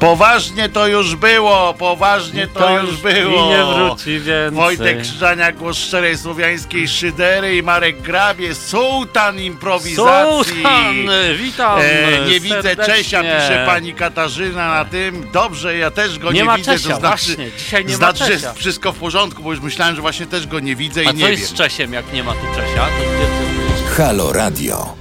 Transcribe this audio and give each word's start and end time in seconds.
Poważnie 0.00 0.68
to 0.68 0.86
już 0.88 1.16
było, 1.16 1.74
poważnie 1.74 2.46
to, 2.46 2.60
To 2.60 2.80
już 2.80 2.96
było. 2.96 3.46
i 3.46 3.48
nie 3.48 3.64
wróci 3.74 4.20
więcej. 4.20 4.50
Wojtek 4.56 5.02
Krzyżania, 5.02 5.52
głos 5.52 5.76
szczerej 5.78 6.18
słowiańskiej 6.18 6.88
szydery 6.88 7.56
i 7.56 7.62
Marek 7.62 8.02
Grabie, 8.02 8.54
sułtan 8.54 9.40
improwizacji. 9.40 10.54
Sultan, 10.54 10.94
witam 11.38 11.78
E, 11.80 12.26
nie 12.28 12.40
widzę 12.40 12.62
serdecznie. 12.62 12.94
Czesia, 12.94 13.20
pisze 13.22 13.62
pani 13.66 13.94
Katarzyna 13.94 14.68
na 14.74 14.84
tym. 14.84 15.28
Dobrze, 15.32 15.76
ja 15.78 15.90
też 15.90 16.18
go 16.18 16.32
nie, 16.32 16.38
Nie 16.38 16.44
ma 16.44 16.56
widzę. 16.56 16.72
Czesia, 16.72 16.88
to 16.94 17.00
znaczy, 17.00 17.26
właśnie, 17.26 17.50
dzisiaj 17.58 17.84
nie 17.84 17.90
ma 17.92 17.96
znaczy, 17.96 18.18
że 18.24 18.30
Czesia. 18.30 18.48
jest 18.48 18.58
wszystko 18.58 18.92
w 18.92 18.96
porządku, 18.98 19.42
bo 19.42 19.50
już 19.52 19.60
myślałem, 19.60 19.94
że 19.96 20.00
właśnie 20.00 20.26
też 20.26 20.46
go 20.46 20.60
nie 20.60 20.76
widzę 20.76 21.04
i 21.04 21.08
A 21.08 21.12
nie 21.12 21.20
co 21.24 21.28
jest 21.28 21.42
wiem. 21.42 21.50
z 21.50 21.54
Czesiem, 21.54 21.92
jak 21.92 22.12
nie 22.12 22.24
ma 22.24 22.32
tu 22.32 22.46
Czesia? 22.54 22.86
To? 22.86 23.94
Halo 24.02 24.32
Radio. 24.32 24.94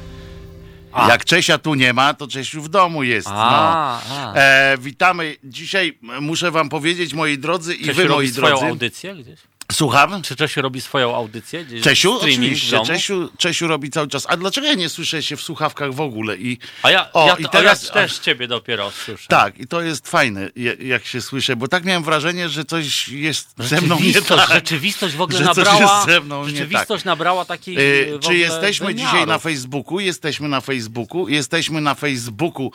A. 0.98 1.10
Jak 1.10 1.26
Czesia 1.26 1.58
tu 1.58 1.74
nie 1.76 1.94
ma, 1.94 2.14
to 2.14 2.28
Czesiu 2.28 2.62
w 2.62 2.70
domu 2.70 3.04
jest. 3.04 3.28
no. 3.28 3.34
A, 3.38 4.02
a. 4.10 4.34
E, 4.34 4.78
witamy. 4.78 5.36
Dzisiaj 5.44 5.98
muszę 6.22 6.52
wam 6.52 6.70
powiedzieć, 6.70 7.14
moi 7.14 7.38
drodzy 7.38 7.76
i 7.76 7.86
wy, 7.86 7.94
moi 7.94 8.08
robi 8.08 8.30
swoją 8.30 8.48
drodzy. 8.50 8.66
audycję 8.66 9.16
gdzieś? 9.16 9.40
Słucham? 9.72 10.22
Czy 10.22 10.36
Czesiu 10.36 10.62
robi 10.62 10.82
swoją 10.82 11.16
audycję? 11.16 11.66
Gdzieś 11.66 11.82
Czesiu? 11.82 12.18
Oczywiście. 12.22 12.80
Czesiu, 12.86 13.30
Czesiu 13.38 13.68
robi 13.68 13.90
cały 13.90 14.08
czas. 14.08 14.26
A 14.30 14.38
dlaczego 14.38 14.68
ja 14.68 14.74
nie 14.74 14.90
słyszę 14.90 15.24
się 15.24 15.38
w 15.38 15.42
słuchawkach 15.42 15.94
w 15.94 16.02
ogóle? 16.02 16.38
I, 16.38 16.58
A 16.84 16.92
ja, 16.92 17.14
O, 17.14 17.28
ja, 17.28 17.36
i 17.36 17.44
to, 17.44 17.50
teraz- 17.50 17.84
a 17.84 17.88
ja 17.88 17.94
też 17.94 18.20
ciebie 18.20 18.48
dopiero 18.48 18.92
słyszę. 18.92 19.26
tak, 19.28 19.60
i 19.60 19.68
to 19.68 19.82
jest 19.82 20.08
fajne, 20.08 20.50
jak 20.80 21.06
się 21.06 21.22
słyszę, 21.22 21.56
bo 21.56 21.68
tak 21.68 21.86
miałem 21.86 22.04
wrażenie, 22.04 22.50
że 22.50 22.66
coś 22.66 23.08
jest 23.10 23.50
ze 23.60 23.82
mną 23.82 23.96
nie 23.96 24.02
Rzeczywistość, 24.06 24.46
tak. 24.48 24.54
rzeczywistość 24.56 25.16
w 25.16 25.22
ogóle 25.22 25.40
Że 25.40 25.46
nabrała. 25.46 26.06
ze 26.06 26.22
mną 26.22 26.46
rzeczywistość 26.50 27.04
nabrała 27.06 27.46
takiej. 27.46 27.78
Y, 28.14 28.18
w 28.18 28.20
Czy 28.20 28.36
jesteśmy 28.38 28.88
wymiarów. 28.88 29.12
dzisiaj 29.12 29.28
na 29.28 29.40
Facebooku? 29.40 30.00
Jesteśmy 30.00 30.48
na 30.48 30.62
Facebooku. 30.62 31.28
Jesteśmy 31.28 31.82
na 31.82 31.96
Facebooku, 31.96 32.72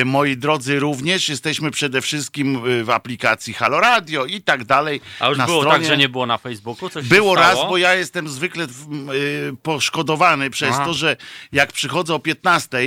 y, 0.00 0.04
moi 0.04 0.36
drodzy, 0.36 0.80
również. 0.80 1.28
Jesteśmy 1.28 1.70
przede 1.70 2.00
wszystkim 2.00 2.62
w 2.84 2.90
aplikacji 2.90 3.54
Halo 3.54 3.80
Radio 3.80 4.24
i 4.26 4.42
tak 4.42 4.64
dalej. 4.64 5.00
A 5.20 5.28
już 5.28 5.38
na 5.38 5.46
było 5.46 5.60
stronie. 5.62 5.78
tak, 5.78 5.86
że 5.86 5.96
nie 5.96 6.08
było 6.08 6.27
na 6.28 6.38
Facebooku? 6.38 6.90
Coś 6.90 7.08
Było 7.08 7.34
raz, 7.34 7.58
bo 7.68 7.76
ja 7.76 7.94
jestem 7.94 8.28
zwykle 8.28 8.64
y, 8.64 8.68
poszkodowany 9.62 10.50
przez 10.50 10.70
Aha. 10.74 10.84
to, 10.84 10.94
że 10.94 11.16
jak 11.52 11.72
przychodzę 11.72 12.14
o 12.14 12.18
15 12.18 12.78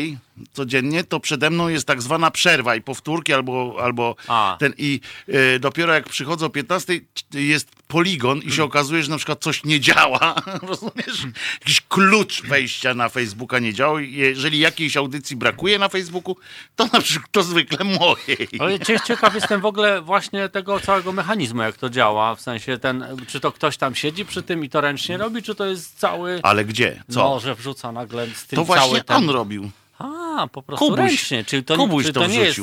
codziennie, 0.53 1.03
to 1.03 1.19
przede 1.19 1.49
mną 1.49 1.67
jest 1.67 1.87
tak 1.87 2.01
zwana 2.01 2.31
przerwa 2.31 2.75
i 2.75 2.81
powtórki 2.81 3.33
albo, 3.33 3.77
albo 3.81 4.15
A. 4.27 4.57
ten 4.59 4.73
i 4.77 4.99
y, 5.29 5.59
dopiero 5.59 5.93
jak 5.93 6.09
przychodzę 6.09 6.45
o 6.45 6.49
15 6.49 6.99
jest 7.33 7.67
poligon 7.87 8.39
i 8.39 8.51
się 8.51 8.63
okazuje, 8.63 9.03
że 9.03 9.09
na 9.09 9.17
przykład 9.17 9.41
coś 9.41 9.63
nie 9.63 9.79
działa, 9.79 10.35
rozumiesz? 10.69 11.25
Jakiś 11.59 11.81
klucz 11.81 12.41
wejścia 12.43 12.93
na 12.93 13.09
Facebooka 13.09 13.59
nie 13.59 13.73
działa 13.73 14.01
jeżeli 14.01 14.59
jakiejś 14.59 14.97
audycji 14.97 15.35
brakuje 15.35 15.79
na 15.79 15.89
Facebooku, 15.89 16.35
to 16.75 16.87
na 16.93 17.01
przykład 17.01 17.31
to 17.31 17.43
zwykle 17.43 17.83
mojej. 17.83 18.47
Ale 18.59 18.79
cie- 18.79 18.99
ciekaw 19.07 19.35
jestem 19.35 19.61
w 19.61 19.65
ogóle 19.65 20.01
właśnie 20.01 20.49
tego 20.49 20.79
całego 20.79 21.11
mechanizmu, 21.11 21.61
jak 21.61 21.77
to 21.77 21.89
działa. 21.89 22.35
W 22.35 22.41
sensie 22.41 22.77
ten, 22.77 23.05
czy 23.27 23.39
to 23.39 23.51
ktoś 23.51 23.77
tam 23.77 23.95
siedzi 23.95 24.25
przy 24.25 24.43
tym 24.43 24.63
i 24.63 24.69
to 24.69 24.81
ręcznie 24.81 25.17
robi, 25.17 25.43
czy 25.43 25.55
to 25.55 25.65
jest 25.65 25.99
cały. 25.99 26.39
Ale 26.43 26.65
gdzie? 26.65 27.03
Co? 27.09 27.19
No, 27.19 27.39
że 27.39 27.55
wrzuca 27.55 27.91
nagle 27.91 28.27
z 28.27 28.47
tym 28.47 28.59
to 28.59 28.65
cały 28.65 28.79
właśnie 28.79 29.03
ten... 29.03 29.17
on 29.17 29.29
robił. 29.29 29.71
A, 30.03 30.47
po 30.47 30.61
prostu 30.61 30.85
Kubuś. 30.85 30.99
ręcznie. 30.99 31.43
Czyli 31.45 31.63
to, 31.63 31.75
Kubuś 31.75 32.03
czyli 32.03 32.13
to 32.13 32.19
to 32.21 32.27
nie 32.27 32.39
jest 32.39 32.59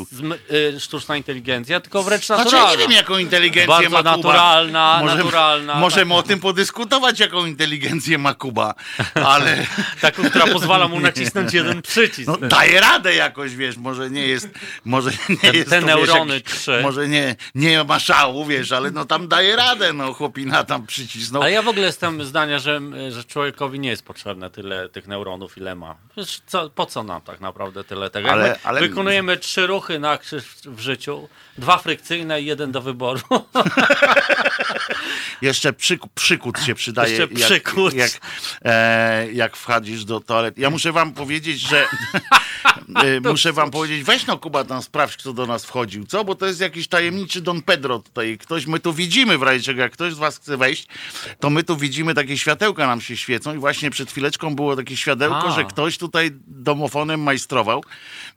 y, 0.77 0.81
sztuczna 0.81 1.17
inteligencja, 1.17 1.81
tylko 1.81 2.03
wręcz 2.03 2.27
Znaczy, 2.27 2.45
naturalna. 2.45 2.71
ja 2.71 2.77
nie 2.77 2.83
wiem, 2.83 2.93
jaką 2.93 3.19
inteligencję 3.19 3.67
Bardzo 3.69 3.91
ma 3.91 3.99
Kuba. 3.99 4.17
naturalna, 4.17 5.03
naturalna, 5.05 5.75
Możemy 5.75 6.11
taka. 6.11 6.19
o 6.21 6.23
tym 6.23 6.41
podyskutować, 6.41 7.21
jaką 7.21 7.47
inteligencję 7.47 8.19
ma 8.19 8.35
Kuba, 8.35 8.75
ale 9.15 9.67
Taką, 10.01 10.25
która 10.31 10.47
pozwala 10.47 10.89
mu 10.89 11.01
nacisnąć 11.01 11.55
jeden 11.55 11.83
przycisk. 11.83 12.29
no, 12.41 12.49
daje 12.49 12.81
radę 12.81 13.15
jakoś, 13.15 13.55
wiesz, 13.57 13.77
może 13.77 14.11
nie 14.11 14.27
jest, 14.27 14.49
może 14.85 15.11
nie 15.29 15.37
Te- 15.37 15.57
jest 15.57 15.71
te 15.71 15.81
to, 15.81 15.87
neurony 15.87 16.33
wiesz, 16.35 16.43
jakiś- 16.43 16.59
trzy. 16.61 16.81
może 16.83 17.09
nie, 17.09 17.37
nie 17.55 17.85
ma 17.85 17.99
szału, 17.99 18.45
wiesz, 18.47 18.73
ale 18.73 18.91
no 18.91 19.05
tam 19.05 19.29
daje 19.29 19.57
radę, 19.57 19.93
no 19.93 20.13
chłopina 20.15 20.65
tam 20.65 20.87
przycisnął. 20.87 21.43
Ale 21.43 21.53
ja 21.53 21.63
w 21.63 21.69
ogóle 21.69 21.87
jestem 21.87 22.25
zdania, 22.25 22.59
że, 22.59 22.81
że 23.11 23.25
człowiekowi 23.25 23.81
nie 23.81 23.89
jest 23.89 24.05
potrzebne 24.05 24.51
tyle 24.51 24.89
tych 24.89 25.07
neuronów, 25.07 25.59
ile 25.59 25.75
ma. 25.75 25.95
Przecież 26.13 26.41
co, 26.47 26.71
po 26.71 26.87
co 26.87 27.03
nam 27.03 27.21
tak 27.29 27.41
naprawdę 27.41 27.85
tyle 27.85 28.11
tego? 28.11 28.31
Ale- 28.31 28.59
ale- 28.65 28.81
Wykonujemy 28.81 29.37
trzy 29.37 29.67
ruchy 29.67 29.99
na 29.99 30.19
krzyż 30.19 30.45
w 30.65 30.81
życiu, 30.81 31.29
dwa 31.59 31.79
frykcyjne 31.79 32.41
i 32.43 32.47
jeden 32.47 32.73
do 32.73 32.81
wyboru. 32.83 33.21
Jeszcze 35.43 35.73
przyk- 35.73 36.09
przykut 36.15 36.61
się 36.61 36.75
przydaje, 36.75 37.11
Jeszcze 37.11 37.35
jak, 37.55 37.63
przykut. 37.65 37.95
jak, 37.95 38.11
e, 38.65 39.33
jak 39.33 39.57
wchodzisz 39.57 40.05
do 40.05 40.21
toalety. 40.21 40.61
Ja 40.61 40.71
muszę 40.71 40.93
wam 40.93 41.13
powiedzieć, 41.13 41.61
że 41.61 41.87
e, 43.05 43.21
muszę 43.21 43.53
wam 43.53 43.71
powiedzieć, 43.71 44.05
weź 44.05 44.27
no 44.27 44.39
Kuba 44.39 44.65
tam 44.65 44.83
sprawdź, 44.83 45.17
kto 45.17 45.33
do 45.33 45.47
nas 45.47 45.65
wchodził, 45.65 46.07
co? 46.07 46.25
Bo 46.25 46.35
to 46.35 46.47
jest 46.47 46.61
jakiś 46.61 46.89
tajemniczy 46.89 47.41
Don 47.41 47.63
Pedro 47.63 47.99
tutaj. 47.99 48.39
Ktoś, 48.39 48.67
my 48.67 48.81
tu 48.81 48.93
widzimy 48.93 49.39
w 49.39 49.43
razie 49.43 49.65
czego, 49.65 49.81
jak 49.83 49.93
ktoś 49.93 50.15
z 50.15 50.19
was 50.19 50.37
chce 50.37 50.57
wejść, 50.57 50.87
to 51.41 51.51
my 51.51 51.63
tu 51.63 51.77
widzimy, 51.77 52.15
takie 52.15 52.39
światełka 52.39 52.87
nam 52.87 53.01
się 53.01 53.17
świecą 53.17 53.55
i 53.55 53.59
właśnie 53.59 53.91
przed 53.91 54.11
chwileczką 54.11 54.57
było 54.57 54.77
takie 54.77 54.97
światełko, 54.97 55.49
A. 55.49 55.51
że 55.51 55.65
ktoś 55.65 55.99
tutaj 55.99 56.31
domofonem 56.47 57.23
majstrował, 57.23 57.85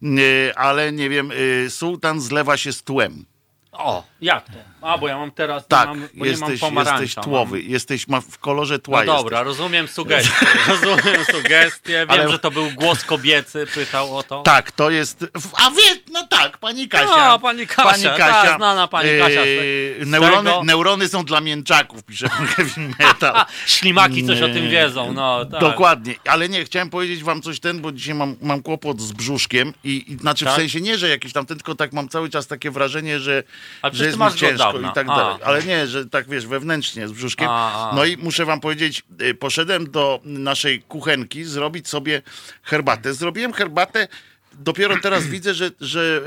e, 0.04 0.60
ale 0.60 0.92
nie 0.92 1.10
wiem, 1.10 1.32
e, 1.66 1.70
sułtan 1.70 2.22
zlewa 2.22 2.58
się 2.58 2.74
z 2.74 2.84
tłem. 2.84 3.26
O, 3.72 4.04
jak 4.22 4.46
to? 4.46 4.52
A, 4.82 4.98
bo 4.98 5.08
ja 5.08 5.18
mam 5.18 5.32
teraz, 5.32 5.68
Tak, 5.68 5.90
nie 5.90 5.96
mam, 5.96 6.08
bo 6.14 6.26
jesteś, 6.26 6.48
nie 6.50 6.52
mam 6.52 6.60
pomarańcza. 6.60 7.02
jesteś 7.02 7.24
tłowy, 7.24 7.62
jesteś 7.62 8.08
ma 8.08 8.22
w 8.22 8.38
kolorze 8.38 8.80
tła. 8.80 8.98
No 8.98 9.04
jesteś. 9.04 9.24
dobra, 9.24 9.44
rozumiem 9.44 9.88
sugestię. 9.88 10.46
Rozumiem 10.68 11.26
sugestię. 11.32 11.94
Wiem, 11.94 12.10
Ale- 12.10 12.32
że 12.32 12.40
to 12.40 12.52
był 12.52 12.72
głos 12.72 13.04
kobiecy, 13.04 13.68
pytał 13.76 14.18
o 14.18 14.24
to. 14.24 14.42
Tak, 14.42 14.72
to 14.72 14.90
jest. 14.90 15.26
A 15.66 15.70
wie, 15.72 16.02
no 16.12 16.28
tak, 16.28 16.58
pani 16.58 16.88
Kasia. 16.88 17.28
No, 17.28 17.40
pani 17.40 17.68
Kasia, 17.68 18.18
tak, 18.18 18.58
znana 18.58 18.88
pani 18.88 19.10
Kasia 19.20 19.44
z 19.44 19.48
Yy, 19.48 20.06
neurony, 20.06 20.52
neurony 20.64 21.08
są 21.08 21.26
dla 21.26 21.42
mięczaków, 21.42 22.04
pisze 22.04 22.30
Heavy 22.30 22.82
Metal. 23.00 23.46
Ślimaki 23.68 24.26
coś 24.28 24.42
o 24.42 24.48
tym 24.48 24.70
wiedzą, 24.70 25.14
no 25.14 25.46
tak. 25.46 25.62
Dokładnie, 25.62 26.16
ale 26.28 26.50
nie, 26.50 26.66
chciałem 26.66 26.90
powiedzieć 26.90 27.24
wam 27.24 27.42
coś 27.42 27.60
ten, 27.60 27.82
bo 27.82 27.92
dzisiaj 27.92 28.16
mam, 28.16 28.36
mam 28.42 28.62
kłopot 28.64 29.02
z 29.02 29.12
brzuszkiem 29.12 29.74
i, 29.84 30.12
i 30.14 30.18
znaczy 30.18 30.46
Tak? 30.46 30.54
w 30.54 30.58
sensie 30.58 30.82
nie, 30.82 30.98
że 30.98 31.10
jakiś 31.10 31.34
tam 31.34 31.46
ten, 31.46 31.58
tylko 31.58 31.76
tak 31.76 31.94
mam 31.94 32.10
cały 32.10 32.30
czas 32.30 32.48
takie 32.48 32.72
wrażenie, 32.72 33.20
że, 33.20 33.44
Ale 33.82 33.94
że 33.96 34.06
jest 34.06 34.18
mi 34.18 34.34
ciężko 34.34 34.80
i 34.80 34.94
tak 34.94 35.08
A. 35.10 35.16
dalej. 35.16 35.36
Ale 35.44 35.64
nie, 35.64 35.88
że 35.88 36.06
tak 36.06 36.30
wiesz, 36.30 36.48
wewnętrznie 36.48 37.08
z 37.08 37.12
brzuszkiem. 37.12 37.48
A, 37.50 37.90
a. 37.92 37.96
No 37.96 38.06
i 38.06 38.18
muszę 38.18 38.46
wam 38.46 38.60
powiedzieć, 38.60 39.04
y, 39.22 39.34
poszedłem 39.34 39.92
do 39.92 40.20
naszej 40.24 40.82
kuchenki 40.82 41.44
zrobić 41.44 41.88
sobie 41.88 42.22
herbatę. 42.64 43.14
Zrobiłem 43.14 43.54
herbatę, 43.54 44.08
dopiero 44.54 44.96
teraz 45.02 45.28
widzę, 45.36 45.54
że, 45.54 45.72
że 45.82 46.02
y, 46.02 46.22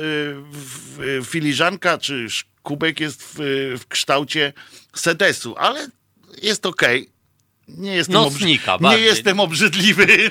w- 0.52 1.20
filiżanka 1.26 1.98
czy 1.98 2.26
kubek 2.62 3.00
jest 3.00 3.22
w, 3.22 3.34
w 3.80 3.86
kształcie 3.88 4.52
sedesu, 4.94 5.54
ale 5.58 5.88
jest 6.42 6.66
okej. 6.66 7.13
Nie 7.68 7.94
jestem, 7.94 8.14
Nocnika 8.14 8.76
nie 8.80 8.98
jestem 8.98 9.40
obrzydliwy. 9.40 10.30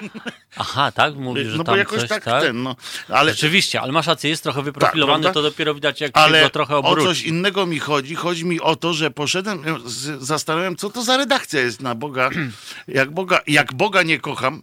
Aha, 0.57 0.91
tak? 0.91 1.15
Mówisz, 1.15 1.47
że 1.47 1.57
No 1.57 1.63
tam 1.63 1.73
bo 1.73 1.77
jakoś 1.77 1.99
coś, 1.99 2.09
tak, 2.09 2.23
tak? 2.23 2.41
ten, 2.43 2.63
no. 2.63 2.75
Ale, 3.09 3.31
Rzeczywiście, 3.31 3.81
ale 3.81 3.91
masz 3.91 4.07
rację, 4.07 4.29
jest 4.29 4.43
trochę 4.43 4.61
wyprofilowany, 4.61 5.23
prawda? 5.23 5.33
to 5.41 5.49
dopiero 5.49 5.73
widać, 5.75 6.01
jak 6.01 6.17
się 6.17 6.21
ale 6.23 6.41
go 6.43 6.49
trochę 6.49 6.75
o 6.75 6.79
obróci. 6.79 7.07
coś 7.07 7.21
innego 7.21 7.65
mi 7.65 7.79
chodzi. 7.79 8.15
Chodzi 8.15 8.45
mi 8.45 8.61
o 8.61 8.75
to, 8.75 8.93
że 8.93 9.11
poszedłem, 9.11 9.63
z- 9.85 10.23
zastanawiałem, 10.23 10.75
co 10.75 10.89
to 10.89 11.03
za 11.03 11.17
redakcja 11.17 11.61
jest 11.61 11.81
na 11.81 11.95
Boga. 11.95 12.29
Jak 12.87 13.11
Boga, 13.11 13.39
jak 13.47 13.73
Boga 13.73 14.03
nie 14.03 14.19
kocham, 14.19 14.61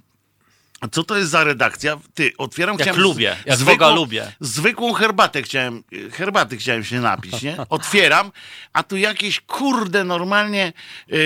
co 0.89 1.05
to 1.05 1.17
jest 1.17 1.31
za 1.31 1.45
redakcja? 1.45 1.99
Ty, 2.15 2.33
otwieram... 2.39 2.79
Jak 2.79 2.83
chciałem 2.83 3.01
lubię, 3.01 3.37
jak 3.47 3.59
Boga 3.59 3.89
lubię. 3.89 4.33
Zwykłą 4.41 4.93
herbatę 4.93 5.43
chciałem, 5.43 5.83
herbaty 6.13 6.57
chciałem 6.57 6.85
się 6.85 7.01
napić, 7.01 7.43
nie? 7.43 7.57
Otwieram, 7.69 8.33
a 8.73 8.83
tu 8.83 8.97
jakieś 8.97 9.41
kurde 9.41 10.05
normalnie 10.05 10.73
yy, 11.09 11.19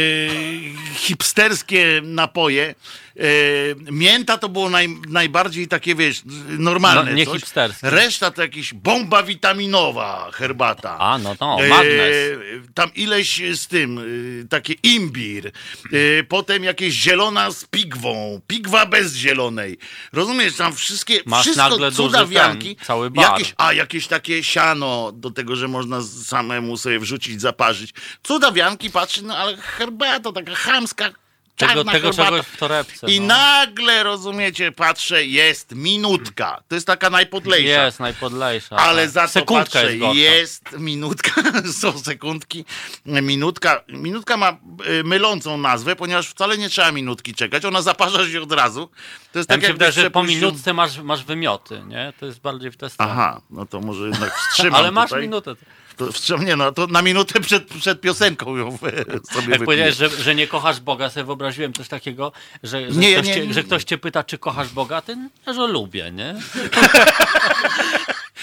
hipsterskie 0.95 2.01
napoje. 2.05 2.75
Yy, 3.17 3.93
mięta 3.93 4.39
to 4.39 4.49
było 4.49 4.71
naj, 4.71 4.89
najbardziej 5.09 5.69
takie, 5.69 5.95
wiesz, 5.95 6.23
normalne. 6.59 7.11
No, 7.11 7.17
nie 7.17 7.25
coś. 7.27 7.35
hipsterskie. 7.41 7.91
Reszta 7.91 8.31
to 8.31 8.43
jakaś 8.43 8.75
bomba 8.75 9.23
witaminowa 9.23 10.31
herbata. 10.33 10.99
A, 10.99 11.19
no 11.19 11.37
to, 11.37 11.57
E, 11.61 11.69
magnes. 11.69 12.17
tam 12.75 12.95
ileś 12.95 13.43
z 13.55 13.67
tym, 13.67 13.99
y, 13.99 14.47
takie 14.51 14.75
imbir, 14.83 15.51
potem 16.29 16.65
jakieś 16.65 16.95
zielona 16.95 17.51
z 17.51 17.65
pigwą, 17.65 18.41
pigwa 18.47 18.87
bez 18.87 19.15
zielonej. 19.17 19.79
Rozumiesz, 20.13 20.57
tam 20.57 20.75
wszystkie, 20.75 21.21
Masz 21.27 21.43
wszystko 21.43 21.91
cudawianki. 21.91 22.77
ten, 22.77 22.85
cały 22.87 23.11
bar. 23.11 23.25
Jakieś, 23.33 23.55
a 23.57 23.73
jakieś 23.73 24.07
takie 24.07 24.45
siano 24.45 25.13
do 25.13 25.31
tego, 25.31 25.57
że 25.57 25.69
można 25.69 26.03
samemu 26.03 26.77
sobie 26.77 26.99
wrzucić, 26.99 27.41
zaparzyć. 27.41 27.91
Cudawianki, 28.23 28.91
patrzy, 28.91 29.23
no 29.25 29.37
ale 29.37 29.57
herbata 29.57 30.33
taka 30.33 30.55
chamska, 30.55 31.11
czarna 31.57 31.93
tego 31.93 32.09
herbata. 32.09 32.31
czegoś 32.31 32.47
w 32.47 32.57
torebce. 32.57 33.07
I 33.07 33.21
no. 33.21 33.27
nagle, 33.27 34.03
rozumiecie, 34.03 34.73
patrzę, 34.73 35.27
jest 35.27 35.75
minutka. 35.75 36.63
To 36.69 36.75
jest 36.75 36.87
taka 36.87 37.11
najpodlejsza. 37.11 37.85
Jest 37.85 38.01
najpodlejsza. 38.01 38.77
Ale 38.77 39.03
tak. 39.03 39.11
za 39.11 39.29
to 39.29 39.47
patrzę, 39.47 39.97
jest 39.97 40.45
jest 40.45 40.79
minutka, 40.79 41.43
są 41.81 41.99
sekundki, 41.99 42.65
minutka, 43.07 43.85
minutka 43.89 44.37
ma 44.37 44.57
y, 45.01 45.05
mylącą 45.05 45.59
nazwę, 45.59 45.97
ponieważ 45.97 46.29
wcale 46.29 46.59
nie 46.59 46.69
trzeba 46.69 46.93
minutki 46.93 47.35
czekać, 47.35 47.65
ona 47.65 47.83
zaparza 47.83 48.29
się 48.29 48.43
od 48.43 48.53
razu. 48.53 48.91
To 49.33 49.39
jest 49.39 49.51
Ja 49.51 49.55
tak 49.55 49.63
mi 49.63 49.67
się 49.67 49.73
wydaje, 49.73 49.93
że 49.93 50.11
po 50.11 50.23
minutce 50.23 50.73
masz, 50.73 50.99
masz 50.99 51.25
wymioty, 51.25 51.83
nie? 51.87 52.13
To 52.21 52.27
jest 52.27 52.41
bardziej 52.41 52.71
w 52.71 52.77
tę 52.77 52.91
stronę. 52.91 53.13
Aha, 53.13 53.41
no 53.51 53.67
to 53.67 53.81
może 53.81 54.09
jednak 54.09 54.37
wstrzymam 54.39 54.75
Ale 54.75 54.91
masz 54.91 55.11
tutaj. 55.11 55.23
minutę. 55.23 55.55
To 55.97 56.13
wstrzymam, 56.13 56.47
nie 56.47 56.57
no, 56.57 56.73
to 56.73 56.87
na 56.87 57.03
minutę 57.03 57.41
przed, 57.41 57.65
przed 57.65 58.01
piosenką 58.01 58.57
ją 58.57 58.79
sobie 58.79 59.05
Jak 59.49 59.65
powiedziałeś, 59.65 59.97
że, 59.97 60.09
że 60.11 60.35
nie 60.35 60.47
kochasz 60.47 60.81
Boga, 60.81 61.11
sobie 61.11 61.25
wyobraziłem 61.25 61.73
coś 61.73 61.89
takiego, 61.89 62.33
że, 62.63 62.93
że, 62.93 63.01
Nie, 63.01 63.15
ktoś, 63.15 63.27
nie- 63.27 63.35
cię, 63.35 63.47
nie- 63.47 63.55
że 63.55 63.63
ktoś 63.63 63.85
cię 63.85 63.99
pyta, 63.99 64.25
czy 64.25 64.39
kochasz 64.39 64.69
Boga, 64.69 65.03
ty 65.03 65.17
no, 65.47 65.55
że 65.55 65.67
lubię, 65.67 66.11
nie? 66.13 66.35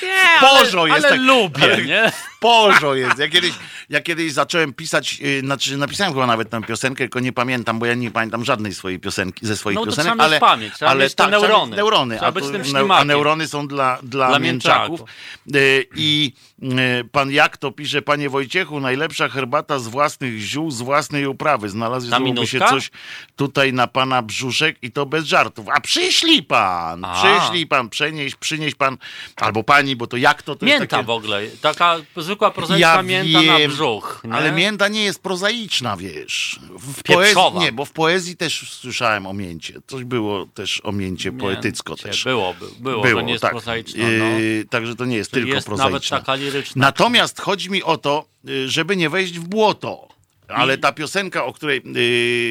Nie, 0.02 0.42
Bożo 0.42 0.82
ale, 0.82 0.90
jest 0.94 1.06
ale 1.06 1.18
tak- 1.18 1.26
lubię, 1.28 1.64
ale- 1.64 1.86
nie? 1.86 2.12
Pożo 2.40 2.96
jest. 2.96 3.20
Ja 3.20 3.28
kiedyś, 3.30 3.52
ja 3.90 4.02
kiedyś 4.02 4.34
zacząłem 4.34 4.74
pisać, 4.74 5.20
yy, 5.20 5.40
znaczy 5.40 5.78
napisałem 5.78 6.14
chyba 6.14 6.28
nawet 6.28 6.50
tę 6.50 6.62
piosenkę, 6.62 6.98
tylko 7.04 7.20
nie 7.20 7.34
pamiętam, 7.34 7.80
bo 7.80 7.86
ja 7.86 7.94
nie 7.94 8.12
pamiętam 8.12 8.46
żadnej 8.46 8.74
swojej 8.74 9.00
piosenki, 9.00 9.46
ze 9.46 9.58
swoich 9.58 9.76
No 9.76 9.86
piosenek, 9.86 10.14
ale, 10.18 10.40
pamięć, 10.40 10.74
trzeba 10.74 10.92
ale 10.92 11.04
mieć 11.04 11.16
tak, 11.16 11.32
neurony. 11.32 11.76
neurony, 11.76 12.16
Trzeba 12.16 12.28
a, 12.28 12.32
być 12.32 12.46
tym 12.52 12.64
ślimakiem. 12.66 12.92
a 12.92 13.06
neurony 13.06 13.48
są 13.48 13.68
dla, 13.68 13.98
dla, 14.04 14.28
Dla 14.28 14.40
mięczaków. 14.40 15.02
Yy, 15.48 15.86
I 15.96 16.34
yy, 16.62 16.70
pan 17.12 17.32
Jak 17.32 17.58
to 17.58 17.72
pisze, 17.72 18.02
panie 18.02 18.30
Wojciechu, 18.30 18.80
najlepsza 18.80 19.30
herbata 19.30 19.80
z 19.80 19.88
własnych 19.88 20.40
ziół, 20.40 20.72
z 20.72 20.82
własnej 20.82 21.26
uprawy. 21.26 21.70
Znalazłoby 21.70 22.48
się 22.48 22.60
coś 22.60 22.92
tutaj 23.36 23.74
na 23.74 23.88
pana 23.88 24.22
brzuszek 24.22 24.76
i 24.82 24.92
to 24.92 25.06
bez 25.06 25.26
żartów. 25.26 25.66
A 25.70 25.82
przyślij 25.82 26.44
pan, 26.44 27.06
A. 27.06 27.14
przyślij 27.24 27.68
pan, 27.68 27.90
przenieś, 27.90 28.36
przynieś 28.36 28.76
pan, 28.76 28.98
albo 29.36 29.64
pani, 29.64 29.91
bo 29.96 30.08
to 30.08 30.18
jak 30.18 30.44
to, 30.44 30.56
to 30.56 30.66
jest 30.66 30.80
Mięta 30.80 30.98
takie... 30.98 31.08
w 31.08 31.10
ogóle, 31.10 31.42
taka 31.62 31.98
zwykła 32.18 32.52
prozaiczna 32.52 32.88
Ja 32.96 33.02
mięta 33.02 33.42
na 33.42 33.58
wiem, 33.58 33.72
brzuch. 33.72 34.22
Nie? 34.24 34.34
Ale 34.34 34.52
mięta 34.52 34.88
nie 34.88 35.04
jest 35.04 35.24
prozaiczna, 35.24 35.98
wiesz. 35.98 36.60
W 36.80 37.04
Pieprzowa. 37.04 37.52
poezji, 37.52 37.60
nie, 37.60 37.72
bo 37.72 37.86
w 37.86 37.92
poezji 37.92 38.38
też 38.38 38.74
słyszałem 38.74 39.28
o 39.28 39.34
mięcie. 39.34 39.74
Coś 39.88 40.04
było 40.04 40.46
też 40.46 40.82
o 40.84 40.92
mięcie 40.92 41.32
poetycko 41.32 41.92
Mięcie. 41.94 42.04
też. 42.04 42.24
Było, 42.24 42.54
było, 42.80 43.02
było, 43.02 43.20
że 43.20 43.24
nie 43.24 43.32
jest 43.32 43.42
tak. 43.42 43.52
prozaiczna. 43.52 44.04
No. 44.20 44.26
Yy, 44.40 44.66
także 44.70 44.96
to 44.96 45.06
nie 45.06 45.18
jest 45.18 45.32
Czyli 45.32 45.42
tylko 45.44 45.56
jest 45.56 45.68
prozaiczna. 45.68 45.90
nawet 45.90 46.10
taka 46.10 46.36
liryczna. 46.36 46.86
Natomiast 46.86 47.42
chodzi 47.42 47.70
mi 47.70 47.84
o 47.84 47.98
to, 47.98 48.26
y, 48.50 48.70
żeby 48.70 48.96
nie 48.96 49.10
wejść 49.10 49.40
w 49.40 49.48
błoto. 49.48 50.08
Ale 50.54 50.78
ta 50.78 50.92
piosenka, 50.92 51.46
o 51.46 51.54
której 51.54 51.82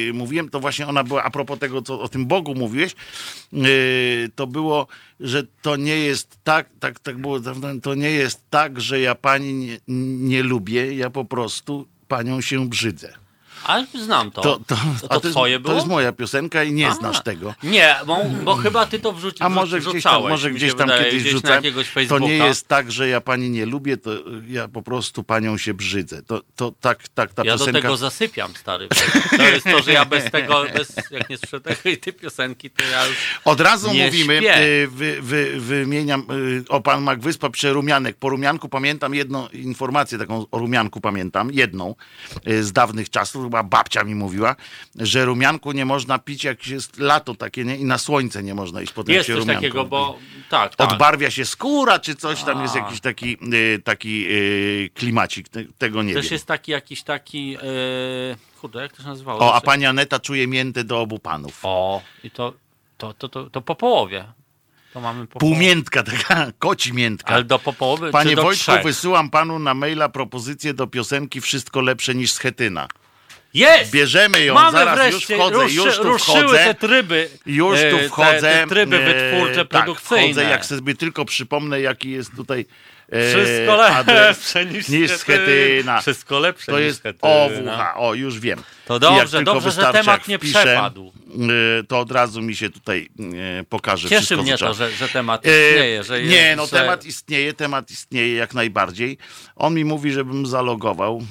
y, 0.09 0.13
mówiłem, 0.13 0.49
to 0.49 0.59
właśnie 0.59 0.87
ona 0.87 1.03
była, 1.03 1.23
a 1.23 1.29
propos 1.29 1.59
tego, 1.59 1.81
co 1.81 2.01
o 2.01 2.09
tym 2.09 2.25
Bogu 2.25 2.55
mówiłeś, 2.55 2.95
y, 3.53 4.29
to 4.35 4.47
było, 4.47 4.87
że 5.19 5.43
to 5.61 5.75
nie 5.75 5.97
jest 5.97 6.37
tak, 6.43 6.69
tak, 6.79 6.99
tak 6.99 7.17
było 7.17 7.39
to 7.83 7.95
nie 7.95 8.11
jest 8.11 8.49
tak, 8.49 8.81
że 8.81 8.99
ja 8.99 9.15
pani 9.15 9.53
nie, 9.53 9.77
nie 10.27 10.43
lubię, 10.43 10.93
ja 10.93 11.09
po 11.09 11.25
prostu 11.25 11.87
panią 12.07 12.41
się 12.41 12.69
brzydzę. 12.69 13.20
Ale 13.63 13.87
znam 14.05 14.31
to. 14.31 14.41
To, 14.41 14.59
to, 14.67 14.75
to, 15.01 15.11
a 15.11 15.19
to, 15.19 15.29
twoje 15.29 15.51
jest, 15.51 15.61
było? 15.61 15.73
to 15.73 15.77
jest 15.77 15.87
moja 15.87 16.11
piosenka 16.11 16.63
i 16.63 16.73
nie 16.73 16.87
A. 16.87 16.93
znasz 16.93 17.23
tego. 17.23 17.53
Nie, 17.63 17.95
bo, 18.07 18.17
bo 18.43 18.55
chyba 18.55 18.85
ty 18.85 18.99
to 18.99 19.11
wrzuciłeś. 19.13 19.41
A 19.41 19.49
może 19.49 19.79
gdzieś 19.79 20.03
tam, 20.03 20.21
może 20.29 20.51
gdzieś 20.51 20.75
tam 20.75 20.89
kiedyś 20.89 21.21
gdzieś 21.21 21.33
rzucałem. 21.33 21.63
To 22.09 22.19
nie 22.19 22.37
jest 22.37 22.67
tak, 22.67 22.91
że 22.91 23.07
ja 23.07 23.21
pani 23.21 23.49
nie 23.49 23.65
lubię, 23.65 23.97
to 23.97 24.11
ja 24.47 24.67
po 24.67 24.81
prostu 24.81 25.23
panią 25.23 25.57
się 25.57 25.73
brzydzę. 25.73 26.23
To, 26.23 26.41
to 26.55 26.73
tak, 26.81 27.07
tak 27.07 27.33
ta 27.33 27.43
Ja 27.45 27.53
do 27.53 27.59
piosenka. 27.59 27.81
tego 27.81 27.97
zasypiam, 27.97 28.55
stary. 28.55 28.87
To 29.37 29.43
jest 29.43 29.65
to, 29.65 29.81
że 29.81 29.93
ja 29.93 30.05
bez 30.05 30.31
tego, 30.31 30.65
bez, 30.73 30.95
jak 31.11 31.29
nie 31.29 31.37
słyszę 31.37 31.61
tej, 31.61 31.97
tej 31.97 32.13
piosenki, 32.13 32.69
to 32.69 32.83
ja 32.91 33.07
już... 33.07 33.17
Od 33.45 33.61
razu 33.61 33.87
mówimy, 33.93 34.37
śpię. 34.37 34.61
y, 34.61 34.87
wy, 34.87 35.21
wy, 35.21 35.59
wymieniam 35.59 36.25
y, 36.31 36.63
o 36.69 36.81
pan 36.81 37.03
Magwyspa 37.03 37.49
Przerumianek. 37.49 38.17
Po 38.17 38.29
rumianku 38.29 38.69
pamiętam 38.69 39.13
jedną 39.15 39.47
informację 39.47 40.17
taką 40.17 40.45
o 40.51 40.59
rumianku 40.59 41.01
pamiętam, 41.01 41.51
jedną 41.53 41.95
y, 42.47 42.63
z 42.63 42.71
dawnych 42.71 43.09
czasów, 43.09 43.50
chyba 43.51 43.63
babcia 43.63 44.03
mi 44.03 44.15
mówiła, 44.15 44.55
że 44.95 45.25
rumianku 45.25 45.71
nie 45.71 45.85
można 45.85 46.19
pić 46.19 46.43
jak 46.43 46.67
jest 46.67 46.99
lato 46.99 47.35
takie 47.35 47.63
nie? 47.65 47.75
i 47.75 47.85
na 47.85 47.97
słońce 47.97 48.43
nie 48.43 48.55
można 48.55 48.81
iść 48.81 48.93
potem 48.93 49.15
Jest 49.15 49.27
się 49.27 49.33
coś 49.33 49.39
rumianką 49.39 49.61
takiego, 49.61 49.85
bo 49.85 50.17
tak, 50.49 50.75
tak. 50.75 50.91
Odbarwia 50.91 51.31
się 51.31 51.45
skóra, 51.45 51.99
czy 51.99 52.15
coś 52.15 52.43
tam 52.43 52.61
jest 52.61 52.75
A. 52.75 52.79
jakiś 52.79 52.99
taki, 52.99 53.37
y, 53.53 53.81
taki 53.83 54.25
y, 54.29 54.89
klimacik, 54.93 55.49
Te, 55.49 55.63
tego 55.77 56.03
nie 56.03 56.13
Też 56.13 56.25
wiem. 56.25 56.33
jest 56.33 56.45
taki 56.45 56.71
jakiś 56.71 57.03
taki, 57.03 57.49
yy, 57.51 57.59
kurde, 58.61 58.81
jak 58.81 58.93
to 58.93 59.03
się 59.03 59.09
nazywało? 59.09 59.39
O, 59.39 59.55
a 59.55 59.61
pani 59.61 59.85
Aneta 59.85 60.19
czuje 60.19 60.47
miętę 60.47 60.83
do 60.83 61.01
obu 61.01 61.19
panów. 61.19 61.59
O, 61.63 62.01
i 62.23 62.31
to, 62.31 62.53
to, 62.97 63.13
to, 63.13 63.29
to, 63.29 63.49
to 63.49 63.61
po 63.61 63.75
połowie. 63.75 64.25
To 64.93 65.01
mamy 65.01 65.27
po. 65.27 65.39
Półmiętka 65.39 66.03
taka, 66.11 66.51
koci 66.59 66.93
miętka. 66.93 67.33
Ale 67.33 67.43
do 67.43 67.59
po 67.59 67.73
połowy 67.73 68.11
Panie 68.11 68.35
Wojtku, 68.35 68.63
trzech? 68.63 68.83
wysyłam 68.83 69.29
panu 69.29 69.59
na 69.59 69.73
maila 69.73 70.09
propozycję 70.09 70.73
do 70.73 70.87
piosenki 70.87 71.41
Wszystko 71.41 71.81
lepsze 71.81 72.15
niż 72.15 72.31
Schetyna. 72.31 72.87
Jest! 73.53 73.91
Bierzemy 73.91 74.45
ją, 74.45 74.53
Mamy 74.53 74.71
zaraz 74.77 74.95
wreszcie, 74.95 75.35
już 75.35 75.41
wchodzę, 75.43 75.63
ruszy, 75.63 75.75
już 75.75 75.97
tu 75.97 76.03
ruszyły 76.03 76.39
wchodzę. 76.43 76.57
te 76.57 76.73
tryby. 76.87 77.29
Już 77.45 77.79
e, 77.79 77.91
tu 77.91 77.97
te- 77.97 78.07
wchodzę. 78.09 78.41
Te, 78.41 78.67
tryby 78.67 78.97
e, 78.97 79.05
wytwórcze, 79.31 79.65
tak, 79.65 79.67
produkcyjne. 79.67 80.23
Wchodzę, 80.25 80.43
jak 80.43 80.65
sobie 80.65 80.95
tylko 80.95 81.25
przypomnę, 81.25 81.81
jaki 81.81 82.11
jest 82.11 82.31
tutaj 82.35 82.65
e, 83.11 83.33
Wszystko 83.33 83.75
lepsze 84.13 84.65
niż, 84.73 84.87
niż 84.89 85.11
Schetyna. 85.11 86.01
Wszystko 86.01 86.39
lepsze 86.39 86.71
To 86.71 86.79
niż 86.79 86.87
jest. 86.87 87.03
OWH, 87.21 87.79
o 87.95 88.13
już 88.13 88.39
wiem. 88.39 88.63
To 88.85 88.99
dobrze, 88.99 89.43
dobrze, 89.43 89.71
że 89.71 89.91
temat 89.93 90.27
nie 90.27 90.37
wpiszę, 90.37 90.59
przepadł. 90.63 91.11
e, 91.79 91.83
To 91.83 91.99
od 91.99 92.11
razu 92.11 92.41
mi 92.41 92.55
się 92.55 92.69
tutaj 92.69 93.09
e, 93.59 93.63
pokaże 93.63 94.09
Cieszy 94.09 94.25
wszystko, 94.25 94.43
mnie 94.43 94.57
to, 94.57 94.73
że, 94.73 94.91
że 94.91 95.09
temat 95.09 95.45
E, 95.45 95.49
istnieje. 95.49 96.03
Że 96.03 96.21
nie, 96.23 96.35
jest, 96.35 96.57
no 96.57 96.65
że... 96.65 96.71
temat 96.71 97.05
istnieje, 97.05 97.53
temat 97.53 97.91
istnieje 97.91 98.35
jak 98.35 98.53
najbardziej. 98.53 99.17
On 99.55 99.73
mi 99.73 99.85
mówi, 99.85 100.11
żebym 100.11 100.45
zalogował. 100.45 101.21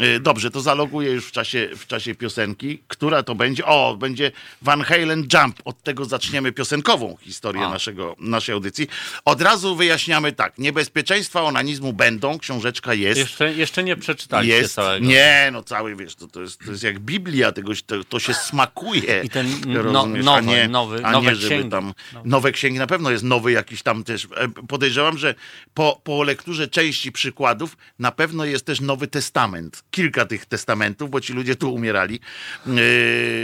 E, 0.00 0.20
Dobrze, 0.20 0.50
to 0.50 0.60
zaloguję 0.60 1.10
już 1.10 1.26
w 1.26 1.32
czasie, 1.32 1.68
w 1.76 1.86
czasie 1.86 2.14
piosenki. 2.14 2.82
Która 2.88 3.22
to 3.22 3.34
będzie? 3.34 3.64
O, 3.66 3.96
będzie 3.96 4.32
Van 4.62 4.82
Halen 4.82 5.26
Jump. 5.34 5.60
Od 5.64 5.82
tego 5.82 6.04
zaczniemy 6.04 6.52
piosenkową 6.52 7.16
historię 7.20 7.62
A. 7.66 7.70
naszego, 7.70 8.16
naszej 8.18 8.52
audycji. 8.52 8.86
Od 9.24 9.42
razu 9.42 9.76
wyjaśniamy 9.76 10.32
tak. 10.32 10.58
Niebezpieczeństwa 10.58 11.42
onanizmu 11.42 11.92
będą, 11.92 12.38
książeczka 12.38 12.94
jest. 12.94 13.18
Jeszcze, 13.20 13.54
jeszcze 13.54 13.84
nie 13.84 13.96
przeczytaliście 13.96 14.56
jest 14.56 14.74
całego. 14.74 15.06
nie, 15.06 15.48
no 15.52 15.62
cały, 15.62 15.96
wiesz, 15.96 16.14
to, 16.14 16.26
to, 16.28 16.40
jest, 16.40 16.58
to 16.64 16.70
jest 16.70 16.82
jak 16.82 17.00
Biblia, 17.00 17.52
tego, 17.52 17.72
to, 17.86 18.04
to 18.04 18.18
się 18.18 18.34
smakuje. 18.34 19.22
I 19.24 19.30
ten 19.30 19.46
no- 19.66 20.06
nowy, 20.06 20.30
a 20.30 20.40
nie, 20.40 20.68
nowy- 20.68 21.00
a 21.04 21.10
nowe 21.12 21.32
nie, 21.32 21.38
księgi. 21.38 21.70
tam, 21.70 21.94
nowe 22.24 22.52
księgi, 22.52 22.78
na 22.78 22.86
pewno 22.86 23.10
jest 23.10 23.24
nowy 23.24 23.52
jakiś 23.52 23.82
tam 23.82 24.04
też, 24.04 24.28
e, 24.36 24.48
podejrzewam, 24.48 25.18
że 25.18 25.34
po, 25.74 26.00
po 26.04 26.22
lekturze 26.22 26.68
części 26.68 27.12
przykładów 27.12 27.76
na 27.98 28.12
pewno 28.12 28.44
jest 28.44 28.66
też 28.66 28.80
Nowy 28.80 29.06
Testament, 29.06 29.73
kilka 29.90 30.26
tych 30.26 30.46
testamentów, 30.46 31.10
bo 31.10 31.20
ci 31.20 31.32
ludzie 31.32 31.56
tu 31.56 31.74
umierali, 31.74 32.20
yy, 32.66 32.74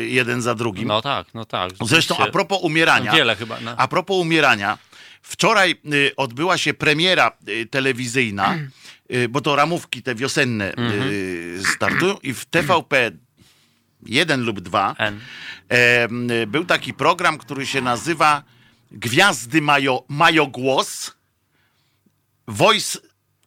jeden 0.09 0.43
za 0.43 0.55
drugim. 0.55 0.89
No 0.89 1.03
tak, 1.03 1.35
no 1.35 1.45
tak. 1.45 1.71
Zresztą 1.83 2.17
a 2.19 2.31
propos 2.31 2.59
umierania, 2.63 3.13
Wiele 3.13 3.37
chyba. 3.37 3.61
No. 3.61 3.75
a 3.77 3.89
propos 3.89 4.17
umierania, 4.17 4.79
wczoraj 5.23 5.75
y, 5.93 6.13
odbyła 6.17 6.59
się 6.59 6.75
premiera 6.75 7.33
y, 7.49 7.67
telewizyjna, 7.67 8.59
y, 9.13 9.29
bo 9.29 9.41
to 9.41 9.57
ramówki 9.57 10.03
te 10.03 10.15
wiosenne 10.15 10.73
y, 10.75 11.63
startują 11.75 12.17
i 12.23 12.35
w 12.35 12.45
TVP 12.45 13.11
1 14.07 14.43
lub 14.43 14.61
2 14.61 14.95
N. 14.99 15.21
m, 15.69 16.29
był 16.47 16.65
taki 16.65 16.95
program, 16.95 17.39
który 17.39 17.67
się 17.67 17.81
nazywa 17.81 18.43
Gwiazdy 18.93 19.63
mają, 19.63 20.03
mają 20.09 20.47
głos. 20.47 21.15
Voice 22.49 22.99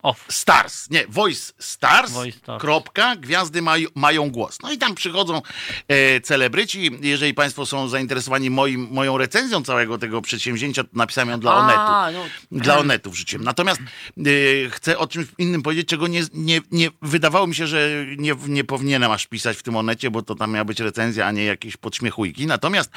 O, 0.03 0.15
Stars, 0.29 0.89
nie, 0.89 1.07
Voice 1.07 1.53
Stars, 1.59 2.11
Voice 2.11 2.37
Stars. 2.37 2.61
kropka, 2.61 3.15
gwiazdy 3.15 3.61
maj, 3.61 3.87
mają 3.95 4.31
głos. 4.31 4.57
No 4.63 4.71
i 4.71 4.77
tam 4.77 4.95
przychodzą 4.95 5.41
e, 5.87 6.21
celebryci. 6.21 6.91
Jeżeli 7.01 7.33
Państwo 7.33 7.65
są 7.65 7.87
zainteresowani 7.87 8.49
moim, 8.49 8.87
moją 8.91 9.17
recenzją 9.17 9.63
całego 9.63 9.97
tego 9.97 10.21
przedsięwzięcia, 10.21 10.83
to 10.83 10.89
napisałem 10.93 11.29
ją 11.29 11.39
dla 11.39 11.55
Onetu. 11.55 11.79
A, 11.79 12.11
no. 12.11 12.23
Dla 12.51 12.77
Onetu 12.77 13.11
wrzuciłem. 13.11 13.43
Natomiast 13.43 13.81
e, 14.17 14.23
chcę 14.69 14.97
o 14.97 15.07
czymś 15.07 15.27
innym 15.37 15.61
powiedzieć, 15.61 15.87
czego 15.87 16.07
nie, 16.07 16.21
nie, 16.33 16.61
nie 16.71 16.89
wydawało 17.01 17.47
mi 17.47 17.55
się, 17.55 17.67
że 17.67 18.05
nie, 18.17 18.35
nie 18.47 18.63
powinienem 18.63 19.11
aż 19.11 19.27
pisać 19.27 19.57
w 19.57 19.63
tym 19.63 19.75
Onecie, 19.75 20.11
bo 20.11 20.21
to 20.21 20.35
tam 20.35 20.51
miała 20.51 20.65
być 20.65 20.79
recenzja, 20.79 21.27
a 21.27 21.31
nie 21.31 21.43
jakieś 21.45 21.77
podśmiechujki. 21.77 22.47
Natomiast 22.47 22.91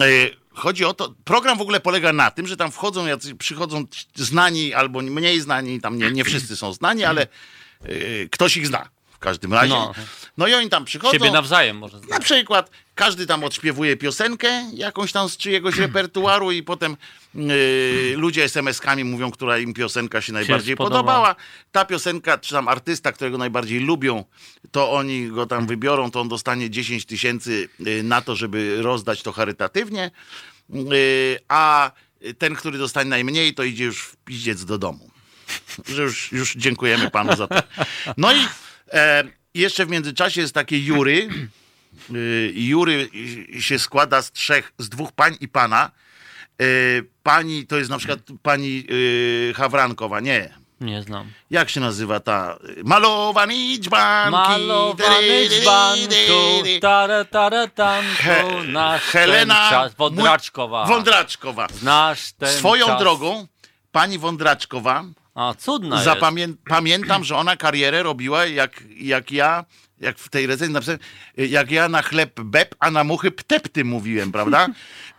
e, 0.00 0.41
chodzi 0.54 0.84
o 0.84 0.94
to, 0.94 1.14
program 1.24 1.58
w 1.58 1.60
ogóle 1.60 1.80
polega 1.80 2.12
na 2.12 2.30
tym, 2.30 2.46
że 2.46 2.56
tam 2.56 2.72
wchodzą, 2.72 3.04
przychodzą 3.38 3.84
znani 4.14 4.74
albo 4.74 5.00
mniej 5.00 5.40
znani, 5.40 5.80
tam 5.80 5.98
nie, 5.98 6.10
nie 6.10 6.24
wszyscy 6.24 6.56
są 6.56 6.72
znani, 6.72 7.04
ale 7.04 7.22
e, 7.22 7.88
ktoś 8.30 8.56
ich 8.56 8.66
zna. 8.66 8.88
Każdym 9.22 9.52
razie. 9.54 9.74
No. 9.74 9.92
No, 10.36 10.46
i 10.46 10.54
oni 10.54 10.68
tam 10.68 10.84
przychodzą. 10.84 11.12
Siebie 11.12 11.30
nawzajem 11.30 11.78
może 11.78 12.00
Na 12.08 12.20
przykład 12.20 12.70
każdy 12.94 13.26
tam 13.26 13.44
odśpiewuje 13.44 13.96
piosenkę, 13.96 14.70
jakąś 14.74 15.12
tam 15.12 15.28
z 15.28 15.36
czyjegoś 15.36 15.76
repertuaru 15.76 16.52
i 16.52 16.62
potem 16.62 16.96
yy, 17.34 18.14
ludzie 18.16 18.44
SMS-kami 18.44 19.04
mówią, 19.04 19.30
która 19.30 19.58
im 19.58 19.74
piosenka 19.74 20.20
się 20.20 20.32
najbardziej 20.32 20.74
spodoba. 20.74 20.96
podobała. 20.96 21.36
Ta 21.72 21.84
piosenka, 21.84 22.38
czy 22.38 22.54
tam 22.54 22.68
artysta, 22.68 23.12
którego 23.12 23.38
najbardziej 23.38 23.80
lubią, 23.80 24.24
to 24.70 24.92
oni 24.92 25.28
go 25.28 25.46
tam 25.46 25.66
wybiorą, 25.66 26.10
to 26.10 26.20
on 26.20 26.28
dostanie 26.28 26.70
10 26.70 27.06
tysięcy 27.06 27.68
yy, 27.78 28.02
na 28.02 28.20
to, 28.22 28.36
żeby 28.36 28.82
rozdać 28.82 29.22
to 29.22 29.32
charytatywnie, 29.32 30.10
yy, 30.68 31.38
a 31.48 31.90
ten, 32.38 32.54
który 32.54 32.78
dostanie 32.78 33.10
najmniej, 33.10 33.54
to 33.54 33.62
idzie 33.62 33.84
już 33.84 34.02
w 34.02 34.16
piździec 34.16 34.64
do 34.64 34.78
domu. 34.78 35.10
Że 35.88 36.02
już, 36.02 36.32
już 36.32 36.54
dziękujemy 36.54 37.10
panu 37.10 37.36
za 37.36 37.46
to. 37.46 37.62
No 38.16 38.32
i 38.32 38.38
e, 38.92 39.24
jeszcze 39.54 39.86
w 39.86 39.90
międzyczasie 39.90 40.40
jest 40.40 40.54
takie 40.54 40.78
jury, 40.80 41.28
Y, 42.14 42.52
Jury 42.56 43.08
się 43.60 43.78
składa 43.78 44.22
z 44.22 44.32
trzech, 44.32 44.72
z 44.78 44.88
dwóch 44.88 45.12
pań 45.12 45.36
i 45.40 45.48
pana. 45.48 45.90
Y, 46.62 47.04
Pani, 47.22 47.66
to 47.66 47.76
jest 47.76 47.90
na 47.90 47.98
przykład 47.98 48.18
pani 48.42 48.86
Hawrankowa, 49.54 50.20
nie. 50.20 50.54
Nie 50.80 51.02
znam. 51.02 51.32
Jak 51.50 51.70
się 51.70 51.80
nazywa 51.80 52.20
ta? 52.20 52.58
y, 52.78 52.84
Malowani 52.84 53.78
dzbanki. 53.80 54.30
Malowany 54.30 55.48
dzbanku, 55.48 56.80
tara, 56.80 57.24
tara, 57.24 57.66
tanku, 57.68 58.22
He- 58.22 58.64
nasz 58.66 59.02
Helena 59.02 59.70
czas. 59.70 59.94
Wądraczkowa. 59.94 60.86
Wądraczkowa. 60.86 61.68
Znasz 61.74 62.32
ten 62.32 62.48
Swoją 62.58 62.86
czas. 62.86 63.00
drogą, 63.00 63.46
pani 63.92 64.18
Wądraczkowa, 64.18 65.04
A, 65.34 65.54
cudna 65.54 65.96
zapamię- 66.04 66.54
pamiętam, 66.68 67.24
że 67.24 67.36
ona 67.36 67.56
karierę 67.56 68.02
robiła 68.02 68.46
jak, 68.46 68.84
jak 68.96 69.32
ja, 69.32 69.64
jak 70.02 70.18
w 70.18 70.28
tej 70.28 70.46
recenzji 70.46 70.74
napisałem, 70.74 71.00
jak 71.36 71.70
ja 71.70 71.88
na 71.88 72.02
chleb 72.02 72.40
beb, 72.40 72.74
a 72.78 72.90
na 72.90 73.04
muchy 73.04 73.30
ptepty 73.30 73.84
mówiłem, 73.84 74.32
prawda? 74.32 74.66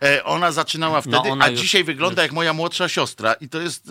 E, 0.04 0.24
ona 0.24 0.52
zaczynała 0.52 1.02
wtedy, 1.02 1.18
No, 1.18 1.24
ona 1.24 1.46
a 1.46 1.50
już- 1.50 1.60
dzisiaj 1.60 1.84
wygląda 1.84 2.22
jak 2.24 2.32
moja 2.32 2.54
młodsza 2.54 2.90
siostra 2.90 3.34
i 3.34 3.50
to 3.50 3.62
jest... 3.62 3.90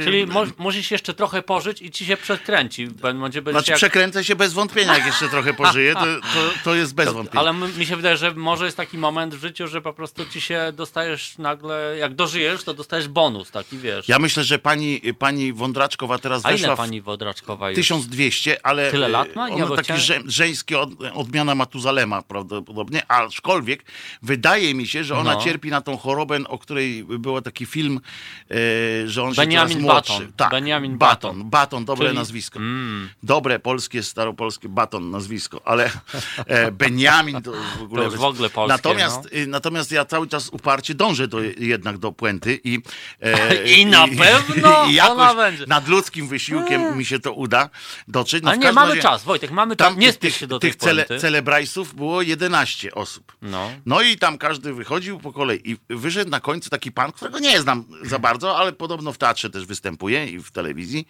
E, 0.00 0.04
Czyli 0.04 0.26
mo 0.26 0.44
musisz 0.58 0.90
jeszcze 0.90 1.14
trochę 1.14 1.42
pożyć 1.42 1.82
i 1.82 1.90
ci 1.90 2.06
się 2.06 2.16
przekręci. 2.16 2.86
Będzie, 2.86 3.42
Znaczy 3.50 3.70
jak... 3.70 3.76
przekręcę 3.76 4.24
się 4.24 4.36
bez 4.36 4.52
wątpienia, 4.52 4.96
jak 4.96 5.06
jeszcze 5.06 5.28
trochę 5.28 5.54
pożyję, 5.54 5.94
to, 5.94 6.00
to, 6.04 6.50
to 6.64 6.74
jest 6.74 6.94
bez 6.94 7.12
wątpienia. 7.12 7.40
Ale 7.40 7.52
mi 7.52 7.86
się 7.86 7.96
wydaje, 7.96 8.16
że 8.16 8.34
może 8.34 8.64
jest 8.64 8.76
taki 8.76 8.98
moment 8.98 9.34
w 9.34 9.40
życiu, 9.40 9.68
że 9.68 9.82
po 9.82 9.92
prostu 9.92 10.26
ci 10.26 10.40
się 10.40 10.72
dostajesz 10.72 11.38
nagle, 11.38 11.96
jak 11.98 12.14
dożyjesz, 12.14 12.64
to 12.64 12.74
dostajesz 12.74 13.08
bonus 13.08 13.50
taki, 13.50 13.78
wiesz. 13.78 14.08
Ja 14.08 14.18
myślę, 14.18 14.44
że 14.44 14.58
pani, 14.58 15.00
pani 15.18 15.52
Wądraczkowa 15.52 16.18
teraz 16.18 16.46
A 16.46 16.50
weszła 16.50 16.66
ile 16.66 16.74
w 16.74 16.78
pani 16.78 17.00
Wodraczkowa 17.00 17.70
jest? 17.70 17.80
1200, 17.82 18.66
ale 18.66 18.90
Tyle 18.90 19.06
e, 19.06 19.08
lat 19.08 19.36
ma? 19.36 19.48
Nie, 19.48 19.54
ona 19.54 19.66
bo 19.66 19.76
taki 19.76 19.92
chciałem- 19.98 20.22
żę, 20.30 20.30
żeński 20.30 20.74
od, 20.74 20.90
odmiana 21.14 21.54
Matuzalema 21.54 22.22
prawdopodobnie, 22.22 23.02
aczkolwiek 23.10 23.84
wydaje 24.22 24.74
mi 24.74 24.86
się, 24.88 25.04
że 25.04 25.16
ona 25.18 25.34
No. 25.34 25.40
cierpi 25.42 25.70
na 25.70 25.80
tą 25.80 25.96
chorobę, 25.96 26.38
o 26.48 26.58
której 26.58 27.04
był 27.04 27.40
taki 27.42 27.66
film, 27.66 28.00
e, 28.50 28.54
że 29.08 29.22
on 29.22 29.34
się 29.34 29.36
Benjamin 29.42 29.68
coraz 29.68 29.82
młodszy. 29.82 30.12
Button. 30.12 30.32
Tak, 30.36 30.50
Benjamin 30.50 30.98
Baton. 30.98 31.50
Baton, 31.50 31.84
dobre 31.84 32.06
Czyli- 32.06 32.18
nazwisko. 32.18 32.58
Mm. 32.58 33.08
Dobre 33.22 33.58
polskie, 33.58 34.02
staropolskie 34.02 34.68
Baton 34.68 35.10
nazwisko, 35.10 35.60
ale 35.64 35.90
e, 36.46 36.72
Benjamin 36.72 37.42
to 37.42 37.52
w 37.78 37.82
ogóle... 37.82 38.10
To 38.10 38.16
w 38.16 38.24
ogóle 38.24 38.50
polskie, 38.50 38.72
natomiast, 38.76 39.28
no. 39.32 39.38
y, 39.38 39.46
natomiast 39.46 39.92
ja 39.92 40.04
cały 40.04 40.28
czas 40.28 40.48
uparcie 40.48 40.94
dążę 40.94 41.28
do, 41.28 41.40
jednak 41.58 41.98
do 41.98 42.12
puenty 42.12 42.60
i... 42.64 42.78
e, 43.22 43.64
I 43.78 43.86
na 43.86 44.08
pewno 44.08 44.84
i 44.90 45.00
ona 45.00 45.22
jakoś 45.24 45.36
będzie. 45.36 45.64
nad 45.66 45.88
ludzkim 45.88 46.28
wysiłkiem 46.28 46.98
mi 46.98 47.04
się 47.04 47.18
to 47.18 47.32
uda 47.32 47.70
dotrzeć. 48.08 48.42
No 48.42 48.50
Ale 48.50 48.58
w 48.58 48.62
nie, 48.62 48.72
mamy 48.72 48.88
razie 48.88 49.02
czas, 49.02 49.24
Wojtek, 49.24 49.50
mamy 49.50 49.76
czas. 49.76 49.87
Tam 49.88 49.98
Nie 49.98 50.06
tych- 50.06 50.14
spiesz 50.14 50.32
tych, 50.32 50.40
się 50.40 50.46
do 50.46 50.58
tej 50.58 50.70
tych 50.70 50.80
cele, 50.80 51.06
celebrajsów 51.18 51.94
było 51.94 52.22
11 52.22 52.94
osób. 52.94 53.32
No. 53.42 53.70
No 53.86 54.02
i 54.02 54.16
tam 54.16 54.38
każdy 54.38 54.74
wychodził 54.74 55.18
po 55.20 55.32
kolei 55.32 55.70
i 55.70 55.76
wyszedł 55.88 56.30
na 56.30 56.40
końcu 56.40 56.70
taki 56.70 56.92
pan, 56.92 57.12
którego 57.12 57.38
nie 57.38 57.60
znam 57.60 57.84
za 58.02 58.18
bardzo, 58.18 58.58
ale 58.58 58.72
podobno 58.72 59.12
w 59.12 59.18
teatrze 59.18 59.50
też 59.50 59.66
występuje 59.66 60.26
i 60.26 60.38
w 60.38 60.50
telewizji. 60.50 61.08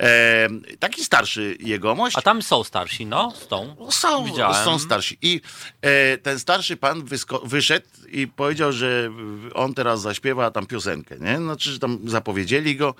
E, 0.00 0.48
taki 0.78 1.04
starszy 1.04 1.56
jegomość. 1.60 2.16
A 2.18 2.22
tam 2.22 2.42
są 2.42 2.64
starsi, 2.64 3.06
no, 3.06 3.30
z 3.30 3.48
tą. 3.48 3.76
Są, 3.90 4.24
Widziałem. 4.24 4.64
są 4.64 4.78
starsi. 4.78 5.18
I 5.22 5.40
e, 5.82 6.18
ten 6.18 6.38
starszy 6.38 6.76
pan 6.76 7.04
wyszedł 7.44 7.86
i 8.08 8.26
powiedział, 8.26 8.72
że 8.72 9.10
on 9.54 9.74
teraz 9.74 10.00
zaśpiewa 10.00 10.50
tam 10.50 10.66
piosenkę, 10.66 11.16
nie? 11.18 11.36
Znaczy, 11.36 11.70
że 11.72 11.78
tam 11.78 11.98
zapowiedzieli 12.04 12.76
go. 12.76 12.94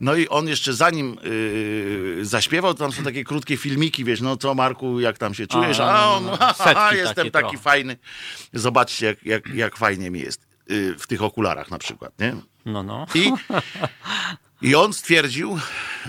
No 0.00 0.14
i 0.14 0.28
on 0.28 0.48
jeszcze 0.48 0.72
zanim 0.72 1.18
y, 1.24 2.18
zaśpiewał, 2.22 2.74
to 2.74 2.78
tam 2.78 2.92
są 2.92 3.04
takie 3.04 3.24
krótkie 3.24 3.56
filmiki, 3.56 4.04
wiesz, 4.04 4.20
no 4.20 4.36
co 4.36 4.51
Marku, 4.54 5.00
jak 5.00 5.18
tam 5.18 5.34
się 5.34 5.46
czujesz? 5.46 5.80
A, 5.80 5.90
A, 5.90 5.92
no, 6.02 6.16
on, 6.16 6.24
no, 6.24 6.30
no. 6.30 6.36
ha, 6.36 6.54
ha, 6.58 6.64
Setki 6.64 6.96
jestem 6.96 7.30
taki 7.30 7.48
trochę. 7.48 7.58
fajny. 7.58 7.96
Zobaczcie, 8.52 9.06
jak, 9.06 9.24
jak, 9.24 9.46
jak 9.54 9.76
fajnie 9.76 10.10
mi 10.10 10.20
jest 10.20 10.40
y, 10.70 10.94
w 10.98 11.06
tych 11.06 11.22
okularach 11.22 11.70
na 11.70 11.78
przykład, 11.78 12.12
nie? 12.18 12.36
No, 12.64 12.82
no. 12.82 13.06
I, 13.14 13.32
I 14.62 14.74
on 14.74 14.92
stwierdził, 14.92 15.58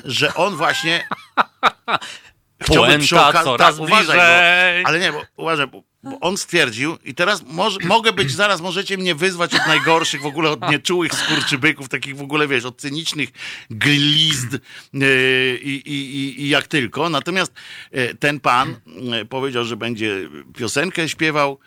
że 0.05 0.33
on 0.33 0.55
właśnie. 0.55 1.07
Puenta 2.63 3.43
coraz 3.43 3.79
uważaj, 3.79 3.97
bliżej. 3.97 4.83
bo, 4.83 4.89
ale 4.89 4.99
nie, 4.99 5.11
bo 5.11 5.21
uważaj, 5.37 5.67
bo, 5.67 5.83
bo 6.03 6.19
on 6.19 6.37
stwierdził, 6.37 6.97
i 7.05 7.15
teraz 7.15 7.43
może, 7.47 7.79
mogę 7.83 8.13
być, 8.13 8.31
zaraz 8.31 8.61
możecie 8.61 8.97
mnie 8.97 9.15
wyzwać 9.15 9.53
od 9.55 9.67
najgorszych, 9.67 10.21
w 10.21 10.25
ogóle 10.25 10.49
od 10.49 10.61
nieczułych 10.71 11.13
skurczybyków, 11.13 11.89
takich 11.89 12.17
w 12.17 12.21
ogóle, 12.21 12.47
wiesz, 12.47 12.65
od 12.65 12.77
cynicznych 12.77 13.29
glizd 13.69 14.57
yy, 14.93 15.59
i, 15.63 15.69
i, 15.69 16.15
i, 16.15 16.41
i 16.41 16.49
jak 16.49 16.67
tylko. 16.67 17.09
Natomiast 17.09 17.53
yy, 17.91 18.15
ten 18.15 18.39
pan 18.39 18.75
yy, 18.85 19.25
powiedział, 19.25 19.65
że 19.65 19.77
będzie 19.77 20.29
piosenkę 20.57 21.09
śpiewał 21.09 21.59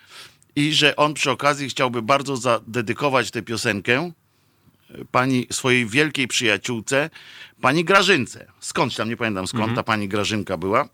i 0.55 0.73
że 0.73 0.95
on 0.95 1.13
przy 1.13 1.31
okazji 1.31 1.69
chciałby 1.69 2.01
bardzo 2.01 2.37
zadedykować 2.37 3.31
tę 3.31 3.41
piosenkę 3.41 4.11
pani 5.11 5.47
swojej 5.51 5.85
wielkiej 5.85 6.27
przyjaciółce, 6.27 7.09
pani 7.61 7.85
Grażynce. 7.85 8.47
Skądś 8.59 8.95
tam, 8.95 9.09
nie 9.09 9.17
pamiętam 9.17 9.47
skąd 9.47 9.75
ta 9.75 9.83
pani 9.83 10.07
Grażynka 10.07 10.57
była. 10.57 10.89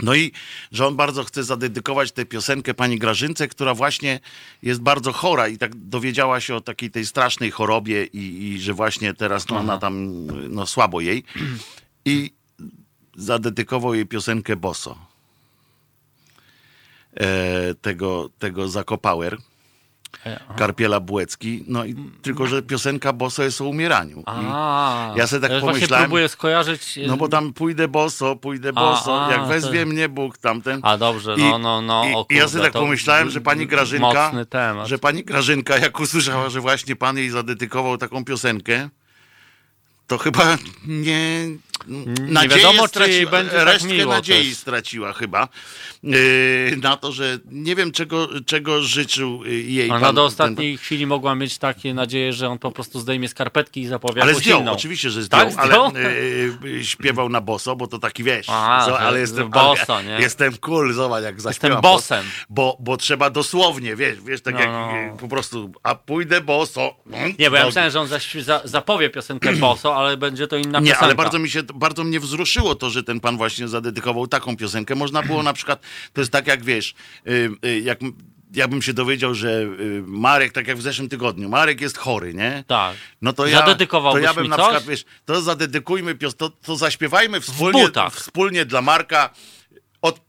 No 0.00 0.14
i 0.14 0.32
że 0.72 0.86
on 0.86 0.96
bardzo 0.96 1.24
chce 1.24 1.44
zadedykować 1.44 2.12
tę 2.12 2.24
piosenkę 2.24 2.74
pani 2.74 2.98
Grażynce, 2.98 3.48
która 3.48 3.74
właśnie 3.74 4.20
jest 4.62 4.80
bardzo 4.80 5.12
chora 5.12 5.48
i 5.48 5.58
tak 5.58 5.74
dowiedziała 5.74 6.40
się 6.40 6.54
o 6.54 6.60
takiej 6.60 6.90
tej 6.90 7.06
strasznej 7.06 7.50
chorobie 7.50 8.04
i, 8.04 8.48
i 8.48 8.60
że 8.60 8.74
właśnie 8.74 9.14
teraz 9.14 9.48
no, 9.48 9.56
ona 9.56 9.78
tam 9.78 10.26
no, 10.54 10.66
słabo 10.66 11.00
jej. 11.00 11.24
I 12.04 12.32
zadedykował 13.16 13.94
jej 13.94 14.06
piosenkę 14.06 14.56
Boso. 14.56 14.98
E, 17.14 17.74
tego, 17.74 18.30
tego 18.38 18.68
Zakopower. 18.68 19.38
Karpiela 20.56 21.00
Błecki. 21.00 21.64
No 21.68 21.84
i 21.84 21.94
tylko, 22.22 22.46
że 22.46 22.62
piosenka 22.62 23.12
Boso 23.12 23.42
jest 23.42 23.60
o 23.60 23.64
umieraniu. 23.64 24.22
A, 24.26 25.12
ja 25.16 25.26
sobie 25.26 25.40
tak 25.48 25.50
właśnie 25.50 25.68
pomyślałem- 25.80 26.04
próbuję 26.04 26.28
skojarzyć. 26.28 26.98
no 27.06 27.16
bo 27.16 27.28
tam 27.28 27.52
pójdę 27.52 27.88
boso, 27.88 28.36
pójdę 28.36 28.72
boso, 28.72 29.26
a, 29.26 29.30
jak 29.30 29.40
to- 29.40 29.46
wezwie 29.46 29.86
mnie 29.86 30.08
Bóg 30.08 30.38
tamten. 30.38 30.80
A 30.82 30.96
dobrze, 30.96 31.34
I- 31.34 31.40
no, 31.40 31.58
no, 31.58 31.82
no. 31.82 32.04
I, 32.04 32.08
i 32.08 32.10
ja 32.10 32.16
kurde, 32.24 32.48
sobie 32.48 32.64
tak 32.64 32.72
to 32.72 32.80
pomyślałem, 32.80 33.30
że 33.30 33.40
pani 33.40 33.66
Grażynka, 33.66 34.32
że 34.84 34.98
pani 34.98 35.24
Grażynka, 35.24 35.78
jak 35.78 36.00
usłyszała, 36.00 36.48
że 36.50 36.60
właśnie 36.60 36.96
pan 36.96 37.16
jej 37.18 37.30
zadedykował 37.30 37.98
taką 37.98 38.24
piosenkę, 38.24 38.88
to 40.06 40.18
chyba 40.18 40.58
nie. 40.86 41.46
Nadzieję 42.28 42.62
wiadomo, 42.62 42.82
czy 42.82 42.88
straciła, 42.88 43.30
będzie 43.30 43.52
tak 43.56 43.64
resztkę 43.66 43.92
miło 43.92 44.12
nadziei 44.12 44.48
też. 44.48 44.56
straciła 44.58 45.12
chyba. 45.12 45.48
Yy, 46.02 46.76
na 46.82 46.96
to, 46.96 47.12
że 47.12 47.38
nie 47.50 47.74
wiem, 47.76 47.92
czego, 47.92 48.28
czego 48.46 48.82
życzył 48.82 49.44
yy, 49.44 49.52
jej 49.62 49.90
Ona 49.90 50.00
pan. 50.00 50.14
do 50.14 50.20
ten- 50.22 50.26
ostatniej 50.26 50.76
chwili 50.78 51.06
mogła 51.06 51.34
mieć 51.34 51.58
takie 51.58 51.94
nadzieję, 51.94 52.32
że 52.32 52.48
on 52.48 52.58
po 52.58 52.72
prostu 52.72 53.00
zdejmie 53.00 53.28
skarpetki 53.28 53.80
i 53.80 53.86
zapowie 53.86 54.22
Ale 54.22 54.34
zdjął, 54.34 54.60
inną. 54.60 54.72
oczywiście, 54.72 55.10
że 55.10 55.22
zdjął, 55.22 55.40
Tak, 55.40 55.66
zdjął? 55.66 55.84
ale 55.84 56.10
y, 56.64 56.84
śpiewał 56.84 57.28
na 57.28 57.40
boso, 57.40 57.76
bo 57.76 57.86
to 57.86 57.98
taki 57.98 58.24
wiesz. 58.24 58.46
A, 58.48 58.84
zo- 58.86 58.90
że- 58.90 58.98
ale 58.98 59.20
jestem 59.20 59.50
boso, 59.50 60.02
nie? 60.02 60.10
Jestem 60.20 60.56
cool, 60.56 60.92
zobacz 60.94 61.24
jak 61.24 61.40
zaśpiewam. 61.40 61.76
Jestem 61.76 61.92
bossem. 61.92 62.24
Bo, 62.48 62.76
bo 62.80 62.96
trzeba 62.96 63.30
dosłownie, 63.30 63.96
wiesz, 63.96 64.18
wiesz, 64.20 64.40
tak 64.42 64.54
No, 64.54 64.60
jak 64.60 64.70
no. 64.70 64.92
y, 65.14 65.18
po 65.18 65.28
prostu, 65.28 65.72
a 65.82 65.94
pójdę 65.94 66.40
boso. 66.40 66.96
No, 67.06 67.16
Nie, 67.38 67.50
bo 67.50 67.56
ja 67.56 67.62
nogi. 67.62 67.66
myślałem, 67.66 67.90
że 67.90 68.00
on 68.00 68.08
zaś, 68.08 68.34
za, 68.34 68.60
zapowie 68.64 69.10
piosenkę 69.10 69.52
Boso, 69.52 69.96
ale 69.96 70.16
będzie 70.16 70.46
to 70.46 70.56
inna 70.56 70.80
Nie, 70.80 70.84
piosenka. 70.86 71.06
ale 71.06 71.14
bardzo 71.14 71.38
mi 71.38 71.50
się, 71.50 71.62
bardzo 71.74 72.04
mnie 72.04 72.20
wzruszyło 72.20 72.74
to, 72.74 72.90
że 72.90 73.02
ten 73.02 73.20
pan 73.20 73.36
właśnie 73.36 73.68
zadedykował 73.68 74.26
taką 74.26 74.56
piosenkę. 74.56 74.94
Można 74.94 75.22
było 75.22 75.42
na 75.42 75.52
przykład, 75.52 75.82
to 76.12 76.20
jest 76.20 76.32
tak 76.32 76.46
jak 76.46 76.64
wiesz, 76.64 76.94
y, 77.26 77.50
y, 77.66 77.80
jak 77.80 77.98
ja 78.52 78.68
bym 78.68 78.82
się 78.82 78.92
dowiedział, 78.92 79.34
że 79.34 79.48
y, 79.50 80.02
Marek, 80.06 80.52
tak 80.52 80.66
jak 80.66 80.78
w 80.78 80.82
zeszłym 80.82 81.08
tygodniu, 81.08 81.48
Marek 81.48 81.80
jest 81.80 81.98
chory, 81.98 82.34
nie? 82.34 82.64
Tak. 82.66 82.96
No 83.22 83.32
to 83.32 83.46
ja, 83.46 83.62
to 84.12 84.18
ja 84.18 84.34
bym 84.34 84.48
na 84.48 84.56
coś? 84.56 84.64
przykład, 84.64 84.84
wiesz, 84.84 85.04
to 85.24 85.42
zadedykujmy 85.42 86.14
to, 86.36 86.50
to 86.50 86.76
zaśpiewajmy 86.76 87.40
wspólnie, 87.40 87.88
wspólnie 88.10 88.64
dla 88.64 88.82
Marka 88.82 89.30
od, 90.02 90.20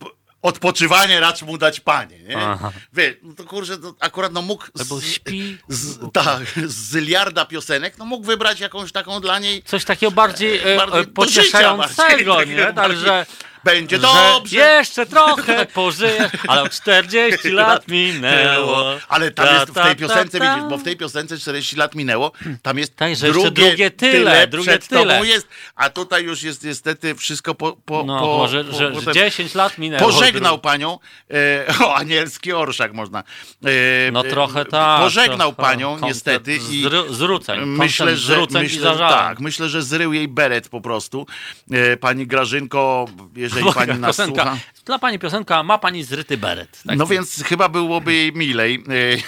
odpoczywanie 0.48 1.20
racz 1.20 1.42
mu 1.42 1.58
dać 1.58 1.80
panie, 1.80 2.20
nie? 2.20 2.38
Aha. 2.38 2.72
Wiesz, 2.94 3.16
no 3.24 3.34
to 3.34 3.44
kurczę, 3.44 3.78
to 3.78 3.94
akurat 4.00 4.34
no 4.34 4.42
mógł 4.42 4.66
Albo 4.80 5.00
z, 5.00 5.06
śpi. 5.06 5.58
z, 5.70 6.12
tak, 6.14 6.42
z 6.68 6.90
zyliarda 6.90 7.46
piosenek, 7.46 7.98
no 7.98 8.06
mógł 8.06 8.26
wybrać 8.26 8.60
jakąś 8.60 8.92
taką 8.92 9.22
dla 9.22 9.40
niej 9.40 9.64
Coś 9.64 9.86
takiego 9.86 10.12
bardziej, 10.12 10.74
e, 10.74 10.78
bardziej 10.78 11.00
e, 11.00 11.04
życia 11.04 11.12
pocieszającego, 11.14 12.34
bardziej, 12.36 12.56
nie? 12.56 12.62
takiego 12.64 12.82
Także 12.82 13.06
bardziej- 13.08 13.47
będzie 13.68 14.00
dobrze. 14.00 14.58
jeszcze 14.58 15.06
trochę 15.06 15.66
pożyjesz, 15.74 16.32
ale 16.48 16.64
o 16.64 16.70
40 16.70 17.50
lat 17.62 17.88
minęło. 17.88 18.84
Ale 19.10 19.32
tam 19.32 19.46
Ta, 19.46 19.54
jest 19.54 19.72
w 19.72 19.74
tej 19.74 19.96
piosence, 19.96 20.40
widzisz, 20.40 20.70
bo 20.70 20.78
w 20.78 20.84
tej 20.84 20.98
piosence 20.98 21.38
40 21.38 21.76
lat 21.76 21.96
minęło, 21.96 22.32
tam 22.62 22.78
jest 22.78 22.96
Tak, 22.96 23.14
drugie, 23.16 23.52
drugie 23.52 23.92
tyle, 23.92 24.48
drugie 24.48 24.70
przed 24.70 24.88
tyle. 24.88 25.02
tobą 25.16 25.24
jest, 25.24 25.48
a 25.76 25.90
tutaj 25.90 26.24
już 26.24 26.44
jest 26.44 26.64
niestety 26.64 27.16
wszystko 27.16 27.56
po, 27.56 27.78
po, 27.86 28.04
No, 28.04 28.20
po, 28.20 28.38
może, 28.38 28.64
po, 28.64 28.78
że, 28.78 28.92
po 28.92 29.00
że 29.00 29.06
tym- 29.06 29.14
10 29.14 29.56
lat 29.56 29.78
minęło. 29.78 30.12
Pożegnał 30.12 30.60
panią, 30.60 31.00
e, 31.32 31.66
o 31.86 31.96
anielski 31.96 32.54
orszak 32.54 32.94
można. 32.94 33.20
E, 33.66 34.12
No 34.12 34.26
e, 34.26 34.30
trochę 34.30 34.66
tak. 34.66 35.02
Pożegnał 35.02 35.54
trochę. 35.54 35.72
panią 35.72 35.98
niestety 36.00 36.60
i 36.72 36.86
Zruceń. 37.10 37.60
myślę, 37.66 38.18
że, 38.18 38.44
i 38.50 38.54
myślę, 38.54 38.82
zażaleń. 38.82 39.14
tak, 39.20 39.40
myślę, 39.40 39.70
że 39.70 39.82
zrył 39.84 40.14
jej 40.14 40.28
beret 40.28 40.70
po 40.70 40.82
prostu. 40.82 41.28
E, 41.72 41.98
pani 41.98 42.28
Grażynko, 42.28 43.06
jeżeli 43.36 43.57
Boga, 43.64 43.74
pani 43.86 44.00
nas 44.00 44.10
piosenka. 44.18 44.42
słucha. 44.44 44.58
Dla 44.86 45.00
pani 45.00 45.20
piosenka 45.20 45.64
ma 45.64 45.78
pani 45.78 46.04
zryty 46.04 46.38
beret. 46.38 46.82
Tak? 46.88 46.98
No 46.98 47.06
więc 47.08 47.44
chyba 47.44 47.70
byłoby 47.70 48.14
jej 48.14 48.34
milej 48.34 48.84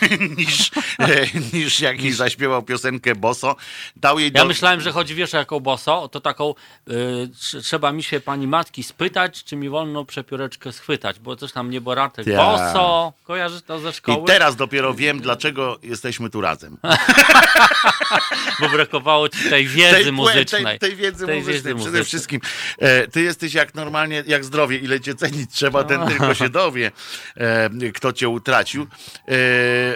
e, 0.08 0.18
niż, 0.38 0.72
e, 1.00 1.26
niż 1.54 1.80
jak 1.80 2.02
jej 2.02 2.14
zaśpiewał 2.14 2.64
piosenkę 2.64 3.16
Boso. 3.16 3.56
Dał 3.96 4.20
jej 4.20 4.32
Ja 4.36 4.42
do... 4.42 4.48
myślałem, 4.48 4.82
że 4.82 4.92
chodzi 4.92 5.16
wiesz 5.16 5.34
o 5.34 5.38
jaką 5.38 5.60
boso, 5.60 6.08
to 6.08 6.22
taką 6.22 6.50
y, 6.90 6.94
tr- 7.28 7.62
trzeba 7.64 7.92
mi 7.92 8.04
się 8.04 8.20
pani 8.20 8.48
matki 8.48 8.84
spytać, 8.84 9.44
czy 9.44 9.56
mi 9.56 9.70
wolno 9.70 10.06
przepióreczkę 10.06 10.72
schwytać, 10.72 11.20
bo 11.20 11.36
coś 11.36 11.52
tam 11.52 11.70
nieboratek. 11.70 12.26
Tak. 12.26 12.36
Boso, 12.36 13.14
kojarzysz 13.24 13.62
to 13.62 13.80
ze 13.80 13.90
I 13.90 13.94
szkoły? 13.94 14.28
teraz 14.28 14.56
dopiero 14.56 14.94
wiem, 14.94 15.20
dlaczego 15.20 15.80
jesteśmy 15.84 16.30
tu 16.30 16.42
razem. 16.42 16.78
Bo 18.60 18.70
brakowało 18.70 19.30
ci 19.30 19.50
tej 19.50 19.68
wiedzy 19.68 20.10
płę- 20.10 20.12
muzycznej. 20.12 20.64
Tej, 20.66 20.80
tej 20.80 20.96
wiedzy 20.96 21.26
Tej 21.26 21.36
muzycznej 21.40 21.54
wiedzy 21.56 21.62
przede 21.64 21.76
muzycznej. 21.76 22.04
wszystkim. 22.06 22.42
E, 22.80 23.08
ty 23.08 23.22
jesteś 23.22 23.54
jak 23.54 23.76
normalnie, 23.76 24.19
jak 24.28 24.46
zdrowie, 24.46 24.78
ile 24.78 25.00
cię 25.00 25.16
cenić 25.16 25.52
trzeba, 25.52 25.84
ten 25.84 26.08
tylko 26.08 26.34
się 26.34 26.50
dowie, 26.50 26.92
e, 27.36 27.70
kto 27.94 28.14
cię 28.14 28.30
utracił. 28.30 28.88
E, 29.28 29.36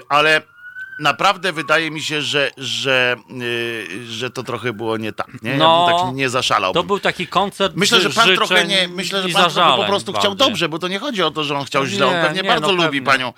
ale 0.10 0.53
naprawdę 1.00 1.54
wydaje 1.54 1.92
mi 1.92 2.02
się, 2.02 2.22
że, 2.22 2.52
że, 2.58 3.16
e, 3.30 4.06
że 4.06 4.30
to 4.30 4.44
trochę 4.44 4.74
było 4.74 4.98
nie 4.98 5.14
tak. 5.14 5.28
Nie? 5.42 5.58
No, 5.58 5.86
ja 5.90 5.96
bym 5.98 6.06
tak 6.08 6.16
nie 6.16 6.30
zaszalał. 6.30 6.74
To 6.74 6.84
był 6.84 7.00
taki 7.00 7.28
koncert 7.28 7.76
Myślę, 7.76 8.02
że 8.02 8.10
pan 8.10 8.36
trochę 8.36 8.66
nie, 8.68 8.88
myślę, 8.88 9.22
że 9.22 9.30
pan 9.30 9.52
trochę 9.52 9.78
po 9.78 9.84
prostu 9.86 10.14
chciał 10.14 10.32
bardziej. 10.32 10.48
dobrze, 10.48 10.70
bo 10.70 10.80
to 10.80 10.88
nie 10.88 11.00
chodzi 11.00 11.24
o 11.24 11.32
to, 11.32 11.44
że 11.44 11.58
on 11.58 11.66
chciał 11.66 11.84
No 11.84 11.90
źle. 11.90 12.08
On 12.08 12.14
nie, 12.16 12.22
pewnie 12.22 12.42
nie, 12.42 12.48
bardzo 12.50 12.68
no 12.68 12.74
lubi 12.74 13.02
pewnie. 13.02 13.02
panią, 13.02 13.34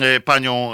e, 0.00 0.20
panią, 0.20 0.72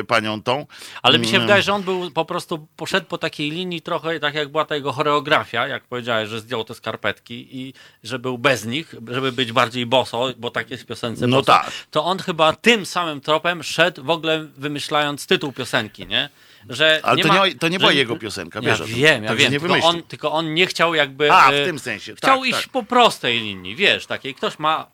e, 0.00 0.04
panią 0.04 0.42
tą. 0.42 0.66
Ale 1.02 1.18
mi 1.18 1.26
się 1.26 1.36
Mm. 1.36 1.42
wydaje, 1.42 1.62
że 1.62 1.72
on 1.74 1.82
był 1.82 2.10
po 2.10 2.24
prostu, 2.24 2.66
poszedł 2.76 3.06
po 3.06 3.18
takiej 3.18 3.50
linii 3.50 3.82
trochę 3.82 4.20
tak 4.20 4.34
jak 4.34 4.48
była 4.48 4.64
ta 4.64 4.74
jego 4.74 4.92
choreografia, 4.92 5.66
jak 5.68 5.84
powiedziałeś, 5.84 6.28
że 6.28 6.40
zdjął 6.40 6.64
te 6.64 6.74
skarpetki 6.74 7.48
i 7.60 7.74
że 8.04 8.18
był 8.18 8.38
bez 8.38 8.64
nich, 8.64 8.94
żeby 9.08 9.32
być 9.32 9.52
bardziej 9.52 9.86
boso, 9.86 10.28
bo 10.38 10.50
tak 10.50 10.70
jest 10.70 10.82
w 10.82 10.86
piosence 10.86 11.26
No 11.26 11.36
boso, 11.36 11.46
tak. 11.52 11.70
to 11.90 12.04
on 12.04 12.18
chyba 12.18 12.52
tym 12.52 12.86
samym 12.86 13.20
tropem 13.20 13.62
szedł 13.62 14.04
w 14.04 14.10
ogóle 14.10 14.44
wymyślając 14.56 15.26
tytuł 15.26 15.52
piosenki, 15.52 15.71
nie? 16.08 16.28
Że 16.68 17.00
Ale 17.02 17.16
nie 17.16 17.22
to, 17.22 17.28
ma, 17.28 17.46
nie, 17.46 17.54
to 17.54 17.68
nie 17.68 17.74
że- 17.74 17.78
była 17.78 17.92
jego 17.92 18.16
piosenka, 18.16 18.60
Ja 18.62 18.76
wiesz 18.76 18.82
wiem, 18.82 19.24
ja 19.24 19.34
wiem, 19.34 19.52
nie 19.52 19.60
tylko 19.60 19.86
on, 19.86 20.02
tylko 20.02 20.32
on 20.32 20.54
nie 20.54 20.66
chciał 20.66 20.94
jakby... 20.94 21.32
A, 21.32 21.50
w 21.50 21.54
e, 21.54 21.64
tym 21.64 21.78
sensie. 21.78 22.14
Chciał 22.14 22.38
tak, 22.38 22.48
iść 22.48 22.62
tak. 22.62 22.68
po 22.68 22.82
prostej 22.82 23.40
linii, 23.40 23.76
wiesz, 23.76 24.06
takiej 24.06 24.34
ktoś 24.34 24.58
ma 24.58 24.86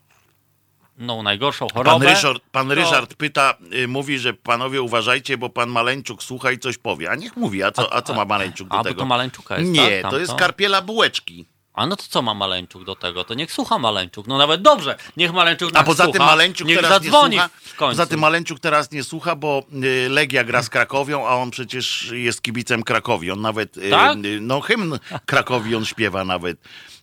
no 0.99 1.23
najgorszą 1.23 1.67
Pan 1.67 1.77
chorobę. 1.85 2.07
Ryszard, 2.07 2.43
pan 2.53 2.69
to- 2.69 2.75
Ryszard 2.75 3.15
pyta, 3.15 3.55
y, 3.73 3.89
mówi, 3.89 4.19
że 4.19 4.35
panowie 4.35 4.83
uważajcie, 4.83 5.39
bo 5.39 5.49
pan 5.49 5.69
Maleńczuk 5.69 6.23
słucha 6.23 6.53
i 6.53 6.59
coś 6.59 6.79
powie. 6.79 7.11
A 7.11 7.15
niech 7.15 7.37
mówi, 7.37 7.63
a 7.63 7.71
co, 7.71 7.95
a 7.95 8.03
co 8.03 8.15
ma 8.15 8.25
Maleńczuk 8.25 8.69
do 8.69 8.75
A, 8.75 8.79
bo 8.79 8.85
tego? 8.85 8.99
to 9.01 9.07
Maleńczuka 9.07 9.59
jest, 9.59 9.71
Nie, 9.71 10.03
tak? 10.03 10.11
to 10.11 10.19
jest 10.19 10.35
karpiela 10.35 10.83
bułeczki. 10.83 11.45
A 11.79 11.87
no 11.87 11.97
to 11.97 12.05
co 12.09 12.23
ma 12.23 12.35
Maleńczuk 12.35 12.85
do 12.85 12.97
tego? 12.97 13.25
To 13.25 13.35
niech 13.35 13.53
słucha 13.53 13.79
Maleńczuk. 13.79 14.27
No 14.27 14.39
nawet 14.39 14.63
dobrze, 14.63 14.97
niech 15.17 15.33
Maleńczuk 15.33 15.71
A 15.75 15.79
nas 15.79 15.85
poza 15.87 16.07
tym 16.09 16.23
Maleńczuk 16.23 16.69
niech 16.69 16.81
teraz 16.81 17.03
nie 17.03 17.11
słucha. 17.11 17.49
w 17.63 17.75
końcu. 17.77 17.93
Poza 17.97 18.07
tym 18.07 18.21
Maleńczuk 18.21 18.61
teraz 18.61 18.91
nie 18.93 19.05
słucha, 19.05 19.37
bo 19.37 19.63
y, 19.85 20.09
Legia 20.09 20.45
gra 20.45 20.63
z 20.63 20.69
Krakowią, 20.71 21.27
a 21.27 21.35
on 21.35 21.51
przecież 21.51 22.11
jest 22.13 22.43
kibicem 22.43 22.83
Krakowi. 22.83 23.31
On 23.31 23.41
nawet, 23.41 23.77
y, 23.77 23.91
Tak? 23.91 24.17
y, 24.25 24.39
no 24.41 24.61
hymn 24.61 24.99
Krakowi 25.27 25.77
on 25.77 25.85
śpiewa 25.85 26.25
nawet. 26.25 26.59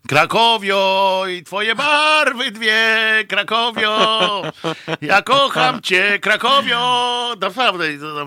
Krakowio 0.07 1.23
i 1.37 1.43
twoje 1.43 1.75
barwy 1.75 2.51
dwie, 2.51 2.85
Krakowio, 3.27 4.41
ja 5.01 5.21
kocham 5.21 5.81
cię, 5.81 6.19
Krakowio. 6.19 7.35
Naprawdę. 7.41 7.85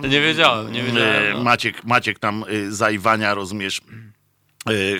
Nie 0.09 0.21
wiedziałem, 0.21 0.73
nie 0.73 0.83
wiedziałem, 0.83 1.33
no. 1.33 1.43
Maciek, 1.43 1.85
Maciek 1.85 2.19
tam 2.19 2.45
zaiwania, 2.69 3.35
rozumiesz, 3.35 3.81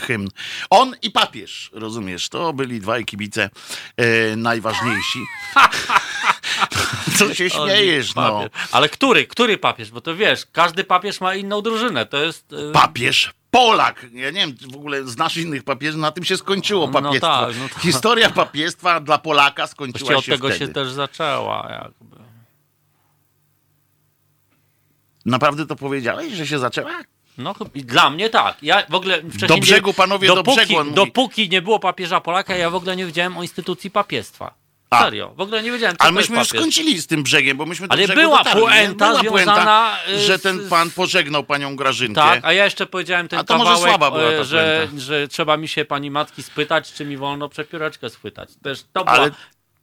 hymn. 0.03 0.29
On 0.71 0.95
i 1.03 1.11
papież, 1.11 1.71
rozumiesz, 1.73 2.29
to 2.29 2.53
byli 2.53 2.81
dwaj 2.81 3.05
kibice 3.05 3.51
y, 4.01 4.37
najważniejsi. 4.37 5.19
Co 7.19 7.35
się 7.35 7.51
śmiejesz, 7.51 8.15
no. 8.15 8.45
Ale 8.73 8.89
który, 8.89 9.27
który 9.27 9.59
papież? 9.59 9.91
Bo 9.91 10.01
to 10.01 10.17
wiesz, 10.17 10.47
każdy 10.53 10.85
papież 10.85 11.21
ma 11.21 11.35
inną 11.35 11.63
drużynę. 11.63 12.07
To 12.07 12.17
jest... 12.25 12.53
y, 12.53 12.73
Papież 12.73 13.33
Polak. 13.51 14.07
Ja 14.13 14.31
nie 14.31 14.41
wiem, 14.41 14.55
w 14.73 14.77
ogóle 14.77 15.05
znasz 15.05 15.37
innych 15.37 15.63
papieży, 15.65 15.99
na 15.99 16.11
tym 16.11 16.25
się 16.25 16.37
skończyło 16.37 16.87
No 16.87 16.93
papiestwo. 16.93 17.27
tak, 17.47 17.57
no 17.59 17.69
tak. 17.69 17.83
Historia 17.83 18.31
papiestwa 18.31 19.01
dla 19.01 19.19
Polaka 19.19 19.67
skończyła 19.67 19.99
Właściwie 20.13 20.17
od 20.19 20.25
się 20.25 20.33
tego 20.33 20.49
wtedy. 20.49 20.67
się 20.67 20.73
też 20.73 20.91
zaczęła 20.93 21.69
jakby. 21.71 22.17
Naprawdę 25.27 25.67
to 25.67 25.77
powiedziałeś, 25.77 26.33
że 26.33 26.47
się 26.47 26.59
zaczęła? 26.59 26.91
No 27.39 27.55
dla 27.75 28.11
mnie 28.11 28.31
tak. 28.31 28.57
Ja 28.63 28.83
w 28.89 28.95
ogóle 28.95 29.19
wcześniej... 29.19 29.49
Do 29.49 29.55
nie- 29.55 29.61
brzegu, 29.61 29.95
panowie, 29.95 30.29
do 30.29 30.35
dopóki, 30.35 30.57
brzegu, 30.57 30.77
on 30.77 30.87
mówi. 30.87 30.97
Dopóki 30.97 31.49
nie 31.49 31.63
było 31.63 31.79
papieża 31.79 32.21
Polaka, 32.21 32.57
ja 32.57 32.71
w 32.71 32.75
ogóle 32.75 32.97
nie 32.97 33.07
wiedziałem 33.07 33.39
o 33.39 33.43
instytucji 33.43 33.91
papiestwa. 33.91 34.55
A. 34.91 35.03
Serio, 35.03 35.33
w 35.37 35.41
ogóle 35.41 35.63
nie 35.63 35.73
wiedziałem, 35.73 35.97
Ale 35.99 36.13
myśmy 36.13 36.39
już 36.39 36.49
skończyli 36.49 36.99
z 37.01 37.07
tym 37.07 37.23
brzegiem, 37.23 37.57
bo 37.57 37.67
myśmy 37.67 37.89
do 37.89 37.93
Ale 37.93 38.05
brzegu 38.05 38.21
była 38.21 38.39
dotarli, 38.39 38.61
nie? 38.63 38.69
puenta 38.69 39.23
była 39.23 39.23
związana, 39.23 39.97
y, 40.09 40.19
że 40.19 40.39
ten 40.39 40.69
pan 40.69 40.91
pożegnał 40.91 41.45
panią 41.45 41.77
Grażynkę. 41.77 42.21
Tak, 42.21 42.41
a 42.45 42.53
ja 42.53 42.65
jeszcze 42.65 42.87
powiedziałem 42.87 43.29
ten 43.29 43.39
A 43.39 43.45
to 43.45 43.59
może 43.59 43.71
kawałek, 43.71 43.91
słaba 43.91 44.11
była 44.11 44.31
e, 44.31 44.39
ta 44.39 44.45
że, 44.45 44.87
puenta. 44.87 45.05
że 45.05 45.29
trzeba 45.29 45.57
mi 45.57 45.69
się 45.69 45.85
pani 45.85 46.11
matki 46.11 46.43
spytać, 46.43 46.93
czy 46.93 47.05
mi 47.05 47.17
wolno 47.17 47.49
przepióreczkę 47.49 48.11
schwytać. 48.11 48.49
Też 48.63 48.83
to 48.93 49.05
była 49.05 49.17
Ale- 49.17 49.31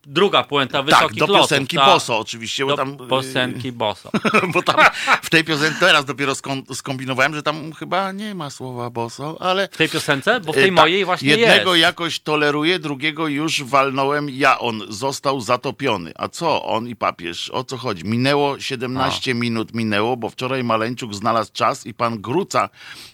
druga 0.05 0.43
puenta 0.43 0.77
Tak, 0.77 0.85
wysokich 0.85 1.19
do 1.19 1.25
lotów. 1.25 1.41
piosenki 1.41 1.77
tak. 1.77 1.85
Boso 1.85 2.19
oczywiście, 2.19 2.65
bo 2.65 2.71
Do 2.71 2.77
tam... 2.77 2.93
y, 2.93 3.07
piosenki 3.09 3.71
Boso. 3.71 4.09
Bo 4.53 4.61
tam 4.63 4.75
w 5.21 5.29
tej 5.29 5.43
piosence 5.43 5.79
teraz 5.79 6.05
dopiero 6.05 6.33
skombinowałem, 6.73 7.35
że 7.35 7.43
tam 7.43 7.73
chyba 7.73 8.11
nie 8.11 8.35
ma 8.35 8.49
słowa 8.49 8.89
boso, 8.89 9.37
ale 9.39 9.67
W 9.71 9.77
tej 9.77 9.89
piosence? 9.89 10.39
Bo 10.39 10.53
w 10.53 10.57
e, 10.57 10.59
tej 10.59 10.69
tak, 10.69 10.75
mojej 10.75 11.05
właśnie 11.05 11.29
jednego 11.29 11.75
jest. 11.75 11.81
jakoś 11.81 12.19
toleruję, 12.19 12.79
drugiego 12.79 13.27
już 13.27 13.63
walnąłem 13.63 14.29
ja, 14.29 14.59
on 14.59 14.81
został 14.89 15.41
zatopiony. 15.41 16.11
A 16.15 16.27
co 16.27 16.65
on 16.65 16.87
i 16.87 16.95
papież? 16.95 17.49
O 17.49 17.63
co 17.63 17.77
chodzi? 17.77 18.03
Minęło 18.05 18.59
17 18.59 19.33
minut 19.33 19.73
minęło, 19.73 20.17
bo 20.17 20.29
wczoraj 20.29 20.63
Maleńczuk 20.63 21.13
znalazł 21.15 21.51
czas 21.53 21.85
i 21.85 21.93
pan 21.93 22.21
Gruca 22.21 22.69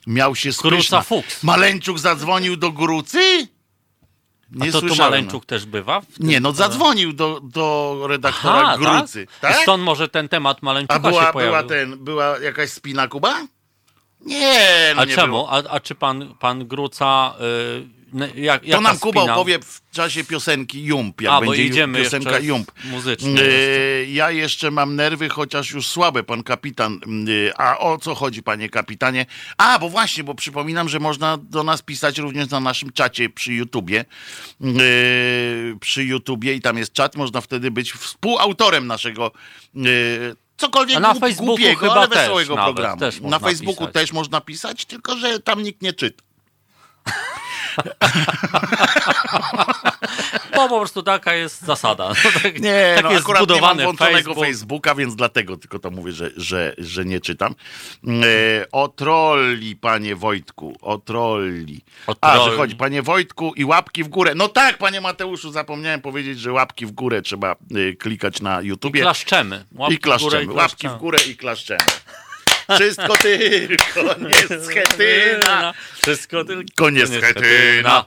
miał 0.08 0.36
się 0.36 0.50
Gruca 0.50 0.70
spyszna. 0.70 1.02
Fuchs. 1.02 1.44
Maleńczuk 1.44 2.00
zadzwonił 2.00 2.58
do 2.58 2.72
Grucy? 2.72 3.48
Nie 4.52 4.70
A 4.70 4.72
to 4.72 4.82
tu 4.82 4.88
słyszałem. 4.88 5.12
Maleńczuk 5.12 5.46
też 5.46 5.66
bywa? 5.66 6.02
Tym- 6.02 6.28
Nie, 6.28 6.40
no 6.40 6.52
zadzwonił 6.52 7.14
do, 7.14 7.40
do 7.44 7.98
redaktora 8.10 8.62
Aha, 8.66 8.78
Grucy. 8.78 9.28
tak? 9.42 9.52
tak? 9.54 9.62
Stąd 9.64 9.84
może 9.84 10.08
ten 10.10 10.30
temat 10.30 10.62
Maleńczuka 10.62 10.96
A 10.96 11.00
była, 11.00 11.26
się 11.26 11.34
pojawił. 11.34 11.52
była, 11.58 11.70
ten, 11.70 11.98
była 12.04 12.40
jakaś 12.40 12.70
spina 12.70 13.08
Kuba? 13.08 13.42
Nie, 14.26 14.92
no 14.96 15.02
A 15.02 15.06
nie 15.06 15.16
czemu? 15.16 15.48
A, 15.50 15.52
a 15.70 15.80
czy 15.80 15.96
pan, 15.96 16.36
pan 16.40 16.68
Gruca... 16.68 17.34
Y, 17.40 17.44
n- 17.78 17.92
jak, 18.36 18.64
To 18.72 18.82
nam 18.82 19.00
Kuba 19.00 19.22
spina? 19.22 19.34
opowie 19.36 19.60
w 19.60 19.82
czasie 19.92 20.24
piosenki 20.24 20.84
Jump, 20.84 21.22
jak 21.22 21.34
A, 21.34 21.42
będzie 21.42 21.66
idziemy 21.66 22.04
piosenka 22.04 22.40
Jump. 22.40 22.72
muzycznie. 22.86 23.30
Yy, 23.32 24.06
ja 24.10 24.32
jeszcze 24.32 24.72
mam 24.72 24.96
nerwy, 24.96 25.30
chociaż 25.30 25.72
już 25.72 25.88
słabe, 25.88 26.24
pan 26.24 26.44
kapitan. 26.44 27.00
Yy, 27.28 27.54
a 27.58 27.78
o 27.80 27.98
co 27.98 28.16
chodzi, 28.16 28.44
panie 28.44 28.70
kapitanie? 28.70 29.26
A, 29.58 29.80
bo 29.80 29.90
właśnie, 29.90 30.24
bo 30.24 30.36
przypominam, 30.36 30.90
że 30.90 31.00
można 31.00 31.38
do 31.38 31.64
nas 31.64 31.82
pisać 31.82 32.18
również 32.18 32.50
na 32.50 32.60
naszym 32.60 32.92
czacie 32.92 33.30
przy 33.30 33.54
YouTubie. 33.54 34.06
Yy, 34.62 34.72
przy 35.80 36.04
YouTubie 36.04 36.54
i 36.54 36.62
tam 36.62 36.78
jest 36.78 36.94
czat, 36.94 37.16
można 37.16 37.42
wtedy 37.42 37.72
być 37.72 37.92
współautorem 37.94 38.88
naszego 38.88 39.32
cokolwiek 40.58 40.98
A 40.98 41.00
na 41.00 41.14
głup- 41.14 41.20
Facebooku 41.20 41.46
głupiego, 41.46 41.80
chyba 41.80 41.94
ale 41.94 42.08
też 42.08 42.18
wesołego 42.18 42.56
nawet, 42.56 42.76
programu. 42.76 43.00
też 43.00 43.22
na 43.22 43.40
Facebooku 43.40 43.76
pisać. 43.88 43.94
też 43.94 44.12
można 44.14 44.42
pisać, 44.42 44.86
tylko 44.86 45.18
że 45.18 45.40
tam 45.40 45.64
nikt 45.64 45.82
nie 45.82 45.94
czyta. 45.94 46.24
Bo 50.56 50.70
po 50.70 50.78
prostu 50.78 51.04
taka 51.04 51.34
jest 51.34 51.62
zasada. 51.62 52.10
No, 52.10 52.16
tak, 52.44 52.60
Nie, 52.60 52.92
tak 52.96 53.04
no 53.04 53.12
jest 53.12 53.24
akurat 53.24 53.50
nie 53.50 53.62
mam 53.62 53.78
włączonego 53.78 54.18
Facebook. 54.18 54.46
Facebooka, 54.46 54.96
więc 54.96 55.16
dlatego 55.16 55.58
tylko 55.58 55.80
to 55.80 55.92
mówię, 55.92 56.12
że, 56.12 56.30
że, 56.38 56.74
że 56.78 57.06
nie 57.06 57.20
czytam. 57.20 57.56
E, 58.08 58.72
o 58.72 58.88
trolli, 58.88 59.76
panie 59.76 60.16
Wojtku, 60.16 60.78
o 60.82 60.98
trolli. 60.98 61.82
O 62.08 62.16
A, 62.22 62.40
że 62.40 62.58
chodzi, 62.58 62.76
panie 62.76 63.02
Wojtku 63.02 63.54
i 63.56 63.66
łapki 63.66 64.04
w 64.04 64.08
górę. 64.08 64.36
No 64.36 64.48
tak, 64.48 64.78
panie 64.78 65.02
Mateuszu, 65.02 65.52
zapomniałem 65.52 66.02
powiedzieć, 66.02 66.40
że 66.40 66.52
łapki 66.52 66.86
w 66.86 66.92
górę 66.92 67.22
trzeba 67.22 67.52
e, 67.52 67.56
klikać 67.94 68.42
na 68.42 68.62
YouTubie. 68.62 69.02
Klaszczemy. 69.02 69.66
Łapki 69.76 69.96
I 69.96 70.00
klaszczemy. 70.00 70.44
w 70.44 70.48
górę 70.48 70.62
Łapki 70.62 70.88
w 70.88 70.98
górę 70.98 71.18
i 71.30 71.36
klaszczemy. 71.36 71.80
Wszystko 72.76 73.18
tylko 73.18 74.20
nie 74.20 74.60
schetyna. 74.66 75.74
Wszystko 76.02 76.44
tylko 76.44 76.64
Koniec 76.76 77.10
schetyna. 77.18 78.06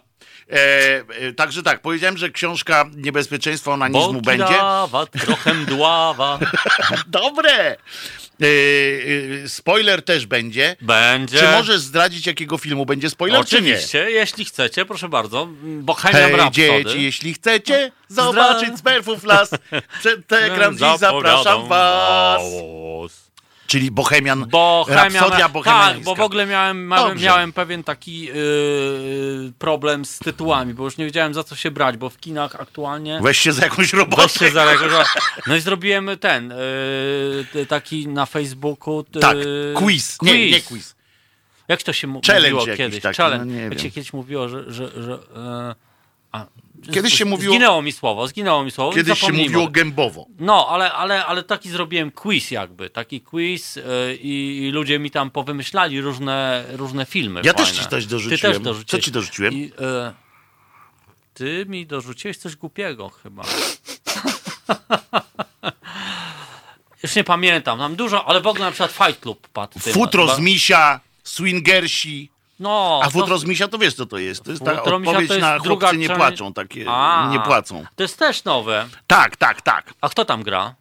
E, 0.53 1.05
e, 1.09 1.33
także 1.33 1.63
tak, 1.63 1.81
powiedziałem, 1.83 2.17
że 2.19 2.31
książka 2.31 2.85
Niebezpieczeństwo 2.97 3.73
onanizmu 3.73 4.13
Bo 4.13 4.21
będzie. 4.21 4.47
trawa 4.47 5.07
trochę 5.07 5.55
mdława. 5.55 6.39
Dobre! 7.07 7.77
E, 8.43 8.47
e, 9.45 9.49
spoiler 9.49 10.03
też 10.03 10.27
będzie. 10.27 10.77
Będzie. 10.81 11.39
Czy 11.39 11.45
możesz 11.45 11.81
zdradzić, 11.81 12.27
jakiego 12.27 12.59
filmu 12.59 12.87
będzie 12.87 13.11
spoiler? 13.11 13.41
Oczywiście, 13.41 14.11
jeśli 14.11 14.45
chcecie, 14.45 14.85
proszę 14.85 15.09
bardzo. 15.09 15.49
Bohemian 15.63 16.23
Hej 16.23 16.33
Rhapsody. 16.37 16.85
dzieci, 16.85 17.03
jeśli 17.03 17.35
chcecie 17.35 17.93
zobaczyć 18.09 18.71
Smurfów 18.79 19.25
las, 19.25 19.51
przed 20.01 20.33
ekran 20.43 20.79
dziś 20.79 20.99
zapraszam 20.99 21.69
was. 21.69 22.43
Czyli 23.75 23.91
Bohemian, 23.91 24.47
Bohemian, 24.51 25.13
Rapsodia 25.13 25.39
tak, 25.39 25.53
bohemiańska. 25.53 26.05
bo 26.05 26.15
w 26.15 26.21
ogóle 26.21 26.47
miałem, 26.47 26.89
miałem, 26.89 27.19
miałem 27.19 27.53
pewien 27.53 27.85
taki 27.85 28.21
yy, 28.25 29.53
problem 29.59 30.05
z 30.05 30.19
tytułami, 30.19 30.75
bo 30.75 30.85
już 30.85 30.97
nie 30.97 31.05
wiedziałem 31.05 31.35
za 31.35 31.45
co 31.45 31.57
się 31.57 31.71
brać, 31.71 31.97
bo 31.97 32.11
w 32.11 32.19
kinach 32.19 32.55
aktualnie... 32.61 33.19
Weź 33.23 33.39
się 33.39 33.53
za 33.53 33.65
jakąś 33.65 33.93
robotę. 33.93 34.23
Weź 34.23 34.33
się 34.33 34.51
za 34.51 34.77
że- 34.79 35.05
No 35.47 35.57
i 35.57 35.61
zrobiłem 35.61 36.11
ten, 36.21 36.55
yy, 37.55 37.67
taki 37.67 38.09
na 38.09 38.27
Facebooku... 38.27 39.05
Yy, 39.15 39.21
Tak, 39.21 39.37
quiz. 39.75 40.19
Nie, 40.23 40.51
nie 40.51 40.61
quiz. 40.61 40.95
Jak 41.69 41.83
to 41.83 41.93
się 41.93 42.21
Challenge 42.27 42.51
mówiło 42.55 42.77
kiedyś? 42.77 43.03
taki, 43.03 43.17
Challenge. 43.17 43.55
no 43.55 43.61
Jak 43.61 43.81
się 43.81 43.91
kiedyś 43.91 44.13
mówiło, 44.13 44.49
że... 44.49 44.73
że, 44.73 45.03
że 45.03 45.19
e, 45.37 45.75
a, 46.33 46.47
Kiedyś 46.93 47.15
się 47.15 47.25
mówiło- 47.25 47.55
Zginęło 47.55 47.83
mi 47.83 47.93
słowo, 47.93 48.29
zginęło 48.29 48.65
mi 48.65 48.71
słowo. 48.71 48.93
Kiedyś 48.93 49.19
się 49.21 49.33
mówiło 49.33 49.69
gębowo. 49.69 50.27
No, 50.39 50.69
ale, 50.71 50.93
ale, 50.93 51.27
ale 51.27 51.43
taki 51.43 51.69
zrobiłem 51.71 52.11
quiz 52.11 52.51
jakby, 52.51 52.91
taki 52.91 53.21
quiz 53.21 53.77
yy, 53.77 53.83
i, 54.23 54.71
ludzie 54.73 54.99
mi 54.99 55.11
tam 55.11 55.31
powymyślali 55.31 56.01
różne, 56.01 56.65
różne 56.73 57.07
filmy 57.07 57.41
Ja 57.45 57.53
fajne. 57.53 57.67
też 57.71 57.79
ci 57.79 57.87
coś 57.89 58.05
Ty 58.05 58.11
dorzuciłem. 58.11 58.39
też 58.55 58.63
dorzuciłeś. 58.63 59.03
Co 59.03 59.07
ci 59.07 59.13
dorzuciłem? 59.13 59.55
I, 59.55 59.73
e, 59.81 60.13
ty 61.35 61.67
mi 61.69 61.87
dorzuciłeś 61.87 62.37
coś 62.37 62.57
głupiego 62.57 63.09
chyba. 63.09 63.43
Już 67.03 67.15
nie 67.17 67.25
pamiętam, 67.25 67.79
mam 67.79 67.97
dużo, 67.97 68.25
ale 68.29 68.41
w 68.41 68.47
ogóle 68.47 68.65
na 68.65 68.71
przykład 68.71 68.93
Fight 68.93 69.21
Club 69.23 69.49
padł. 69.49 69.79
Futro 69.79 70.35
z 70.37 70.39
misia, 70.41 71.01
swingersi. 71.25 72.31
No, 72.61 73.01
A 73.03 73.05
to- 73.05 73.11
futro 73.11 73.39
z 73.39 73.45
misia 73.45 73.69
to 73.69 73.79
wiesz 73.79 73.95
co 73.95 74.07
to 74.07 74.19
jest? 74.19 74.45
To 74.45 74.51
jest 74.51 74.65
ta 74.65 74.77
Futro 74.77 74.99
misia 74.99 75.13
to 75.13 75.19
odpowiedź 75.19 75.31
jest 75.31 75.41
na 75.41 75.59
druga 75.59 75.87
chłopcy 75.87 75.99
nie 75.99 76.09
płaczą, 76.17 76.53
takie 76.53 76.85
A. 76.89 77.29
nie 77.33 77.41
płacą. 77.41 77.85
To 77.97 78.03
jest 78.03 78.19
też 78.19 78.45
nowe. 78.45 78.87
Tak, 79.07 79.37
tak, 79.37 79.63
tak. 79.63 79.95
A 80.01 80.09
kto 80.09 80.25
tam 80.25 80.43
gra? 80.43 80.75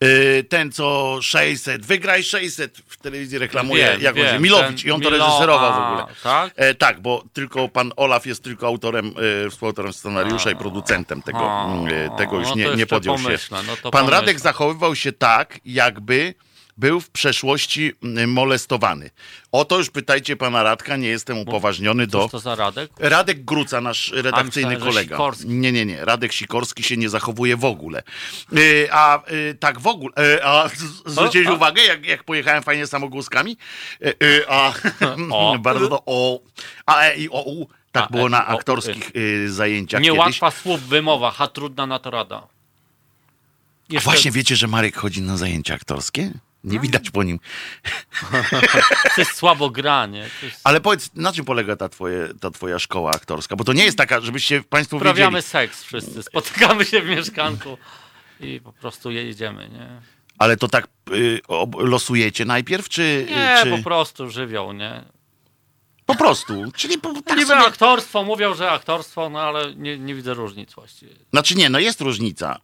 Yy, 0.00 0.44
ten 0.48 0.72
co 0.72 1.18
600, 1.22 1.86
wygraj 1.86 2.22
600 2.24 2.78
w 2.88 2.96
telewizji 2.96 3.38
reklamuje, 3.38 3.90
Wiem, 3.92 4.00
jak 4.02 4.14
wiem, 4.14 4.34
się, 4.34 4.40
Milowicz 4.40 4.84
i 4.84 4.90
on 4.90 5.00
to 5.00 5.10
reżyserował 5.10 5.72
w 5.72 5.76
a, 5.76 5.88
ogóle. 5.88 6.14
tak? 6.22 6.52
E, 6.56 6.74
tak, 6.74 7.00
bo 7.00 7.22
tylko 7.32 7.68
pan 7.68 7.92
Olaf 7.96 8.26
jest 8.26 8.44
tylko 8.44 8.66
autorem, 8.66 9.14
e, 9.46 9.50
współautorem 9.50 9.92
scenariusza 9.92 10.50
i 10.50 10.56
producentem 10.56 11.22
tego, 11.22 11.50
A, 11.50 11.66
mm, 11.66 12.12
e, 12.12 12.16
tego 12.16 12.38
już 12.38 12.48
no 12.48 12.54
nie, 12.54 12.74
nie 12.74 12.86
podjął 12.86 13.14
pomyślę, 13.16 13.58
się. 13.58 13.66
no 13.66 13.76
pan 13.76 13.90
pomyślę. 13.90 14.10
Radek 14.10 14.40
zachowywał 14.40 14.94
się 14.96 15.12
tak, 15.12 15.58
jakby 15.64 16.34
był 16.76 17.00
w 17.00 17.10
przeszłości 17.10 17.92
mm, 18.02 18.32
molestowany. 18.32 19.10
O 19.52 19.64
to 19.64 19.78
już 19.78 19.90
pytajcie 19.90 20.36
pana 20.36 20.62
Radka, 20.62 20.96
nie 20.96 21.08
jestem 21.08 21.38
upoważniony 21.38 22.06
do... 22.06 22.22
Cóż 22.22 22.30
to 22.30 22.38
za 22.38 22.54
Radek? 22.54 22.90
Radek 22.98 23.44
Gruca, 23.44 23.80
nasz 23.80 24.12
redakcyjny 24.12 24.78
myślałem, 24.78 25.08
kolega. 25.08 25.32
Nie, 25.44 25.72
nie, 25.72 25.86
nie. 25.86 26.04
Radek 26.04 26.32
Sikorski 26.32 26.82
się 26.82 26.96
nie 26.96 27.08
zachowuje 27.08 27.56
w 27.56 27.64
ogóle. 27.64 28.02
Y, 28.58 28.88
a 28.92 29.30
y, 29.32 29.56
tak 29.60 29.80
w 29.80 29.86
ogóle. 29.86 30.14
Y, 30.18 30.44
a 30.44 30.70
zwróciłeś 31.06 31.46
a- 31.46 31.52
uwagę, 31.52 31.82
jak, 31.82 32.06
jak 32.06 32.24
pojechałem 32.24 32.62
fajnie 32.62 32.86
samogłoskami? 32.86 33.56
A 34.48 34.72
O. 35.30 35.58
bardzo 35.62 35.88
to 35.88 36.02
o. 36.06 36.40
A 36.86 37.02
e 37.02 37.16
i 37.16 37.30
o 37.30 37.42
u. 37.42 37.68
Tak 37.92 38.04
A, 38.04 38.08
było 38.08 38.26
e, 38.26 38.30
na 38.30 38.46
aktorskich 38.46 39.10
y, 39.16 39.52
zajęciach 39.52 40.00
kiedyś. 40.00 40.14
Niełatwa 40.14 40.50
słów 40.50 40.82
wymowa, 40.82 41.30
ha 41.30 41.46
trudna 41.46 41.86
na 41.86 41.98
to 41.98 42.10
rada. 42.10 42.36
A 42.36 43.92
Jeszcze- 43.92 44.10
właśnie 44.10 44.30
wiecie, 44.30 44.56
że 44.56 44.66
Marek 44.66 44.96
chodzi 44.96 45.22
na 45.22 45.36
zajęcia 45.36 45.74
aktorskie? 45.74 46.30
Nie 46.66 46.80
widać 46.80 47.10
po 47.10 47.22
nim. 47.22 47.38
To 49.14 49.20
jest 49.20 49.34
słabo 49.34 49.70
granie. 49.70 50.26
To 50.40 50.46
jest... 50.46 50.60
Ale 50.64 50.80
powiedz, 50.80 51.10
na 51.14 51.32
czym 51.32 51.44
polega 51.44 51.76
ta, 51.76 51.88
twoje, 51.88 52.28
ta 52.40 52.50
twoja 52.50 52.78
szkoła 52.78 53.10
aktorska? 53.10 53.56
Bo 53.56 53.64
to 53.64 53.72
nie 53.72 53.84
jest 53.84 53.98
taka, 53.98 54.20
żebyście 54.20 54.62
państwo 54.62 54.96
Uprawiamy 54.96 55.36
wiedzieli. 55.38 55.50
seks 55.50 55.82
wszyscy, 55.84 56.22
spotykamy 56.22 56.84
się 56.84 57.02
w 57.02 57.06
mieszkanku 57.06 57.78
i 58.40 58.60
po 58.60 58.72
prostu 58.72 59.10
jedziemy, 59.10 59.68
nie? 59.68 60.00
Ale 60.38 60.56
to 60.56 60.68
tak 60.68 60.88
y, 61.10 61.40
losujecie 61.78 62.44
najpierw, 62.44 62.88
czy... 62.88 63.26
Nie, 63.30 63.58
czy... 63.62 63.70
po 63.70 63.78
prostu 63.78 64.30
żywioł, 64.30 64.72
nie? 64.72 65.04
Po 66.06 66.14
prostu. 66.14 66.64
Czyli 66.74 66.98
po, 66.98 67.14
tak 67.22 67.38
Niby 67.38 67.48
sobie... 67.48 67.66
aktorstwo, 67.66 68.24
mówią, 68.24 68.54
że 68.54 68.70
aktorstwo, 68.70 69.30
no 69.30 69.40
ale 69.40 69.74
nie, 69.74 69.98
nie 69.98 70.14
widzę 70.14 70.34
różnic 70.34 70.74
właściwie. 70.74 71.14
Znaczy 71.30 71.54
nie, 71.54 71.70
no 71.70 71.78
jest 71.78 72.00
różnica. 72.00 72.60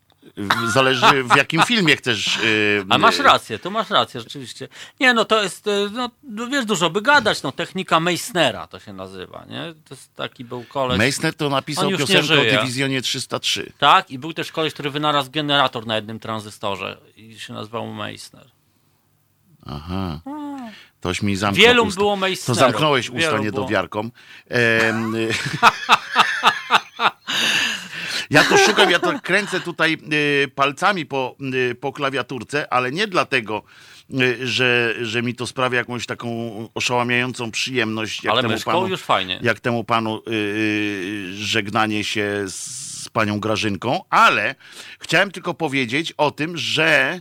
Zależy 0.72 1.24
w 1.24 1.36
jakim 1.36 1.62
filmie 1.62 1.96
chcesz. 1.96 2.36
Yy, 2.36 2.84
Ale 2.88 2.98
masz 2.98 3.18
rację, 3.18 3.58
tu 3.58 3.70
masz 3.70 3.90
rację, 3.90 4.20
rzeczywiście. 4.20 4.68
Nie, 5.00 5.14
no 5.14 5.24
to 5.24 5.42
jest, 5.42 5.66
y, 5.66 5.90
no 5.92 6.10
no 6.22 6.46
wiesz, 6.46 6.64
dużo 6.64 6.90
by 6.90 7.02
gadać, 7.02 7.42
no 7.42 7.52
technika 7.52 8.00
Meissnera 8.00 8.66
to 8.66 8.80
się 8.80 8.92
nazywa, 8.92 9.44
nie? 9.48 9.74
To 9.88 9.94
jest 9.94 10.14
taki 10.14 10.44
był 10.44 10.64
koleś. 10.64 10.98
Meissner 10.98 11.34
to 11.34 11.48
napisał 11.48 11.90
piosenkę 11.90 12.40
o 12.40 12.44
dywizjonie 12.60 13.02
303. 13.02 13.72
Tak, 13.78 14.10
i 14.10 14.18
był 14.18 14.32
też 14.32 14.52
koleś, 14.52 14.74
który 14.74 14.90
wynalazł 14.90 15.30
generator 15.30 15.86
na 15.86 15.96
jednym 15.96 16.20
tranzystorze 16.20 16.98
i 17.16 17.38
się 17.38 17.52
nazywał 17.52 17.86
Meissner. 17.86 18.50
Aha. 19.66 20.20
Toś 21.00 21.22
mi 21.22 21.36
zamknął 21.36 21.66
Wielu 21.66 21.84
usta. 21.84 22.00
było 22.00 22.10
To 22.10 22.16
Meissnerów. 22.16 22.58
zamknąłeś 22.58 23.10
usta 23.10 23.30
Wielu 23.30 23.42
niedowiarkom. 23.42 24.10
ja 28.32 28.44
to 28.44 28.56
szukam, 28.56 28.90
ja 28.90 28.98
to 28.98 29.20
kręcę 29.20 29.60
tutaj 29.60 29.98
y, 30.44 30.48
palcami 30.54 31.06
po, 31.06 31.36
y, 31.70 31.74
po 31.74 31.92
klawiaturce, 31.92 32.72
ale 32.72 32.92
nie 32.92 33.06
dlatego, 33.06 33.62
y, 34.10 34.46
że, 34.46 34.94
że 35.02 35.22
mi 35.22 35.34
to 35.34 35.46
sprawia 35.46 35.78
jakąś 35.78 36.06
taką 36.06 36.28
oszałamiającą 36.74 37.50
przyjemność. 37.50 38.24
Jak 38.24 38.32
Ale 38.32 38.42
temu 38.42 38.60
panu, 38.64 38.88
już 38.88 39.00
fajnie. 39.02 39.40
jak 39.42 39.60
temu 39.60 39.84
panu 39.84 40.22
y, 40.28 40.30
y, 40.32 41.34
żegnanie 41.36 42.04
się 42.04 42.44
z 42.46 43.08
panią 43.12 43.40
Grażynką, 43.40 44.00
ale 44.10 44.54
chciałem 45.00 45.30
tylko 45.30 45.54
powiedzieć 45.54 46.12
o 46.16 46.30
tym, 46.30 46.56
że 46.56 47.20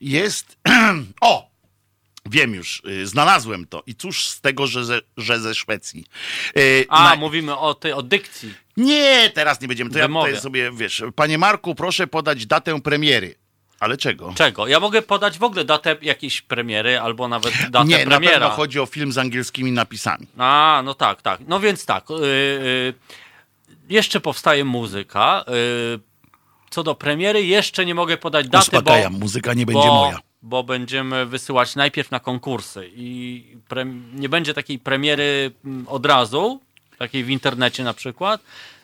jest. 0.00 0.58
o! 1.20 1.50
Wiem 2.26 2.54
już, 2.54 2.82
znalazłem 3.04 3.66
to. 3.66 3.82
I 3.86 3.94
cóż 3.94 4.24
z 4.28 4.40
tego, 4.40 4.66
że 4.66 4.84
ze, 4.84 5.00
że 5.16 5.40
ze 5.40 5.54
Szwecji. 5.54 6.04
A, 6.88 7.04
na- 7.04 7.16
mówimy 7.16 7.56
o 7.56 7.74
tej, 7.74 7.92
o 7.92 8.02
dykcji. 8.02 8.54
Nie, 8.84 9.30
teraz 9.34 9.60
nie 9.60 9.68
będziemy. 9.68 9.90
To 9.90 9.98
ja 9.98 10.04
Wymowie. 10.04 10.28
tutaj 10.28 10.42
sobie, 10.42 10.70
wiesz, 10.72 11.02
panie 11.14 11.38
Marku, 11.38 11.74
proszę 11.74 12.06
podać 12.06 12.46
datę 12.46 12.80
premiery. 12.80 13.34
Ale 13.80 13.96
czego? 13.96 14.32
Czego? 14.36 14.66
Ja 14.66 14.80
mogę 14.80 15.02
podać 15.02 15.38
w 15.38 15.42
ogóle 15.42 15.64
datę 15.64 15.96
jakiejś 16.02 16.42
premiery, 16.42 17.00
albo 17.00 17.28
nawet 17.28 17.54
datę 17.70 17.88
nie, 17.88 17.98
na 17.98 18.04
premiera. 18.10 18.32
pewno 18.34 18.50
chodzi 18.50 18.80
o 18.80 18.86
film 18.86 19.12
z 19.12 19.18
angielskimi 19.18 19.72
napisami. 19.72 20.26
A, 20.38 20.82
no 20.84 20.94
tak, 20.94 21.22
tak. 21.22 21.40
No 21.48 21.60
więc 21.60 21.86
tak. 21.86 22.10
Yy, 22.10 22.16
yy, 22.18 22.94
jeszcze 23.88 24.20
powstaje 24.20 24.64
muzyka. 24.64 25.44
Yy, 25.48 26.00
co 26.70 26.82
do 26.82 26.94
premiery, 26.94 27.44
jeszcze 27.44 27.84
nie 27.86 27.94
mogę 27.94 28.16
podać 28.16 28.48
daty, 28.48 28.70
bo, 28.72 28.78
Uspokajam, 28.78 29.12
muzyka 29.12 29.54
nie 29.54 29.66
będzie 29.66 29.88
bo, 29.88 29.94
moja. 29.94 30.18
bo 30.42 30.62
będziemy 30.62 31.26
wysyłać 31.26 31.76
najpierw 31.76 32.10
na 32.10 32.20
konkursy 32.20 32.90
i 32.94 33.44
pre, 33.68 33.84
nie 34.14 34.28
będzie 34.28 34.54
takiej 34.54 34.78
premiery 34.78 35.50
mm, 35.64 35.88
od 35.88 36.06
razu, 36.06 36.60
takiej 37.00 37.24
w 37.24 37.30
internecie 37.30 37.84
na 37.84 37.94
przykład, 37.94 38.40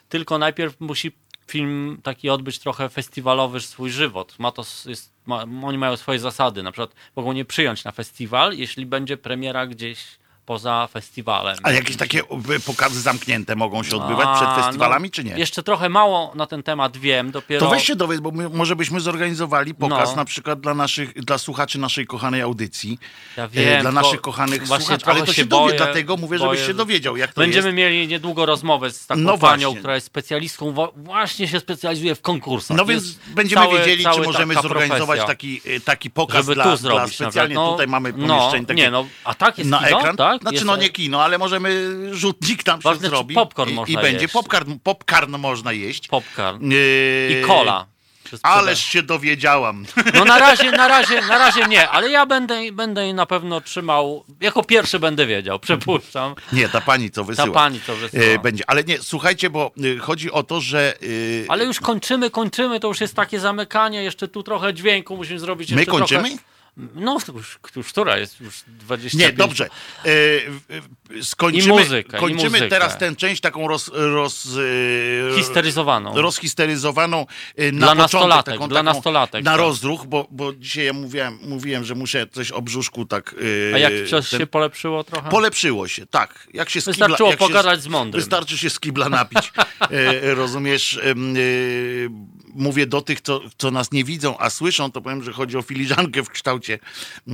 tylko 0.09 0.38
najpierw 0.38 0.81
musi 0.81 1.12
film 1.46 2.00
taki 2.02 2.31
odbyć 2.31 2.59
trochę 2.59 2.88
festiwalowy 2.88 3.61
swój 3.61 3.90
żywot. 3.90 4.38
Ma 4.38 4.52
to, 4.52 4.64
jest, 4.87 5.12
ma, 5.26 5.42
oni 5.42 5.79
mają 5.79 5.96
swoje 5.96 6.18
zasady, 6.18 6.62
na 6.62 6.72
przykład 6.72 6.94
mogą 7.16 7.33
nie 7.33 7.44
przyjąć 7.44 7.85
na 7.85 7.92
festiwal, 7.92 8.52
jeśli 8.52 8.87
będzie 8.87 9.16
premiera 9.16 9.66
gdzieś 9.66 9.98
poza 10.47 10.89
festiwalem. 10.93 11.57
A 11.63 11.71
jakieś 11.73 11.97
takie 11.97 12.21
y, 12.21 12.61
pokazy 12.67 13.01
zamknięte 13.01 13.57
mogą 13.57 13.83
się 13.83 13.97
odbywać 13.97 14.27
A, 14.31 14.35
przed 14.37 14.65
festiwalami, 14.65 15.09
no, 15.09 15.13
czy 15.13 15.25
nie? 15.25 15.33
Jeszcze 15.39 15.63
trochę 15.63 15.89
mało 15.89 16.33
na 16.35 16.47
ten 16.47 16.63
temat 16.63 16.97
wiem, 16.97 17.31
dopiero... 17.31 17.67
To 17.67 17.71
weź 17.71 17.85
się 17.87 17.97
dowiedz, 17.97 18.21
bo 18.21 18.31
my, 18.31 18.49
może 18.49 18.77
byśmy 18.77 19.01
zorganizowali 19.01 19.75
pokaz 19.75 20.11
No. 20.11 20.17
na 20.17 20.25
przykład 20.25 20.61
dla 20.61 20.75
naszych, 20.75 21.13
dla 21.25 21.39
słuchaczy 21.39 21.79
naszej 21.79 22.07
kochanej 22.07 22.43
audycji. 22.43 22.99
Ja 23.37 23.45
e, 23.45 23.49
wiem, 23.49 23.81
dla 23.81 23.93
naszych 23.93 24.21
kochanych 24.21 24.67
słuchaczy. 24.67 25.07
Ale 25.07 25.21
to 25.21 25.27
się, 25.27 25.33
się 25.33 25.45
dowie, 25.45 25.63
boję, 25.67 25.77
dlatego 25.77 26.17
mówię, 26.17 26.39
boję, 26.39 26.51
żebyś 26.51 26.67
się 26.67 26.75
dowiedział, 26.75 27.17
jak 27.17 27.33
to 27.33 27.41
Będziemy 27.41 27.67
jest. 27.69 27.77
mieli 27.77 28.09
niedługo 28.09 28.47
rozmowę 28.47 28.91
z 28.91 29.07
taką 29.07 29.21
No 29.21 29.39
panią, 29.39 29.75
która 29.75 29.95
jest 29.95 30.07
specjalistką, 30.07 30.75
właśnie 30.97 31.49
się 31.49 31.61
specjalizuje 31.61 32.15
w 32.15 32.21
konkursach. 32.23 32.77
No 32.77 32.85
więc 32.85 33.03
jest 33.07 33.19
będziemy 33.35 33.63
cały- 33.63 33.79
wiedzieli, 33.79 34.05
cały 34.05 34.17
czy 34.21 34.23
możemy 34.23 34.55
zorganizować 34.55 34.99
profesja. 34.99 35.27
taki, 35.27 35.61
e, 35.67 35.81
taki 35.81 36.11
pokaz 36.11 36.37
żeby 36.37 36.55
dla, 36.55 36.65
tu 36.65 36.69
dla 36.71 36.77
zrobić 36.77 37.15
specjalnie. 37.15 37.55
nawet. 37.55 37.67
No, 37.67 37.73
Tutaj 37.73 37.87
mamy 37.87 38.13
no, 38.17 38.39
pomieszczenie 38.39 38.67
takie 38.67 38.83
Nie, 38.83 38.91
no, 38.91 39.07
a 39.25 39.35
tak 39.35 39.59
jest 39.59 39.71
na 39.71 39.79
kino, 39.79 39.99
ekran. 39.99 40.17
tak? 40.17 40.36
Znaczy, 40.40 40.55
jest, 40.55 40.66
no 40.66 40.77
nie 40.77 40.88
kino, 40.88 41.25
ale 41.25 41.38
możemy 41.38 41.92
rzutnik 42.14 42.62
tam 42.62 42.81
się 42.83 42.88
Ważne, 42.88 43.03
czy 43.03 43.09
zrobi. 43.09 43.35
popcorn 43.35 43.70
i, 43.70 43.75
można 43.75 44.01
i 44.01 44.03
będzie 44.03 44.22
jeść. 44.22 44.35
popcorn, 44.35 44.79
popcorn 44.83 45.37
można 45.37 45.72
jeść. 45.72 46.09
Popcorn. 46.09 46.70
Yy, 46.70 47.40
I 47.42 47.46
cola. 47.46 47.87
Się 48.31 48.37
Ależ 48.42 48.85
się 48.85 49.03
dowiedziałam. 49.03 49.87
No 50.14 50.25
na 50.25 50.38
razie, 50.38 50.70
na 50.70 50.88
razie, 50.99 51.20
na 51.20 51.38
razie 51.38 51.66
nie, 51.66 51.88
ale 51.88 52.11
ja 52.11 52.27
będę, 52.27 52.72
będę 52.72 53.14
na 53.14 53.27
pewno 53.27 53.61
trzymał, 53.61 54.25
jako 54.40 54.62
pierwszy 54.62 54.99
będę 54.99 55.27
wiedział, 55.27 55.59
przypuszczam. 55.59 56.35
Nie, 56.53 56.68
ta 56.68 56.81
pani 56.81 57.11
co 57.11 57.25
wysyła. 57.25 57.46
Ta 57.46 57.53
pani 57.53 57.81
to 57.81 57.96
wysyła. 57.96 58.25
E, 58.25 58.38
będzie. 58.38 58.64
Ale 58.66 58.85
nie, 58.85 58.99
słuchajcie, 58.99 59.51
bo 59.51 59.70
y, 59.85 59.99
chodzi 59.99 60.31
o 60.33 60.42
to, 60.42 60.61
że 60.61 60.94
y, 61.03 61.46
Ale 61.49 61.64
już 61.64 61.81
kończymy, 61.81 62.31
kończymy, 62.31 62.81
to 62.81 62.88
już 62.88 63.01
jest 63.01 63.14
takie 63.14 63.40
zamykanie, 63.40 64.03
jeszcze 64.03 64.29
tu 64.29 64.42
trochę 64.42 64.75
dźwięku 64.75 65.16
musimy 65.16 65.38
zrobić. 65.38 65.70
my 65.70 65.77
jeszcze 65.81 65.92
kończymy? 65.92 66.29
Trochę... 66.29 66.56
No, 66.95 67.19
już, 67.35 67.59
już 67.77 67.89
która 67.93 68.17
jest? 68.19 68.41
Już 68.41 68.55
25. 68.67 69.15
Nie, 69.15 69.33
dobrze. 69.33 69.69
E, 70.05 71.23
skończymy 71.23 71.75
I 71.75 71.79
muzyka, 71.85 72.17
i 72.17 72.21
kończymy 72.21 72.45
muzykę. 72.51 72.69
teraz 72.69 72.99
tę 72.99 73.17
część 73.17 73.41
taką 73.41 73.69
roz, 73.69 73.91
roz, 73.95 74.49
e, 75.33 75.37
Histeryzowaną. 75.37 76.21
rozhisteryzowaną 76.21 77.27
e, 77.57 77.73
na 77.73 77.79
Dla 77.79 77.87
początek, 77.89 77.99
nastolatek, 78.03 78.55
taką, 78.55 78.69
dla 78.69 78.81
taką, 78.85 78.95
nastolatek, 78.95 79.45
Na 79.45 79.51
tak. 79.51 79.61
rozruch, 79.61 80.07
bo, 80.07 80.27
bo 80.31 80.53
dzisiaj 80.53 80.85
ja 80.85 80.93
mówiłem, 80.93 81.39
mówiłem, 81.43 81.85
że 81.85 81.95
muszę 81.95 82.27
coś 82.27 82.51
o 82.51 82.62
brzuszku 82.62 83.05
tak... 83.07 83.35
e, 83.71 83.75
A 83.75 83.79
jak 83.79 83.93
coś 84.11 84.31
ten- 84.31 84.41
się 84.41 84.47
polepszyło 84.47 85.05
trochę? 85.05 85.31
Polepszyło 85.31 85.89
się, 85.89 86.07
tak. 86.07 86.49
Jak 86.55 86.71
się 86.71 86.81
Wystarczyło 86.81 87.31
się 87.31 87.37
pogadać 87.37 87.83
z 87.83 87.87
mądrym. 87.89 88.21
Wystarczy 88.21 88.59
się 88.59 88.71
z 88.71 88.81
kibla 88.81 89.09
napić. 89.09 89.53
Rozumiesz? 90.23 91.01
E, 92.57 92.62
mówię 92.62 92.87
do 92.87 93.01
tych, 93.01 93.21
co, 93.21 93.40
co 93.59 93.71
nas 93.71 93.92
nie 93.92 94.05
widzą, 94.05 94.38
a 94.38 94.51
słyszą, 94.51 94.92
to 94.92 95.01
powiem, 95.01 95.23
że 95.23 95.33
chodzi 95.33 95.57
o 95.57 95.62
filiżankę 95.62 96.23
w 96.23 96.31
kształcie 96.31 96.79
e, 97.29 97.33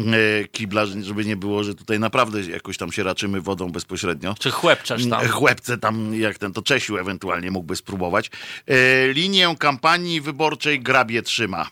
kibla, 0.49 0.87
żeby 0.87 1.25
nie 1.25 1.37
było, 1.37 1.65
że 1.65 1.75
tutaj 1.75 2.01
naprawdę 2.01 2.41
jakoś 2.41 2.79
tam 2.79 2.93
się 2.93 3.03
raczymy 3.03 3.41
wodą 3.41 3.71
bezpośrednio. 3.71 4.35
Czy 4.39 4.51
chłepczesz 4.51 5.09
tam? 5.09 5.29
Chłepce 5.29 5.79
tam, 5.79 6.15
jak 6.15 6.39
ten, 6.39 6.53
to 6.53 6.63
Czesiu 6.63 6.97
ewentualnie 6.97 7.51
mógłby 7.51 7.77
spróbować. 7.77 8.31
E, 8.67 9.13
linię 9.13 9.55
kampanii 9.59 10.21
wyborczej 10.21 10.81
grabie 10.81 11.23
trzyma. 11.23 11.71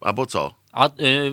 Albo 0.00 0.26
co? 0.26 0.59
A 0.72 0.86
y, 0.86 0.90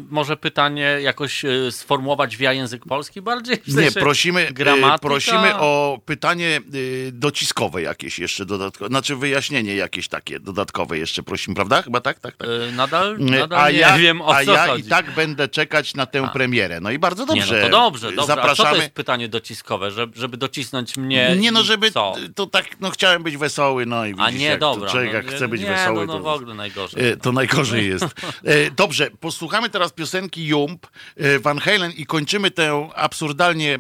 może 0.09 0.37
pytanie 0.37 0.97
jakoś 1.01 1.45
y, 1.45 1.71
sformułować 1.71 2.37
via 2.37 2.53
język 2.53 2.85
polski 2.85 3.21
bardziej? 3.21 3.57
W 3.57 3.67
Nie, 3.67 3.73
sensie 3.73 3.99
prosimy, 3.99 4.47
e, 4.47 4.53
gramatyka? 4.53 4.97
prosimy 4.99 5.55
o 5.55 5.99
pytanie 6.05 6.61
y, 6.75 7.09
dociskowe 7.13 7.81
jakieś 7.81 8.19
jeszcze 8.19 8.45
dodatkowe, 8.45 8.87
znaczy 8.89 9.15
wyjaśnienie 9.15 9.75
jakieś 9.75 10.07
takie 10.07 10.39
dodatkowe 10.39 10.97
jeszcze 10.97 11.23
prosimy, 11.23 11.55
prawda? 11.55 11.81
Chyba 11.81 12.01
tak, 12.01 12.19
tak, 12.19 12.35
tak. 12.37 12.47
Y, 12.47 12.71
nadal, 12.71 13.15
Y, 13.15 13.19
nadal 13.23 13.59
A 13.59 13.71
nie 13.71 13.77
ja, 13.77 13.97
wiem 13.97 14.21
o 14.21 14.35
a 14.35 14.45
co 14.45 14.53
ja 14.53 14.67
chodzi. 14.67 14.85
i 14.85 14.89
tak 14.89 15.11
będę 15.11 15.47
czekać 15.47 15.95
na 15.95 16.05
tę 16.05 16.29
premierę. 16.33 16.79
No 16.79 16.91
i 16.91 16.99
bardzo 16.99 17.23
nie, 17.25 17.27
dobrze. 17.41 17.55
no 17.55 17.61
to 17.61 17.69
dobrze, 17.69 18.07
dobrze. 18.11 18.21
A 18.21 18.25
co 18.25 18.35
to 18.35 18.35
Zapraszamy. 18.35 18.77
jest 18.77 18.91
pytanie 18.91 19.27
dociskowe? 19.29 19.91
Żeby, 19.91 20.19
żeby 20.19 20.37
docisnąć 20.37 20.97
mnie 20.97 21.35
Nie 21.39 21.51
no, 21.51 21.63
żeby 21.63 21.91
co? 21.91 22.15
to 22.35 22.45
tak, 22.47 22.65
no 22.79 22.89
chciałem 22.89 23.23
być 23.23 23.37
wesoły, 23.37 23.85
no 23.85 24.05
i 24.05 24.13
A 24.17 24.25
widzisz, 24.25 24.41
nie, 24.41 24.47
jak 24.47 24.59
dobra. 24.59 24.85
to 24.85 24.91
człowiek 24.91 25.09
no, 25.11 25.17
jak 25.17 25.27
chce 25.31 25.47
być 25.47 25.61
nie, 25.61 25.67
wesoły, 25.67 26.05
no, 26.07 26.13
no 26.13 26.13
to... 26.13 26.23
w 26.23 26.27
ogóle 26.27 26.55
najgorzej. 26.55 27.03
To 27.21 27.31
najgorzej 27.31 27.87
jest. 27.89 28.05
Dobrze, 28.75 29.09
posłuchamy 29.31 29.69
teraz 29.69 29.93
piosenki 29.93 30.45
Jump, 30.47 30.87
e, 31.17 31.39
Van 31.39 31.59
Halen 31.59 31.91
i 31.91 32.05
kończymy 32.05 32.51
tę 32.51 32.89
absurdalnie 32.95 33.75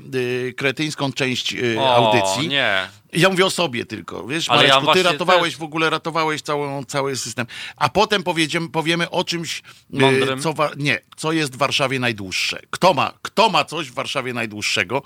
e, 0.49 0.53
kretyńską 0.53 1.13
część 1.13 1.53
e, 1.53 1.79
O, 1.79 1.95
audycji. 1.95 2.47
nie. 2.49 2.87
Ja 3.13 3.29
mówię 3.29 3.45
o 3.45 3.49
sobie 3.49 3.85
tylko, 3.85 4.27
wiesz, 4.27 4.49
Ale 4.49 4.61
ja 4.63 4.67
Mareczku, 4.67 4.79
ty 4.81 4.85
właśnie 4.85 5.03
ratowałeś 5.11 5.53
też- 5.53 5.59
w 5.59 5.63
ogóle, 5.63 5.89
ratowałeś 5.89 6.41
całą, 6.41 6.83
cały 6.83 7.15
system. 7.15 7.47
A 7.75 7.89
potem 7.89 8.23
powiemy 8.71 9.09
o 9.09 9.23
czymś, 9.23 9.61
Mądrym? 9.89 10.41
co, 10.41 10.53
wa- 10.53 10.71
nie, 10.77 10.99
co 11.17 11.31
jest 11.31 11.53
w 11.53 11.57
Warszawie 11.57 11.99
najdłuższe. 11.99 12.59
Kto 12.69 12.93
ma, 12.93 13.13
kto 13.21 13.49
ma 13.49 13.65
coś 13.65 13.89
w 13.89 13.93
Warszawie 13.93 14.33
najdłuższego 14.33 15.01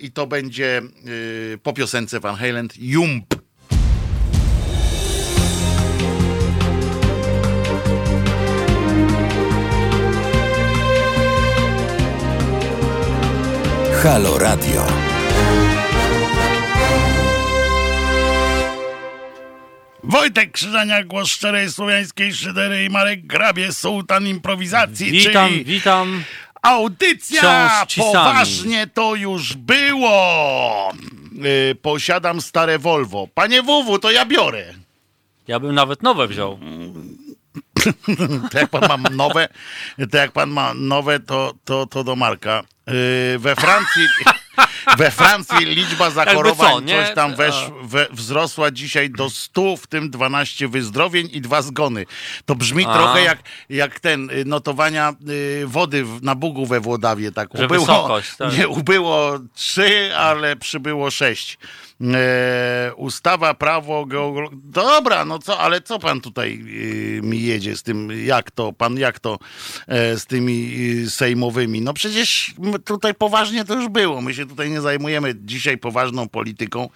i 0.00 0.10
to 0.12 0.26
będzie 0.26 0.82
po 1.62 1.72
piosence 1.72 2.20
Van 2.20 2.36
Halen 2.36 2.68
Jump. 2.78 3.34
Halo 14.02 14.38
Radio. 14.38 14.86
Wojtek 20.02 20.52
Krzyżania, 20.52 21.04
głos 21.04 21.28
szczerej 21.28 21.70
słowiańskiej 21.70 22.34
szydery 22.34 22.84
i 22.84 22.90
Marek 22.90 23.26
Grabie, 23.26 23.72
sułtan 23.72 24.26
improwizacji, 24.26 25.10
Witam, 25.10 25.48
czyli 25.48 25.64
witam. 25.64 26.24
audycja 26.62 27.70
poważnie 27.96 28.86
to 28.86 29.14
już 29.14 29.54
było. 29.54 30.92
Yy, 31.32 31.74
posiadam 31.74 32.40
stare 32.40 32.78
Volvo. 32.78 33.28
Panie 33.34 33.62
WW, 33.62 33.98
to 33.98 34.10
ja 34.10 34.26
biorę. 34.26 34.74
Ja 35.48 35.60
bym 35.60 35.74
nawet 35.74 36.02
nowe 36.02 36.28
wziął. 36.28 36.58
To 38.50 38.58
jak 38.58 38.70
pan 38.70 38.88
ma 38.88 39.10
nowe, 39.10 39.48
to 40.10 40.16
jak 40.16 40.32
pan 40.32 40.50
ma 40.50 40.74
nowe, 40.74 41.20
to, 41.20 41.54
to, 41.64 41.86
to 41.86 42.04
do 42.04 42.16
Marka. 42.16 42.62
Yy, 42.86 43.38
we 43.38 43.56
Francji... 43.56 44.08
We 44.98 45.10
Francji 45.10 45.66
liczba 45.66 46.10
zachorowań 46.10 46.72
co, 46.72 46.94
coś 46.94 47.14
tam 47.14 47.34
wesz, 47.34 47.70
we, 47.82 48.06
wzrosła 48.10 48.70
dzisiaj 48.70 49.10
do 49.10 49.30
100, 49.30 49.76
w 49.76 49.86
tym 49.86 50.10
12 50.10 50.68
wyzdrowień 50.68 51.28
i 51.32 51.40
dwa 51.40 51.62
zgony. 51.62 52.06
To 52.46 52.54
brzmi 52.54 52.86
A. 52.86 52.94
trochę 52.94 53.22
jak, 53.22 53.38
jak 53.68 54.00
ten 54.00 54.30
y, 54.30 54.44
notowania 54.44 55.14
y, 55.28 55.66
wody 55.66 56.04
na 56.22 56.34
Bugu 56.34 56.66
we 56.66 56.80
Włodawie. 56.80 57.32
Tak 57.32 57.48
Że 57.54 57.64
ubyło, 57.64 57.86
wysokość, 57.86 58.36
tak. 58.36 58.58
nie, 58.58 58.68
ubyło 58.68 59.38
3, 59.54 60.16
ale 60.16 60.56
przybyło 60.56 61.10
6. 61.10 61.58
E, 62.00 62.92
ustawa, 62.96 63.54
prawo, 63.54 64.06
geolo... 64.06 64.50
Dobra, 64.52 65.24
no 65.24 65.38
co, 65.38 65.58
ale 65.58 65.80
co 65.80 65.98
pan 65.98 66.20
tutaj 66.20 66.52
y, 66.52 67.20
mi 67.22 67.42
jedzie 67.42 67.76
z 67.76 67.82
tym, 67.82 68.26
jak 68.26 68.50
to, 68.50 68.72
pan 68.72 68.98
jak 68.98 69.20
to 69.20 69.38
e, 69.88 70.18
z 70.18 70.26
tymi 70.26 70.72
sejmowymi? 71.08 71.80
No 71.80 71.94
przecież 71.94 72.54
tutaj 72.84 73.14
poważnie 73.14 73.64
to 73.64 73.74
już 73.74 73.88
było. 73.88 74.20
My 74.20 74.34
się 74.34 74.46
tutaj 74.46 74.70
nie 74.70 74.80
zajmujemy 74.80 75.34
dzisiaj 75.44 75.78
poważną 75.78 76.28
polityką. 76.28 76.88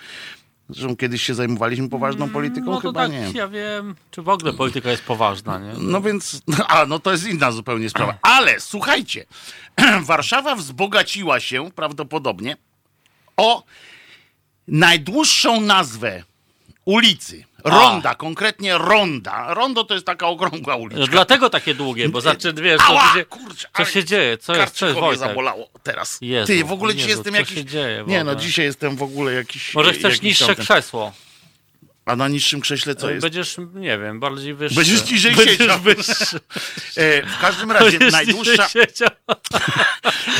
Zresztą 0.68 0.96
kiedyś 0.96 1.22
się 1.22 1.34
zajmowaliśmy 1.34 1.88
poważną 1.88 2.30
polityką? 2.30 2.70
No 2.70 2.80
to 2.80 2.88
Chyba 2.88 3.00
tak, 3.00 3.12
nie. 3.12 3.30
ja 3.34 3.48
wiem, 3.48 3.94
czy 4.10 4.22
w 4.22 4.28
ogóle 4.28 4.52
polityka 4.52 4.90
jest 4.90 5.02
poważna, 5.02 5.58
nie? 5.58 5.72
No 5.78 6.00
więc, 6.00 6.42
a 6.68 6.86
no 6.86 6.98
to 6.98 7.12
jest 7.12 7.26
inna 7.26 7.52
zupełnie 7.52 7.90
sprawa. 7.90 8.14
Ale 8.22 8.60
słuchajcie, 8.60 9.24
Warszawa 10.02 10.54
wzbogaciła 10.54 11.40
się 11.40 11.70
prawdopodobnie 11.70 12.56
o 13.36 13.62
najdłuższą 14.68 15.60
nazwę 15.60 16.22
ulicy. 16.84 17.44
Ronda, 17.64 18.14
konkretnie 18.14 18.78
Ronda. 18.78 19.54
Rondo 19.54 19.84
to 19.84 19.94
jest 19.94 20.06
taka 20.06 20.26
okrągła 20.26 20.76
uliczka. 20.76 21.06
Dlatego 21.06 21.50
takie 21.50 21.74
długie, 21.74 22.08
bo 22.08 22.20
wiesz, 22.62 22.78
co, 22.78 22.84
Ała, 22.84 23.14
się, 23.14 23.24
kurczę, 23.24 23.68
co 23.76 23.84
się 23.84 24.04
dzieje? 24.04 24.38
Co 24.38 24.56
jest, 24.56 24.74
co 24.74 24.86
jest 24.86 25.00
Wojtek? 25.00 25.28
zabolało 25.28 25.68
teraz. 25.82 26.18
Jezu, 26.20 26.46
Ty, 26.46 26.64
w 26.64 26.72
ogóle 26.72 26.94
dzisiaj 26.94 27.10
jestem 27.10 27.32
co 27.32 27.38
jakiś... 27.38 27.54
się 27.54 27.64
dzieje 27.64 28.04
Nie 28.06 28.24
no, 28.24 28.34
dzisiaj 28.34 28.64
jestem 28.64 28.96
w 28.96 29.02
ogóle 29.02 29.32
jakiś... 29.32 29.74
Może 29.74 29.92
chcesz 29.92 30.02
jakiś 30.02 30.22
niższe 30.22 30.46
tamten- 30.46 30.64
krzesło? 30.64 31.12
A 32.04 32.16
na 32.16 32.28
niższym 32.28 32.60
krześle 32.60 32.94
co 32.94 33.10
jest? 33.10 33.22
Będziesz, 33.22 33.56
nie 33.74 33.98
wiem, 33.98 34.20
bardziej 34.20 34.54
wyższy. 34.54 34.76
Będziesz 34.76 35.10
niżej 35.10 35.34
Będziesz 35.34 35.58
siedział. 35.58 35.80
wyższy. 35.80 36.40
E, 36.96 37.22
w 37.22 37.38
każdym 37.40 37.72
razie 37.72 37.98
Będziesz 37.98 38.12
najdłuższa... 38.12 38.68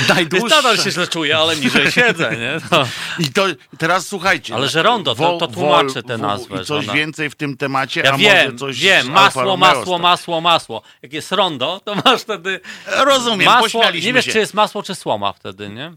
najdłuższa... 0.09 0.56
nadal 0.56 0.78
się 0.78 0.90
źle 0.90 1.06
czuję, 1.06 1.38
ale 1.38 1.56
niżej 1.56 1.92
siedzę, 1.98 2.30
nie? 2.37 2.56
No. 2.70 2.87
I 3.18 3.32
to 3.32 3.46
teraz 3.78 4.06
słuchajcie. 4.06 4.54
Ale 4.54 4.68
że 4.68 4.82
rondo, 4.82 5.14
to- 5.14 5.38
to 5.38 5.46
tłumaczę 5.46 6.02
tę 6.02 6.14
Wol- 6.16 6.20
nazwę, 6.20 6.62
I 6.62 6.64
coś 6.64 6.85
że 6.85 6.90
ona- 6.90 6.98
więcej 6.98 7.30
w 7.30 7.35
tym 7.35 7.56
temacie, 7.56 8.00
Ja 8.00 8.12
a 8.12 8.16
wiem, 8.16 8.44
może 8.46 8.59
coś 8.59 8.78
wiem, 8.80 9.11
masło, 9.11 9.56
masło, 9.56 9.98
masło, 9.98 10.40
masło. 10.40 10.82
Jak 11.02 11.12
jest 11.12 11.32
rondo, 11.32 11.80
to 11.85 11.94
masz 12.04 12.20
wtedy 12.22 12.61
Rozumiem, 12.87 13.46
masło, 13.46 13.90
nie 13.90 14.12
wiesz 14.12 14.24
się. 14.24 14.32
czy 14.32 14.38
jest 14.38 14.54
masło, 14.54 14.82
czy 14.82 14.94
słoma 14.94 15.32
wtedy, 15.32 15.68
nie? 15.68 15.92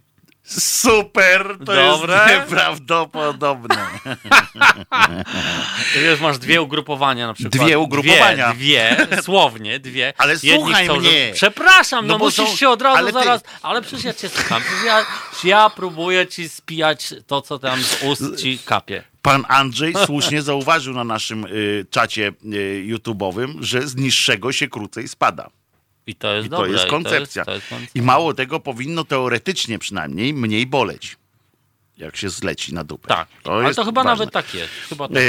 Super, 0.57 1.47
to 1.65 1.65
Dobre. 1.75 2.13
jest 2.15 2.29
nieprawdopodobne. 2.49 3.77
Wiesz, 6.03 6.19
masz 6.19 6.38
dwie 6.38 6.62
ugrupowania 6.62 7.27
na 7.27 7.33
przykład. 7.33 7.53
Dwie 7.65 7.79
ugrupowania. 7.79 8.53
Dwie, 8.53 9.07
dwie 9.09 9.21
słownie, 9.21 9.79
dwie. 9.79 10.13
Ale 10.17 10.33
Jedni 10.33 10.49
słuchaj 10.55 10.85
chcą, 10.85 10.99
mnie. 10.99 11.09
Żeby... 11.12 11.31
Przepraszam, 11.33 12.07
no, 12.07 12.13
No 12.13 12.17
musisz 12.25 12.49
są- 12.49 12.55
się 12.55 12.69
od 12.69 12.81
razu 12.81 12.97
ale 12.97 13.07
ty- 13.13 13.19
zaraz... 13.19 13.41
Ale 13.62 13.81
przecież 13.81 14.03
ja 14.05 14.13
cię 14.13 14.29
słucham. 14.29 14.62
Przecież 14.62 14.83
ja, 14.85 15.05
ja 15.43 15.69
próbuję 15.75 16.27
ci 16.27 16.49
spijać 16.49 17.13
to, 17.27 17.41
co 17.41 17.59
tam 17.59 17.83
z 17.83 18.03
ust 18.03 18.41
ci 18.41 18.59
kapie. 18.65 19.03
Pan 19.21 19.45
Andrzej 19.47 19.93
słusznie 20.05 20.41
zauważył 20.41 20.93
na 20.93 21.03
naszym 21.03 21.45
y, 21.45 21.85
czacie 21.91 22.27
y, 22.53 22.85
YouTube'owym, 22.88 23.53
że 23.59 23.88
z 23.88 23.95
niższego 23.95 24.51
się 24.51 24.67
krócej 24.67 25.07
spada. 25.07 25.49
I 26.10 26.15
to 26.15 26.34
jest 26.34 26.48
I 26.48 26.50
to 26.50 26.56
dobre. 26.58 26.72
jest 26.72 26.86
i 26.86 26.89
koncepcja. 26.89 27.45
To 27.45 27.54
jest, 27.54 27.69
to 27.69 27.80
jest. 27.80 27.95
I 27.95 28.02
mało 28.02 28.34
tego, 28.34 28.60
powinno 28.60 29.04
teoretycznie 29.04 29.80
przynajmniej 29.80 30.34
mniej 30.34 30.65
boleć, 30.67 31.17
jak 31.98 32.15
się 32.15 32.30
zleci 32.30 32.74
na 32.74 32.84
dupę. 32.84 33.08
Tak, 33.08 33.28
ale 33.43 33.63
jest 33.63 33.76
to 33.76 33.86
chyba 33.86 34.04
ważne. 34.04 34.12
nawet 34.12 34.34
tak 34.34 34.54
jest. 34.54 34.74
Chyba 34.89 35.08
tak. 35.08 35.17
E, 35.17 35.22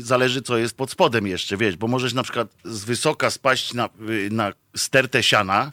zależy, 0.00 0.42
co 0.42 0.58
jest 0.58 0.76
pod 0.76 0.90
spodem 0.90 1.26
jeszcze, 1.26 1.56
wiesz, 1.56 1.76
bo 1.76 1.88
możesz 1.88 2.12
na 2.12 2.22
przykład 2.22 2.48
z 2.64 2.84
wysoka 2.84 3.30
spaść 3.30 3.74
na, 3.74 3.88
y, 4.08 4.28
na 4.32 4.52
stertę 4.76 5.22
siana 5.22 5.72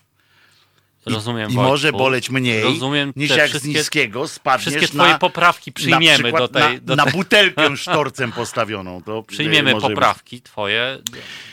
I, 1.08 1.14
Rozumiem, 1.14 1.52
I 1.52 1.54
Wojtku. 1.54 1.72
może 1.72 1.92
boleć 1.92 2.30
mniej 2.30 2.64
Rozumiem 2.64 3.14
niż 3.16 3.30
jak 3.30 3.50
z 3.50 3.66
niskiego 3.66 4.28
spadniesz 4.28 4.68
Wszystkie 4.68 4.88
twoje 4.88 5.12
na, 5.12 5.20
poprawki 5.20 5.72
na, 5.72 5.74
przyjmiemy 5.74 6.24
przykład 6.24 6.52
do 6.52 6.60
tej... 6.60 6.74
na, 6.74 6.80
do 6.80 6.96
na 6.96 7.04
tej 7.04 7.14
butelkę 7.14 7.78
sztorcem 7.84 8.32
postawioną. 8.32 9.04
To, 9.04 9.24
przyjmiemy 9.24 9.74
być. 9.74 9.82
poprawki 9.82 10.42
twoje. 10.42 10.98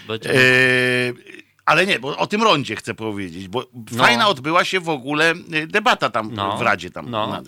Będzie... 0.06 0.30
Ale 1.68 1.86
nie, 1.86 1.98
bo 1.98 2.16
o 2.16 2.26
tym 2.26 2.42
rondzie 2.42 2.76
chcę 2.76 2.94
powiedzieć, 2.94 3.48
bo 3.48 3.66
No. 3.92 3.98
fajna 4.04 4.28
odbyła 4.28 4.64
się 4.64 4.80
w 4.80 4.88
ogóle 4.88 5.30
e, 5.52 5.66
debata 5.66 6.10
tam 6.10 6.34
No. 6.34 6.58
w 6.58 6.62
Radzie. 6.62 6.90
Tam, 6.90 7.10
No. 7.10 7.42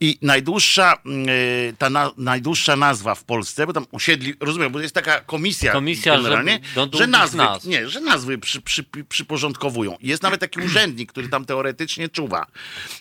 I 0.00 0.18
najdłuższa, 0.22 0.92
e, 0.94 1.72
ta 1.78 1.90
na, 1.90 2.10
najdłuższa 2.16 2.76
nazwa 2.76 3.14
w 3.14 3.24
Polsce, 3.24 3.66
bo 3.66 3.72
tam 3.72 3.86
usiedli, 3.90 4.34
rozumiem, 4.40 4.72
bo 4.72 4.80
jest 4.80 4.94
taka 4.94 5.20
komisja, 5.20 5.72
Komisja, 5.72 6.16
generalnie, 6.16 6.60
że 6.74 6.88
że 6.98 7.06
nazwy, 7.06 7.36
nazw. 7.38 7.66
nie, 7.66 7.88
że 7.88 8.00
nazwy 8.00 8.38
przy, 8.38 8.60
przy, 8.62 8.84
przyporządkowują. 9.08 9.96
Jest 10.00 10.22
nawet 10.22 10.40
taki 10.40 10.60
urzędnik, 10.66 11.12
który 11.12 11.28
tam 11.28 11.44
teoretycznie 11.44 12.08
czuwa. 12.08 12.46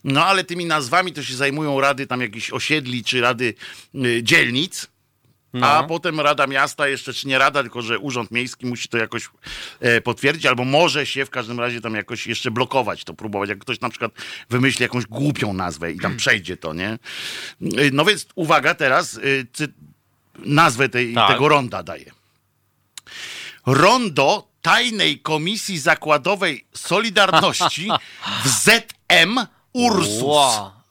No 0.04 0.26
ale 0.26 0.44
tymi 0.44 0.66
nazwami 0.66 1.14
to 1.14 1.24
się 1.24 1.36
zajmują 1.36 1.82
rady 1.82 2.08
tam 2.08 2.22
jakichś 2.22 2.52
osiedli, 2.52 3.04
czy 3.04 3.22
rady 3.22 3.54
e, 3.96 4.24
dzielnic, 4.24 4.88
No. 5.54 5.68
a 5.68 5.84
potem 5.84 6.20
Rada 6.20 6.48
Miasta, 6.48 6.88
jeszcze 6.88 7.14
czy 7.14 7.28
nie 7.28 7.38
Rada, 7.38 7.62
tylko 7.62 7.82
że 7.82 8.00
Urząd 8.00 8.32
Miejski 8.32 8.66
musi 8.66 8.90
to 8.90 8.98
jakoś 8.98 9.30
e, 9.80 10.02
potwierdzić, 10.02 10.46
albo 10.46 10.66
może 10.66 11.06
się 11.06 11.26
w 11.26 11.30
każdym 11.30 11.60
razie 11.60 11.82
tam 11.82 11.96
jakoś 11.96 12.28
jeszcze 12.28 12.52
blokować 12.52 13.04
to, 13.04 13.14
próbować. 13.14 13.50
Jak 13.50 13.60
ktoś 13.60 13.82
na 13.82 13.90
przykład 13.90 14.12
wymyśli 14.50 14.84
jakąś 14.84 15.06
głupią 15.06 15.54
nazwę 15.54 15.92
i 15.92 16.00
tam 16.00 16.18
przejdzie 16.18 16.58
to, 16.58 16.74
nie? 16.74 16.90
E, 16.90 17.00
No 17.92 18.06
więc 18.06 18.26
uwaga 18.36 18.76
teraz, 18.76 19.18
e, 19.18 19.20
nazwę 20.40 20.90
tej, 20.90 21.14
Tak. 21.14 21.32
tego 21.32 21.48
ronda 21.48 21.84
daje. 21.84 22.12
Rondo 23.66 24.48
Tajnej 24.62 25.20
Komisji 25.20 25.80
Zakładowej 25.80 26.66
Solidarności 26.74 27.88
w 28.46 28.48
ZM 28.48 29.40
Ursus. 29.74 30.22
Wow. 30.22 30.83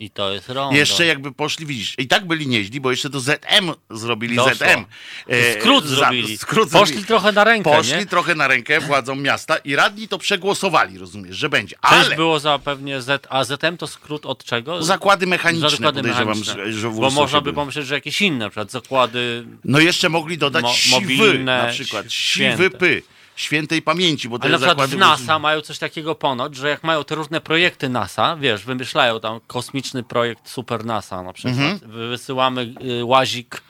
I 0.00 0.10
to 0.10 0.32
jest 0.32 0.48
rondo. 0.48 0.76
Jeszcze 0.76 1.06
jakby 1.06 1.32
poszli, 1.32 1.66
widzisz, 1.66 1.94
i 1.98 2.06
tak 2.08 2.26
byli 2.26 2.46
nieźli, 2.46 2.80
bo 2.80 2.90
jeszcze 2.90 3.10
to 3.10 3.20
ZM 3.20 3.72
zrobili 3.90 4.36
Doszło. 4.36 4.54
ZM. 4.54 4.84
E, 5.28 5.60
Skrót 5.60 5.84
za- 5.86 5.96
zrobili. 5.96 6.38
skrót 6.38 6.70
Poszli 6.70 6.86
zrobili. 6.86 7.06
trochę 7.06 7.32
na 7.32 7.44
rękę, 7.44 7.70
Poszli 7.76 7.94
nie? 7.98 8.06
trochę 8.06 8.34
na 8.34 8.48
rękę 8.48 8.80
władzom 8.80 9.22
miasta 9.22 9.56
i 9.56 9.76
radni 9.76 10.08
to 10.08 10.18
przegłosowali, 10.18 10.98
rozumiesz, 10.98 11.36
że 11.36 11.48
będzie. 11.48 11.76
Ale 11.82 12.16
było 12.16 12.40
za 12.40 12.58
pewnie 12.58 13.00
Z, 13.02 13.26
a 13.30 13.44
ZM 13.44 13.76
to 13.78 13.86
skrót 13.86 14.26
od 14.26 14.44
czego? 14.44 14.82
zakłady 14.82 15.26
mechaniczne 15.26 15.70
Zakłady 15.70 16.02
mechaniczne. 16.02 16.54
że, 16.54 16.72
że 16.72 16.90
Bo 16.90 17.10
można 17.10 17.40
by 17.40 17.52
pomyśleć, 17.52 17.86
że 17.86 17.94
jakieś 17.94 18.22
inne, 18.22 18.38
na 18.44 18.50
przykład 18.50 18.70
zakłady 18.70 19.46
No 19.64 19.78
jeszcze 19.78 20.08
mogli 20.08 20.38
dodać 20.38 20.62
Mo- 20.62 20.72
siwy, 21.00 21.38
na 21.38 21.66
przykład 21.66 22.12
święte. 22.12 22.56
siwy 22.56 22.70
py, 22.70 23.02
świętej 23.36 23.82
pamięci, 23.82 24.28
bo 24.28 24.38
Ale 24.40 24.50
na 24.50 24.56
przykład 24.58 24.76
zakłady 24.76 24.96
w 24.96 24.98
NASA 24.98 25.38
mają 25.38 25.60
coś 25.60 25.78
takiego 25.78 26.14
ponoć, 26.14 26.56
że 26.56 26.68
jak 26.68 26.84
mają 26.84 27.04
te 27.04 27.14
różne 27.14 27.40
projekty 27.40 27.88
NASA, 27.88 28.36
wiesz, 28.36 28.64
wymyślają 28.64 29.20
tam 29.20 29.40
kosmiczny 29.46 30.02
projekt 30.02 30.48
Super 30.50 30.84
NASA 30.84 31.22
na 31.22 31.32
przykład, 31.32 31.56
Mhm. 31.58 32.08
wysyłamy 32.10 32.74
y, 33.00 33.04
łazik 33.04 33.62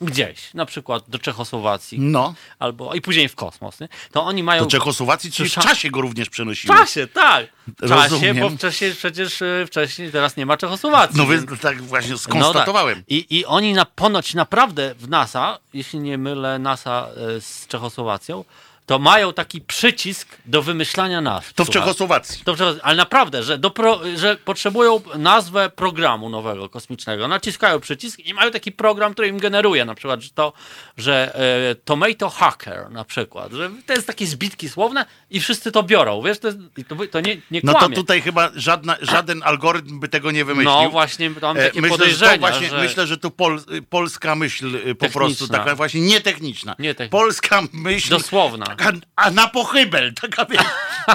gdzieś, 0.00 0.54
na 0.54 0.66
przykład 0.66 1.04
do 1.08 1.18
Czechosłowacji, 1.18 2.00
No, 2.00 2.34
albo 2.58 2.94
i 2.94 3.00
później 3.00 3.28
w 3.28 3.34
kosmos, 3.34 3.80
nie? 3.80 3.88
to 4.12 4.24
oni 4.24 4.42
mają... 4.42 4.64
do 4.64 4.70
Czechosłowacji, 4.70 5.30
w 5.30 5.50
czasie 5.50 5.90
go 5.90 6.00
również 6.00 6.28
w 6.28 6.30
przenosiły. 6.30 6.76
czasie, 6.76 7.06
tak! 7.06 7.46
W 7.68 7.88
czasie, 7.88 7.94
Rozumiem. 8.10 8.40
bo 8.40 8.50
wcześniej, 8.50 8.94
przecież 8.94 9.42
y, 9.42 9.64
wcześniej 9.66 10.12
teraz 10.12 10.36
nie 10.36 10.46
ma 10.46 10.56
Czechosłowacji. 10.56 11.18
No 11.18 11.26
więc- 11.26 11.60
tak 11.60 11.82
właśnie 11.82 12.12
No 12.12 12.18
skonstatowałem. 12.18 12.96
tak. 12.96 13.04
I, 13.08 13.38
I 13.38 13.44
oni 13.46 13.72
na, 13.72 13.84
ponoć 13.84 14.34
naprawdę 14.34 14.94
w 14.98 15.08
NASA, 15.08 15.58
jeśli 15.74 15.98
nie 15.98 16.18
mylę 16.18 16.58
NASA 16.58 17.08
y, 17.36 17.40
z 17.40 17.66
Czechosłowacją, 17.66 18.44
to 18.86 18.98
mają 18.98 19.32
taki 19.32 19.60
przycisk 19.60 20.28
do 20.46 20.62
wymyślania 20.62 21.20
nazw. 21.20 21.52
To 21.52 21.64
w. 21.64 21.70
Czechosłowacji. 21.70 22.44
To 22.44 22.54
w 22.54 22.58
Czechos- 22.58 22.78
ale 22.82 22.96
naprawdę, 22.96 23.42
że, 23.42 23.58
pro, 23.58 24.00
że 24.16 24.36
potrzebują 24.36 25.00
nazwę 25.18 25.70
programu 25.70 26.28
nowego, 26.28 26.68
kosmicznego. 26.68 27.28
Naciskają 27.28 27.80
przycisk 27.80 28.18
i 28.20 28.34
mają 28.34 28.50
taki 28.50 28.72
program, 28.72 29.12
który 29.12 29.28
im 29.28 29.38
generuje 29.38 29.84
na 29.84 29.94
przykład 29.94 30.20
że 30.20 30.30
to, 30.30 30.52
że 30.96 31.34
e, 31.70 31.74
Tomato 31.74 32.30
Hacker 32.30 32.90
na 32.90 33.04
przykład, 33.04 33.52
że 33.52 33.70
to 33.86 33.92
jest 33.92 34.06
takie 34.06 34.26
zbitki 34.26 34.68
słowne 34.68 35.06
i 35.30 35.40
wszyscy 35.40 35.72
to 35.72 35.82
biorą, 35.82 36.22
wiesz, 36.22 36.38
to, 36.38 36.48
to, 36.88 36.96
to 37.10 37.20
nie, 37.20 37.36
nie 37.50 37.60
No 37.64 37.72
to 37.72 37.78
kłamie. 37.78 37.96
tutaj 37.96 38.22
chyba 38.22 38.50
żadna, 38.54 38.96
żaden 39.00 39.42
algorytm 39.44 40.00
by 40.00 40.08
tego 40.08 40.30
nie 40.30 40.44
wymyślił. 40.44 40.74
no 40.74 40.90
właśnie, 40.90 41.30
mam 41.42 41.56
E, 41.58 41.62
takie 41.66 41.80
myślę, 41.80 41.96
że 41.96 41.98
podejrzenia, 41.98 42.32
to 42.34 42.38
właśnie, 42.38 42.68
że... 42.68 42.78
myślę, 42.82 43.06
że 43.06 43.18
to 43.18 43.30
pol, 43.30 43.60
polska 43.90 44.34
myśl 44.34 44.76
y, 44.76 44.94
po 44.94 45.00
Techniczna. 45.06 45.08
prostu, 45.10 45.48
taka 45.48 45.74
właśnie 45.74 46.00
nietechniczna. 46.00 46.76
Nietechniczna. 46.78 47.18
Polska 47.18 47.62
myśl, 47.72 48.10
Dosłowna. 48.10 48.73
Taka, 48.76 48.92
a 49.16 49.30
na 49.30 49.48
pochybel, 49.48 50.14
taka 50.22 50.44
wiesz, 50.44 50.62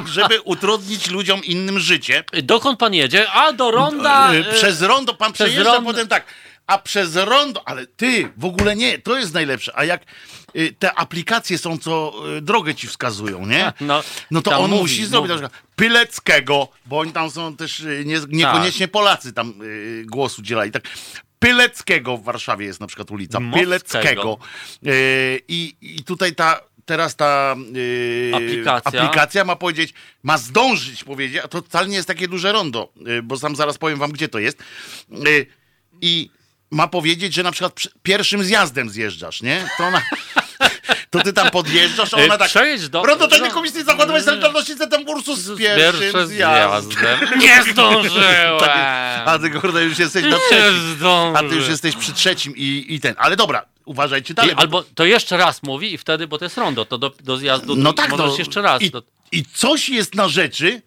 żeby 0.06 0.42
utrudnić 0.42 1.10
ludziom 1.10 1.44
innym 1.44 1.80
życie. 1.80 2.24
Dokąd 2.44 2.80
pan 2.80 2.94
jedzie? 2.94 3.32
A 3.32 3.54
do 3.54 3.72
ronda. 3.72 4.34
E, 4.34 4.44
Przez 4.54 4.82
rondo, 4.82 5.14
pan 5.14 5.34
przez 5.34 5.48
przejeżdża 5.48 5.74
rondo- 5.74 5.86
potem 5.92 6.08
tak, 6.08 6.26
a 6.68 6.78
przez 6.78 7.16
rondo, 7.16 7.62
ale 7.68 7.88
ty, 7.88 8.30
w 8.38 8.46
ogóle 8.46 8.76
nie, 8.76 9.00
to 9.00 9.18
jest 9.20 9.34
najlepsze, 9.34 9.72
a 9.76 9.84
jak 9.84 10.02
y, 10.56 10.76
te 10.80 10.94
aplikacje 10.94 11.58
są, 11.58 11.78
co 11.78 12.14
y, 12.38 12.42
drogę 12.42 12.76
ci 12.76 12.88
wskazują, 12.88 13.46
nie? 13.46 13.74
No, 13.82 14.04
No 14.32 14.42
to 14.42 14.60
on 14.60 14.70
mówi, 14.70 14.82
musi 14.82 15.06
zrobić 15.06 15.32
mówi. 15.32 15.46
Pyleckiego, 15.76 16.68
bo 16.86 17.00
oni 17.00 17.12
tam 17.12 17.32
są 17.32 17.56
też 17.56 17.80
y, 17.80 18.04
nie, 18.06 18.20
niekoniecznie 18.30 18.88
Tak. 18.88 18.92
Polacy 18.92 19.34
tam 19.34 19.54
y, 19.64 20.04
głos 20.08 20.40
udzielali. 20.40 20.72
Tak. 20.72 20.84
Pyleckiego 21.40 22.18
w 22.18 22.24
Warszawie 22.24 22.66
jest 22.66 22.80
na 22.80 22.88
przykład 22.88 23.12
ulica. 23.12 23.40
Mockiego. 23.40 23.66
Pyleckiego. 23.66 24.38
I, 25.48 25.76
I 25.82 26.04
tutaj 26.04 26.36
ta 26.36 26.60
teraz 26.90 27.16
ta 27.16 27.56
y, 27.76 28.32
Aplikacja. 28.36 29.02
aplikacja 29.02 29.44
ma 29.46 29.56
powiedzieć, 29.56 29.94
ma 30.24 30.38
zdążyć 30.38 31.04
powiedzieć, 31.04 31.42
a 31.44 31.48
to 31.48 31.62
wcale 31.62 31.88
nie 31.88 31.96
jest 31.96 32.08
takie 32.08 32.28
duże 32.28 32.52
rondo, 32.52 32.92
y, 33.08 33.22
bo 33.24 33.38
sam 33.38 33.56
zaraz 33.56 33.78
powiem 33.78 34.00
wam, 34.00 34.12
gdzie 34.12 34.28
to 34.28 34.40
jest. 34.40 34.58
Y, 35.28 35.46
I 36.02 36.30
ma 36.72 36.88
powiedzieć, 36.88 37.34
że 37.34 37.44
na 37.44 37.52
przykład 37.52 37.74
przy- 37.74 37.90
pierwszym 38.04 38.44
zjazdem 38.44 38.90
zjeżdżasz, 38.90 39.42
nie? 39.42 39.66
To 39.78 39.84
ona... 39.84 40.02
To 41.10 41.20
ty 41.24 41.34
tam 41.34 41.50
podjeżdżasz, 41.52 42.14
a 42.14 42.18
ona 42.18 42.36
E, 42.36 42.38
tak. 42.38 42.48
przejedź 42.50 42.90
do- 42.90 43.04
no. 43.48 43.52
Komisji 43.54 43.84
Zakładowej 43.84 44.24
Solidarności 44.24 44.76
zatem 44.78 45.08
Ursus 45.08 45.40
z 45.40 45.58
pierwszym 45.58 46.28
zjazdem. 46.28 46.90
Nie 47.42 47.64
zdążyłem. 47.72 48.60
Tak. 48.60 49.28
A 49.28 49.40
ty 49.40 49.50
kurde 49.50 49.84
już 49.84 50.00
jesteś 50.00 50.24
na 50.26 50.38
trzecim. 50.50 51.36
A 51.36 51.40
ty 51.50 51.56
już 51.56 51.68
jesteś 51.68 51.96
przy 51.96 52.14
trzecim 52.14 52.54
i, 52.56 52.86
i 52.90 53.00
ten. 53.00 53.16
Ale 53.18 53.36
dobra, 53.36 53.66
uważajcie 53.90 54.34
dalej. 54.34 54.52
I, 54.52 54.56
bo- 54.56 54.62
albo 54.62 54.84
to 54.96 55.06
jeszcze 55.06 55.38
raz 55.38 55.64
mówi 55.64 55.94
i 55.94 55.98
wtedy, 55.98 56.28
bo 56.28 56.38
to 56.38 56.46
jest 56.46 56.58
rondo, 56.58 56.86
to 56.86 56.98
do, 56.98 57.12
do 57.24 57.38
zjazdu 57.38 57.76
no 57.76 57.94
tak, 57.94 58.10
możesz 58.10 58.32
no, 58.32 58.38
jeszcze 58.38 58.62
raz. 58.62 58.82
I, 58.82 58.90
do, 58.92 59.04
I 59.32 59.46
coś 59.46 59.90
jest 59.90 60.16
na 60.16 60.28
rzeczy 60.30 60.82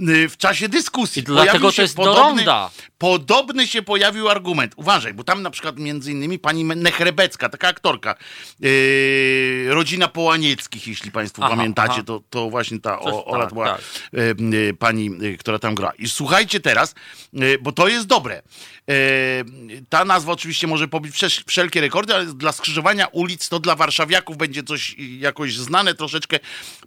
y, 0.00 0.28
w 0.28 0.36
czasie 0.36 0.68
dyskusji. 0.68 1.20
I 1.20 1.22
dlatego 1.22 1.72
to 1.72 1.82
jest 1.82 1.96
do 1.96 2.14
ronda. 2.14 2.70
Podobny 2.98 3.66
się 3.66 3.82
pojawił 3.82 4.28
argument. 4.28 4.72
Uważaj, 4.76 5.14
bo 5.14 5.24
tam 5.24 5.42
na 5.42 5.50
przykład 5.50 5.78
między 5.78 6.12
innymi 6.12 6.38
pani 6.38 6.64
Nechrebecka, 6.64 7.48
taka 7.48 7.68
aktorka, 7.68 8.14
yy, 8.60 9.74
rodzina 9.74 10.08
Połanieckich, 10.08 10.86
jeśli 10.86 11.10
państwo 11.10 11.42
Aha, 11.44 11.56
pamiętacie, 11.56 11.92
aha. 11.92 12.02
To, 12.06 12.22
to 12.30 12.50
właśnie 12.50 12.80
ta 12.80 12.98
Coś 12.98 13.14
o, 13.14 13.24
Ola 13.24 13.44
tak, 13.44 13.52
była 13.52 13.66
tak. 13.72 13.80
yy, 14.12 14.74
pani, 14.74 15.10
yy, 15.20 15.36
która 15.36 15.58
tam 15.58 15.74
gra. 15.74 15.92
I 15.98 16.08
słuchajcie 16.08 16.60
teraz, 16.60 16.94
yy, 17.32 17.58
bo 17.60 17.72
to 17.72 17.88
jest 17.88 18.06
dobre. 18.06 18.42
Yy, 18.88 19.82
ta 19.88 20.04
nazwa 20.04 20.32
oczywiście 20.32 20.66
może 20.66 20.88
pobić 20.88 21.14
wszel- 21.14 21.42
wszelkie 21.46 21.80
rekordy, 21.80 22.14
ale 22.14 22.26
dla 22.26 22.52
skrzyżowania 22.52 23.06
ulic 23.06 23.48
to 23.48 23.58
dla 23.60 23.74
warszawiaków 23.76 24.36
będzie 24.36 24.62
coś 24.62 24.96
jakoś 25.18 25.56
znane 25.56 25.94
troszeczkę 25.94 26.38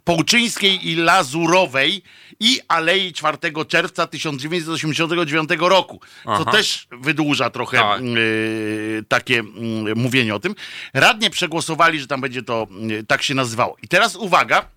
Połczyńskiej 0.04 0.88
i 0.88 0.96
Lazurowej 0.96 2.02
i 2.40 2.60
Alei 2.68 3.12
4 3.12 3.38
czerwca 3.68 4.06
1989 4.06 5.50
roku, 5.58 6.00
co 6.24 6.32
Aha. 6.32 6.52
też 6.52 6.86
wydłuża 6.90 7.50
trochę 7.50 7.78
Tak. 7.78 8.02
yy, 8.02 9.04
takie 9.08 9.34
yy, 9.34 9.94
mówienie 9.94 10.34
o 10.34 10.40
tym. 10.40 10.54
Radnie 10.94 11.30
przegłosowali, 11.30 12.00
że 12.00 12.06
tam 12.06 12.20
będzie 12.20 12.42
to 12.42 12.66
yy, 12.80 13.04
tak 13.04 13.22
się 13.22 13.34
nazywało. 13.34 13.76
I 13.82 13.88
teraz 13.88 14.16
uwaga, 14.16 14.68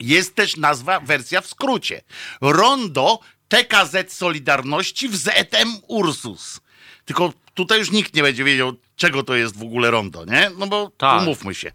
jest 0.00 0.34
też 0.34 0.56
nazwa, 0.56 1.00
wersja 1.00 1.40
w 1.40 1.46
skrócie. 1.46 2.00
Rondo 2.40 3.18
TKZ 3.54 4.12
Solidarności 4.12 5.08
w 5.08 5.16
ZM 5.16 5.68
Ursus. 5.88 6.60
Tylko 7.04 7.32
tutaj 7.54 7.78
już 7.78 7.90
nikt 7.90 8.14
nie 8.14 8.22
będzie 8.22 8.44
wiedział, 8.44 8.72
czego 8.96 9.22
to 9.22 9.34
jest 9.34 9.58
w 9.58 9.62
ogóle 9.62 9.90
rondo, 9.90 10.24
nie? 10.24 10.50
No 10.58 10.66
bo 10.66 10.90
Tak. 10.98 11.22
umówmy 11.22 11.54
się. 11.54 11.68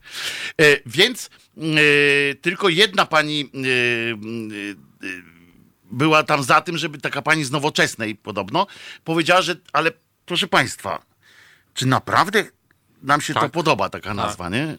E, 0.62 0.64
więc 0.86 1.30
e, 1.58 1.62
tylko 2.36 2.70
jedna 2.70 3.06
pani 3.06 3.42
e, 3.42 3.48
była 5.92 6.24
tam 6.24 6.44
za 6.44 6.62
tym, 6.62 6.78
żeby 6.78 6.98
taka 6.98 7.22
pani 7.22 7.44
z 7.44 7.52
nowoczesnej 7.52 8.16
podobno 8.16 8.68
powiedziała, 9.04 9.42
że 9.42 9.56
ale 9.74 9.92
proszę 10.26 10.48
państwa, 10.48 11.06
czy 11.74 11.86
naprawdę 11.86 12.46
nam 13.02 13.22
się 13.22 13.34
to 13.34 13.40
Tak. 13.40 13.52
podoba, 13.52 13.90
taka 13.90 14.14
nazwa, 14.14 14.50
nie? 14.50 14.78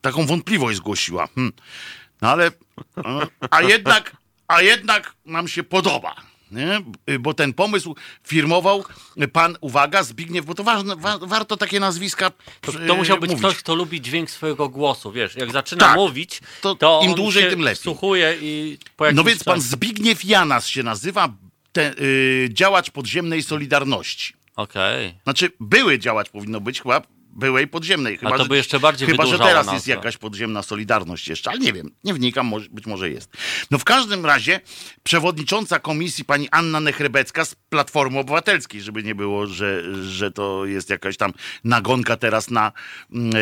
Taką 0.00 0.26
wątpliwość 0.26 0.78
zgłosiła. 0.78 1.26
Hm. 1.34 1.52
No 2.22 2.28
ale, 2.28 2.50
a 3.50 3.62
jednak, 3.62 4.16
a 4.50 4.62
jednak 4.62 5.14
nam 5.26 5.48
się 5.48 5.62
podoba. 5.62 6.14
Nie? 6.50 6.80
Bo 7.20 7.34
ten 7.34 7.52
pomysł 7.52 7.94
firmował 8.26 8.84
pan, 9.32 9.56
uwaga, 9.60 10.02
Zbigniew, 10.02 10.44
bo 10.46 10.54
to 10.54 10.64
ważne, 10.64 10.96
wa, 10.96 11.18
warto 11.18 11.56
takie 11.56 11.80
nazwiska 11.80 12.30
To, 12.60 12.72
y, 12.84 12.86
to 12.86 12.94
musiał 12.94 13.18
być 13.18 13.30
mówić. 13.30 13.44
ktoś, 13.46 13.56
kto 13.56 13.74
lubi 13.74 14.00
dźwięk 14.00 14.30
swojego 14.30 14.68
głosu, 14.68 15.12
wiesz, 15.12 15.34
jak 15.36 15.52
zaczyna 15.52 15.80
Tak. 15.86 15.96
mówić, 15.96 16.40
To 16.60 16.74
to, 16.74 17.00
im 17.04 17.14
dłużej, 17.14 17.50
tym 17.50 17.60
lepiej. 17.60 17.76
wsłuchuje 17.76 18.36
i 18.40 18.78
po 18.96 19.12
No 19.12 19.24
więc 19.24 19.44
pan 19.44 19.60
Zbigniew 19.60 20.24
Janas 20.24 20.66
się 20.66 20.82
nazywa, 20.82 21.28
te, 21.72 21.92
y, 22.00 22.48
działacz 22.52 22.90
podziemnej 22.90 23.42
Solidarności. 23.42 24.34
Okej. 24.56 25.14
Znaczy, 25.24 25.52
były 25.60 25.98
działacz 25.98 26.28
powinno 26.30 26.60
być 26.60 26.82
chyba 26.82 27.02
byłej 27.32 27.68
podziemnej. 27.68 28.18
Chyba, 28.18 28.36
to 28.36 28.42
że- 28.42 28.48
by 28.48 28.56
jeszcze 28.56 28.80
bardziej 28.80 29.08
Chyba, 29.08 29.26
że 29.26 29.38
teraz 29.38 29.72
jest 29.72 29.86
jakaś 29.86 30.16
podziemna 30.16 30.62
Solidarność 30.62 31.28
jeszcze, 31.28 31.50
ale 31.50 31.58
nie 31.58 31.72
wiem, 31.72 31.90
nie 32.04 32.14
wnikam, 32.14 32.52
być 32.70 32.86
może 32.86 33.10
jest. 33.10 33.30
No 33.70 33.78
w 33.78 33.84
każdym 33.84 34.26
razie 34.26 34.60
przewodnicząca 35.02 35.78
komisji 35.78 36.24
pani 36.24 36.48
Anna 36.50 36.80
Nechrebecka 36.80 37.44
z 37.44 37.54
Platformy 37.54 38.18
Obywatelskiej, 38.18 38.82
żeby 38.82 39.02
nie 39.02 39.14
było, 39.14 39.46
że, 39.46 39.82
że 40.04 40.30
to 40.30 40.66
jest 40.66 40.90
jakaś 40.90 41.16
tam 41.16 41.32
nagonka 41.64 42.16
teraz 42.16 42.50
na, 42.50 42.72
mm, 43.12 43.32
e, 43.34 43.38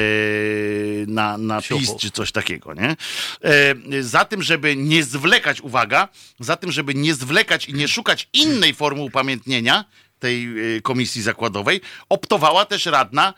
na, 1.07 1.39
na 1.39 1.63
PiS 1.63 1.97
czy 2.01 2.11
coś 2.11 2.33
takiego, 2.33 2.75
nie? 2.75 2.97
E, 3.45 4.03
za 4.03 4.25
tym, 4.25 4.43
żeby 4.43 4.77
nie 4.77 5.05
zwlekać, 5.05 5.61
uwaga, 5.61 6.09
za 6.41 6.57
tym, 6.57 6.73
żeby 6.73 6.95
nie 6.95 7.15
zwlekać 7.15 7.69
i 7.69 7.75
nie 7.75 7.89
szukać 7.89 8.29
innej 8.33 8.75
formy 8.75 9.03
upamiętnienia 9.03 9.85
tej 10.19 10.47
e, 10.77 10.81
komisji 10.81 11.23
zakładowej, 11.23 11.81
optowała 12.09 12.65
też 12.65 12.87
radna 12.87 13.35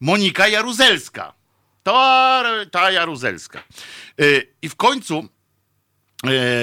Monika 0.00 0.48
Jaruzelska. 0.48 1.32
To 1.82 2.42
ta 2.70 2.90
Jaruzelska. 2.90 3.62
Y, 4.20 4.46
I 4.62 4.68
w 4.68 4.76
końcu 4.76 5.28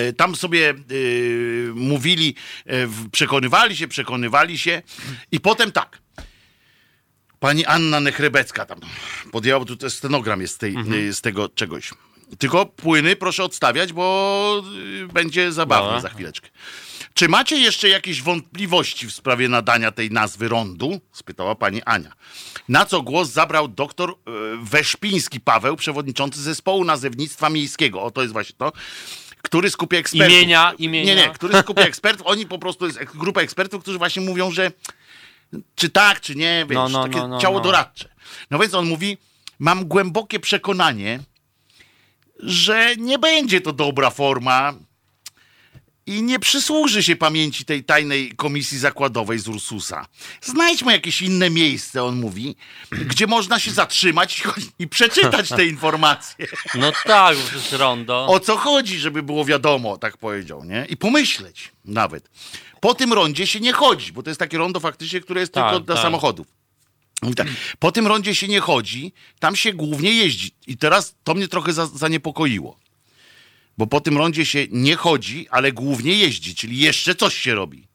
y, 0.10 0.14
tam 0.14 0.36
sobie 0.36 0.74
y, 0.92 1.72
mówili, 1.76 2.36
przekonywali 3.12 3.78
się, 3.78 3.88
przekonywali 3.88 4.58
się 4.58 4.82
i 5.32 5.40
potem 5.40 5.72
tak. 5.72 6.02
Pani 7.40 7.66
Anna 7.66 8.00
Nechrebecka 8.00 8.66
tam 8.66 8.80
podjęła, 9.32 9.60
bo 9.60 9.66
tu 9.66 9.78
też 9.78 9.94
stenogram 9.94 10.42
jest 10.42 10.54
z, 10.54 10.58
tej, 10.58 10.76
y, 10.94 11.14
z 11.14 11.22
tego 11.22 11.50
czegoś. 11.50 11.94
Tylko 12.38 12.66
płyny 12.66 13.16
proszę 13.16 13.44
odstawiać, 13.44 13.94
bo 13.94 14.64
będzie 15.14 15.52
zabawnie 15.52 15.88
Dobra. 15.88 16.02
za 16.02 16.10
chwileczkę. 16.10 16.50
Czy 17.18 17.30
macie 17.30 17.58
jeszcze 17.58 17.90
jakieś 17.90 18.22
wątpliwości 18.22 19.08
w 19.08 19.14
sprawie 19.14 19.50
nadania 19.50 19.92
tej 19.92 20.12
nazwy 20.12 20.48
rondu? 20.48 21.02
spytała 21.12 21.56
pani 21.56 21.82
Ania. 21.84 22.14
Na 22.70 22.86
co 22.86 23.02
głos 23.02 23.30
zabrał 23.30 23.68
doktor 23.68 24.10
e, 24.10 24.16
Weszpiński 24.62 25.40
Paweł, 25.40 25.76
przewodniczący 25.76 26.42
zespołu 26.42 26.84
nazewnictwa 26.84 27.50
miejskiego. 27.50 28.04
O, 28.04 28.12
to 28.12 28.22
jest 28.22 28.34
właśnie 28.34 28.56
to. 28.58 28.72
Który 29.42 29.70
skupia 29.70 29.98
ekspertów. 29.98 30.38
Imienia, 30.38 30.74
imienia. 30.78 31.16
Nie, 31.16 31.22
nie, 31.22 31.30
który 31.30 31.60
skupia 31.60 31.82
ekspertów. 31.92 32.28
Oni 32.28 32.46
po 32.46 32.60
prostu 32.60 32.86
jest 32.86 33.00
grupa 33.04 33.42
ekspertów, 33.42 33.82
którzy 33.82 33.98
właśnie 33.98 34.22
mówią, 34.22 34.52
że 34.52 34.72
czy 35.76 35.90
tak, 35.90 36.22
czy 36.22 36.36
nie, 36.36 36.66
wiesz, 36.70 36.76
No, 36.76 36.90
no, 36.90 37.04
takie 37.04 37.18
no, 37.20 37.28
no, 37.28 37.40
ciało 37.40 37.58
no. 37.58 37.64
doradcze. 37.64 38.10
No 38.52 38.60
więc 38.60 38.74
on 38.74 38.88
mówi, 38.88 39.18
mam 39.60 39.86
głębokie 39.86 40.40
przekonanie, 40.40 41.20
że 42.40 42.96
nie 42.98 43.20
będzie 43.20 43.62
to 43.62 43.74
dobra 43.74 44.10
forma 44.10 44.74
i 46.08 46.24
nie 46.24 46.40
przysłuży 46.40 47.04
się 47.04 47.16
pamięci 47.16 47.66
tej 47.66 47.84
tajnej 47.84 48.32
komisji 48.32 48.78
zakładowej 48.78 49.40
z 49.40 49.48
Ursusa. 49.48 50.06
Znajdźmy 50.42 50.92
jakieś 50.92 51.22
inne 51.22 51.50
miejsce, 51.50 52.04
on 52.04 52.20
mówi, 52.20 52.56
gdzie 53.10 53.28
można 53.28 53.60
się 53.60 53.72
zatrzymać 53.72 54.44
i, 54.80 54.88
przeczytać 54.88 55.50
te 55.50 55.66
informacje. 55.76 56.48
No 56.76 56.92
tak, 57.06 57.38
jest 57.54 57.74
rondo. 57.74 58.28
O 58.28 58.40
co 58.40 58.58
chodzi, 58.58 59.00
żeby 59.00 59.24
było 59.24 59.46
wiadomo, 59.46 59.98
tak 59.98 60.18
powiedział, 60.18 60.64
nie? 60.64 60.86
I 60.90 60.98
pomyśleć 60.98 61.72
nawet. 61.86 62.30
Po 62.80 62.94
tym 62.94 63.14
rondzie 63.14 63.48
się 63.48 63.60
nie 63.60 63.74
chodzi, 63.74 64.14
bo 64.14 64.24
to 64.24 64.30
jest 64.30 64.40
takie 64.40 64.58
rondo 64.58 64.80
faktycznie, 64.80 65.22
które 65.22 65.42
jest 65.42 65.54
Tak, 65.54 65.70
tylko 65.70 65.86
dla 65.86 65.96
tak. 65.96 66.04
samochodów. 66.04 66.48
Mówi 67.22 67.36
tak, 67.36 67.48
Po 67.80 67.92
tym 67.92 68.08
rondzie 68.08 68.36
się 68.36 68.48
nie 68.48 68.60
chodzi, 68.60 69.14
tam 69.40 69.56
się 69.56 69.74
głównie 69.74 70.12
jeździ. 70.12 70.52
I 70.68 70.78
teraz 70.78 71.16
to 71.24 71.34
mnie 71.34 71.48
trochę 71.48 71.74
za, 71.74 71.86
zaniepokoiło. 71.88 72.80
Bo 73.78 73.88
po 73.88 74.02
tym 74.02 74.18
rondzie 74.18 74.46
się 74.46 74.66
nie 74.72 74.96
chodzi, 74.96 75.48
ale 75.50 75.72
głównie 75.72 76.14
jeździ, 76.14 76.56
czyli 76.56 76.78
jeszcze 76.78 77.16
coś 77.16 77.38
się 77.38 77.56
robi. 77.56 77.88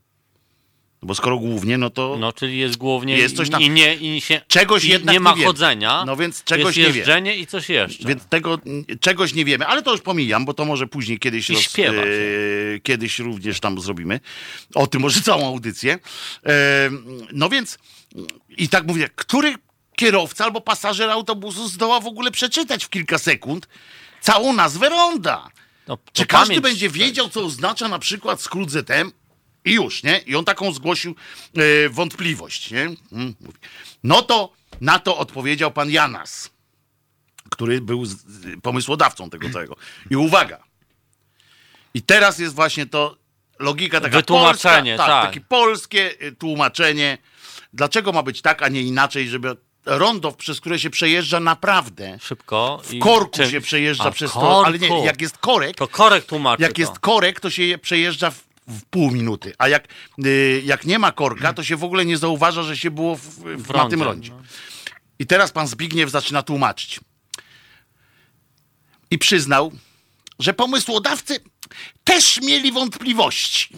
No 1.02 1.06
Bo 1.06 1.14
skoro 1.14 1.38
głównie, 1.38 1.78
no 1.78 1.90
to 1.90 2.16
No, 2.20 2.32
czyli 2.32 2.58
jest 2.58 2.76
głównie 2.76 3.16
Jest 3.16 3.36
coś 3.36 3.50
tam. 3.50 3.62
i 3.62 3.70
nie, 3.70 3.94
i 3.94 4.20
się, 4.20 4.40
Czegoś 4.48 4.84
i 4.84 4.88
jednak 4.88 5.12
nie 5.12 5.20
ma 5.20 5.34
nie 5.34 5.44
chodzenia. 5.44 6.04
No 6.06 6.16
więc 6.16 6.44
czegoś 6.44 6.76
jest 6.76 6.96
nie 6.96 7.02
wiemy. 7.04 7.36
i 7.36 7.46
coś 7.46 7.68
jeszcze. 7.68 8.08
Więc 8.08 8.24
tego 8.26 8.58
czegoś 9.00 9.34
nie 9.34 9.44
wiemy, 9.44 9.66
ale 9.66 9.82
to 9.82 9.92
już 9.92 10.00
pomijam, 10.00 10.44
bo 10.44 10.54
to 10.54 10.64
może 10.64 10.86
później 10.86 11.18
kiedyś, 11.18 11.50
I 11.50 11.56
śpiewa 11.56 12.02
e, 12.02 12.06
kiedyś 12.82 13.18
również 13.18 13.60
tam 13.60 13.80
zrobimy. 13.80 14.20
O 14.74 14.86
tym 14.86 15.02
może 15.02 15.20
całą 15.20 15.46
audycję. 15.46 15.98
E, 16.46 16.90
no 17.32 17.48
więc 17.48 17.78
i 18.48 18.68
tak 18.68 18.86
mówię, 18.86 19.08
który 19.16 19.54
kierowca 19.96 20.44
albo 20.44 20.60
pasażer 20.60 21.10
autobusu 21.10 21.68
zdoła 21.68 22.00
w 22.00 22.06
ogóle 22.06 22.30
przeczytać 22.30 22.84
w 22.84 22.88
kilka 22.88 23.18
sekund 23.18 23.68
całą 24.20 24.52
nazwę 24.52 24.88
ronda? 24.88 25.50
No, 25.92 25.98
Czy 26.12 26.26
każdy 26.26 26.54
pamięć- 26.54 26.62
będzie 26.62 26.90
wiedział, 26.90 27.28
co 27.28 27.44
oznacza 27.44 27.88
na 27.88 27.98
przykład 27.98 28.42
skrót 28.42 28.70
ZM? 28.70 29.12
I 29.64 29.72
już, 29.72 30.02
nie? 30.02 30.18
I 30.18 30.36
on 30.36 30.44
taką 30.44 30.72
zgłosił 30.72 31.14
e, 31.56 31.88
wątpliwość, 31.88 32.70
nie? 32.70 32.80
Mm, 32.80 33.34
mówi. 33.40 33.58
No 34.04 34.22
to 34.22 34.52
na 34.80 34.98
to 34.98 35.18
odpowiedział 35.18 35.70
pan 35.72 35.90
Janas, 35.90 36.50
który 37.50 37.80
był 37.80 38.06
z, 38.06 38.16
pomysłodawcą 38.62 39.30
tego 39.30 39.50
całego. 39.54 39.76
I 40.10 40.16
uwaga. 40.16 40.62
I 41.94 42.02
teraz 42.02 42.38
jest 42.38 42.54
właśnie 42.54 42.86
to 42.86 43.16
logika 43.58 44.00
taka 44.00 44.16
Wytłumaczenie, 44.16 44.96
polska, 44.96 45.12
tak. 45.12 45.26
takie 45.26 45.40
polskie 45.40 46.22
y, 46.22 46.32
tłumaczenie. 46.32 47.18
Dlaczego 47.72 48.12
ma 48.12 48.22
być 48.22 48.42
tak, 48.42 48.62
a 48.62 48.68
nie 48.68 48.82
inaczej, 48.82 49.28
żeby 49.28 49.56
rondo, 49.86 50.32
przez 50.32 50.60
które 50.60 50.78
się 50.78 50.90
przejeżdża 50.90 51.40
naprawdę 51.40 52.18
Szybko. 52.22 52.82
w 52.84 52.98
korku 52.98 53.46
się 53.50 53.60
przejeżdża 53.60 54.10
przez 54.10 54.32
to, 54.32 54.66
ale 54.66 54.78
nie, 54.78 55.04
jak 55.04 55.20
jest 55.20 55.38
korek, 55.38 55.76
To 55.76 55.88
korek 55.88 56.24
tłumaczy 56.24 56.62
jak 56.62 56.72
to. 56.72 56.80
jest 56.80 56.98
korek, 56.98 57.40
to 57.40 57.50
się 57.50 57.62
je 57.62 57.78
przejeżdża 57.78 58.30
w, 58.30 58.40
w 58.68 58.84
pół 58.84 59.10
minuty, 59.10 59.54
a 59.58 59.68
jak, 59.68 59.88
y, 60.26 60.62
jak 60.64 60.84
nie 60.84 60.98
ma 60.98 61.12
korka, 61.12 61.52
to 61.52 61.64
się 61.64 61.76
w 61.76 61.84
ogóle 61.84 62.04
nie 62.04 62.18
zauważa, 62.18 62.62
że 62.62 62.76
się 62.76 62.90
było 62.90 63.16
w, 63.16 63.20
w, 63.20 63.62
W 63.62 63.68
na 63.74 63.88
tym 63.88 64.02
rondzie, 64.02 64.30
rondzie. 64.30 64.30
no. 64.30 64.42
I 65.18 65.26
teraz 65.26 65.52
pan 65.52 65.66
Zbigniew 65.68 66.10
zaczyna 66.10 66.42
tłumaczyć. 66.42 67.00
I 69.10 69.18
przyznał, 69.18 69.72
że 70.38 70.54
pomysłodawcy 70.54 71.40
też 72.04 72.40
mieli 72.40 72.72
wątpliwości, 72.72 73.68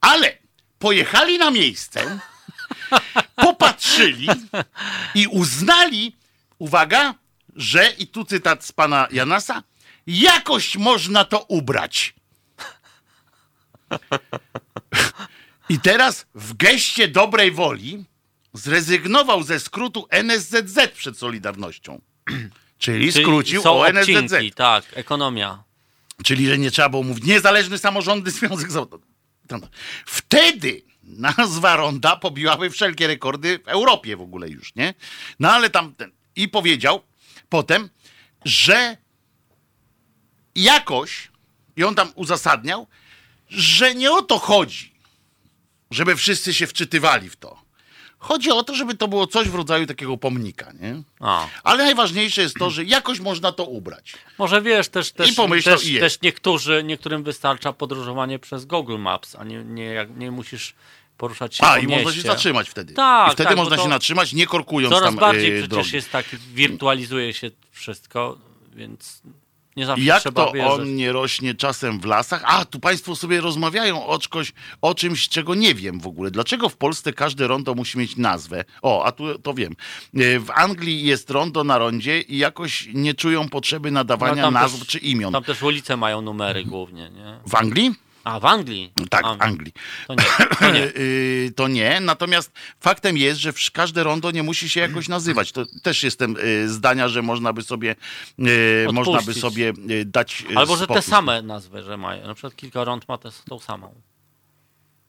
ale 0.00 0.38
pojechali 0.78 1.38
na 1.38 1.50
miejsce, 1.50 2.18
popatrzyli 3.36 4.28
i 5.14 5.26
uznali, 5.26 6.16
uwaga, 6.58 7.14
że, 7.56 7.92
i 7.98 8.06
tu 8.06 8.24
cytat 8.24 8.64
z 8.64 8.72
pana 8.72 9.08
Janasa, 9.10 9.62
jakoś 10.06 10.76
można 10.76 11.24
to 11.24 11.40
ubrać. 11.40 12.14
I 15.68 15.80
teraz 15.80 16.26
w 16.34 16.54
geście 16.54 17.08
dobrej 17.08 17.52
woli 17.52 18.04
zrezygnował 18.52 19.42
ze 19.42 19.60
skrótu 19.60 20.06
NSZZ 20.10 20.78
przed 20.94 21.18
Solidarnością. 21.18 22.00
Czyli 22.78 23.12
Czyli 23.12 23.24
skrócił 23.24 23.62
są 23.62 23.80
o 23.80 23.88
NSZZ. 23.88 24.16
odcinki, 24.16 24.52
tak, 24.52 24.84
ekonomia. 24.92 25.62
Czyli, 26.24 26.46
że 26.46 26.58
nie 26.58 26.70
trzeba 26.70 26.88
było 26.88 27.02
mówić 27.02 27.24
niezależny 27.24 27.78
samorządny 27.78 28.30
związek 28.40 28.70
zawodowy. 28.70 29.06
Wtedy 30.06 30.82
nazwa 31.04 31.76
ronda 31.76 32.16
pobiłaby 32.16 32.70
wszelkie 32.70 33.06
rekordy 33.06 33.58
w 33.58 33.68
Europie 33.68 34.16
w 34.16 34.20
ogóle 34.20 34.48
już, 34.48 34.74
nie? 34.74 34.94
No 35.40 35.52
ale 35.52 35.70
tam 35.70 35.94
ten. 35.94 36.10
I 36.36 36.48
powiedział 36.48 37.02
potem, 37.48 37.90
że 38.44 38.96
jakoś, 40.54 41.30
i 41.76 41.84
on 41.84 41.94
tam 41.94 42.12
uzasadniał, 42.14 42.86
że 43.48 43.94
nie 43.94 44.12
o 44.12 44.22
to 44.22 44.38
chodzi, 44.38 44.92
żeby 45.90 46.16
wszyscy 46.16 46.54
się 46.54 46.66
wczytywali 46.66 47.30
w 47.30 47.36
to. 47.36 47.61
Chodzi 48.22 48.50
o 48.50 48.62
to, 48.62 48.74
żeby 48.74 48.94
to 48.94 49.08
było 49.08 49.26
coś 49.26 49.48
w 49.48 49.54
rodzaju 49.54 49.86
takiego 49.86 50.16
pomnika, 50.16 50.72
nie? 50.80 51.02
A. 51.20 51.46
Ale 51.64 51.84
najważniejsze 51.84 52.42
jest 52.42 52.54
to, 52.56 52.70
że 52.70 52.84
jakoś 52.84 53.20
można 53.20 53.52
to 53.52 53.64
ubrać. 53.64 54.12
Może 54.38 54.62
wiesz, 54.62 54.88
też, 54.88 55.12
też, 55.12 55.30
I 55.30 55.34
pomyślał, 55.34 55.76
też, 55.76 55.86
i 55.86 55.92
jest. 55.92 56.00
też 56.00 56.22
niektórzy, 56.22 56.82
niektórym 56.84 57.22
wystarcza 57.22 57.72
podróżowanie 57.72 58.38
przez 58.38 58.64
Google 58.64 58.98
Maps, 58.98 59.36
a 59.36 59.44
nie, 59.44 59.64
nie, 59.64 59.84
jak- 59.84 60.16
nie 60.16 60.30
musisz 60.30 60.74
poruszać 61.18 61.56
się 61.56 61.64
A, 61.64 61.72
po 61.74 61.78
i 61.78 61.86
mieście. 61.86 62.04
można 62.04 62.22
się 62.22 62.28
zatrzymać 62.28 62.68
wtedy. 62.70 62.94
Tak, 62.94 63.30
I 63.30 63.34
wtedy 63.34 63.48
tak, 63.48 63.56
można 63.56 63.76
się 63.78 63.88
zatrzymać, 63.88 64.32
nie 64.32 64.46
korkując 64.46 64.94
Coraz 64.94 65.08
tam 65.08 65.16
bardziej 65.16 65.46
e, 65.46 65.50
przecież 65.52 65.68
drogi. 65.68 65.96
jest 65.96 66.10
tak, 66.10 66.26
wirtualizuje 66.54 67.32
się 67.34 67.50
wszystko, 67.70 68.38
więc 68.74 69.22
nie 69.76 69.86
zawsze 69.86 70.04
jak 70.04 70.20
trzeba 70.20 70.44
to 70.46 70.52
wierzyć. 70.52 70.72
on 70.72 70.94
nie 70.96 71.12
rośnie 71.12 71.54
czasem 71.54 72.00
w 72.00 72.04
lasach? 72.04 72.42
A, 72.46 72.64
tu 72.64 72.80
państwo 72.80 73.16
sobie 73.16 73.40
rozmawiają 73.40 74.06
o, 74.06 74.18
czkoś, 74.18 74.52
o 74.82 74.94
czymś, 74.94 75.28
czego 75.28 75.54
nie 75.54 75.74
wiem 75.74 76.00
w 76.00 76.06
ogóle. 76.06 76.30
Dlaczego 76.30 76.68
w 76.68 76.76
Polsce 76.76 77.12
każde 77.12 77.46
rondo 77.48 77.74
musi 77.74 77.98
mieć 77.98 78.16
nazwę? 78.16 78.64
O, 78.82 79.04
a 79.04 79.12
tu 79.12 79.38
to 79.38 79.54
wiem. 79.54 79.76
E, 80.14 80.38
W 80.40 80.50
Anglii 80.50 81.04
jest 81.04 81.30
rondo 81.30 81.64
na 81.64 81.78
rondzie 81.78 82.20
i 82.20 82.38
jakoś 82.38 82.88
nie 82.94 83.14
czują 83.14 83.48
potrzeby 83.48 83.90
nadawania 83.90 84.42
No, 84.42 84.50
nazw 84.50 84.78
też- 84.78 84.88
czy 84.88 84.98
imion. 84.98 85.32
Tam 85.32 85.44
też 85.44 85.62
ulice 85.62 85.96
mają 85.96 86.22
numery 86.22 86.64
głównie, 86.64 87.10
nie? 87.10 87.40
W 87.46 87.54
Anglii? 87.54 87.90
A, 88.24 88.40
w 88.40 88.44
Anglii? 88.44 88.92
Tak, 89.10 89.24
A, 89.24 89.34
w 89.34 89.42
Anglii. 89.42 89.72
To 90.06 90.14
nie, 90.14 90.24
to 90.58 90.70
nie. 90.70 90.82
Y, 90.96 91.52
to 91.56 91.68
nie, 91.68 92.00
natomiast 92.00 92.52
faktem 92.80 93.16
jest, 93.16 93.40
że 93.40 93.52
każde 93.72 94.02
rondo 94.02 94.30
nie 94.30 94.42
musi 94.42 94.68
się 94.68 94.80
jakoś 94.80 95.08
nazywać. 95.08 95.52
To 95.52 95.64
też 95.82 96.02
jestem 96.02 96.36
y, 96.36 96.68
zdania, 96.68 97.08
że 97.08 97.22
można 97.22 97.52
by 97.52 97.62
sobie, 97.62 97.96
y, 98.38 98.92
można 98.92 99.22
by 99.22 99.34
sobie 99.34 99.72
dać 100.06 100.44
Albo, 100.54 100.76
że 100.76 100.86
te 100.86 101.02
same 101.02 101.42
nazwy, 101.42 101.82
że 101.82 101.96
mają. 101.96 102.26
Na 102.26 102.34
przykład 102.34 102.56
kilka 102.56 102.84
rąd 102.84 103.08
ma 103.08 103.18
tą 103.48 103.58
samą. 103.58 103.94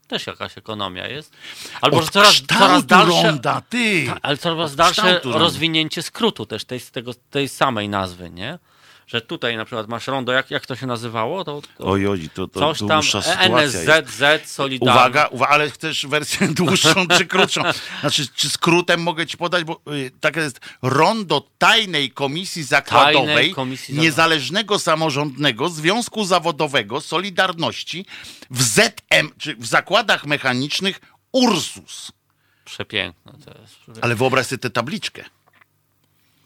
Też 0.08 0.28
jakaś 0.28 0.58
ekonomia 0.58 1.08
jest. 1.08 1.34
Albo, 1.82 1.98
Od 1.98 2.04
że 2.06 2.12
coraz, 2.12 2.42
coraz 2.60 2.86
dalsze... 2.86 3.24
ronda, 3.24 3.62
ty! 3.70 4.06
Tak, 4.08 4.20
ale 4.22 4.38
coraz 4.38 4.72
Od 4.72 4.78
dalsze 4.78 5.22
rozwinięcie 5.24 6.02
skrótu 6.02 6.46
też 6.46 6.66
tej, 6.66 6.82
tego, 6.82 7.14
tej 7.30 7.50
samej 7.50 7.90
nazwy, 7.90 8.30
nie? 8.30 8.60
Że 9.08 9.22
tutaj 9.22 9.58
na 9.58 9.66
przykład 9.66 9.88
masz 9.88 10.08
rondo, 10.08 10.32
jak, 10.32 10.52
jak 10.52 10.66
to 10.66 10.76
się 10.76 10.88
nazywało? 10.88 11.44
To, 11.44 11.62
to 11.62 11.86
Oj, 11.88 12.08
oj, 12.08 12.30
to, 12.34 12.48
to 12.48 12.60
coś 12.60 12.88
tam 12.88 13.02
E. 13.26 13.38
NSZZ 13.38 14.52
Solidarność. 14.52 15.00
Uwaga, 15.00 15.28
uwaga, 15.28 15.54
ale 15.54 15.70
chcesz 15.72 16.06
wersję 16.06 16.48
dłuższą 16.64 17.08
czy 17.18 17.26
krótszą? 17.26 17.62
Znaczy, 18.02 18.28
czy 18.36 18.50
skrótem 18.50 19.02
mogę 19.02 19.28
ci 19.28 19.38
podać, 19.38 19.64
bo 19.64 19.82
y, 19.94 20.12
tak 20.20 20.36
jest 20.36 20.60
Rondo 20.82 21.48
Tajnej 21.58 22.12
Komisji 22.12 22.64
Zakładowej 22.64 23.26
Tajnej 23.26 23.52
Komisji. 23.52 24.00
Niezależnego 24.00 24.80
Samorządnego 24.80 25.70
Związku 25.70 26.26
Zawodowego 26.26 27.02
Solidarności 27.02 28.06
w 28.52 28.64
ZM, 28.64 29.30
czy 29.38 29.56
w 29.56 29.66
Zakładach 29.66 30.26
Mechanicznych 30.26 31.00
Ursus. 31.32 32.12
Przepiękne 32.66 33.34
to 33.46 33.62
jest. 33.62 34.04
Ale 34.04 34.16
wyobraź 34.16 34.48
sobie 34.48 34.60
tę 34.60 34.70
tabliczkę. 34.70 35.24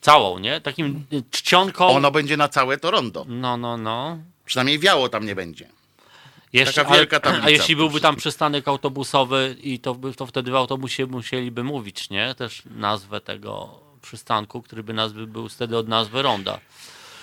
Całą, 0.01 0.39
nie? 0.39 0.61
Takim 0.61 1.05
czcionką. 1.31 1.87
Ono 1.87 2.11
będzie 2.11 2.37
na 2.37 2.47
całe 2.47 2.77
to 2.77 2.91
rondo. 2.91 3.25
No, 3.27 3.57
no, 3.57 3.77
no. 3.77 4.17
Przynajmniej 4.45 4.79
wiało 4.79 5.09
tam 5.09 5.25
nie 5.25 5.35
będzie. 5.35 5.67
Jeszcze, 6.53 6.83
Taka 6.83 6.95
wielka 6.95 7.19
tablica 7.19 7.47
A 7.47 7.49
jeśli 7.49 7.75
byłby 7.75 8.01
tam 8.01 8.15
przystanek 8.15 8.67
autobusowy 8.67 9.55
i 9.63 9.79
to, 9.79 9.97
to 10.15 10.25
wtedy 10.25 10.51
w 10.51 10.55
autobusie 10.55 11.05
musieliby 11.05 11.63
mówić, 11.63 12.09
nie? 12.09 12.35
Też 12.35 12.63
nazwę 12.65 13.21
tego 13.21 13.79
przystanku, 14.01 14.61
który 14.61 14.83
by 14.83 14.93
nazwy 14.93 15.27
był 15.27 15.49
wtedy 15.49 15.77
od 15.77 15.87
nazwy 15.87 16.21
ronda. 16.21 16.59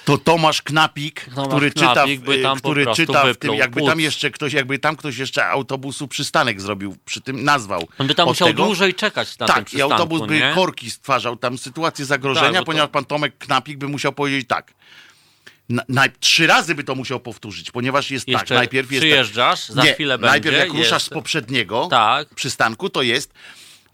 To 0.05 0.19
Tomasz 0.19 0.63
Knapik, 0.63 1.27
Tomasz 1.35 1.49
który 1.49 1.71
Knapik 1.71 2.25
czyta, 2.25 2.55
w- 2.55 2.59
który 2.59 2.87
czyta 2.95 3.33
w 3.33 3.37
tym, 3.37 3.55
jakby 3.55 3.83
tam 3.83 4.01
jeszcze 4.01 4.31
ktoś, 4.31 4.53
jakby 4.53 4.79
tam 4.79 4.97
ktoś 4.97 5.17
jeszcze 5.19 5.47
autobusu 5.47 6.09
przystanek 6.09 6.61
zrobił, 6.61 6.97
przy 7.05 7.21
tym 7.21 7.45
nazwał. 7.45 7.89
On 7.99 8.07
by 8.07 8.15
tam 8.15 8.29
musiał 8.29 8.49
tego. 8.49 8.65
dłużej 8.65 8.95
czekać 8.95 9.39
na 9.39 9.47
Tak, 9.47 9.75
i 9.75 9.83
autobus 9.83 10.27
by 10.29 10.35
nie? 10.41 10.53
korki 10.55 10.91
stwarzał, 10.91 11.37
tam 11.37 11.59
sytuację 11.59 12.05
zagrożenia, 12.05 12.47
Tak, 12.47 12.53
bo 12.55 12.59
to- 12.61 12.67
ponieważ 12.67 12.91
pan 12.91 13.05
Tomek 13.05 13.39
Knapik 13.39 13.79
by 13.79 13.89
musiał 13.89 14.13
powiedzieć 14.13 14.49
tak. 14.49 14.75
Na, 15.69 15.83
na, 15.89 16.05
trzy 16.21 16.47
razy 16.47 16.75
by 16.75 16.85
to 16.85 16.95
musiał 16.95 17.21
powtórzyć, 17.21 17.71
ponieważ 17.71 18.11
jest 18.11 18.27
tak, 18.27 18.33
Jeszcze 18.33 18.55
najpierw 18.55 18.93
jest 18.93 19.01
przyjeżdżasz, 19.03 19.69
za 19.69 19.85
nie, 19.85 19.93
chwilę 19.95 20.19
będzie. 20.19 20.31
najpierw 20.31 20.57
jak 20.57 20.69
ruszasz 20.69 20.91
jest- 20.93 21.07
z 21.07 21.09
poprzedniego 21.09 21.87
Tak. 21.91 22.35
przystanku, 22.35 22.91
to 22.91 23.03
jest 23.03 23.33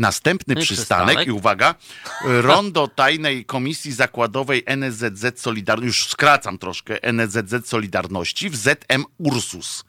następny 0.01 0.57
przystanek, 0.57 1.07
przystanek. 1.07 1.28
i 1.28 1.30
uwaga, 1.30 1.74
rondo 2.48 2.88
tajnej 2.88 3.44
komisji 3.44 3.92
zakładowej 3.92 4.62
NSZZ 4.66 5.40
Solidarności, 5.40 5.86
już 5.86 6.07
skracam 6.09 6.59
troszkę, 6.59 7.03
NSZZ 7.03 7.68
Solidarności 7.68 8.51
w 8.51 8.57
ZM 8.57 9.05
Ursus. 9.18 9.84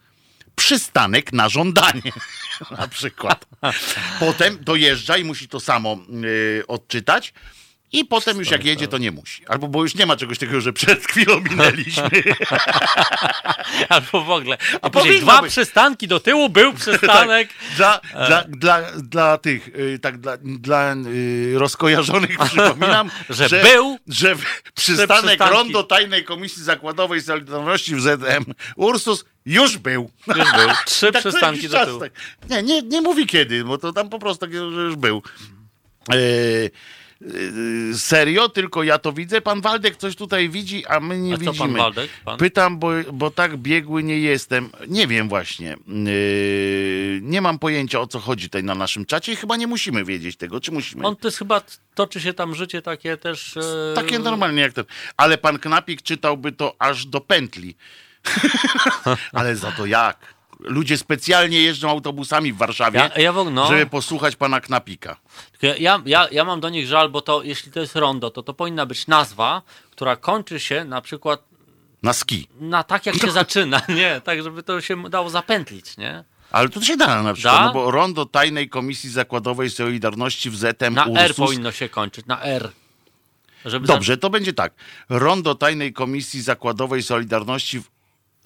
Przystanek 0.55 1.33
na 1.33 1.49
żądanie, 1.49 2.11
na 2.77 2.87
przykład. 2.87 3.45
Potem 4.19 4.57
dojeżdża 4.63 5.17
i 5.17 5.23
musi 5.23 5.47
to 5.47 5.59
samo 5.59 5.97
y, 6.23 6.63
odczytać. 6.67 7.33
I 7.93 8.05
potem 8.05 8.39
już 8.39 8.51
jak 8.51 8.65
jedzie, 8.65 8.87
to 8.87 8.97
nie 8.97 9.11
musi. 9.11 9.47
Albo 9.47 9.67
bo 9.67 9.83
już 9.83 9.95
nie 9.95 10.05
ma 10.05 10.17
czegoś 10.17 10.37
takiego, 10.37 10.61
że 10.61 10.73
przed 10.73 11.05
chwilą 11.05 11.39
minęliśmy. 11.39 12.09
Albo 13.89 14.21
w 14.23 14.29
ogóle. 14.29 14.57
A 14.81 14.89
później 14.89 15.19
dwa 15.21 15.41
być. 15.41 15.51
przystanki 15.51 16.07
do 16.07 16.19
tyłu 16.19 16.49
był 16.49 16.73
przystanek. 16.81 17.49
Dla, 17.75 18.01
dla, 18.27 18.43
dla, 18.47 18.81
dla 18.91 19.37
tych, 19.37 19.67
y, 19.67 19.99
tak 20.01 20.17
dla, 20.17 20.37
dla 20.43 20.95
y, 20.95 21.53
rozkojarzonych 21.57 22.37
przypominam, 22.45 23.09
Że 23.29 23.49
był 23.49 23.97
że 24.07 24.35
przystanek. 24.75 25.39
Rondo 25.39 25.83
Tajnej 25.83 26.23
Komisji 26.23 26.63
Zakładowej 26.63 27.21
Solidarności 27.21 27.95
w 27.95 28.01
ZM 28.01 28.53
Ursus 28.75 29.25
już 29.45 29.77
był. 29.77 30.11
Już 30.27 30.37
był. 30.51 30.69
Trzy 30.85 31.11
Tak 31.11 31.21
przystanki 31.21 31.67
do 31.69 31.77
czas 31.77 31.87
tyłu. 31.87 31.99
tak. 31.99 32.11
Nie, 32.49 32.63
nie, 32.63 32.81
nie 32.81 33.01
mówi 33.01 33.27
kiedy, 33.27 33.63
bo 33.63 33.77
to 33.77 33.93
tam 33.93 34.09
po 34.09 34.19
prostu 34.19 34.45
takie, 34.45 34.71
że 34.71 34.81
już 34.81 34.95
był. 34.95 35.23
E, 36.09 36.15
e, 36.15 36.69
serio, 37.93 38.49
tylko 38.49 38.83
ja 38.83 38.97
to 38.97 39.13
widzę. 39.13 39.41
Pan 39.41 39.61
Waldek 39.61 39.95
coś 39.95 40.15
tutaj 40.15 40.49
widzi, 40.49 40.85
a 40.85 40.99
my 40.99 41.17
nie 41.17 41.33
A 41.33 41.37
widzimy. 41.37 41.57
pan 41.57 41.73
Waldek? 41.73 42.11
Pan? 42.25 42.37
Pytam, 42.37 42.79
bo, 42.79 42.91
bo 43.13 43.31
tak 43.31 43.57
biegły 43.57 44.03
nie 44.03 44.19
jestem. 44.19 44.69
Nie 44.87 45.07
wiem 45.07 45.29
właśnie. 45.29 45.77
Yy, 45.87 47.19
nie 47.21 47.41
mam 47.41 47.59
pojęcia 47.59 47.99
o 47.99 48.07
co 48.07 48.19
chodzi 48.19 48.45
tutaj 48.45 48.63
na 48.63 48.75
naszym 48.75 49.05
czacie 49.05 49.33
i 49.33 49.35
chyba 49.35 49.57
nie 49.57 49.67
musimy 49.67 50.05
wiedzieć 50.05 50.37
tego, 50.37 50.61
czy 50.61 50.71
musimy. 50.71 51.05
On 51.07 51.15
to 51.15 51.27
jest 51.27 51.37
chyba, 51.37 51.61
toczy 51.95 52.21
się 52.21 52.33
tam 52.33 52.55
życie 52.55 52.81
takie 52.81 53.17
też... 53.17 53.57
E... 53.57 53.93
Takie 53.95 54.19
normalnie 54.19 54.61
jak 54.61 54.73
ten. 54.73 54.85
Ale 55.17 55.37
pan 55.37 55.59
Knapik 55.59 56.01
czytałby 56.01 56.51
to 56.51 56.75
aż 56.79 57.05
do 57.05 57.21
pętli. 57.21 57.75
Ale 59.33 59.55
za 59.55 59.71
to 59.71 59.85
jak? 59.85 60.40
Ludzie 60.61 60.97
specjalnie 60.97 61.61
jeżdżą 61.61 61.89
autobusami 61.89 62.53
w 62.53 62.57
Warszawie, 62.57 62.99
Ja, 63.15 63.21
ja 63.21 63.31
no, 63.51 63.67
żeby 63.67 63.85
posłuchać 63.85 64.35
pana 64.35 64.61
Knapika. 64.61 65.17
Tylko 65.59 65.81
ja, 65.81 66.01
ja, 66.05 66.27
ja 66.31 66.43
mam 66.45 66.59
do 66.59 66.69
nich 66.69 66.87
żal, 66.87 67.09
bo 67.09 67.21
to, 67.21 67.43
jeśli 67.43 67.71
to 67.71 67.79
jest 67.79 67.95
rondo, 67.95 68.29
to 68.31 68.43
to 68.43 68.53
powinna 68.53 68.85
być 68.85 69.07
nazwa, 69.07 69.61
która 69.91 70.15
kończy 70.15 70.59
się 70.59 70.85
na 70.85 71.01
przykład 71.01 71.43
Na 72.03 72.13
ski. 72.13 72.47
na 72.59 72.83
tak, 72.83 73.05
jak 73.05 73.15
się 73.15 73.31
zaczyna, 73.41 73.81
nie? 73.89 74.21
Tak, 74.23 74.43
żeby 74.43 74.63
to 74.63 74.81
się 74.81 75.09
dało 75.09 75.29
zapętlić, 75.29 75.97
nie? 75.97 76.23
Ale 76.51 76.69
to 76.69 76.81
się 76.81 76.97
da 76.97 77.23
na 77.23 77.33
przykład, 77.33 77.55
Da? 77.55 77.65
no 77.65 77.73
bo 77.73 77.91
rondo 77.91 78.25
Tajnej 78.25 78.69
Komisji 78.69 79.09
Zakładowej 79.09 79.69
Solidarności 79.69 80.49
w 80.49 80.55
ZM 80.57 80.93
Na 80.93 81.05
R 81.05 81.09
Ursus. 81.31 81.37
powinno 81.47 81.71
się 81.71 81.89
kończyć, 81.89 82.25
na 82.25 82.41
R. 82.43 82.71
Żeby 83.65 83.87
Dobrze, 83.87 84.17
to 84.17 84.29
będzie 84.29 84.53
tak. 84.53 84.73
Rondo 85.09 85.55
Tajnej 85.55 85.93
Komisji 85.93 86.41
Zakładowej 86.41 87.03
Solidarności 87.03 87.79
w, 87.79 87.83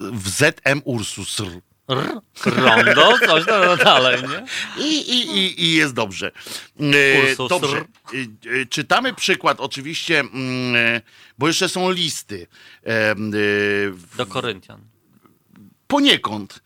w 0.00 0.28
ZM 0.28 0.82
Ursus. 0.84 1.42
R, 1.88 2.20
rondo, 2.46 3.18
coś 3.26 3.46
tam 3.46 3.78
dalej, 3.78 4.22
nie? 4.22 4.44
I, 4.84 4.98
i, 5.10 5.38
i, 5.38 5.64
i 5.64 5.72
jest 5.74 5.94
dobrze. 5.94 6.32
E, 6.80 7.30
Ursus. 7.32 7.48
dobrze. 7.48 7.76
E, 7.78 8.60
e, 8.60 8.66
czytamy 8.66 9.14
przykład 9.14 9.60
oczywiście, 9.60 10.20
mm, 10.20 11.00
bo 11.38 11.46
jeszcze 11.48 11.68
są 11.68 11.90
listy. 11.90 12.46
Do 14.16 14.26
Koryntian. 14.26 14.80
poniekąd. 15.86 16.62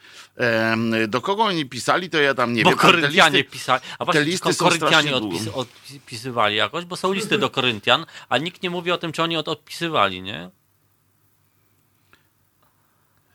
Do 1.09 1.21
kogo 1.21 1.45
oni 1.45 1.67
pisali, 1.67 2.11
to 2.11 2.19
ja 2.21 2.35
tam 2.35 2.53
nie 2.53 2.63
Bo 2.63 2.71
wiem. 2.71 2.79
te 2.79 2.83
Koryntianie 2.87 3.39
listy- 3.39 3.51
pisali. 3.51 3.83
A 3.99 4.05
właśnie, 4.05 4.23
listy 4.25 4.49
tylko 4.49 4.59
są 4.59 4.65
Koryntianie 4.65 5.17
odpis, 5.17 5.49
odpisywali 5.49 6.57
jakoś, 6.57 6.85
bo 6.85 6.97
są 6.97 7.13
listy 7.13 7.39
do 7.39 7.51
Koryntian, 7.51 8.07
a 8.29 8.39
nikt 8.39 8.63
nie 8.63 8.71
mówi 8.71 8.91
o 8.91 8.99
tym, 8.99 9.13
czy 9.13 9.23
oni 9.23 9.37
od, 9.37 9.49
odpisywali, 9.49 10.23
nie? 10.23 10.51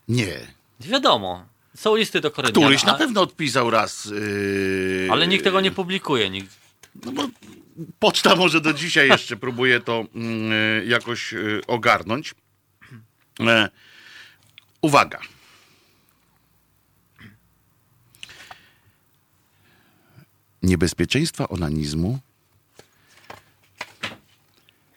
Nie. 0.07 0.47
Wiadomo. 0.79 1.45
Są 1.75 1.95
listy 1.95 2.21
do 2.21 2.31
Koryntian. 2.31 2.63
Któryś 2.63 2.83
na 2.83 2.95
a- 2.95 2.97
pewno 2.97 3.21
odpisał 3.21 3.69
raz. 3.71 4.11
e, 5.07 5.11
Ale 5.11 5.27
nikt 5.27 5.43
tego 5.43 5.61
nie 5.61 5.71
publikuje. 5.71 6.29
Nikt. 6.29 6.49
No 7.05 7.11
bo 7.11 7.27
poczta 7.99 8.35
może 8.35 8.61
do 8.61 8.73
dzisiaj 8.73 9.07
jeszcze 9.07 9.35
próbuje 9.37 9.79
to 9.79 10.05
mm, 10.15 10.51
e, 10.81 10.85
jakoś 10.85 11.33
e, 11.33 11.37
ogarnąć. 11.67 12.35
E, 13.39 13.69
uwaga. 14.81 15.19
Niebezpieczeństwa 20.63 21.47
onanizmu, 21.47 22.19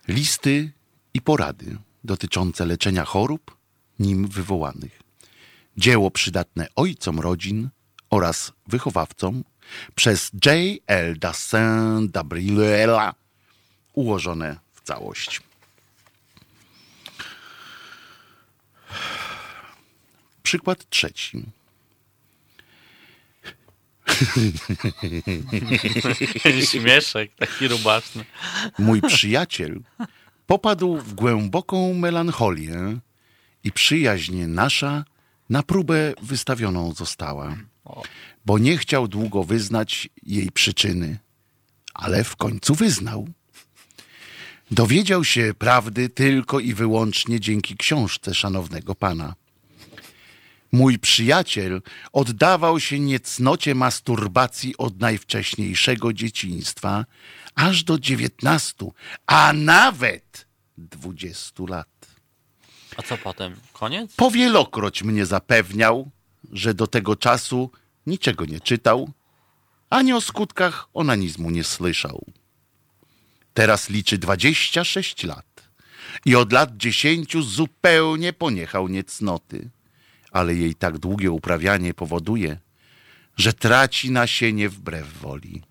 listy 0.08 0.72
i 1.14 1.20
porady 1.20 1.76
dotyczące 2.04 2.66
leczenia 2.66 3.04
chorób 3.04 3.56
nim 3.98 4.28
wywołanych. 4.28 4.97
Dzieło 5.78 6.10
przydatne 6.10 6.66
ojcom 6.76 7.20
rodzin 7.20 7.68
oraz 8.10 8.52
wychowawcom 8.66 9.44
przez 9.94 10.30
J. 10.46 10.54
L. 10.86 11.18
Dassin 11.18 12.08
Gabriela 12.10 13.14
ułożone 13.92 14.56
w 14.74 14.80
całość. 14.80 15.40
Przykład 20.42 20.90
trzeci. 20.90 21.42
Śmieszek, 26.70 27.34
taki 27.34 27.68
rubaczny. 27.68 28.24
Mój 28.78 29.02
przyjaciel 29.02 29.80
popadł 30.46 30.96
w 30.96 31.14
głęboką 31.14 31.94
melancholię 31.94 32.98
i 33.64 33.72
przyjaźń 33.72 34.44
nasza 34.44 35.04
na 35.50 35.62
próbę 35.62 36.14
wystawioną 36.22 36.92
została, 36.92 37.56
bo 38.46 38.58
nie 38.58 38.78
chciał 38.78 39.08
długo 39.08 39.44
wyznać 39.44 40.08
jej 40.22 40.50
przyczyny, 40.50 41.18
ale 41.94 42.24
w 42.24 42.36
końcu 42.36 42.74
wyznał. 42.74 43.28
Dowiedział 44.70 45.24
się 45.24 45.52
prawdy 45.58 46.08
tylko 46.08 46.60
i 46.60 46.74
wyłącznie 46.74 47.40
dzięki 47.40 47.76
książce 47.76 48.34
szanownego 48.34 48.94
pana. 48.94 49.34
Mój 50.72 50.98
przyjaciel 50.98 51.82
oddawał 52.12 52.80
się 52.80 53.00
niecnocie 53.00 53.74
masturbacji 53.74 54.76
od 54.76 55.00
najwcześniejszego 55.00 56.12
dzieciństwa 56.12 57.04
aż 57.54 57.84
do 57.84 57.98
dziewiętnastu, 57.98 58.94
a 59.26 59.52
nawet 59.52 60.46
dwudziestu 60.78 61.66
lat. 61.66 61.97
A 62.98 63.02
co 63.02 63.18
potem? 63.18 63.56
Koniec? 63.72 64.14
Powielokroć 64.16 65.02
mnie 65.02 65.26
zapewniał, 65.26 66.10
że 66.52 66.74
do 66.74 66.86
tego 66.86 67.16
czasu 67.16 67.70
niczego 68.06 68.44
nie 68.44 68.60
czytał, 68.60 69.10
ani 69.90 70.12
o 70.12 70.20
skutkach 70.20 70.88
onanizmu 70.94 71.50
nie 71.50 71.64
słyszał. 71.64 72.24
Teraz 73.54 73.90
liczy 73.90 74.18
26 74.18 75.24
lat 75.24 75.68
i 76.24 76.36
od 76.36 76.52
lat 76.52 76.76
10 76.76 77.36
zupełnie 77.44 78.32
poniechał 78.32 78.88
niecnoty, 78.88 79.70
ale 80.30 80.54
jej 80.54 80.74
tak 80.74 80.98
długie 80.98 81.30
uprawianie 81.30 81.94
powoduje, 81.94 82.58
że 83.36 83.52
traci 83.52 84.10
nasienie 84.10 84.68
wbrew 84.68 85.20
woli. 85.20 85.62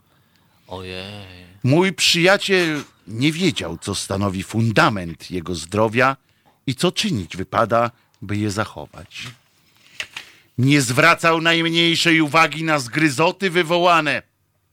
Ojej. 0.67 1.47
Mój 1.63 1.93
przyjaciel 1.93 2.83
nie 3.07 3.31
wiedział, 3.31 3.77
co 3.77 3.95
stanowi 3.95 4.43
fundament 4.43 5.31
jego 5.31 5.55
zdrowia 5.55 6.17
i 6.67 6.75
co 6.75 6.91
czynić 6.91 7.37
wypada, 7.37 7.91
by 8.21 8.37
je 8.37 8.51
zachować. 8.51 9.23
Nie 10.57 10.81
zwracał 10.81 11.41
najmniejszej 11.41 12.21
uwagi 12.21 12.63
na 12.63 12.79
zgryzoty 12.79 13.49
wywołane 13.49 14.21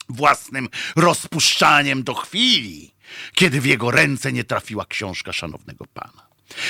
własnym 0.09 0.68
rozpuszczaniem 0.97 2.03
do 2.03 2.14
chwili, 2.14 2.95
kiedy 3.34 3.61
w 3.61 3.66
jego 3.66 3.90
ręce 3.90 4.32
nie 4.32 4.45
trafiła 4.45 4.86
książka 4.86 5.32
szanownego 5.32 5.86
pana. 5.95 6.26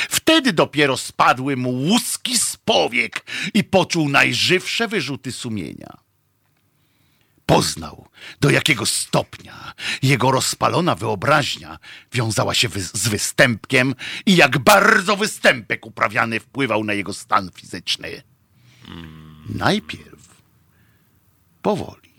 Wtedy 0.09 0.53
dopiero 0.53 0.97
spadły 0.97 1.57
mu 1.57 1.71
łuski 1.71 2.39
z 2.39 2.57
powiek 2.57 3.27
i 3.55 3.65
poczuł 3.65 4.09
najżywsze 4.09 4.89
wyrzuty 4.89 5.33
sumienia. 5.33 6.04
Poznał, 7.47 8.09
do 8.41 8.51
jakiego 8.51 8.87
stopnia 8.87 9.73
jego 10.03 10.31
rozpalona 10.31 10.95
wyobraźnia 10.95 11.79
wiązała 12.13 12.55
się 12.55 12.69
wy 12.69 12.83
z 12.83 13.09
występkiem 13.09 13.95
i 14.27 14.37
jak 14.37 14.59
bardzo 14.59 15.17
występek 15.17 15.87
uprawiany 15.87 16.41
wpływał 16.41 16.85
na 16.85 16.93
jego 16.93 17.15
stan 17.15 17.51
fizyczny. 17.55 18.23
Najpierw 19.49 20.43
powoli, 21.63 22.13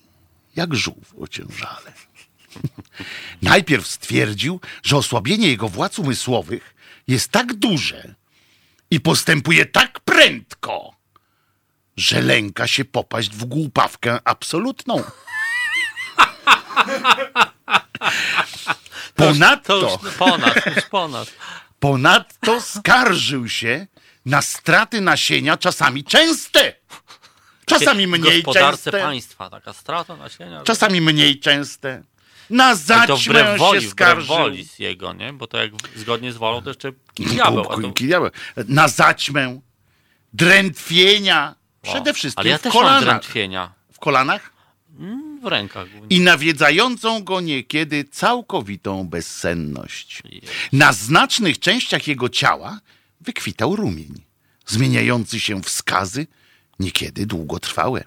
jak 0.55 0.75
żółw 0.75 1.13
o 1.19 1.27
ciężale. 1.27 1.93
Najpierw 3.41 3.87
stwierdził, 3.87 4.59
że 4.83 4.97
osłabienie 4.97 5.47
jego 5.47 5.69
władz 5.69 5.99
umysłowych 5.99 6.75
jest 7.07 7.31
tak 7.31 7.53
duże 7.53 8.15
i 8.91 8.99
postępuje 8.99 9.65
tak 9.65 9.99
prędko, 9.99 10.94
że 11.97 12.21
lęka 12.21 12.67
się 12.67 12.85
popaść 12.85 13.29
w 13.29 13.45
głupawkę 13.45 14.19
absolutną. 14.23 15.03
Ponadto, 19.15 19.79
To 19.79 19.99
już 20.07 20.13
ponad, 20.15 20.65
już 20.75 20.85
ponad. 20.85 21.33
ponadto 21.79 22.61
skarżył 22.61 23.49
się 23.49 23.87
na 24.25 24.41
straty 24.41 25.01
nasienia, 25.01 25.57
czasami 25.57 26.03
częste. 26.03 26.73
Czasami 27.65 28.07
W 28.07 28.09
mniej 28.09 28.43
gospodarce 28.43 28.91
częste. 28.91 29.01
państwa 29.07 29.49
taka 29.49 29.73
strata 29.73 30.15
nasienia. 30.15 30.63
Czasami 30.63 31.01
mniej 31.01 31.39
częste. 31.39 32.03
Na 32.49 32.75
zaćmę 32.75 33.57
woli, 33.57 33.81
się 33.81 33.89
skarżył. 33.89 34.35
woli 34.35 34.65
z 34.65 34.79
jego, 34.79 35.13
nie? 35.13 35.33
Bo 35.33 35.47
to 35.47 35.57
jak 35.57 35.71
zgodnie 35.95 36.31
z 36.31 36.37
wolą 36.37 36.61
to 36.61 36.69
jeszcze 36.69 36.91
diabeł. 37.17 37.63
To... 37.65 37.79
Na 38.67 38.87
zaćmę, 38.87 39.59
drętwienia, 40.33 41.55
przede 41.85 42.13
wszystkim 42.13 42.41
Ale 42.41 42.49
ja 42.49 42.57
w 42.57 42.61
też 42.61 42.73
mam 42.73 42.83
kolanach. 42.83 43.03
drętwienia. 43.03 43.73
W 43.93 43.99
kolanach? 43.99 44.53
W 45.41 45.45
rękach. 45.45 45.87
I 46.09 46.19
nawiedzającą 46.19 47.23
go 47.23 47.41
niekiedy 47.41 48.03
całkowitą 48.03 49.07
bezsenność. 49.07 50.23
Na 50.73 50.93
znacznych 50.93 51.59
częściach 51.59 52.07
jego 52.07 52.29
ciała 52.29 52.79
wykwitał 53.21 53.75
rumień, 53.75 54.21
zmieniający 54.65 55.39
się 55.39 55.61
w 55.63 55.69
skazy, 55.69 56.27
niekiedy 56.79 57.25
długotrwałe. 57.25 58.03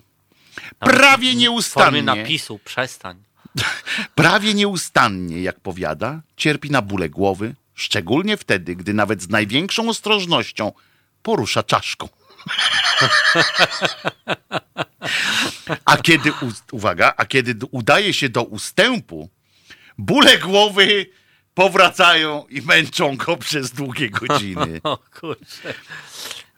Prawie 0.79 1.33
W 1.33 1.37
nieustannie, 1.37 2.03
napisu, 2.03 2.59
przestań. 2.65 3.23
prawie 4.15 4.55
nieustannie, 4.55 5.43
jak 5.43 5.61
powiada, 5.61 6.21
cierpi 6.37 6.71
na 6.71 6.83
bóle 6.83 7.09
głowy, 7.09 7.55
szczególnie 7.75 8.37
wtedy, 8.37 8.77
gdy 8.77 8.95
nawet 8.95 9.23
z 9.23 9.29
największą 9.29 9.89
ostrożnością 9.89 10.73
porusza 11.23 11.63
czaszką. 11.63 12.09
A 15.85 15.97
kiedy, 15.97 16.33
uwaga, 16.73 17.15
a 17.17 17.27
kiedy 17.27 17.55
udaje 17.71 18.13
się 18.15 18.29
do 18.29 18.43
ustępu, 18.43 19.31
bóle 19.99 20.39
głowy 20.39 21.07
powracają 21.55 22.47
i 22.51 22.63
męczą 22.63 23.17
go 23.17 23.37
przez 23.37 23.73
długie 23.73 24.11
godziny. 24.11 24.81
O 24.85 24.99
kurczę. 25.21 25.75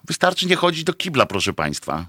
Wystarczy 0.04 0.46
nie 0.46 0.56
chodzić 0.56 0.84
do 0.84 0.92
kibla, 0.92 1.26
proszę 1.26 1.52
państwa. 1.52 2.06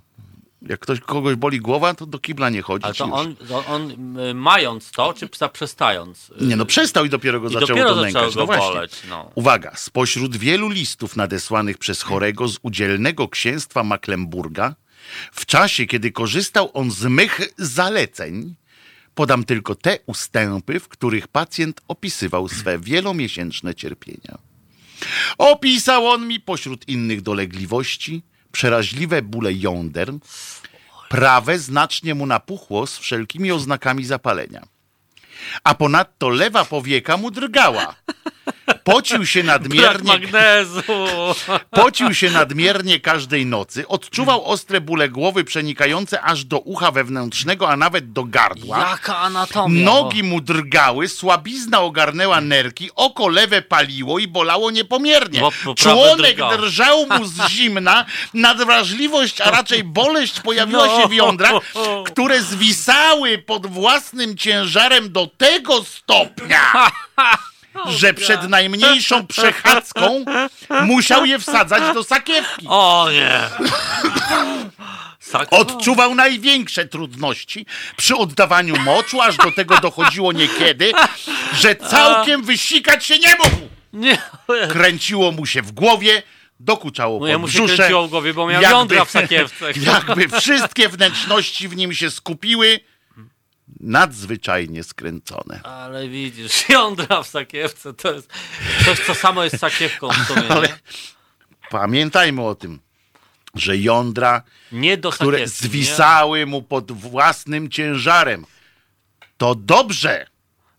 Jak 0.62 0.80
ktoś 0.80 1.00
kogoś 1.00 1.36
boli 1.36 1.60
głowa, 1.60 1.94
to 1.94 2.06
do 2.06 2.20
kibla 2.20 2.50
nie 2.50 2.62
chodzić. 2.62 2.86
Ale 2.86 2.94
to 2.94 3.06
on, 3.06 3.36
to 3.36 3.66
on 3.66 4.18
y, 4.20 4.34
mając 4.34 4.92
to, 4.92 5.14
czy 5.14 5.30
zaprzestając? 5.38 6.30
y, 6.42 6.46
Nie 6.46 6.56
no, 6.56 6.66
przestał 6.66 7.06
i 7.06 7.10
dopiero 7.10 7.40
go 7.40 7.50
I 7.50 7.54
zaczęło 7.54 7.68
dopiero 7.68 7.96
to 7.96 8.02
nękać. 8.02 8.34
go 8.34 8.40
No 8.40 8.46
właśnie. 8.46 8.66
boleć, 8.68 8.92
no. 9.10 9.32
Uwaga, 9.36 9.72
spośród 9.76 10.38
wielu 10.38 10.70
listów 10.70 11.16
nadesłanych 11.16 11.78
przez 11.78 12.02
chorego 12.02 12.48
z 12.48 12.60
udzielnego 12.62 13.28
księstwa 13.30 13.84
Mecklenburga, 13.84 14.76
w 15.32 15.46
czasie, 15.46 15.86
kiedy 15.86 16.12
korzystał 16.12 16.70
on 16.74 16.92
z 16.92 17.04
mych 17.06 17.42
zaleceń, 17.58 18.56
podam 19.16 19.44
tylko 19.44 19.76
te 19.76 19.98
ustępy, 20.06 20.80
w 20.80 20.88
których 20.88 21.28
pacjent 21.28 21.82
opisywał 21.88 22.48
swe 22.48 22.80
wielomiesięczne 22.80 23.76
cierpienia. 23.76 24.38
Opisał 25.38 26.08
on 26.08 26.28
mi 26.28 26.40
pośród 26.40 26.88
innych 26.90 27.22
dolegliwości 27.22 28.24
przeraźliwe 28.52 29.22
bóle 29.22 29.54
jąder, 29.54 30.14
prawe 31.10 31.60
znacznie 31.60 32.16
mu 32.16 32.26
napuchło 32.26 32.88
z 32.88 32.98
wszelkimi 32.98 33.52
oznakami 33.52 34.06
zapalenia. 34.06 34.64
A 35.64 35.76
ponadto 35.76 36.30
lewa 36.30 36.66
powieka 36.66 37.18
mu 37.18 37.32
drgała. 37.32 37.96
Pocił 38.84 39.26
się 39.26 39.44
nadmiernie, 39.44 40.08
magnezu! 40.14 40.82
pocił 41.72 42.14
się 42.14 42.30
nadmiernie 42.32 43.00
każdej 43.00 43.46
nocy, 43.46 43.88
odczuwał 43.88 44.46
ostre 44.46 44.82
bóle 44.82 45.10
głowy 45.10 45.44
przenikające 45.44 46.22
aż 46.22 46.44
do 46.46 46.60
ucha 46.60 46.92
wewnętrznego, 46.92 47.70
a 47.70 47.78
nawet 47.78 48.12
do 48.12 48.24
gardła. 48.24 48.80
Jaka 48.90 49.18
anatomia! 49.18 49.86
Nogi 49.86 50.24
mu 50.24 50.42
drgały, 50.42 51.08
słabizna 51.08 51.80
ogarnęła 51.82 52.42
nerki, 52.42 52.90
oko 52.96 53.28
lewe 53.28 53.62
paliło 53.62 54.20
i 54.20 54.28
bolało 54.28 54.72
niepomiernie. 54.72 55.42
Członek 55.78 56.38
drżał 56.58 57.06
mu 57.08 57.26
z 57.26 57.48
zimna, 57.50 58.06
nadwrażliwość, 58.34 59.42
a 59.42 59.52
raczej 59.52 59.84
boleść 59.84 60.40
pojawiła 60.40 60.86
No. 60.88 61.02
się 61.02 61.08
w 61.08 61.14
jądrach, 61.14 61.54
które 62.06 62.42
zwisały 62.42 63.38
pod 63.38 63.68
własnym 63.68 64.38
ciężarem 64.38 65.12
do 65.12 65.28
tego 65.38 65.84
stopnia, 65.84 66.92
że 68.00 68.14
przed 68.14 68.50
najmniejszą 68.50 69.28
przechadzką 69.28 70.26
musiał 70.84 71.26
je 71.26 71.40
wsadzać 71.40 71.94
do 71.94 72.04
sakiewki. 72.04 72.66
O 72.70 73.08
nie! 73.12 73.40
Odczuwał 75.50 76.16
największe 76.16 76.86
trudności 76.86 77.66
przy 77.98 78.16
oddawaniu 78.16 78.78
moczu, 78.78 79.22
aż 79.22 79.38
do 79.38 79.52
tego 79.52 79.78
dochodziło 79.78 80.32
niekiedy, 80.32 80.92
że 81.54 81.76
całkiem 81.76 82.44
wysikać 82.44 83.06
się 83.06 83.20
nie 83.20 83.36
mógł. 83.36 83.70
Nie! 83.94 84.18
Kręciło 84.70 85.32
mu 85.32 85.46
się 85.46 85.62
w 85.62 85.72
głowie, 85.72 86.24
dokuczało 86.60 87.20
No 87.20 87.28
ja 87.28 87.38
mu 87.38 87.48
się 87.48 87.66
kręciło 87.66 88.08
w 88.08 88.10
głowie, 88.10 88.34
bo 88.34 88.48
miał 88.48 88.62
jakby- 88.62 88.78
jądra 88.78 89.06
w 89.06 89.12
sakiewce. 89.12 89.66
Jakby 89.94 90.40
wszystkie 90.40 90.90
wnętrzności 90.90 91.68
w 91.68 91.76
nim 91.76 91.94
się 91.94 92.12
skupiły, 92.12 92.80
nadzwyczajnie 93.80 94.84
skręcone. 94.84 95.60
Ale 95.64 96.08
widzisz, 96.10 96.64
jądra 96.70 97.24
w 97.24 97.28
sakiewce 97.28 97.94
to 97.94 98.12
jest 98.14 98.32
coś, 98.86 99.00
co 99.00 99.16
samo 99.16 99.44
jest 99.44 99.60
sakiewką 99.60 100.10
w 100.10 100.28
sumie. 100.28 100.48
Ale 100.50 100.68
nie? 100.68 100.80
pamiętajmy 101.70 102.42
o 102.42 102.56
tym, 102.56 102.80
że 103.56 103.78
jądra, 103.78 104.42
Nie 104.72 104.98
które 104.98 105.48
zwisały 105.48 106.46
mu 106.46 106.62
pod 106.62 106.92
własnym 106.92 107.70
ciężarem, 107.70 108.46
to 109.38 109.56
dobrze. 109.56 110.10
Nie? 110.20 110.32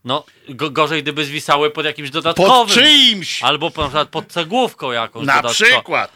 No, 0.05 0.25
go, 0.49 0.69
gorzej 0.71 1.03
gdyby 1.03 1.25
zwisały 1.25 1.71
pod 1.71 1.85
jakimś 1.85 2.09
Pod 2.11 2.23
dodatkowym. 2.23 2.75
czyimś. 2.75 3.43
Albo 3.43 3.71
po- 3.71 3.81
na 3.81 3.87
przykład 3.87 4.09
pod 4.09 4.27
cegłówką 4.27 4.91
jakąś 4.91 5.25
Na 5.27 5.43
przykład. 5.43 6.11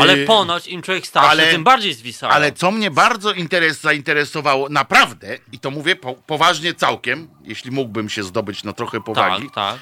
Ale 0.00 0.18
Yy, 0.18 0.26
ponoć 0.26 0.66
im 0.66 0.82
człowiek 0.82 1.06
starszy, 1.06 1.30
ale- 1.30 1.50
tym 1.50 1.64
bardziej 1.64 1.94
zwisało. 1.94 2.32
Ale 2.32 2.52
co 2.52 2.70
mnie 2.70 2.90
bardzo 2.90 3.32
interes, 3.32 3.80
zainteresowało, 3.80 4.68
naprawdę, 4.68 5.38
i 5.52 5.58
to 5.58 5.70
mówię 5.70 5.96
po, 5.96 6.14
poważnie 6.14 6.74
całkiem, 6.74 7.28
jeśli 7.44 7.70
mógłbym 7.70 8.08
się 8.08 8.22
zdobyć 8.22 8.64
na 8.64 8.72
trochę 8.72 9.00
powagi, 9.00 9.44
tak, 9.44 9.54
tak. 9.54 9.78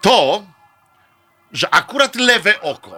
to, 0.00 0.42
że 1.52 1.74
akurat 1.74 2.16
lewe 2.16 2.60
oko 2.60 2.90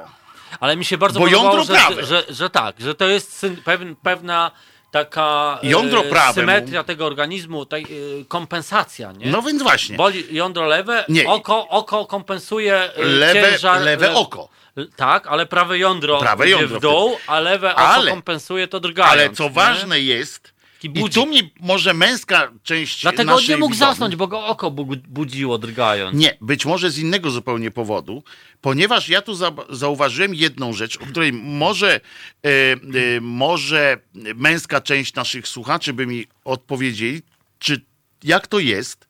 Ale 0.60 0.76
mi 0.76 0.84
się 0.84 0.98
bardzo 0.98 1.20
Bo 1.20 1.26
podobało, 1.26 1.44
jądro 1.56 1.64
że, 1.64 1.80
prawe. 1.80 2.04
że, 2.06 2.24
że, 2.28 2.50
tak, 2.50 2.76
że 2.80 2.94
to 2.94 3.08
jest 3.08 3.46
pewn, 3.64 3.94
pewna 4.02 4.50
taka 4.90 5.58
e, 5.62 5.66
Jądro 5.68 6.02
prawe 6.02 6.34
symetria 6.34 6.84
tego 6.84 7.06
organizmu, 7.06 7.66
tej, 7.66 7.82
e, 7.82 7.86
kompensacja, 8.28 9.12
nie? 9.12 9.26
No 9.30 9.42
więc 9.42 9.62
właśnie. 9.62 9.96
Boli 9.96 10.24
jądro 10.30 10.66
lewe, 10.66 11.04
Nie. 11.08 11.28
oko, 11.28 11.68
oko 11.68 12.06
kompensuje 12.06 12.74
e, 12.94 13.04
Lewe, 13.04 13.50
ciężar. 13.52 13.80
lewe 13.82 14.08
le- 14.08 14.14
oko. 14.14 14.48
Tak, 14.96 15.26
ale 15.26 15.46
prawe 15.46 15.78
jądro 15.78 16.18
Prawe 16.20 16.44
idzie 16.44 16.52
jądro 16.60 16.78
w 16.78 16.82
dół, 16.82 17.16
a 17.26 17.40
lewe 17.40 17.74
Ale- 17.74 18.10
kompensuje 18.10 18.68
to 18.68 18.80
drgając. 18.80 19.12
Ale 19.12 19.30
co 19.30 19.44
nie? 19.44 19.50
ważne 19.50 20.00
jest, 20.00 20.54
i 20.84 21.10
tu 21.10 21.26
mi 21.26 21.52
może 21.60 21.94
męska 21.94 22.52
część 22.62 23.02
Dlatego 23.02 23.34
on 23.34 23.44
nie 23.48 23.56
mógł 23.56 23.74
widowni- 23.74 23.78
zasnąć, 23.78 24.16
bo 24.16 24.26
go 24.28 24.46
oko 24.46 24.70
bu- 24.70 24.96
budziło 25.08 25.58
drgając. 25.58 26.16
Nie, 26.18 26.36
być 26.40 26.66
może 26.66 26.90
z 26.90 26.98
innego 26.98 27.30
zupełnie 27.30 27.70
powodu, 27.70 28.24
ponieważ 28.60 29.08
ja 29.08 29.22
tu 29.22 29.34
za, 29.34 29.52
zauważyłem 29.70 30.34
jedną 30.34 30.72
rzecz, 30.72 30.96
o 30.96 31.06
której 31.06 31.32
może, 31.32 32.00
e, 32.46 32.48
e, 32.48 33.20
może 33.20 33.96
męska 34.34 34.80
część 34.80 35.14
naszych 35.14 35.48
słuchaczy 35.48 35.92
by 35.92 36.06
mi 36.06 36.26
odpowiedzieli, 36.44 37.22
czy 37.58 37.80
jak 38.24 38.46
to 38.46 38.58
jest, 38.58 39.06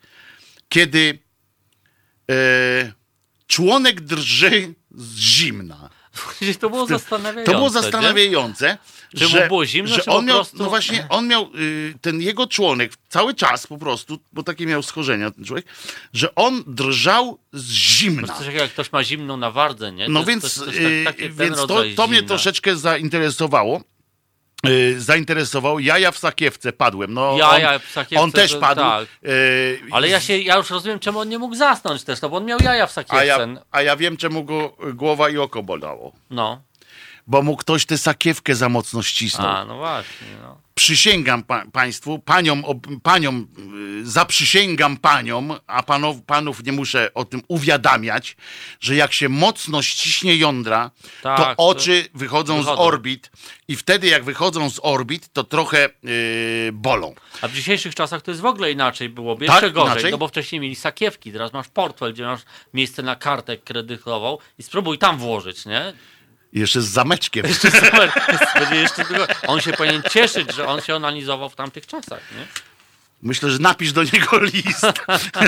kiedy 0.68 1.18
e, 2.30 2.92
członek 3.46 4.00
drży 4.00 4.74
zimna. 5.16 5.88
To 6.60 6.70
było 6.70 6.86
zastanawiające. 6.86 7.52
To 7.52 7.58
było 7.58 7.66
nie? 7.68 7.72
zastanawiające, 7.72 8.78
mu 9.20 9.28
że, 9.28 9.48
było 9.48 9.66
zimno, 9.66 9.94
że 9.94 10.04
on 10.04 10.24
miał, 10.24 10.36
prostu- 10.36 10.58
no 10.58 10.68
właśnie, 10.68 11.06
on 11.08 11.26
miał, 11.28 11.50
y, 11.54 11.94
ten 12.00 12.20
jego 12.20 12.46
członek 12.46 12.92
cały 13.08 13.34
czas 13.34 13.66
po 13.66 13.78
prostu, 13.78 14.18
bo 14.32 14.42
takie 14.42 14.66
miał 14.66 14.82
schorzenia 14.82 15.30
ten 15.30 15.44
człowiek, 15.44 15.66
że 16.12 16.34
on 16.34 16.64
drżał 16.66 17.38
z 17.52 17.70
zimna. 17.70 18.28
Coś 18.28 18.38
takiego 18.38 18.58
jak 18.62 18.70
ktoś 18.70 18.92
ma 18.92 19.04
zimną 19.04 19.36
na 19.36 19.50
wardze, 19.50 19.92
nie? 19.92 20.06
To 20.06 20.12
No 20.12 20.20
jest- 20.20 20.28
więc, 20.28 20.42
to 20.42 20.46
jest 20.46 20.76
coś 20.76 20.76
y, 20.90 21.02
tak- 21.04 21.16
ten 21.16 21.34
więc 21.34 21.56
to, 21.56 21.82
to 21.96 22.06
mnie 22.06 22.22
troszeczkę 22.22 22.76
zainteresowało. 22.76 23.80
Y, 24.66 25.00
zainteresował. 25.00 25.78
Jaja 25.78 26.10
w 26.12 26.18
sakiewce 26.18 26.72
padłem. 26.72 27.14
No, 27.14 27.36
Jaja 27.38 27.72
on, 27.74 27.78
w 27.80 27.90
sakiewce, 27.90 28.22
on 28.24 28.32
też 28.32 28.56
padł. 28.56 28.80
tak. 28.80 29.06
Y, 29.26 29.80
Ale 29.92 30.08
ja 30.08 30.20
się, 30.20 30.38
ja 30.38 30.56
już 30.56 30.70
rozumiem, 30.70 30.98
czemu 30.98 31.18
on 31.18 31.28
nie 31.28 31.38
mógł 31.38 31.54
zasnąć 31.54 32.04
też, 32.04 32.20
no 32.22 32.28
bo 32.28 32.36
on 32.36 32.44
miał 32.44 32.58
jaja 32.62 32.86
w 32.86 32.90
a, 32.90 32.92
sakiewce. 32.92 33.26
ja, 33.26 33.38
a 33.70 33.82
ja 33.82 33.96
wiem, 33.96 34.16
czemu 34.16 34.44
go 34.44 34.76
głowa 34.94 35.30
i 35.30 35.38
oko 35.38 35.62
bolało. 35.62 36.12
No, 36.30 36.62
Bo 37.26 37.42
mu 37.42 37.56
ktoś 37.56 37.86
tę 37.86 37.98
sakiewkę 37.98 38.54
za 38.54 38.68
mocno 38.68 39.02
ścisnął. 39.02 39.48
a 39.50 39.64
no 39.64 39.76
właśnie, 39.76 40.26
no. 40.42 40.58
Przysięgam 40.86 41.42
pa, 41.42 41.64
państwu, 41.72 42.18
paniom, 42.18 42.62
paniom 43.02 43.46
y, 44.02 44.10
zaprzysięgam 44.10 44.96
paniom, 44.96 45.52
a 45.66 45.82
panow, 45.82 46.16
panów 46.26 46.64
nie 46.64 46.72
muszę 46.72 47.14
o 47.14 47.24
tym 47.24 47.42
uwiadamiać, 47.48 48.36
że 48.80 48.94
jak 48.96 49.12
się 49.12 49.28
mocno 49.28 49.82
ściśnie 49.82 50.36
jądra, 50.36 50.90
Tak, 51.22 51.36
to 51.38 51.44
to 51.44 51.54
oczy 51.56 52.06
wychodzą, 52.14 52.54
z 52.62 52.64
wychodzą. 52.64 52.82
orbit 52.82 53.30
i 53.68 53.76
wtedy 53.76 54.06
jak 54.06 54.24
wychodzą 54.24 54.70
z 54.70 54.80
orbit, 54.82 55.28
to 55.32 55.44
trochę 55.44 55.88
y, 56.04 56.70
bolą. 56.72 57.14
A 57.42 57.48
w 57.48 57.52
dzisiejszych 57.52 57.94
czasach 57.94 58.22
to 58.22 58.30
jest 58.30 58.40
w 58.40 58.46
ogóle 58.46 58.72
inaczej 58.72 59.08
byłoby, 59.08 59.46
Tak, 59.46 59.54
jeszcze 59.62 59.70
gorzej, 59.74 59.92
inaczej? 59.92 60.10
no 60.10 60.18
bo 60.18 60.28
wcześniej 60.28 60.60
mieli 60.60 60.74
sakiewki, 60.76 61.32
teraz 61.32 61.52
masz 61.52 61.68
portfel, 61.68 62.12
gdzie 62.12 62.24
masz 62.24 62.40
miejsce 62.74 63.02
na 63.02 63.16
kartę 63.16 63.56
kredytową 63.56 64.38
i 64.58 64.62
spróbuj 64.62 64.98
tam 64.98 65.18
włożyć, 65.18 65.66
nie? 65.66 65.92
I 66.52 66.60
Jeszcze 66.60 66.82
z 66.82 66.88
zameczkiem. 66.88 67.46
Jeszcze 67.46 67.70
super, 67.70 68.12
będzie 68.60 68.76
jeszcze 68.76 69.04
tylko, 69.04 69.26
on 69.46 69.60
się 69.60 69.72
powinien 69.72 70.02
cieszyć, 70.10 70.54
że 70.54 70.66
on 70.66 70.80
się 70.80 70.94
onanizował 70.94 71.50
w 71.50 71.56
tamtych 71.56 71.86
czasach, 71.86 72.20
nie? 72.36 72.46
Myślę, 73.22 73.50
że 73.50 73.58
napisz 73.58 73.92
do 73.92 74.02
niego 74.02 74.40
list, 74.52 74.86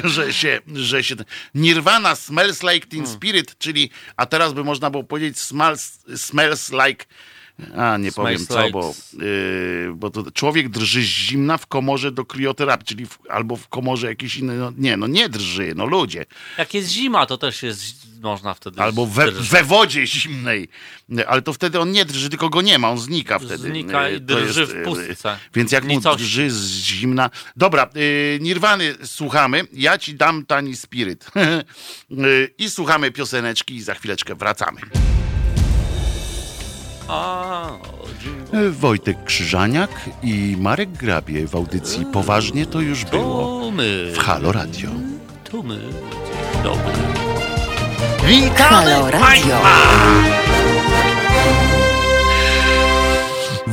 że 0.04 0.32
się, 0.32 0.60
że 0.74 1.04
się... 1.04 1.14
Nirvana 1.54 2.16
smells 2.16 2.62
like 2.62 2.86
teen 2.86 3.02
Hmm. 3.02 3.16
spirit, 3.16 3.58
czyli, 3.58 3.90
a 4.16 4.26
teraz 4.26 4.52
by 4.52 4.64
można 4.64 4.90
było 4.90 5.04
powiedzieć 5.04 5.38
smells, 5.38 5.98
smells 6.16 6.72
like... 6.72 7.04
A, 7.76 7.96
nie 7.96 8.12
powiem 8.12 8.46
co, 8.46 8.54
like- 8.54 8.72
bo, 8.72 8.94
yy, 9.12 9.92
bo 9.94 10.10
to 10.10 10.30
człowiek 10.30 10.68
drży 10.68 11.02
z 11.02 11.04
zimna 11.04 11.58
w 11.58 11.66
komorze 11.66 12.12
do 12.12 12.24
krioterapii, 12.24 12.86
czyli 12.86 13.06
w, 13.06 13.18
albo 13.30 13.56
w 13.56 13.68
komorze 13.68 14.06
jakiejś 14.06 14.36
innej, 14.36 14.58
no, 14.58 14.72
nie, 14.78 14.96
no 14.96 15.06
nie 15.06 15.28
drży, 15.28 15.72
no 15.76 15.86
ludzie. 15.86 16.24
Jak 16.58 16.74
jest 16.74 16.88
zima, 16.88 17.26
to 17.26 17.38
też 17.38 17.62
jest, 17.62 18.06
można 18.20 18.54
wtedy 18.54 18.80
Albo 18.82 19.06
we, 19.06 19.30
we 19.30 19.64
wodzie 19.64 20.06
zimnej, 20.06 20.68
ale 21.26 21.42
to 21.42 21.52
wtedy 21.52 21.80
on 21.80 21.92
nie 21.92 22.04
drży, 22.04 22.30
tylko 22.30 22.48
go 22.48 22.62
nie 22.62 22.78
ma, 22.78 22.90
on 22.90 22.98
znika 22.98 23.38
wtedy. 23.38 23.58
Znika 23.58 24.08
i 24.08 24.20
to 24.20 24.20
drży 24.20 24.66
w 24.66 24.74
yy, 24.74 24.84
pustce. 24.84 25.38
Więc 25.54 25.72
jak 25.72 25.84
mu 25.84 26.00
drży 26.00 26.50
z 26.50 26.70
zimna... 26.70 27.30
Dobra, 27.56 27.90
yy, 27.94 28.38
Nirwany 28.40 28.94
słuchamy, 29.04 29.66
ja 29.72 29.98
ci 29.98 30.14
dam 30.14 30.46
tani 30.46 30.76
spiryt. 30.76 31.26
Yy, 32.10 32.50
I 32.64 32.70
słuchamy 32.70 33.10
pioseneczki 33.10 33.74
i 33.74 33.82
za 33.82 33.94
chwileczkę 33.94 34.34
wracamy. 34.34 34.80
Wojtek 38.70 39.24
Krzyżaniak 39.24 39.90
i 40.22 40.56
Marek 40.60 40.90
Grabie 40.92 41.46
w 41.46 41.54
audycji 41.54 42.06
Poważnie 42.12 42.66
to 42.66 42.80
już 42.80 43.04
było 43.04 43.70
w 44.14 44.18
Halo 44.18 44.52
Radio. 44.52 44.90
to 45.50 45.62
my, 45.62 45.78
dobry. 46.62 46.92
Halo 48.56 49.10
Radio. 49.10 50.53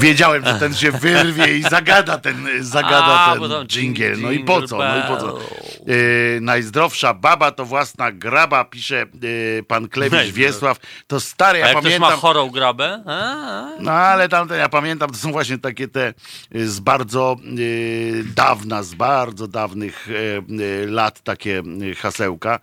Wiedziałem, 0.01 0.45
że 0.45 0.53
ten 0.53 0.73
się 0.75 0.91
wyrwie 1.05 1.57
i 1.57 1.61
zagada 1.63 2.17
ten, 2.17 2.47
zagada 2.59 3.05
A, 3.19 3.33
ten 3.39 3.49
tam 3.49 3.67
dżingiel. 3.67 4.19
No 4.21 4.31
i 4.31 4.39
po 4.39 4.61
co? 4.67 4.77
No 4.77 4.97
i 4.99 5.01
po 5.07 5.17
co? 5.17 5.39
Yy, 5.87 6.39
najzdrowsza 6.41 7.13
baba 7.13 7.51
to 7.51 7.65
własna 7.65 8.11
graba, 8.11 8.65
pisze 8.65 9.05
yy, 9.21 9.63
pan 9.67 9.87
Klewicz 9.87 10.19
Najzdrow- 10.19 10.31
Wiesław. 10.33 10.77
To 11.07 11.19
stare, 11.19 11.55
A 11.55 11.59
ja 11.59 11.67
jak 11.67 11.71
ktoś 11.77 11.83
pamiętam. 11.83 12.11
ma 12.11 12.15
chorą 12.17 12.49
grabę? 12.49 13.03
A, 13.05 13.11
a. 13.11 13.69
No 13.79 13.91
ale 13.91 14.29
tamte, 14.29 14.57
ja 14.57 14.69
pamiętam, 14.69 15.09
to 15.09 15.17
są 15.17 15.31
właśnie 15.31 15.57
takie 15.57 15.87
te 15.87 16.13
y, 16.55 16.69
z 16.69 16.79
bardzo 16.79 17.35
y, 17.59 18.23
dawna, 18.35 18.83
z 18.83 18.93
bardzo 18.93 19.47
dawnych 19.47 20.07
y, 20.09 20.43
y, 20.61 20.87
lat 20.87 21.21
takie 21.21 21.63
y, 21.81 21.95
hasełka. 21.95 22.59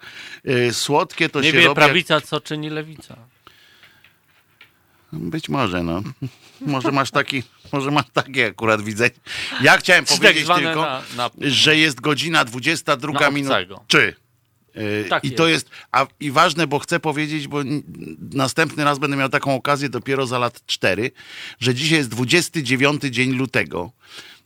Y, 0.49 0.73
słodkie 0.75 1.29
to 1.29 1.41
Nie 1.41 1.51
się 1.51 1.59
wie 1.59 1.67
robi. 1.67 1.75
prawica, 1.75 2.21
co 2.21 2.41
czyni 2.41 2.71
lewica. 2.71 3.17
Być 5.13 5.49
może, 5.49 5.83
no. 5.83 6.03
Może 6.61 6.93
masz 6.93 7.11
taki, 7.11 7.43
może 7.73 7.91
masz 7.91 8.05
takie 8.13 8.47
akurat 8.47 8.83
widzenie. 8.83 9.11
Ja 9.63 9.77
chciałem 9.79 10.05
tak 10.05 10.19
powiedzieć 10.19 10.45
zwane 10.45 10.63
tylko, 10.63 10.81
na- 10.83 11.03
na- 11.17 11.31
że 11.41 11.77
jest 11.77 12.01
godzina 12.01 12.45
22 12.45 13.21
Na 13.21 13.31
minut. 13.31 13.53
Czy? 13.87 14.15
Tak 15.09 15.25
I 15.25 15.31
to 15.33 15.49
jest. 15.49 15.67
jest, 15.71 15.83
a, 15.93 16.07
i 16.21 16.31
ważne, 16.31 16.67
bo 16.67 16.79
chcę 16.79 17.01
powiedzieć, 17.01 17.49
bo 17.49 17.59
następny 18.33 18.85
raz 18.85 18.99
będę 18.99 19.17
miał 19.17 19.29
taką 19.29 19.55
okazję 19.55 19.89
dopiero 19.89 20.27
za 20.27 20.39
lat 20.39 20.61
4, 20.67 21.11
że 21.61 21.75
dzisiaj 21.75 21.99
jest 21.99 22.09
29 22.11 23.03
dzień 23.03 23.33
lutego. 23.33 23.91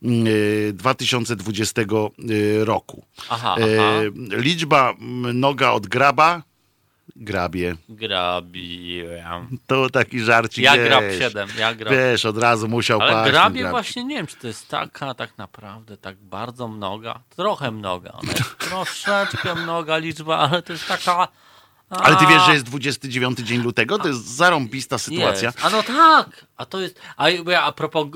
yy, 0.03 0.73
2020 0.73 1.83
yy, 2.19 2.65
roku. 2.65 3.05
Aha, 3.31 3.55
Yy, 3.59 3.77
aha. 3.81 4.01
liczba 4.31 4.95
mnoga 4.99 5.71
od 5.71 5.87
graba, 5.87 6.43
grabie. 7.17 7.77
Grabiłem. 7.89 9.59
To 9.67 9.91
taki 9.91 10.21
żarcik. 10.21 10.65
Ja 10.65 10.77
wiesz. 10.77 10.89
grab 10.89 11.05
7, 11.19 11.49
ja 11.59 11.75
grab. 11.75 11.93
Wiesz, 11.95 12.25
od 12.25 12.39
razu 12.39 12.69
musiał 12.69 13.01
Ale 13.01 13.13
paść. 13.13 13.31
grabie 13.31 13.61
grab. 13.61 13.71
właśnie 13.71 14.05
nie 14.05 14.17
wiem, 14.17 14.27
czy 14.27 14.37
to 14.37 14.47
jest 14.47 14.69
taka 14.69 15.15
tak 15.15 15.39
naprawdę, 15.39 15.97
tak 15.97 16.17
bardzo 16.17 16.69
mnoga. 16.69 17.21
Trochę 17.37 17.71
mnoga. 17.71 18.19
Troszeczkę 18.59 19.55
mnoga 19.55 19.97
liczba, 19.97 20.39
ale 20.39 20.63
to 20.63 20.73
jest 20.73 20.89
taka. 20.89 21.29
Ale 21.91 22.17
ty 22.17 22.25
a, 22.25 22.29
wiesz, 22.29 22.43
że 22.43 22.53
jest 22.53 22.65
29 22.65 23.39
dzień 23.39 23.63
lutego? 23.63 23.99
To 23.99 24.09
jest 24.09 24.37
zarąbista 24.37 24.99
sytuacja. 24.99 25.49
Jest. 25.49 25.65
A 25.65 25.71
no 25.71 25.83
tak, 25.83 26.47
a 26.57 26.67
to 26.67 26.81
jest. 26.81 27.01
A, 27.17 27.27
a 27.63 27.73
propos 27.73 28.07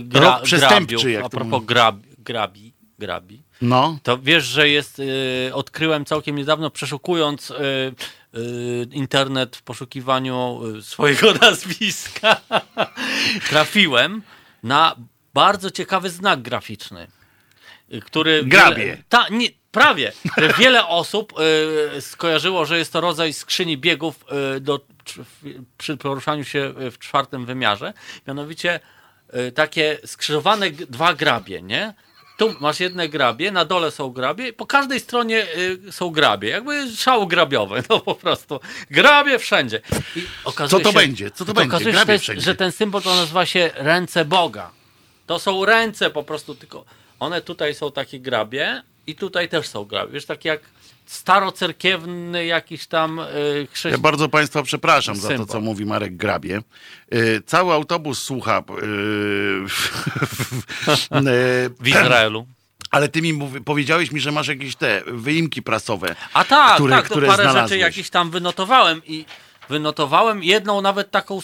gra, 0.00 0.20
Rok 0.20 0.42
przestępczy, 0.42 0.96
grabiów, 0.96 1.12
jak 1.12 1.24
a 1.24 1.28
propos 1.28 1.64
grab, 1.64 1.96
grabi, 2.18 2.73
grabi. 3.04 3.42
No, 3.62 3.98
To 4.02 4.18
wiesz, 4.18 4.44
że 4.44 4.68
jest, 4.68 4.98
y, 4.98 5.50
odkryłem 5.54 6.04
całkiem 6.04 6.36
niedawno, 6.36 6.70
przeszukując 6.70 7.50
y, 7.50 7.54
y, 8.34 8.86
internet 8.92 9.56
w 9.56 9.62
poszukiwaniu 9.62 10.60
y, 10.78 10.82
swojego 10.82 11.34
nazwiska, 11.42 12.40
trafiłem 13.48 14.22
na 14.62 14.96
bardzo 15.34 15.70
ciekawy 15.70 16.10
znak 16.10 16.42
graficzny, 16.42 17.06
y, 17.94 18.00
który... 18.00 18.44
Grabie. 18.44 18.84
Wiele, 18.84 19.02
ta, 19.08 19.28
nie, 19.30 19.48
prawie. 19.70 20.12
Wiele 20.58 20.86
osób 20.86 21.32
y, 21.96 22.00
skojarzyło, 22.00 22.66
że 22.66 22.78
jest 22.78 22.92
to 22.92 23.00
rodzaj 23.00 23.32
skrzyni 23.32 23.78
biegów 23.78 24.24
do, 24.60 24.80
przy 25.78 25.96
poruszaniu 25.96 26.44
się 26.44 26.74
w 26.90 26.98
czwartym 26.98 27.46
wymiarze. 27.46 27.92
Mianowicie 28.26 28.80
takie 29.54 29.98
skrzyżowane 30.06 30.70
dwa 30.70 31.14
grabie, 31.14 31.62
nie? 31.62 31.94
Tu 32.36 32.54
masz 32.60 32.80
jedne 32.80 33.08
grabie, 33.08 33.50
na 33.50 33.64
dole 33.64 33.90
są 33.90 34.10
grabie, 34.10 34.52
po 34.52 34.66
każdej 34.66 35.00
stronie 35.00 35.46
y, 35.88 35.92
są 35.92 36.10
grabie, 36.10 36.48
jakby 36.48 36.96
szał 36.96 37.26
grabiowy, 37.26 37.82
no 37.90 38.00
po 38.00 38.14
prostu. 38.14 38.60
Grabie 38.90 39.38
wszędzie. 39.38 39.80
Co 40.68 40.80
to 40.80 40.90
się, 40.90 40.92
będzie? 40.92 41.30
Co 41.30 41.44
to 41.44 41.52
i 41.52 41.54
będzie? 41.54 41.68
Okazuje 41.68 41.92
się, 41.92 41.98
Grabie 41.98 42.14
to 42.18 42.22
wszędzie. 42.22 42.42
że 42.42 42.54
ten 42.54 42.72
symbol 42.72 43.02
to 43.02 43.14
nazywa 43.14 43.46
się 43.46 43.70
ręce 43.74 44.24
Boga. 44.24 44.70
To 45.26 45.38
są 45.38 45.64
ręce 45.64 46.10
po 46.10 46.22
prostu, 46.22 46.54
tylko 46.54 46.84
one 47.20 47.42
tutaj 47.42 47.74
są 47.74 47.92
takie 47.92 48.20
grabie, 48.20 48.82
i 49.06 49.14
tutaj 49.14 49.48
też 49.48 49.68
są 49.68 49.84
graby. 49.84 50.12
Wiesz, 50.12 50.26
tak 50.26 50.44
jak 50.44 50.60
starocerkiewny 51.06 52.46
jakiś 52.46 52.86
tam 52.86 53.18
y, 53.18 53.22
Ja 53.60 53.66
chrześcijan. 53.72 54.00
bardzo 54.00 54.28
Państwa 54.28 54.62
przepraszam 54.62 55.16
za 55.16 55.22
to, 55.22 55.28
Symbol. 55.28 55.46
co 55.46 55.60
mówi 55.60 55.86
Marek 55.86 56.16
Grabie. 56.16 56.62
Y, 57.14 57.42
Cały 57.46 57.72
autobus 57.74 58.22
słucha. 58.22 58.58
y, 58.58 58.62
w 61.80 61.88
Izraelu. 61.88 62.46
Ale 62.90 63.08
ty 63.08 63.22
mi 63.22 63.32
mówi, 63.32 63.60
powiedziałeś 63.60 64.12
mi, 64.12 64.20
że 64.20 64.32
masz 64.32 64.48
jakieś 64.48 64.76
te 64.76 65.02
wyimki 65.06 65.62
prasowe. 65.62 66.14
A 66.34 66.44
tak, 66.44 66.74
które- 66.74 66.96
tak, 66.96 67.04
które 67.04 67.26
to 67.26 67.32
parę 67.32 67.42
znalazłeś. 67.42 67.70
rzeczy 67.70 67.78
jakieś 67.78 68.10
tam 68.10 68.30
wynotowałem 68.30 69.02
i 69.06 69.24
wynotowałem 69.68 70.44
jedną 70.44 70.80
nawet 70.80 71.10
taką, 71.10 71.38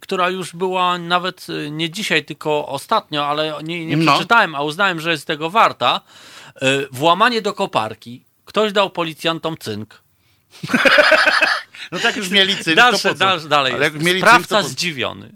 która 0.00 0.28
już 0.30 0.52
była 0.52 0.98
nawet 0.98 1.46
nie 1.70 1.90
dzisiaj, 1.90 2.24
tylko 2.24 2.68
ostatnio, 2.68 3.26
ale 3.26 3.54
nie, 3.64 3.86
nie 3.86 3.96
No. 3.96 4.12
przeczytałem, 4.12 4.54
a 4.54 4.62
uznałem, 4.62 5.00
że 5.00 5.10
jest 5.10 5.26
tego 5.26 5.50
warta. 5.50 6.00
Włamanie 6.92 7.42
do 7.42 7.52
koparki. 7.52 8.22
Ktoś 8.46 8.72
dał 8.72 8.90
policjantom 8.90 9.56
cynk. 9.58 10.02
No 11.92 11.98
tak 11.98 12.16
już 12.16 12.30
mieli 12.30 12.56
cynk, 12.56 12.76
Dalsze, 12.76 13.08
to 13.08 13.14
dalsze, 13.14 13.48
dalej. 13.48 13.72
Ale 13.72 13.84
jak 13.84 14.02
mieli 14.02 14.20
Sprawca 14.20 14.38
cynk, 14.38 14.48
to 14.48 14.62
po... 14.62 14.68
zdziwiony. 14.68 15.32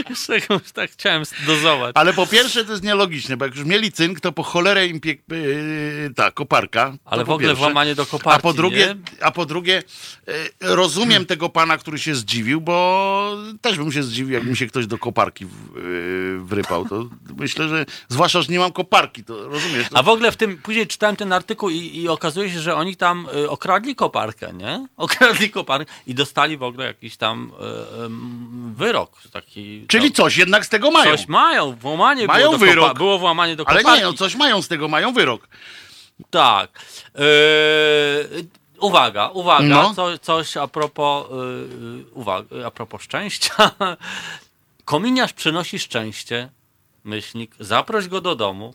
Jeszcze 0.10 0.40
tak 0.74 0.90
chciałem 0.90 1.22
dozować. 1.46 1.92
Ale 1.94 2.12
po 2.12 2.26
pierwsze 2.26 2.64
to 2.64 2.72
jest 2.72 2.84
nielogiczne, 2.84 3.36
bo 3.36 3.44
jak 3.44 3.54
już 3.54 3.64
mieli 3.64 3.92
cynk, 3.92 4.20
to 4.20 4.32
po 4.32 4.42
cholerę 4.42 4.86
im 4.86 5.00
piek... 5.00 5.20
yy, 5.28 6.10
ta 6.16 6.30
koparka. 6.30 6.94
Ale 7.04 7.24
w 7.24 7.30
ogóle 7.30 7.48
pierwsze. 7.48 7.64
włamanie 7.64 7.94
do 7.94 8.06
koparki, 8.06 8.38
A 8.38 8.42
po 8.42 8.52
drugie, 8.52 8.86
nie? 8.86 9.24
a 9.26 9.30
po 9.30 9.46
drugie 9.46 9.82
yy, 10.26 10.34
rozumiem 10.60 11.26
tego 11.26 11.48
pana, 11.48 11.78
który 11.78 11.98
się 11.98 12.14
zdziwił, 12.14 12.60
bo 12.60 13.36
też 13.60 13.76
bym 13.76 13.92
się 13.92 14.02
zdziwił, 14.02 14.32
jakby 14.32 14.56
się 14.56 14.66
ktoś 14.66 14.86
do 14.86 14.98
koparki 14.98 15.44
yy, 15.44 16.38
wrypał. 16.40 16.88
To 16.88 17.08
myślę, 17.36 17.68
że 17.68 17.86
zwłaszcza, 18.08 18.42
że 18.42 18.52
nie 18.52 18.58
mam 18.58 18.72
koparki, 18.72 19.24
to 19.24 19.48
rozumiesz? 19.48 19.88
To... 19.88 19.96
A 19.96 20.02
w 20.02 20.08
ogóle 20.08 20.32
w 20.32 20.36
tym, 20.36 20.58
później 20.58 20.86
czytałem 20.86 21.16
ten 21.16 21.32
artykuł 21.32 21.70
i, 21.70 21.96
i 21.96 22.08
okazuje 22.08 22.50
się, 22.50 22.60
że 22.60 22.73
oni 22.76 22.96
tam 22.96 23.28
y, 23.36 23.50
okradli 23.50 23.94
koparkę, 23.96 24.52
nie? 24.52 24.86
Okradli 24.96 25.50
koparkę 25.50 25.92
i 26.06 26.14
dostali 26.14 26.56
w 26.56 26.62
ogóle 26.62 26.86
jakiś 26.86 27.16
tam 27.16 27.52
y, 27.98 28.02
ym, 28.02 28.74
wyrok 28.76 29.22
taki. 29.32 29.84
Czyli 29.88 30.12
coś 30.12 30.36
jednak 30.36 30.66
z 30.66 30.68
tego 30.68 30.90
mają. 30.90 31.16
Coś 31.16 31.28
mają, 31.28 31.72
włamanie 31.76 32.26
Mają 32.26 32.40
było, 32.46 32.52
do 32.58 32.66
wyrok. 32.66 32.90
kopa- 32.92 32.96
było 32.98 33.18
włamanie 33.18 33.56
do 33.56 33.68
Ale 33.68 33.78
koparki. 33.82 34.00
nie, 34.00 34.06
no 34.06 34.12
coś 34.12 34.34
mają 34.36 34.62
z 34.62 34.68
tego, 34.68 34.88
mają 34.88 35.12
wyrok. 35.12 35.48
Tak. 36.30 36.70
Yy, 37.14 37.22
uwaga, 38.80 39.28
uwaga, 39.28 39.64
No. 39.68 39.94
co, 39.94 40.18
coś 40.18 40.56
a 40.56 40.66
propos, 40.68 41.26
yy, 41.30 42.04
uwaga, 42.12 42.66
a 42.66 42.70
propos 42.70 43.02
szczęścia. 43.02 43.70
Kominiarz 44.84 45.32
przynosi 45.32 45.78
szczęście, 45.78 46.48
myślnik, 47.04 47.54
zaproś 47.60 48.08
go 48.08 48.20
do 48.20 48.36
domu. 48.36 48.74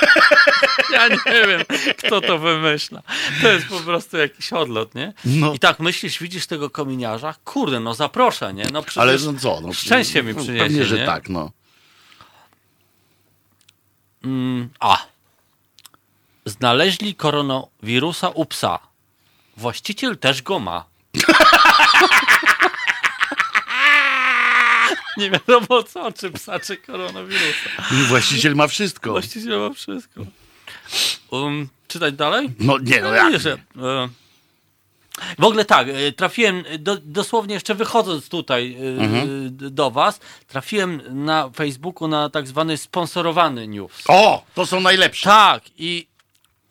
ja 0.92 1.08
nie 1.08 1.46
wiem, 1.46 1.60
kto 1.98 2.20
to 2.20 2.38
wymyśla. 2.38 3.02
To 3.42 3.48
jest 3.48 3.66
po 3.66 3.80
prostu 3.80 4.16
jakiś 4.16 4.52
odlot, 4.52 4.94
nie? 4.94 5.12
No. 5.24 5.54
I 5.54 5.58
tak 5.58 5.80
myślisz, 5.80 6.18
widzisz 6.18 6.46
tego 6.46 6.70
kominiarza, 6.70 7.34
kurde, 7.44 7.80
no 7.80 7.94
zaproszę, 7.94 8.54
nie? 8.54 8.64
No 8.72 8.82
przecież 8.82 8.98
Ale 8.98 9.16
no 9.18 9.34
co? 9.40 9.60
No, 9.60 9.72
szczęście 9.72 10.22
mi 10.22 10.34
no, 10.34 10.42
przyniesie, 10.42 10.64
Pewnie, 10.64 10.84
że 10.84 10.98
nie? 10.98 11.06
tak, 11.06 11.28
no. 11.28 11.50
Mm, 14.24 14.68
a. 14.80 14.98
Znaleźli 16.44 17.14
koronawirusa 17.14 18.28
u 18.28 18.44
psa. 18.44 18.78
Właściciel 19.56 20.18
też 20.18 20.42
go 20.42 20.58
ma. 20.58 20.84
Nie 25.20 25.30
wiadomo 25.30 25.82
co, 25.82 26.12
czy 26.12 26.30
psa, 26.30 26.60
czy 26.60 26.76
koronawirusa. 26.76 27.70
Właściciel 28.08 28.54
ma 28.54 28.66
wszystko. 28.66 29.10
Właściciel 29.10 29.58
ma 29.60 29.74
wszystko. 29.74 30.20
Um, 31.30 31.68
czytać 31.88 32.14
dalej? 32.14 32.50
No 32.58 32.78
nie, 32.78 33.00
no 33.00 33.08
No, 33.08 33.14
jak? 33.14 33.32
jeszcze, 33.32 33.52
e, 33.52 34.08
W 35.38 35.44
ogóle 35.44 35.64
tak, 35.64 35.88
e, 35.88 36.12
trafiłem, 36.12 36.64
e, 36.68 36.78
do, 36.78 36.96
dosłownie 37.02 37.54
jeszcze 37.54 37.74
wychodząc 37.74 38.28
tutaj 38.28 38.76
Mhm. 38.98 39.28
do 39.74 39.90
was, 39.90 40.20
trafiłem 40.48 41.02
na 41.24 41.50
Facebooku 41.50 42.08
na 42.08 42.30
tak 42.30 42.46
zwany 42.46 42.76
sponsorowany 42.76 43.68
news. 43.68 43.92
O, 44.08 44.44
to 44.54 44.66
są 44.66 44.80
najlepsze. 44.80 45.24
Tak, 45.30 45.62
i, 45.78 46.06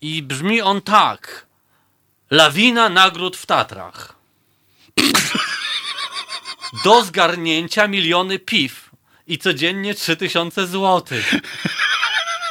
i 0.02 0.24
brzmi 0.24 0.62
on 0.62 0.82
tak. 0.82 1.46
Lawina 2.32 2.90
nagród 2.90 3.38
w 3.38 3.46
Tatrach. 3.46 4.16
Do 6.84 7.04
zgarnięcia 7.04 7.88
miliony 7.88 8.40
piw 8.40 8.90
i 9.28 9.38
codziennie 9.38 9.94
3000 9.94 10.68
złotych. 10.68 11.34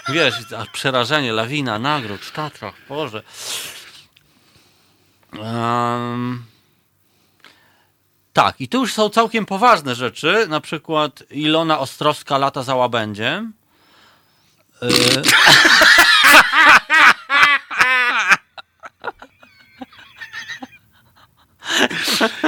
Wiesz, 0.08 0.34
przerażenie, 0.72 1.32
lawina 1.32 1.78
nagród 1.78 2.20
w 2.20 2.32
Tatrach, 2.32 2.74
Boże. 2.88 3.22
Em, 5.32 6.44
tak, 8.32 8.60
i 8.60 8.68
tu 8.68 8.80
już 8.80 8.92
są 8.92 9.08
całkiem 9.08 9.46
poważne 9.46 9.94
rzeczy, 9.94 10.46
na 10.48 10.60
przykład 10.60 11.22
Ilona 11.30 11.78
Ostrowska 11.78 12.38
lata 12.38 12.62
za 12.62 12.74
łabędziem. 12.74 13.52
Y, 14.82 15.22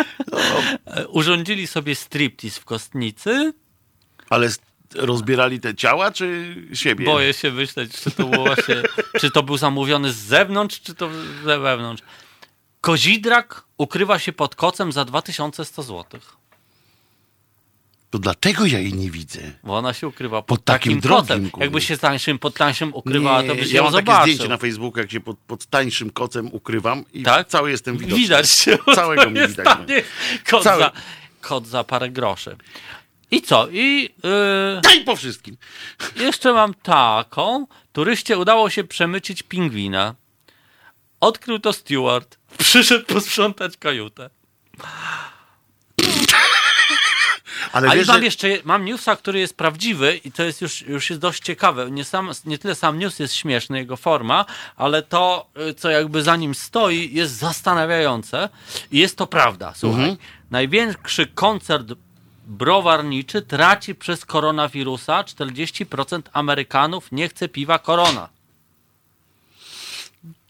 Urządzili 1.09 1.67
sobie 1.67 1.95
striptease 1.95 2.61
w 2.61 2.65
kostnicy. 2.65 3.53
Ale 4.31 4.49
rozbierali 4.95 5.61
te 5.61 5.75
ciała, 5.75 6.11
czy 6.11 6.57
siebie? 6.73 7.05
Boję 7.05 7.33
się 7.33 7.51
myśleć, 7.51 7.93
czy 7.93 8.11
to 8.11 8.27
było 8.27 8.45
właśnie, 8.45 8.83
czy 9.21 9.31
to 9.31 9.43
był 9.43 9.57
zamówiony 9.57 10.13
z 10.13 10.17
zewnątrz, 10.17 10.81
czy 10.81 10.95
to 10.95 11.11
ze 11.45 11.59
wewnątrz. 11.59 12.03
Kozidrak 12.81 13.65
ukrywa 13.79 14.19
się 14.19 14.33
pod 14.33 14.55
kocem 14.55 14.93
za 14.93 15.05
2100 15.05 15.83
zł. 15.83 16.21
To 18.11 18.19
dlaczego 18.19 18.67
ja 18.67 18.79
jej 18.79 18.95
nie 18.95 19.11
widzę? 19.11 19.41
Bo 19.65 19.77
ona 19.77 19.93
się 19.93 20.09
ukrywa 20.09 20.43
pod, 20.43 20.47
Pod 20.59 20.65
takim 20.65 20.93
takim 20.93 21.01
drogim, 21.01 21.51
kocem. 21.51 21.61
Jakby 21.63 21.81
się 21.81 21.99
tańszym 21.99 22.39
pod 22.39 22.55
tańszym 22.55 22.95
ukrywała, 22.95 23.43
to 23.43 23.55
byś 23.55 23.71
ja 23.71 23.77
ją 23.77 23.83
mam 23.85 23.93
takie 23.93 24.05
zobaczył. 24.07 24.23
zdjęcie 24.35 24.49
na 24.49 24.57
Facebooku, 24.57 24.99
jak 25.01 25.11
się 25.11 25.21
pod, 25.21 25.39
pod 25.39 25.67
tańszym 25.67 26.11
kocem 26.11 26.49
ukrywam 26.53 27.05
i 27.13 27.23
Tak? 27.23 27.49
cały 27.49 27.71
jestem 27.71 27.97
widoczny. 27.99 28.19
Widać 28.19 28.51
się. 28.51 28.79
Całego 28.95 29.23
jest 29.41 29.51
widać, 29.57 29.67
no. 29.67 29.75
tanie. 29.77 30.03
Kot, 30.51 30.63
Cały- 30.63 30.79
za, 30.83 30.93
kot 31.41 31.67
za 31.67 31.85
parę 31.85 32.11
groszy. 32.11 32.57
I 33.31 33.43
co? 33.43 33.69
I 33.71 34.03
yy, 34.25 34.81
Daj 34.83 35.05
po 35.05 35.17
wszystkim. 35.17 35.57
jeszcze 36.17 36.53
mam 36.53 36.75
taką. 36.75 37.67
Turyście 37.93 38.39
udało 38.39 38.71
się 38.71 38.85
przemycić 38.85 39.43
pingwina. 39.43 40.15
Odkrył 41.21 41.59
to 41.59 41.73
Stewart. 41.73 42.39
Przyszedł 42.59 43.05
posprzątać 43.07 43.77
kajutę. 43.77 44.31
Ale 47.73 47.89
A 47.89 47.91
wiesz, 47.91 47.99
już 47.99 48.09
mam 48.09 48.19
że... 48.19 48.25
jeszcze, 48.25 48.49
mam 48.65 48.85
newsa, 48.85 49.17
który 49.17 49.39
jest 49.39 49.57
prawdziwy 49.57 50.21
i 50.25 50.33
to 50.33 50.43
jest 50.43 50.61
już, 50.61 50.83
już 50.83 51.11
jest 51.11 51.23
dość 51.23 51.43
ciekawe. 51.43 51.91
Nie, 51.91 52.05
sam, 52.05 52.31
nie 52.45 52.59
tyle 52.59 52.75
sam 52.75 52.99
news 52.99 53.19
jest 53.19 53.35
śmieszny, 53.35 53.79
jego 53.79 53.97
forma, 53.97 54.45
ale 54.77 55.03
to, 55.03 55.47
y, 55.71 55.75
co 55.75 55.91
jakby 55.91 56.23
za 56.23 56.37
nim 56.37 56.55
stoi, 56.55 57.15
jest 57.15 57.35
zastanawiające. 57.35 58.49
I 58.93 58.99
jest 58.99 59.17
to 59.17 59.27
prawda, 59.27 59.73
słuchaj. 59.77 60.01
Mhm. 60.01 60.17
Największy 60.51 61.27
koncert 61.27 61.93
browarniczy 62.47 63.43
traci 63.43 63.95
przez 63.95 64.25
koronawirusa. 64.25 65.23
40% 65.23 66.23
Amerykanów 66.33 67.13
nie 67.13 67.29
chce 67.29 67.49
piwa 67.49 67.79
korona. 67.79 68.29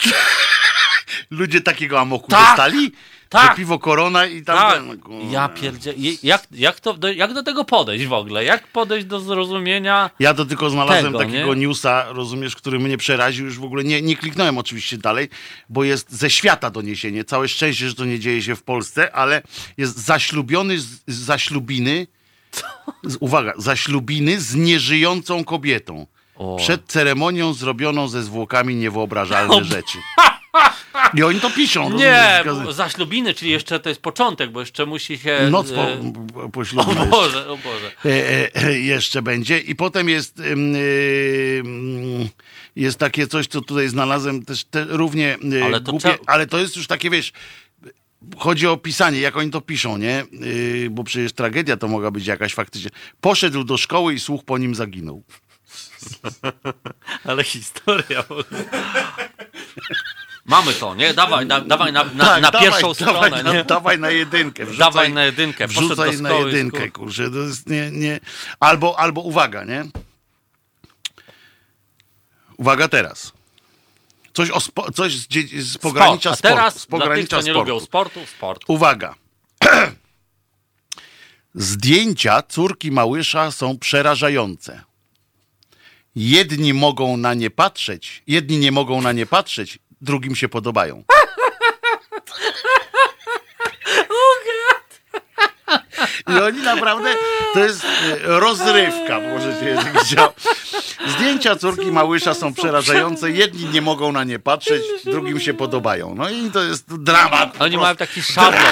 Ludzie 1.30 1.60
takiego 1.60 2.00
amoku 2.00 2.30
Tak! 2.30 2.46
dostali? 2.46 2.92
Tak! 3.28 3.56
Piwo 3.56 3.78
korona 3.78 4.26
i 4.26 4.42
tam... 4.42 4.56
Tak, 4.56 4.74
ten, 4.74 4.98
kurwa. 4.98 5.32
ja 5.32 5.48
pierdzie... 5.48 5.94
Jak, 6.22 6.46
jak, 6.52 6.80
to, 6.80 6.94
do, 6.94 7.12
jak 7.12 7.34
do 7.34 7.42
tego 7.42 7.64
podejść 7.64 8.06
w 8.06 8.12
ogóle? 8.12 8.44
Jak 8.44 8.66
podejść 8.66 9.06
do 9.06 9.20
zrozumienia... 9.20 10.10
Ja 10.18 10.34
to 10.34 10.44
tylko 10.44 10.70
znalazłem 10.70 11.12
Tego, 11.12 11.18
takiego 11.18 11.54
nie? 11.54 11.66
newsa, 11.66 12.12
rozumiesz, 12.12 12.56
który 12.56 12.78
mnie 12.78 12.98
przeraził. 12.98 13.44
Już 13.44 13.58
w 13.58 13.64
ogóle 13.64 13.84
nie, 13.84 14.02
nie 14.02 14.16
kliknąłem 14.16 14.58
oczywiście 14.58 14.98
dalej, 14.98 15.28
bo 15.68 15.84
jest 15.84 16.12
ze 16.12 16.30
świata 16.30 16.70
doniesienie. 16.70 17.24
Całe 17.24 17.48
szczęście, 17.48 17.88
że 17.88 17.94
to 17.94 18.04
nie 18.04 18.18
dzieje 18.20 18.42
się 18.42 18.56
w 18.56 18.62
Polsce, 18.62 19.14
ale 19.14 19.42
jest 19.76 19.98
zaślubiony 19.98 20.78
z, 20.78 20.86
z 21.06 21.14
zaślubiny. 21.14 22.06
Z, 23.04 23.16
uwaga, 23.20 23.52
zaślubiny 23.56 24.40
z 24.40 24.54
nieżyjącą 24.54 25.44
kobietą. 25.44 26.06
O. 26.36 26.56
Przed 26.56 26.86
ceremonią 26.86 27.52
zrobioną 27.52 28.08
ze 28.08 28.22
zwłokami 28.22 28.74
niewyobrażalne 28.74 29.64
rzeczy. 29.74 29.98
I 31.14 31.22
oni 31.22 31.40
to 31.40 31.50
piszą. 31.50 31.92
Nie, 31.92 32.42
rozumiesz, 32.44 32.66
bo 32.66 32.72
zaślubiny, 32.72 33.34
czyli 33.34 33.50
jeszcze 33.50 33.80
to 33.80 33.88
jest 33.88 34.00
początek, 34.00 34.50
bo 34.50 34.60
jeszcze 34.60 34.86
musi 34.86 35.18
się... 35.18 35.48
Noc 35.50 35.72
po, 35.72 35.82
e, 35.82 36.12
po 36.52 36.60
O 36.60 36.64
ślubie. 36.64 36.90
jeszcze. 36.92 37.06
Boże, 37.06 37.48
o 37.48 37.56
Boże. 37.56 37.90
e, 38.04 38.54
e, 38.64 38.78
jeszcze 38.78 39.22
będzie. 39.22 39.58
I 39.58 39.74
potem 39.74 40.08
jest, 40.08 40.42
jest 42.76 42.98
takie 42.98 43.26
coś, 43.26 43.46
co 43.46 43.60
tutaj 43.60 43.88
znalazłem 43.88 44.44
też 44.44 44.64
te, 44.64 44.84
równie 44.84 45.36
Ale 45.64 45.80
to 45.80 45.90
głupie, 45.90 46.18
ale 46.26 46.46
to 46.46 46.58
jest 46.58 46.76
już 46.76 46.86
takie, 46.86 47.10
wiesz, 47.10 47.32
chodzi 48.38 48.66
o 48.66 48.76
pisanie, 48.76 49.20
jak 49.20 49.36
oni 49.36 49.50
to 49.50 49.60
piszą, 49.60 49.96
nie? 49.96 50.24
Yy, 50.32 50.90
bo 50.90 51.04
przecież 51.04 51.32
tragedia 51.32 51.76
to 51.76 51.88
mogła 51.88 52.10
być 52.10 52.26
jakaś 52.26 52.54
faktycznie. 52.54 52.90
Poszedł 53.20 53.64
do 53.64 53.76
szkoły 53.76 54.14
i 54.14 54.20
słuch 54.20 54.44
po 54.44 54.58
nim 54.58 54.74
zaginął. 54.74 55.22
Ale 57.24 57.44
historia. 57.44 58.24
Mamy 60.46 60.72
to, 60.72 60.94
nie? 60.94 61.14
Dawaj, 61.14 61.46
da, 61.46 61.60
dawaj 61.60 61.92
na, 61.92 62.04
na, 62.04 62.24
Tak, 62.24 62.42
na 62.42 62.50
dawaj, 62.50 62.68
pierwszą 62.68 62.92
dawaj, 62.92 62.94
stronę, 62.94 63.42
na, 63.42 63.52
nie? 63.52 63.64
dawaj 63.64 63.98
na 63.98 64.10
jedynkę. 64.10 64.64
Wrzucaj, 64.66 64.78
Dawaj 64.78 65.12
na 65.12 65.24
jedynkę. 65.24 65.68
Poszedł 65.68 65.86
Wrzucaj 65.86 66.20
na 66.20 66.32
jedynkę, 66.32 66.90
kurczę. 66.90 67.30
To 67.30 67.38
jest 67.38 67.68
nie, 67.68 67.90
nie. 67.90 68.20
Albo, 68.60 68.98
albo 68.98 69.20
uwaga, 69.20 69.64
nie? 69.64 69.84
Uwaga 72.56 72.88
teraz. 72.88 73.32
Coś, 74.32 74.50
o 74.50 74.60
spo, 74.60 74.92
coś 74.92 75.16
z, 75.16 75.28
z 75.62 75.78
pogranicza 75.78 76.36
Sport. 76.36 76.52
A 76.52 76.56
teraz 76.56 76.80
sportu. 76.80 77.06
Z 77.06 77.08
dla 77.08 77.16
tych, 77.16 77.28
co 77.28 77.36
nie 77.36 77.42
sportu. 77.42 77.58
lubią 77.58 77.80
sportu, 77.80 78.26
sport. 78.26 78.62
Uwaga. 78.68 79.14
Zdjęcia 81.54 82.42
córki 82.42 82.90
Małysza 82.90 83.50
są 83.50 83.78
przerażające. 83.78 84.84
Jedni 86.16 86.74
mogą 86.74 87.16
na 87.16 87.34
nie 87.34 87.50
patrzeć, 87.50 88.22
jedni 88.26 88.58
nie 88.58 88.72
mogą 88.72 89.02
na 89.02 89.12
nie 89.12 89.26
patrzeć, 89.26 89.78
drugim 90.00 90.36
się 90.36 90.48
podobają. 90.48 91.04
I 96.28 96.38
oni 96.40 96.62
naprawdę, 96.62 97.14
to 97.54 97.60
jest 97.64 97.84
e, 97.84 98.16
rozrywka, 98.24 99.20
możecie 99.20 99.76
chciał. 100.04 100.32
Zdjęcia 101.06 101.56
córki 101.56 101.92
Małysza 101.92 102.34
są 102.34 102.54
przerażające, 102.54 103.30
jedni 103.30 103.64
nie 103.64 103.82
mogą 103.82 104.12
na 104.12 104.24
nie 104.24 104.38
patrzeć, 104.38 104.82
drugim 105.04 105.40
się 105.40 105.54
podobają. 105.54 106.14
No 106.14 106.30
i 106.30 106.50
to 106.50 106.62
jest 106.62 106.94
dramat. 107.02 107.56
Oni 107.62 107.76
mają 107.76 107.96
taki 107.96 108.22
szablon. 108.22 108.62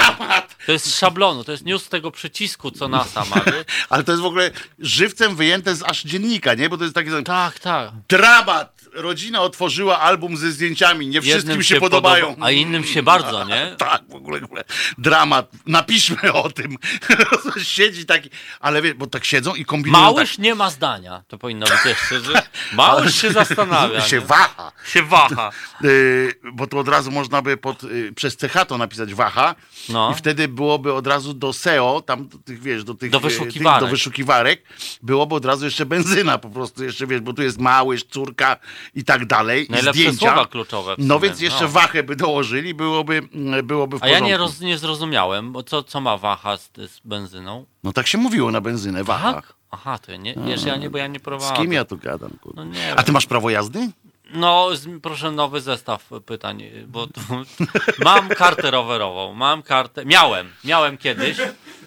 To 0.65 0.71
jest 0.71 0.85
z 0.85 0.95
szablonu, 0.95 1.43
to 1.43 1.51
jest 1.51 1.65
news 1.65 1.89
tego 1.89 2.11
przycisku, 2.11 2.71
co 2.71 2.87
NASA 2.87 3.25
ma. 3.25 3.41
Ale 3.89 4.03
to 4.03 4.11
jest 4.11 4.21
w 4.21 4.25
ogóle 4.25 4.51
żywcem 4.79 5.35
wyjęte 5.35 5.75
z 5.75 5.83
aż 5.83 6.03
dziennika, 6.03 6.53
nie? 6.53 6.69
Bo 6.69 6.77
to 6.77 6.83
jest 6.83 6.95
taki 6.95 7.09
Tak, 7.25 7.59
tak. 7.59 7.89
dramat. 8.09 8.74
Rodzina 8.95 9.41
otworzyła 9.41 9.99
album 9.99 10.37
ze 10.37 10.51
zdjęciami, 10.51 11.07
nie 11.07 11.21
wszystkim 11.21 11.37
Jednym 11.49 11.63
się, 11.63 11.79
podobają. 11.79 12.25
podoba- 12.27 12.45
a 12.45 12.51
innym 12.51 12.83
się 12.83 13.03
bardzo, 13.03 13.43
nie? 13.43 13.75
Tak, 13.77 14.01
w 14.09 14.15
ogóle, 14.15 14.39
w 14.39 14.43
ogóle 14.43 14.63
dramat. 14.97 15.51
Napiszmy 15.67 16.33
o 16.33 16.49
tym. 16.49 16.77
Siedzi 17.63 18.05
taki, 18.05 18.29
ale 18.59 18.81
wie, 18.81 18.95
bo 18.95 19.07
tak 19.07 19.25
siedzą 19.25 19.55
i 19.55 19.65
kombinują 19.65 20.03
Małyż 20.03 20.37
nie 20.37 20.55
ma 20.55 20.69
zdania. 20.69 21.23
To 21.27 21.37
powinno 21.37 21.65
być 21.65 21.85
jeszcze, 21.85 22.19
że 22.19 22.41
Małyż 22.73 23.15
się 23.21 23.33
tak, 23.33 23.47
zastanawia. 23.47 24.01
się 24.01 24.15
nie? 24.19 24.25
waha. 24.25 24.71
się 24.87 25.03
waha. 25.03 25.51
Yy, 25.81 26.33
bo 26.53 26.67
to 26.67 26.77
od 26.79 26.87
razu 26.87 27.11
można 27.11 27.41
by 27.41 27.57
pod, 27.57 27.83
yy, 27.83 28.11
przez 28.15 28.37
CH 28.37 28.65
to 28.67 28.77
napisać 28.77 29.13
waha 29.13 29.55
No. 29.89 30.11
i 30.11 30.15
wtedy 30.17 30.47
byłoby 30.47 30.93
od 30.93 31.07
razu 31.07 31.33
do 31.33 31.53
SEO, 31.53 32.01
tam 32.05 32.27
do 32.27 32.37
tych, 32.37 32.61
wiesz, 32.61 32.83
do 32.83 32.93
tych, 32.93 33.11
Do 33.11 33.17
e, 33.17 33.21
wyszukiwarek. 33.21 33.79
Tych, 33.79 33.87
do 33.87 33.91
wyszukiwarek, 33.91 34.63
byłoby 35.01 35.35
od 35.35 35.45
razu 35.45 35.65
jeszcze 35.65 35.85
benzyna 35.85 36.37
po 36.37 36.49
prostu, 36.49 36.83
jeszcze 36.83 37.07
wiesz, 37.07 37.21
bo 37.21 37.33
tu 37.33 37.41
jest 37.41 37.59
małyż, 37.59 38.03
córka 38.03 38.57
i 38.93 39.03
tak 39.03 39.25
dalej, 39.25 39.67
Najlepsze 39.69 39.99
i 39.99 40.03
zdjęcia. 40.03 40.27
słowa 40.27 40.45
kluczowe 40.45 40.95
No 40.97 41.19
więc 41.19 41.41
jeszcze 41.41 41.63
no. 41.63 41.69
wachę 41.69 42.03
by 42.03 42.15
dołożyli, 42.15 42.73
byłoby, 42.73 43.21
byłoby 43.63 43.99
w 43.99 44.03
A 44.03 44.07
ja 44.07 44.11
porządku. 44.13 44.29
nie, 44.29 44.37
roz, 44.37 44.59
nie 44.61 44.77
zrozumiałem, 44.77 45.51
bo 45.51 45.63
co, 45.63 45.83
co 45.83 46.01
ma 46.01 46.17
waha 46.17 46.57
z, 46.57 46.71
z 46.91 46.99
benzyną? 47.05 47.65
No 47.83 47.93
tak 47.93 48.07
się 48.07 48.17
mówiło 48.17 48.51
na 48.51 48.61
benzynę, 48.61 49.03
waha. 49.03 49.33
Tak? 49.33 49.53
Aha, 49.71 49.97
to 49.97 50.11
ja 50.11 50.17
nie, 50.17 50.35
wiesz, 50.45 50.63
ja 50.63 50.75
nie, 50.75 50.89
bo 50.89 50.97
ja 50.97 51.07
nie 51.07 51.19
Z 51.19 51.21
prowadzę. 51.21 51.55
kim 51.61 51.73
ja 51.73 51.85
tu 51.85 51.97
gadam? 51.97 52.31
No 52.55 52.65
A 52.95 53.03
ty 53.03 53.11
masz 53.11 53.25
prawo 53.25 53.49
jazdy? 53.49 53.89
No, 54.33 54.75
z, 54.75 54.87
proszę 55.01 55.31
nowy 55.31 55.61
zestaw 55.61 56.09
pytań, 56.25 56.63
bo 56.87 57.07
tu, 57.07 57.21
mam 58.05 58.29
kartę 58.29 58.71
rowerową, 58.71 59.33
mam 59.33 59.61
kartę, 59.63 60.05
miałem, 60.05 60.47
miałem 60.63 60.97
kiedyś, 60.97 61.37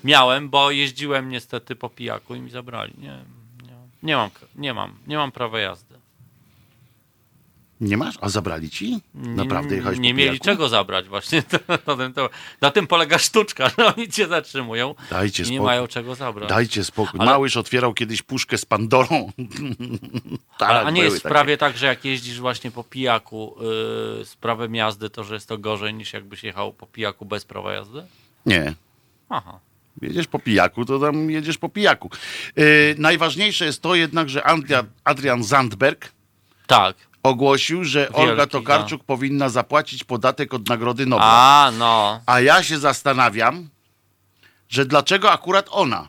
miałem, 0.05 0.49
bo 0.49 0.71
jeździłem 0.71 1.29
niestety 1.29 1.77
po 1.77 1.89
pijaku 1.89 2.35
i 2.35 2.41
mi 2.41 2.51
zabrali. 2.51 2.95
Nie, 2.99 3.19
nie, 3.63 3.75
nie 4.03 4.17
mam, 4.17 4.31
nie 4.57 4.75
mam, 4.75 4.95
nie 5.07 5.17
mam 5.17 5.33
prawa 5.33 5.59
jazdy. 5.61 5.88
Nie 7.81 7.97
masz? 7.97 8.15
A 8.21 8.29
zabrali 8.29 8.71
ci? 8.71 9.01
Naprawdę 9.15 9.77
jechałeś 9.77 9.99
Nie 9.99 10.11
po 10.11 10.17
mieli 10.17 10.41
czego 10.41 10.69
zabrać 10.69 11.09
właśnie. 11.09 11.43
To, 11.49 11.59
na, 11.87 11.97
tym, 11.97 12.13
to, 12.13 12.31
na 12.61 12.71
tym 12.71 12.87
polega 12.87 13.19
sztuczka, 13.19 13.69
że 13.79 13.95
oni 13.95 14.09
cię 14.09 14.27
zatrzymują 14.29 14.95
Dajcie 15.11 15.43
i 15.43 15.51
nie 15.51 15.61
mają 15.61 15.87
czego 15.87 16.15
zabrać. 16.15 16.49
Dajcie 16.49 16.85
spokój. 16.85 17.21
Ale- 17.21 17.31
Małyż 17.31 17.57
otwierał 17.57 17.95
kiedyś 17.95 18.23
puszkę 18.23 18.59
z 18.59 18.65
Pandorą. 18.65 19.33
tak, 20.59 20.71
Ale, 20.71 20.81
a 20.81 20.91
nie 20.91 21.03
jest 21.03 21.17
takie. 21.17 21.29
prawie 21.29 21.57
tak, 21.57 21.77
że 21.79 21.87
jak 21.87 22.05
jeździsz 22.05 22.41
właśnie 22.41 22.71
po 22.71 22.85
pijaku 22.85 23.55
yy, 23.61 24.25
z 24.25 24.37
prawem 24.41 24.75
jazdy, 24.75 25.11
to 25.11 25.25
że 25.25 25.35
jest 25.35 25.49
to 25.49 25.59
gorzej 25.59 25.95
niż 25.95 26.13
jakbyś 26.13 26.45
jechał 26.45 26.73
po 26.73 26.87
pijaku 26.87 27.25
bez 27.27 27.45
prawa 27.45 27.73
jazdy? 27.73 28.03
Nie. 28.47 28.75
Aha. 29.29 29.59
Jedziesz 30.03 30.27
po 30.27 30.39
pijaku, 30.39 30.85
to 30.85 30.99
tam 30.99 31.31
jedziesz 31.31 31.59
po 31.59 31.69
pijaku. 31.69 32.11
Yy, 32.57 32.95
najważniejsze 32.99 33.65
jest 33.65 33.83
to 33.83 33.95
jednak, 33.95 34.29
że 34.29 34.45
Andria, 34.47 34.85
Adrian 35.05 35.45
Zandberg 35.45 36.13
Tak. 36.67 36.97
Ogłosił, 37.29 37.85
że 37.85 38.13
Olga 38.13 38.35
Wielki, 38.35 38.53
Tokarczuk 38.53 39.05
powinna 39.05 39.49
zapłacić 39.49 40.05
podatek 40.05 40.55
od 40.55 40.69
Nagrody 40.69 41.07
Nobla. 41.07 41.27
A, 41.29 41.73
no. 41.79 42.21
A 42.27 42.41
ja 42.41 42.63
się 42.63 42.79
zastanawiam, 42.79 43.69
że 44.69 44.85
dlaczego 44.87 45.31
akurat 45.33 45.67
ona? 45.71 46.09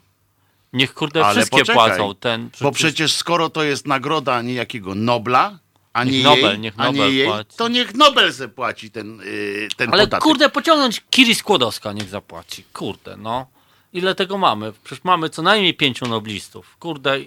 Niech 0.74 0.94
kurde 0.94 1.26
Ale 1.26 1.34
wszystkie 1.36 1.58
poczekaj, 1.60 1.88
płacą. 1.88 2.16
Ten, 2.16 2.50
Bo 2.62 2.72
przecież 2.72 3.16
skoro 3.16 3.50
to 3.50 3.64
jest 3.64 3.88
nagroda 3.88 4.42
niejakiego 4.42 4.96
Nobla, 4.96 5.60
a 5.94 6.04
nie 6.04 6.12
Niech 6.12 6.24
Nobel, 6.24 6.44
jej, 6.52 6.60
niech 6.60 6.74
a 6.78 6.86
nie 6.88 6.92
Nobel 6.92 7.14
jej 7.16 7.28
płaci. 7.28 7.58
to 7.58 7.68
niech 7.68 7.96
Nobel 7.96 8.34
se 8.34 8.48
płaci 8.50 8.92
ten, 8.92 9.18
yy, 9.18 9.68
ten 9.78 9.94
Ale 9.94 10.04
podatek. 10.04 10.24
kurde, 10.24 10.50
pociągnąć 10.50 11.02
Kiri 11.10 11.36
Skłodowska 11.36 11.94
niech 11.94 12.10
zapłaci. 12.10 12.64
Kurde, 12.74 13.18
no. 13.18 13.48
Ile 13.94 14.16
tego 14.16 14.38
mamy? 14.38 14.74
Przecież 14.84 15.04
mamy 15.04 15.30
co 15.30 15.42
najmniej 15.42 15.74
pięciu 15.74 16.06
noblistów. 16.08 16.78
Kurde. 16.80 17.18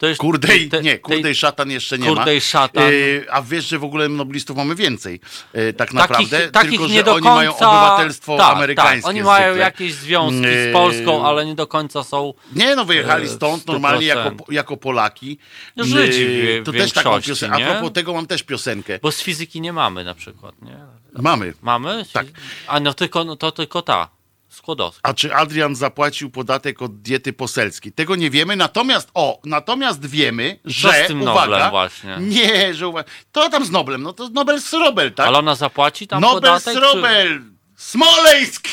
To 0.00 0.06
jest, 0.06 0.20
Kurdej, 0.20 0.68
te- 0.68 0.82
nie, 0.82 0.90
tej- 0.90 1.00
kurdej 1.00 1.34
szatan 1.34 1.70
jeszcze 1.70 1.98
nie 1.98 2.10
ma. 2.10 2.16
Kurdej 2.16 2.40
szatan. 2.40 2.92
Yy, 2.92 3.26
a 3.30 3.42
wiesz, 3.42 3.68
że 3.68 3.78
w 3.78 3.84
ogóle 3.84 4.08
noblistów 4.08 4.56
mamy 4.56 4.74
więcej 4.74 5.20
yy, 5.54 5.72
tak 5.72 5.92
naprawdę, 5.92 6.48
takich 6.50 6.70
tylko 6.70 6.88
że 6.88 7.04
oni 7.04 7.04
końca, 7.06 7.34
mają 7.34 7.56
obywatelstwo 7.56 8.36
tak, 8.36 8.56
amerykańskie. 8.56 9.02
Tak, 9.02 9.10
oni 9.10 9.22
mają 9.22 9.46
zwykle. 9.46 9.64
jakieś 9.64 9.94
związki 9.94 10.42
Yy, 10.42 10.70
z 10.70 10.72
Polską, 10.72 11.26
ale 11.26 11.46
nie 11.46 11.54
do 11.54 11.66
końca 11.66 12.04
są. 12.04 12.34
Nie, 12.52 12.76
no 12.76 12.84
wyjechali 12.84 13.26
w 13.26 13.30
stąd 13.30 13.64
100%. 13.64 13.72
normalnie 13.72 14.06
jako, 14.06 14.52
jako 14.52 14.76
Polaki. 14.76 15.38
No, 15.76 15.84
Żydzi 15.84 16.26
w 16.26 16.62
To 16.64 16.72
też 16.72 16.92
taką 16.92 17.20
piosenkę. 17.22 17.66
A 17.66 17.70
propos 17.70 17.92
tego 17.92 18.12
mam 18.14 18.26
też 18.26 18.42
piosenkę. 18.42 18.98
Bo 19.02 19.12
z 19.12 19.22
fizyki 19.22 19.60
nie 19.60 19.72
mamy 19.72 20.04
na 20.04 20.14
przykład, 20.14 20.62
nie? 20.62 20.76
Mamy. 21.12 21.54
Mamy? 21.62 22.04
Tak. 22.12 22.26
A 22.66 22.80
no 22.80 22.94
tylko, 22.94 23.24
no 23.24 23.36
to 23.36 23.52
tylko 23.52 23.82
ta. 23.82 24.19
Skłodowska. 24.50 25.10
A 25.10 25.14
czy 25.14 25.34
Adrian 25.34 25.76
zapłacił 25.76 26.30
podatek 26.30 26.82
od 26.82 27.02
diety 27.02 27.32
poselskiej? 27.32 27.92
Tego 27.92 28.16
nie 28.16 28.30
wiemy, 28.30 28.56
natomiast 28.56 29.10
o, 29.14 29.40
natomiast 29.44 30.06
wiemy, 30.06 30.58
że 30.64 31.04
z 31.04 31.06
tym 31.06 31.22
uwaga, 31.22 31.40
Noblem 31.40 31.70
właśnie? 31.70 32.16
Nie, 32.20 32.74
że 32.74 32.88
uwaga, 32.88 33.10
to 33.32 33.48
tam 33.48 33.64
z 33.64 33.70
Noblem, 33.70 34.02
no 34.02 34.12
to 34.12 34.28
Nobel 34.28 34.60
Srobel, 34.60 35.12
tak? 35.12 35.26
Ale 35.26 35.38
ona 35.38 35.54
zapłaci 35.54 36.06
tam 36.06 36.20
Nobel 36.20 36.34
podatek? 36.34 36.74
Srobel! 36.74 37.40
Smoleńsk! 37.76 38.66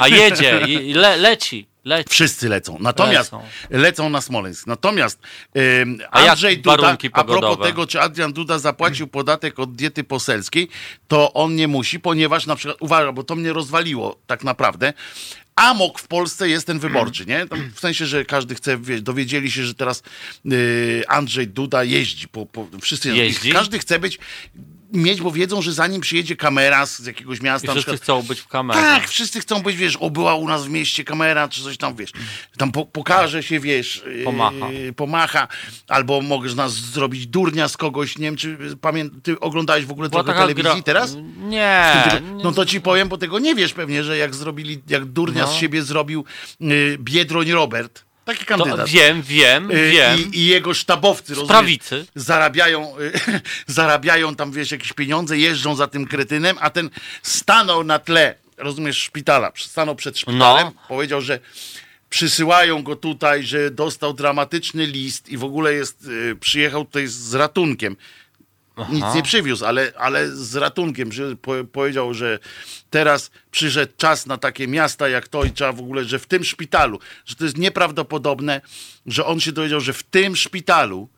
A 0.00 0.08
jedzie, 0.08 0.60
le, 0.94 1.16
leci, 1.16 1.66
leci. 1.84 2.10
Wszyscy 2.10 2.48
lecą. 2.48 2.78
Natomiast 2.80 3.32
lecą, 3.32 3.44
Lecą. 3.70 4.10
na 4.10 4.20
Smoleńsk. 4.20 4.66
Natomiast 4.66 5.18
ym, 5.82 5.98
Andrzej 6.10 6.58
Duda, 6.58 6.96
a 7.12 7.24
propos 7.24 7.58
tego, 7.66 7.86
czy 7.86 8.00
Adrian 8.00 8.32
Duda 8.32 8.58
zapłacił 8.58 9.06
podatek 9.06 9.58
od 9.58 9.74
diety 9.74 10.04
poselskiej, 10.04 10.68
to 11.08 11.32
on 11.32 11.54
nie 11.54 11.68
musi, 11.68 12.00
ponieważ 12.00 12.46
na 12.46 12.56
przykład, 12.56 12.82
uwaga, 12.82 13.12
bo 13.12 13.24
to 13.24 13.36
mnie 13.36 13.52
rozwaliło 13.52 14.18
tak 14.26 14.44
naprawdę. 14.44 14.92
Amok 15.56 15.98
w 15.98 16.06
Polsce 16.06 16.48
jest 16.48 16.66
ten 16.66 16.78
wyborczy, 16.78 17.26
nie? 17.26 17.46
W 17.74 17.80
sensie, 17.80 18.06
że 18.06 18.24
każdy 18.24 18.54
chce, 18.54 18.78
wiesz, 18.78 19.02
dowiedzieli 19.02 19.50
się, 19.50 19.64
że 19.64 19.74
teraz 19.74 20.02
yy, 20.44 21.02
Andrzej 21.08 21.48
Duda 21.48 21.84
jeździ. 21.84 22.28
Po, 22.28 22.46
po, 22.46 22.68
wszyscy, 22.80 23.08
Jeździ? 23.08 23.52
Każdy 23.52 23.78
chce 23.78 23.98
być, 23.98 24.18
mieć, 24.94 25.20
bo 25.20 25.30
wiedzą, 25.30 25.62
że 25.62 25.72
zanim 25.72 26.00
przyjedzie 26.00 26.36
kamera 26.36 26.86
z 26.86 27.06
jakiegoś 27.06 27.38
I 27.38 27.42
miasta, 27.42 27.66
na 27.66 27.72
wszyscy 27.72 27.90
przykład, 27.90 28.02
chcą 28.02 28.22
być 28.22 28.40
w 28.40 28.48
kamerze. 28.48 28.80
tak, 28.80 29.08
wszyscy 29.08 29.40
chcą 29.40 29.62
być, 29.62 29.76
wiesz, 29.76 29.96
o, 29.96 30.10
była 30.10 30.34
u 30.34 30.48
nas 30.48 30.64
w 30.66 30.70
mieście 30.70 31.04
kamera, 31.04 31.48
czy 31.48 31.62
coś 31.62 31.76
tam, 31.76 31.96
wiesz, 31.96 32.10
tam 32.58 32.72
po, 32.72 32.86
pokaże 32.86 33.42
się, 33.42 33.60
wiesz, 33.60 34.02
yy, 34.18 34.24
Pomacha. 34.24 34.66
pomacha, 34.96 35.48
albo 35.88 36.20
możesz 36.20 36.54
nas 36.54 36.72
zrobić 36.72 37.26
durnia 37.26 37.68
z 37.68 37.76
kogoś, 37.76 38.18
nie 38.18 38.24
wiem, 38.24 38.36
czy 38.36 38.58
pamię... 38.80 39.04
ty 39.22 39.40
oglądałeś 39.40 39.84
w 39.84 39.90
ogóle 39.90 40.08
Była 40.08 40.24
trochę 40.24 40.40
telewizji 40.40 40.70
gra- 40.72 40.82
teraz? 40.82 41.16
Nie. 41.38 41.92
No 42.44 42.52
to 42.52 42.66
ci 42.66 42.80
powiem, 42.80 43.08
bo 43.08 43.18
tego 43.18 43.38
nie 43.38 43.54
wiesz 43.54 43.72
pewnie, 43.72 44.04
że 44.04 44.16
jak 44.18 44.34
zrobili, 44.34 44.82
jak 44.88 45.04
durnia 45.04 45.42
No. 45.42 45.48
z 45.52 45.54
siebie 45.54 45.82
zrobił 45.82 46.24
yy, 46.60 46.96
Biedroń 47.00 47.50
Robert, 47.52 48.04
taki 48.24 48.44
To 48.44 48.46
kandydat. 48.46 48.88
wiem, 48.88 49.22
wiem, 49.22 49.70
Yy, 49.70 49.90
wiem. 49.90 50.18
I, 50.32 50.38
I 50.38 50.46
jego 50.46 50.74
sztabowcy, 50.74 51.32
rozumiesz, 51.34 51.48
prawicy. 51.48 52.06
zarabiają, 52.14 52.98
y, 52.98 53.12
zarabiają 53.66 54.36
tam, 54.36 54.52
wiesz, 54.52 54.70
jakieś 54.70 54.92
pieniądze, 54.92 55.38
jeżdżą 55.38 55.76
za 55.76 55.86
tym 55.86 56.06
kretynem, 56.06 56.56
a 56.60 56.70
ten 56.70 56.90
stanął 57.22 57.84
na 57.84 57.98
tle, 57.98 58.34
rozumiesz, 58.56 58.98
szpitala, 58.98 59.52
stanął 59.56 59.96
przed 59.96 60.18
szpitalem, 60.18 60.66
No. 60.66 60.72
powiedział, 60.88 61.20
że 61.20 61.38
przysyłają 62.10 62.82
go 62.82 62.96
tutaj, 62.96 63.44
że 63.46 63.70
dostał 63.70 64.12
dramatyczny 64.14 64.86
list 64.86 65.28
i 65.28 65.36
w 65.38 65.44
ogóle 65.44 65.72
jest, 65.74 66.04
y, 66.06 66.36
przyjechał 66.40 66.84
tutaj 66.84 67.06
z 67.06 67.34
ratunkiem. 67.34 67.96
Nic 68.92 69.04
nie 69.14 69.22
przywiózł, 69.22 69.64
ale, 69.64 69.92
ale 69.98 70.30
z 70.30 70.56
ratunkiem 70.56 71.10
po, 71.42 71.52
powiedział, 71.72 72.14
że 72.14 72.38
teraz 72.90 73.30
przyszedł 73.50 73.92
czas 73.96 74.26
na 74.26 74.38
takie 74.38 74.68
miasta 74.68 75.08
jak 75.08 75.28
to 75.28 75.44
i 75.44 75.50
trzeba 75.50 75.72
w 75.72 75.80
ogóle, 75.80 76.04
że 76.04 76.18
w 76.18 76.26
tym 76.26 76.44
szpitalu, 76.44 77.00
że 77.24 77.36
to 77.36 77.44
jest 77.44 77.58
nieprawdopodobne, 77.58 78.60
że 79.06 79.26
on 79.26 79.40
się 79.40 79.52
dowiedział, 79.52 79.80
że 79.80 79.92
w 79.92 80.02
tym 80.02 80.36
szpitalu, 80.36 81.08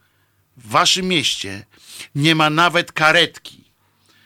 w 0.57 0.69
waszym 0.69 1.07
mieście, 1.07 1.65
nie 2.15 2.35
ma 2.35 2.49
nawet 2.49 2.91
karetki. 2.91 3.63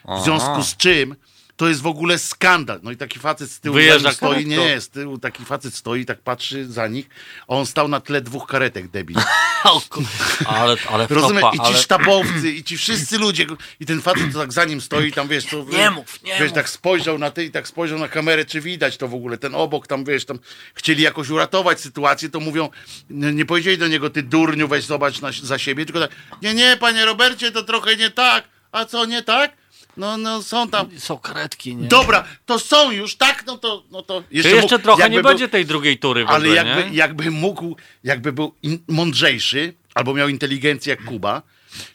W 0.05 0.23
związku 0.23 0.63
z 0.63 0.77
czym 0.77 1.15
to 1.61 1.69
jest 1.69 1.81
w 1.81 1.87
ogóle 1.87 2.19
skandal. 2.19 2.79
No 2.83 2.91
i 2.91 2.97
taki 2.97 3.19
facet 3.19 3.51
z 3.51 3.59
tyłu 3.59 3.73
Wyjeżdża 3.73 4.11
stoi, 4.11 4.45
nie, 4.45 4.57
nie, 4.57 4.81
z 4.81 4.89
tyłu 4.89 5.17
taki 5.17 5.45
facet 5.45 5.75
stoi, 5.75 6.05
tak 6.05 6.21
patrzy 6.21 6.65
za 6.65 6.87
nich, 6.87 7.09
a 7.47 7.55
on 7.55 7.65
stał 7.65 7.87
na 7.87 7.99
tle 7.99 8.21
dwóch 8.21 8.47
karetek, 8.47 8.87
debil. 8.87 9.17
Ale, 10.45 10.75
ale 10.89 11.07
Rozumiesz? 11.09 11.43
wtopa, 11.43 11.55
I 11.55 11.59
ci 11.59 11.65
ale... 11.65 11.77
sztabowcy, 11.77 12.51
i 12.51 12.63
ci 12.63 12.77
wszyscy 12.77 13.17
ludzie, 13.17 13.45
i 13.79 13.85
ten 13.85 14.01
facet 14.01 14.33
to 14.33 14.39
tak 14.39 14.53
za 14.53 14.65
nim 14.65 14.81
stoi, 14.81 15.11
tam 15.11 15.27
wiesz, 15.27 15.45
to, 15.45 15.65
Nie 15.69 15.91
mów, 15.91 16.23
nie 16.23 16.31
wiesz, 16.31 16.41
mów. 16.41 16.53
tak 16.53 16.69
spojrzał 16.69 17.17
na 17.17 17.31
ty 17.31 17.43
i 17.45 17.51
tak 17.51 17.67
spojrzał 17.67 17.99
na 17.99 18.07
kamerę, 18.07 18.45
czy 18.45 18.61
widać 18.61 18.97
to 18.97 19.07
w 19.07 19.13
ogóle, 19.13 19.37
ten 19.37 19.55
obok 19.55 19.87
tam, 19.87 20.05
wiesz, 20.05 20.25
tam 20.25 20.39
chcieli 20.73 21.03
jakoś 21.03 21.29
uratować 21.29 21.81
sytuację, 21.81 22.29
to 22.29 22.39
mówią, 22.39 22.69
nie, 23.09 23.33
nie 23.33 23.45
powiedzieli 23.45 23.77
do 23.77 23.87
niego, 23.87 24.09
ty 24.09 24.23
durniu, 24.23 24.67
weź 24.67 24.85
zobacz 24.85 25.21
na, 25.21 25.29
za 25.43 25.57
siebie, 25.59 25.85
tylko 25.85 25.99
tak, 25.99 26.11
nie, 26.41 26.53
nie, 26.53 26.77
panie 26.77 27.05
Robercie, 27.05 27.51
to 27.51 27.63
trochę 27.63 27.95
nie 27.95 28.09
tak, 28.11 28.43
a 28.71 28.85
co, 28.85 29.05
nie 29.05 29.23
tak? 29.23 29.60
No, 29.97 30.17
no, 30.17 30.43
są 30.43 30.69
tam. 30.69 30.89
Są 30.99 31.17
karetki, 31.17 31.75
nie? 31.75 31.87
Dobra, 31.87 32.23
to 32.45 32.59
są 32.59 32.91
już, 32.91 33.15
tak? 33.15 33.43
No 33.47 33.57
to, 33.57 33.83
no 33.91 34.01
to 34.01 34.21
To 34.21 34.27
jeszcze 34.31 34.61
mógł- 34.61 34.79
trochę 34.79 35.09
nie 35.09 35.21
był- 35.21 35.29
będzie 35.29 35.47
tej 35.47 35.65
drugiej 35.65 35.97
tury 35.99 36.25
w 36.25 36.29
ale 36.29 36.37
ogóle, 36.37 36.55
jakby, 36.55 36.89
nie? 36.91 36.97
jakby 36.97 37.31
mógł, 37.31 37.75
jakby 38.03 38.33
był 38.33 38.53
in, 38.63 38.79
mądrzejszy, 38.87 39.73
albo 39.93 40.13
miał 40.13 40.29
inteligencję 40.29 40.89
jak 40.95 41.05
Kuba, 41.05 41.41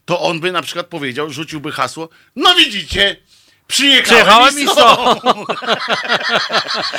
to 0.04 0.20
on 0.20 0.40
by 0.40 0.52
na 0.52 0.62
przykład 0.62 0.86
powiedział, 0.86 1.30
rzuciłby 1.30 1.72
hasło, 1.72 2.08
no 2.36 2.54
widzicie, 2.54 3.16
przyjechałem, 3.68 4.04
Przyjechałem 4.04 4.58
i 4.58 4.66
są. 4.66 5.20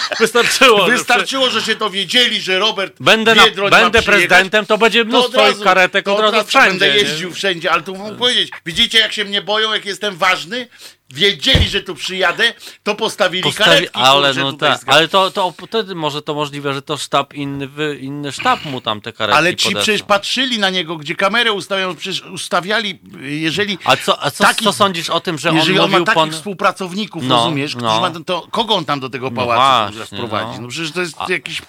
Wystarczyło. 0.19 0.85
Wystarczyło, 0.85 1.49
że 1.49 1.61
się 1.61 1.75
dowiedzieli, 1.75 2.41
że 2.41 2.59
Robert 2.59 2.93
Będę, 2.99 3.35
na, 3.35 3.69
będę 3.69 4.01
prezydentem, 4.01 4.65
to 4.65 4.77
będzie 4.77 5.03
to 5.03 5.09
mnóstwo 5.09 5.43
od 5.43 5.57
ich 5.57 5.63
karetek 5.63 6.05
to 6.05 6.15
od 6.15 6.21
razu 6.21 6.33
razu 6.35 6.47
wszędzie. 6.47 6.69
Będę 6.69 6.89
nie? 6.89 6.95
jeździł 6.95 7.33
wszędzie, 7.33 7.71
ale 7.71 7.83
tu 7.83 7.95
mógł 7.95 8.15
powiedzieć, 8.15 8.51
widzicie 8.65 8.99
jak 8.99 9.13
się 9.13 9.25
mnie 9.25 9.41
boją, 9.41 9.73
jak 9.73 9.85
jestem 9.85 10.17
ważny? 10.17 10.67
Wiedzieli, 11.09 11.69
że 11.69 11.81
tu 11.81 11.95
przyjadę, 11.95 12.53
to 12.83 12.95
postawili 12.95 13.43
Postawi, 13.43 13.69
karetki. 13.69 13.99
ale 13.99 14.33
no 14.33 14.53
tak, 14.53 14.81
ale 14.87 15.07
to, 15.07 15.31
to 15.31 15.53
wtedy 15.67 15.95
może 15.95 16.21
to 16.21 16.33
możliwe, 16.33 16.73
że 16.73 16.81
to 16.81 16.97
sztab 16.97 17.33
inny, 17.33 17.67
inny 17.99 18.31
sztab 18.31 18.65
mu 18.65 18.81
tam 18.81 19.01
te 19.01 19.13
karetki 19.13 19.37
Ale 19.37 19.55
ci 19.55 19.63
podesłał. 19.63 19.83
przecież 19.83 20.03
patrzyli 20.03 20.59
na 20.59 20.69
niego, 20.69 20.95
gdzie 20.97 21.15
kamerę 21.15 21.51
ustawiają, 21.53 21.95
przecież 21.95 22.21
ustawiali, 22.21 22.99
jeżeli... 23.21 23.77
A 23.83 23.97
co, 23.97 24.23
a 24.23 24.31
co, 24.31 24.43
taki- 24.43 24.65
co 24.65 24.73
sądzisz 24.73 25.09
o 25.09 25.19
tym, 25.19 25.37
że 25.37 25.49
Jeżeli 25.53 25.79
on 25.79 25.85
on 25.85 25.91
ma 25.91 26.05
takich 26.05 26.13
pon... 26.13 26.31
współpracowników, 26.31 27.23
No, 27.23 27.35
rozumiesz, 27.35 27.75
no. 27.75 28.01
ma, 28.01 28.11
to 28.25 28.47
kogo 28.51 28.75
on 28.75 28.85
tam 28.85 28.99
do 28.99 29.09
tego 29.09 29.29
No 29.29 29.35
pałacu 29.35 29.93
właśnie, 29.97 30.17
wprowadzi? 30.17 30.55
no. 30.55 30.61
No. 30.61 30.67
przecież 30.67 30.91
to 30.91 31.01
jest 31.01 31.15
jakiś... 31.29 31.61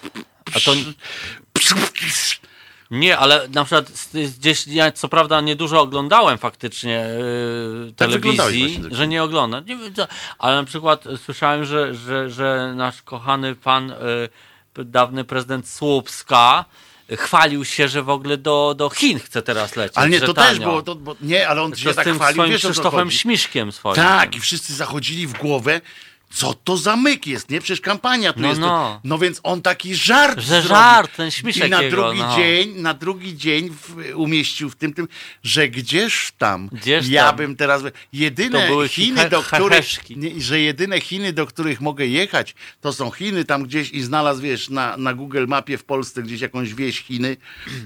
A 0.54 0.60
to... 0.60 0.72
Nie, 2.90 3.18
ale 3.18 3.48
na 3.48 3.64
przykład 3.64 3.88
z- 3.88 4.10
z- 4.12 4.38
gdzieś, 4.38 4.66
ja 4.66 4.92
co 4.92 5.08
prawda 5.08 5.40
niedużo 5.40 5.80
oglądałem 5.80 6.38
faktycznie 6.38 7.06
yy, 7.84 7.92
Tak 7.96 8.08
telewizji, 8.08 8.82
że 8.90 9.08
nie 9.08 9.22
oglądam, 9.22 9.64
nie 9.66 9.76
ale 10.38 10.56
na 10.56 10.64
przykład 10.64 11.04
słyszałem, 11.24 11.64
że, 11.64 11.94
że, 11.94 12.30
że 12.30 12.72
nasz 12.76 13.02
kochany 13.02 13.54
pan, 13.54 13.94
yy, 14.76 14.84
dawny 14.84 15.24
prezydent 15.24 15.68
Słupska 15.68 16.64
chwalił 17.16 17.64
się, 17.64 17.88
że 17.88 18.02
w 18.02 18.10
ogóle 18.10 18.36
do, 18.36 18.74
do 18.76 18.90
Chin 18.90 19.18
chce 19.20 19.42
teraz 19.42 19.76
lecieć. 19.76 19.98
Ale 19.98 20.08
nie, 20.10 20.20
to 20.20 20.34
też 20.34 20.58
było, 20.58 20.82
to, 20.82 20.94
bo, 20.94 21.16
nie, 21.20 21.48
ale 21.48 21.62
on 21.62 21.70
To 21.72 21.78
się 21.78 21.92
z 21.92 21.96
tak 21.96 22.04
tym 22.04 22.16
chwalił, 22.16 22.34
swoim 22.34 22.50
wiesz 22.52 22.64
o 22.64 22.68
co 22.68 22.72
Krzysztofem. 22.72 23.10
Śmiszkiem 23.10 23.72
swoim. 23.72 23.96
Tak, 23.96 24.36
i 24.36 24.40
wszyscy 24.40 24.74
zachodzili 24.74 25.26
w 25.26 25.32
głowę, 25.32 25.80
co 26.30 26.54
to 26.54 26.76
za 26.76 26.96
myk 26.96 27.26
jest, 27.26 27.50
nie? 27.50 27.60
Przecież 27.60 27.80
kampania 27.80 28.32
tu 28.32 28.40
No, 28.40 28.48
jest. 28.48 28.60
no. 28.60 29.00
No 29.04 29.18
więc 29.18 29.40
on 29.42 29.62
taki 29.62 29.94
żart 29.94 30.40
Że 30.40 30.46
zrobił. 30.46 30.68
żart, 30.68 31.16
ten 31.16 31.30
śmiszek 31.30 31.66
I 31.66 31.70
na 31.70 31.82
jego, 31.82 31.96
drugi 31.96 32.20
no. 32.20 32.36
dzień, 32.36 32.74
na 32.74 32.94
drugi 32.94 33.36
dzień 33.36 33.70
w, 33.70 33.96
umieścił 34.14 34.70
w 34.70 34.76
tym, 34.76 34.92
tym, 34.94 35.08
że 35.42 35.68
gdzież 35.68 36.32
tam, 36.38 36.68
Gdzież 36.72 37.08
ja 37.08 37.26
tam. 37.26 37.36
bym 37.36 37.56
teraz, 37.56 37.82
jedyne 38.12 38.60
To 38.60 38.66
były 38.66 38.88
Chiny, 38.88 39.28
do 39.30 39.42
których, 39.42 39.86
nie, 40.16 40.40
że 40.40 40.60
jedyne 40.60 41.00
Chiny, 41.00 41.32
do 41.32 41.46
których 41.46 41.80
mogę 41.80 42.06
jechać, 42.06 42.54
to 42.80 42.92
są 42.92 43.10
Chiny, 43.10 43.44
tam 43.44 43.62
gdzieś 43.62 43.90
i 43.90 44.02
znalazł, 44.02 44.42
wiesz, 44.42 44.68
na, 44.68 44.96
na 44.96 45.14
Google 45.14 45.44
mapie 45.48 45.78
w 45.78 45.84
Polsce 45.84 46.22
gdzieś 46.22 46.40
jakąś 46.40 46.74
wieś 46.74 47.02
Chiny 47.02 47.36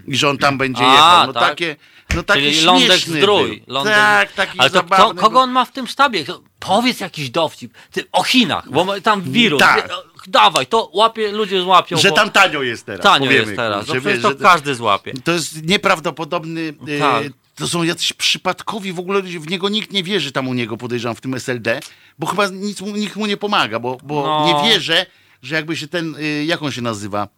i 0.09 0.17
że 0.17 0.29
on 0.31 0.39
tam 0.39 0.59
będzie 0.59 0.83
A, 0.87 0.93
jechał. 0.93 1.27
No 1.27 1.33
tak. 1.33 1.43
takie, 1.49 1.77
no 2.15 2.23
taki 2.23 2.41
Czyli 2.43 2.61
Lądek 2.61 2.87
śmieszny 2.89 3.19
Zdrój. 3.19 3.57
był. 3.67 3.75
Lądek... 3.75 3.95
Tak, 3.95 4.33
taki 4.33 4.59
Ale 4.59 4.71
to 4.71 4.77
zabawny 4.77 5.21
kogo 5.21 5.41
on 5.41 5.51
ma 5.51 5.65
w 5.65 5.73
tym 5.73 5.87
sztabie? 5.87 6.25
Powiedz 6.67 7.01
jakiś 7.01 7.31
dowcip. 7.31 7.75
Ty, 7.91 8.05
o 8.13 8.23
Chinach, 8.23 8.71
bo 8.71 9.01
tam 9.01 9.23
wirus. 9.23 9.61
Tak. 9.61 9.89
Dawaj, 10.27 10.67
to 10.67 10.91
łapie, 10.95 11.33
ludzie 11.33 11.61
złapią. 11.63 11.97
Że 11.97 12.09
bo 12.11 12.15
tam 12.17 12.31
tanio 12.31 12.63
jest 12.63 12.87
teraz. 12.87 13.03
tanio 13.03 13.27
powiemy, 13.27 13.45
jest 13.45 13.57
teraz. 13.57 13.79
No 13.89 13.95
przecież 13.95 14.13
wiesz, 14.13 14.23
to 14.23 14.29
że 14.29 14.35
każdy 14.35 14.75
złapie. 14.75 15.13
to 15.25 15.33
jest 15.33 15.63
nieprawdopodobny. 15.67 16.75
e, 16.89 16.99
Tak. 16.99 17.25
To 17.55 17.69
są 17.69 17.83
jacyś 17.83 18.13
przypadkowi, 18.13 18.93
w 18.93 18.99
ogóle 18.99 19.23
w 19.23 19.51
niego 19.51 19.69
nikt 19.69 19.93
nie 19.93 20.03
wierzy 20.03 20.33
tam 20.33 20.49
u 20.49 20.55
niego, 20.55 20.77
podejrzewam, 20.77 21.17
w 21.17 21.21
tym 21.21 21.35
SLD, 21.35 21.81
bo 22.19 22.27
chyba 22.27 22.47
nic 22.49 22.81
nikt 22.81 23.17
mu 23.17 23.27
nie 23.27 23.37
pomaga, 23.37 23.79
bo, 23.79 23.99
bo 24.03 24.23
No. 24.27 24.47
nie 24.63 24.69
wierzę, 24.71 25.07
że 25.43 25.55
jakby 25.55 25.77
się 25.77 25.89
ten, 25.89 26.15
y, 26.17 26.45
jak 26.45 26.63
on 26.63 26.73
się 26.73 26.83
nazywa, 26.83 27.29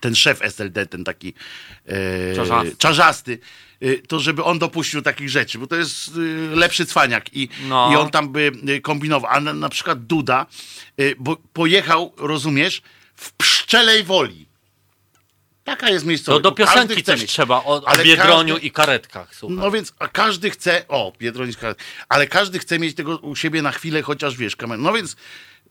ten 0.00 0.14
szef 0.14 0.42
SLD, 0.42 0.86
ten 0.86 1.04
taki 1.04 1.34
e, 1.86 2.34
Czarzasty. 2.36 2.76
czarzasty, 2.76 3.32
y, 3.32 3.38
to 4.08 4.20
żeby 4.20 4.44
on 4.44 4.58
dopuścił 4.58 5.02
takich 5.02 5.30
rzeczy, 5.30 5.58
bo 5.58 5.66
to 5.66 5.76
jest 5.76 6.08
y, 6.16 6.48
lepszy 6.56 6.86
cwaniak 6.86 7.36
i, 7.36 7.48
No. 7.68 7.90
i 7.92 7.96
on 7.96 8.10
tam 8.10 8.28
by 8.32 8.52
y, 8.68 8.80
kombinował. 8.80 9.30
A 9.30 9.40
na, 9.40 9.52
na 9.52 9.68
przykład 9.68 10.06
Duda, 10.06 10.46
y, 11.00 11.14
bo 11.18 11.36
pojechał, 11.52 12.12
rozumiesz, 12.16 12.82
w 13.16 13.32
Pszczelej 13.32 14.04
Woli. 14.04 14.46
Taka 15.64 15.90
jest 15.90 16.04
To 16.04 16.08
miejscowość. 16.08 16.42
do 16.42 16.50
bo 16.50 16.56
każdy 16.56 16.74
piosenki 16.74 17.02
coś 17.02 17.20
mieć. 17.20 17.30
trzeba 17.30 17.56
o, 17.56 17.84
o 17.84 17.96
Biedroniu 18.04 18.54
każdy- 18.54 18.66
i 18.66 18.70
karetkach. 18.70 19.34
Słuchaj. 19.34 19.56
No 19.58 19.70
więc, 19.70 19.92
a 19.98 20.08
każdy 20.08 20.50
chce, 20.50 20.84
o, 20.88 21.12
Biedrońska, 21.18 21.74
ale 22.08 22.26
każdy 22.26 22.58
chce 22.58 22.78
mieć 22.78 22.96
tego 22.96 23.18
u 23.18 23.36
siebie 23.36 23.62
na 23.62 23.72
chwilę, 23.72 24.02
chociaż 24.02 24.36
wiesz, 24.36 24.56
kamer. 24.56 24.78
No 24.78 24.92
więc 24.92 25.16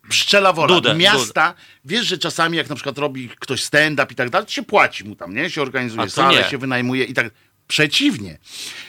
pszczela 0.09 0.53
wola, 0.53 0.67
Dudę, 0.67 0.95
miasta, 0.95 1.53
wiesz, 1.85 2.05
że 2.05 2.17
czasami 2.17 2.57
jak 2.57 2.69
na 2.69 2.75
przykład 2.75 2.97
robi 2.97 3.29
ktoś 3.39 3.63
stand-up 3.63 4.13
i 4.13 4.15
tak 4.15 4.29
dalej, 4.29 4.45
to 4.47 4.53
się 4.53 4.63
płaci 4.63 5.03
mu 5.03 5.15
tam, 5.15 5.33
nie? 5.35 5.49
Się 5.49 5.61
organizuje 5.61 6.09
salę, 6.09 6.41
nie. 6.43 6.49
się 6.49 6.57
wynajmuje 6.57 7.03
i 7.03 7.13
tak. 7.13 7.27
Przeciwnie. 7.67 8.37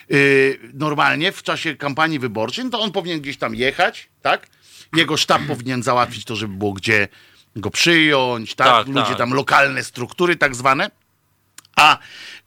Yy, 0.08 0.58
normalnie 0.74 1.32
w 1.32 1.42
czasie 1.42 1.76
kampanii 1.76 2.18
wyborczej, 2.18 2.64
no 2.64 2.70
to 2.70 2.80
on 2.80 2.92
powinien 2.92 3.20
gdzieś 3.20 3.36
tam 3.36 3.54
jechać, 3.54 4.08
tak? 4.22 4.46
Jego 4.96 5.16
sztab 5.16 5.42
powinien 5.42 5.82
załatwić 5.82 6.24
to, 6.24 6.36
żeby 6.36 6.54
było 6.54 6.72
gdzie 6.72 7.08
go 7.56 7.70
przyjąć, 7.70 8.54
tak? 8.54 8.66
Tak, 8.66 8.86
Ludzie 8.86 9.08
tak. 9.08 9.18
tam, 9.18 9.34
lokalne 9.34 9.84
struktury 9.84 10.36
tak 10.36 10.54
zwane. 10.54 10.90
A 11.76 11.98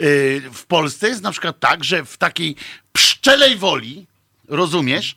y, 0.01 0.41
w 0.53 0.65
Polsce 0.65 1.09
jest 1.09 1.21
na 1.21 1.31
przykład 1.31 1.59
tak, 1.59 1.83
że 1.83 2.05
w 2.05 2.17
takiej 2.17 2.55
pszczelej 2.93 3.55
woli, 3.57 4.07
rozumiesz, 4.47 5.15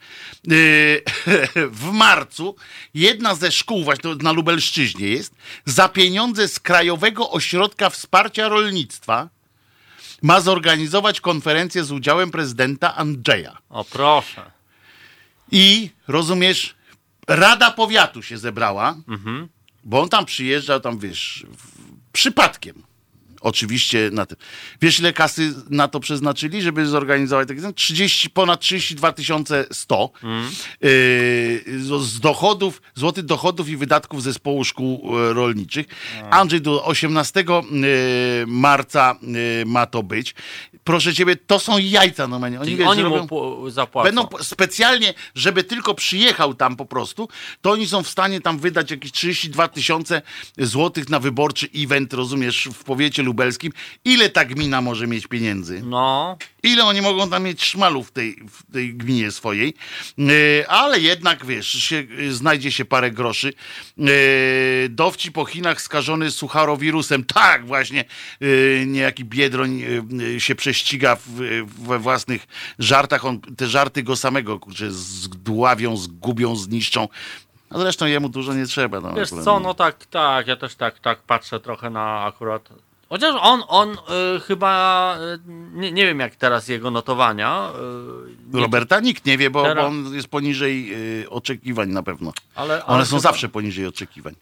y, 0.53 1.03
w 1.83 1.93
marcu 1.93 2.57
jedna 2.95 3.35
ze 3.35 3.53
szkół, 3.53 3.85
właśnie 3.85 4.15
na 4.15 4.33
Lubelszczyźnie 4.33 5.09
jest, 5.09 5.35
za 5.65 5.89
pieniądze 5.89 6.49
z 6.49 6.61
Krajowego 6.61 7.31
Ośrodka 7.31 7.91
Wsparcia 7.91 8.49
Rolnictwa 8.49 9.29
ma 10.23 10.41
zorganizować 10.41 11.21
konferencję 11.21 11.85
z 11.85 11.93
udziałem 11.93 12.31
prezydenta 12.31 12.97
Andrzeja. 12.97 13.59
O 13.71 13.85
proszę. 13.85 14.51
I 15.51 15.91
rozumiesz, 16.09 16.75
Rada 17.29 17.71
Powiatu 17.71 18.23
się 18.23 18.39
zebrała, 18.39 18.97
bo 19.85 20.03
on 20.03 20.09
tam 20.09 20.25
przyjeżdżał, 20.25 20.81
tam 20.81 20.99
wiesz, 20.99 21.47
przypadkiem. 22.13 22.83
Oczywiście 23.43 24.11
na 24.13 24.27
tym. 24.27 24.37
Wiesz, 24.83 24.99
ile 25.01 25.13
kasy 25.13 25.55
na 25.71 25.89
to 25.89 26.01
przeznaczyli, 26.01 26.63
żeby 26.63 26.87
zorganizować 26.87 27.49
taki 27.49 27.61
30, 27.75 28.31
ponad 28.31 28.61
32 28.61 29.13
100 29.73 30.11
yy, 30.81 30.89
z- 31.81 32.03
z 32.07 32.21
dochodów, 32.21 32.83
złotych 32.95 33.25
dochodów 33.25 33.69
i 33.69 33.77
wydatków 33.77 34.23
zespołu 34.23 34.65
szkół 34.65 35.19
e, 35.21 35.33
rolniczych. 35.33 35.87
Andrzej, 36.31 36.61
do 36.61 36.85
18 36.85 37.41
yy, 37.41 37.47
marca 38.47 39.17
yy, 39.23 39.65
ma 39.67 39.87
to 39.87 40.03
być. 40.03 40.35
Proszę 40.85 41.15
ciebie, 41.15 41.37
to 41.37 41.59
są 41.59 41.79
jajca 41.79 42.27
normalnie. 42.29 42.61
Oni, 42.61 42.67
Czyli 42.67 42.77
wiesz, 42.77 42.89
oni 42.89 43.03
robią- 43.03 43.27
mu 43.31 43.71
zapłacą. 43.71 44.07
Będą 44.07 44.29
specjalnie, 44.43 45.15
żeby 45.35 45.65
tylko 45.65 45.95
przyjechał 45.95 46.55
tam 46.55 46.77
po 46.77 46.87
prostu, 46.87 47.29
to 47.61 47.71
oni 47.71 47.89
są 47.89 48.03
w 48.03 48.09
stanie 48.09 48.41
tam 48.41 48.59
wydać 48.59 48.91
jakieś 48.91 49.13
32 49.13 49.69
tysiące 49.69 50.23
złotych 50.59 51.09
na 51.09 51.21
wyborczy 51.21 51.69
event, 51.77 52.13
rozumiesz, 52.13 52.69
w 52.75 52.85
powiecie 52.85 53.23
lubelskim. 53.23 53.73
Ile 54.05 54.31
ta 54.31 54.45
gmina 54.45 54.81
może 54.81 55.07
mieć 55.07 55.27
pieniędzy? 55.27 55.83
No, 55.85 56.37
Ile 56.63 56.85
oni 56.85 57.03
mogą 57.03 57.31
tam 57.31 57.43
mieć 57.43 57.65
szmalu 57.65 58.03
w 58.03 58.11
tej, 58.11 58.37
w 58.51 58.73
tej 58.73 58.95
gminie 58.95 59.31
swojej? 59.31 59.75
Yy, 60.19 60.65
ale 60.69 61.01
jednak, 61.01 61.47
wiesz, 61.47 61.73
się, 61.73 61.97
yy, 61.97 62.33
znajdzie 62.33 62.73
się 62.73 62.85
parę 62.85 63.11
groszy. 63.11 63.53
Yy, 63.97 64.15
dowcip 64.89 65.35
po 65.35 65.45
Chinach 65.45 65.83
skażony 65.83 66.31
sucharowirusem. 66.31 67.25
Tak, 67.25 67.67
właśnie, 67.67 68.05
yy, 68.41 68.85
niejaki 68.87 69.25
Biedroń 69.25 69.83
się 70.39 70.55
prześcigał 70.55 70.72
prześciga 70.77 71.17
w, 71.17 71.31
we 71.87 71.99
własnych 71.99 72.47
żartach. 72.79 73.25
On, 73.25 73.41
te 73.41 73.67
żarty 73.67 74.03
go 74.03 74.17
samego 74.17 74.59
kurczę, 74.59 74.91
zdławią, 74.91 75.97
zgubią, 75.97 76.57
zniszczą. 76.57 77.09
A 77.71 77.79
zresztą 77.79 78.07
jemu 78.07 78.29
dużo 78.29 78.55
nie 78.55 78.67
trzeba. 78.67 79.01
No, 79.01 79.13
Wiesz 79.15 79.29
akurat. 79.29 79.45
co, 79.45 79.61
no 79.61 79.75
tak, 79.75 80.07
tak, 80.07 80.47
ja 80.47 80.57
też 80.57 80.75
tak, 80.75 80.99
tak 80.99 81.23
patrzę 81.23 81.61
trochę 81.61 81.91
na 81.91 82.25
akurat. 82.25 82.69
Chociaż 83.09 83.35
on, 83.41 83.63
on 83.69 83.91
y, 83.93 84.41
chyba, 84.41 85.17
y, 85.35 85.39
nie, 85.73 85.93
nie 85.93 86.07
wiem 86.07 86.21
jak 86.21 86.37
teraz 86.37 86.69
jego 86.69 86.91
notowania. 86.91 87.71
y, 88.55 88.61
Roberta 88.61 89.01
nikt 89.01 89.25
nie 89.27 89.39
wie, 89.39 89.51
bo, 89.51 89.63
Teraz- 89.63 89.77
bo 89.85 89.87
on 89.89 90.15
jest 90.15 90.29
poniżej 90.29 90.95
y, 91.23 91.31
oczekiwań 91.31 91.89
na 91.89 92.03
pewno. 92.03 92.33
ale, 92.55 92.75
One 92.75 92.97
ale 92.97 93.05
są 93.07 93.11
chyba- 93.11 93.21
zawsze 93.21 93.49
poniżej 93.49 93.87
oczekiwań. 93.87 94.35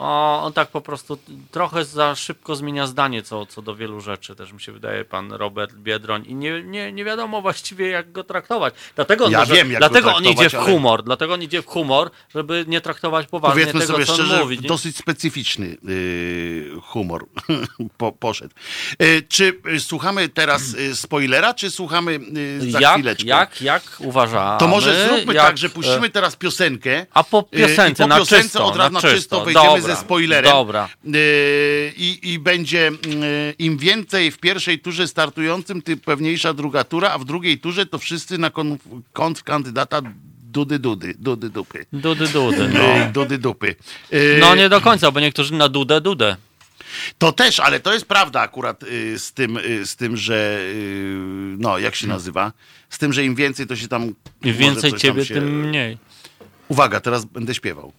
O, 0.00 0.42
on 0.44 0.52
tak 0.52 0.68
po 0.68 0.80
prostu 0.80 1.18
trochę 1.50 1.84
za 1.84 2.14
szybko 2.14 2.56
zmienia 2.56 2.86
zdanie 2.86 3.22
co, 3.22 3.46
co 3.46 3.62
do 3.62 3.76
wielu 3.76 4.00
rzeczy, 4.00 4.34
też 4.36 4.52
mi 4.52 4.60
się 4.60 4.72
wydaje, 4.72 5.04
pan 5.04 5.32
Robert 5.32 5.74
Biedroń. 5.74 6.24
I 6.26 6.34
nie, 6.34 6.62
nie, 6.62 6.92
nie 6.92 7.04
wiadomo 7.04 7.42
właściwie, 7.42 7.88
jak 7.88 8.12
go 8.12 8.24
traktować. 8.24 8.74
Dlatego, 8.96 9.28
Ja 9.28 9.38
może, 9.38 9.54
wiem, 9.54 9.72
jak 9.72 9.80
go 9.82 9.88
dlatego 9.88 10.14
on 10.14 10.24
idzie 10.24 10.50
w 10.50 10.54
ale- 10.54 10.64
humor, 10.72 11.02
dlatego 11.04 11.34
on 11.34 11.42
idzie 11.42 11.62
w 11.62 11.66
humor, 11.66 12.10
żeby 12.34 12.64
nie 12.68 12.80
traktować 12.80 13.26
poważnie 13.26 13.52
Powiedzmy 13.54 13.80
tego, 13.80 13.92
sobie 13.92 14.06
co 14.06 14.14
szczerze, 14.14 14.34
on 14.34 14.40
mówi. 14.40 14.58
dosyć 14.58 14.96
specyficzny 14.96 15.76
y, 15.88 16.70
humor 16.82 17.26
po, 17.98 18.12
poszedł. 18.12 18.54
Y, 19.02 19.22
czy 19.28 19.60
y, 19.74 19.80
słuchamy 19.80 20.28
teraz 20.28 20.74
y, 20.74 20.96
spoilera, 20.96 21.54
czy 21.54 21.70
słuchamy 21.70 22.20
y, 22.62 22.70
za 22.70 22.80
jak, 22.80 22.92
chwileczkę? 22.94 23.26
jak, 23.28 23.62
jak 23.62 23.82
uważamy? 23.98 24.58
To 24.60 24.68
może 24.68 25.06
zróbmy 25.08 25.34
jak, 25.34 25.46
tak, 25.46 25.58
że 25.58 25.68
puścimy 25.68 26.06
e, 26.06 26.10
teraz 26.10 26.36
piosenkę. 26.36 27.06
A 27.14 27.24
po 27.24 27.40
y, 27.54 27.58
piosence, 27.58 28.02
po 28.02 28.08
na 28.08 28.16
piosence 28.18 28.42
czysto, 28.42 28.66
od 28.66 28.76
razu 28.76 28.92
na 28.92 29.00
na 29.00 29.08
czysto 29.08 29.16
czysto. 29.44 29.44
wejdziemy 29.44 29.87
ze 29.96 30.00
spoilerem. 30.00 30.52
dobra. 30.52 30.88
Y, 31.14 31.92
I, 31.96 32.18
I 32.32 32.38
będzie 32.38 32.90
y, 32.90 33.54
im 33.58 33.78
więcej 33.78 34.30
w 34.30 34.38
pierwszej 34.38 34.78
turze 34.78 35.08
startującym, 35.08 35.82
tym 35.82 35.98
pewniejsza 35.98 36.54
druga 36.54 36.84
tura, 36.84 37.10
a 37.10 37.18
w 37.18 37.24
drugiej 37.24 37.58
turze 37.58 37.86
to 37.86 37.98
wszyscy 37.98 38.38
na 38.38 38.50
kon, 38.50 38.78
kontrkandydata 39.12 40.00
dudy 40.42 40.78
dudy, 40.78 41.14
dudy 41.18 41.50
dupy. 41.50 41.86
Dudy, 41.92 42.28
dudy. 42.28 42.62
Y, 42.62 42.68
No. 42.68 43.12
Dudy 43.12 43.38
dupy. 43.38 43.74
No 44.40 44.54
nie 44.54 44.68
do 44.68 44.80
końca, 44.80 45.10
bo 45.10 45.20
niektórzy 45.20 45.54
na 45.54 45.68
dudę, 45.68 46.00
dudę. 46.00 46.36
To 47.18 47.32
też, 47.32 47.60
ale 47.60 47.80
to 47.80 47.92
jest 47.94 48.06
prawda 48.06 48.40
akurat 48.40 48.82
y, 48.82 49.18
z, 49.18 49.32
tym, 49.32 49.56
y, 49.56 49.86
z 49.86 49.96
tym, 49.96 50.16
że 50.16 50.58
y, 50.62 51.14
no, 51.58 51.78
jak 51.78 51.94
się 51.94 52.06
nazywa? 52.06 52.52
Z 52.90 52.98
tym, 52.98 53.12
że 53.12 53.24
im 53.24 53.34
więcej 53.34 53.66
to 53.66 53.76
się 53.76 53.88
tam... 53.88 54.14
Im 54.44 54.54
więcej 54.54 54.92
ciebie, 54.92 55.24
się... 55.24 55.34
tym 55.34 55.60
mniej. 55.68 55.98
Uwaga, 56.68 57.00
teraz 57.00 57.24
będę 57.24 57.54
śpiewał. 57.54 57.92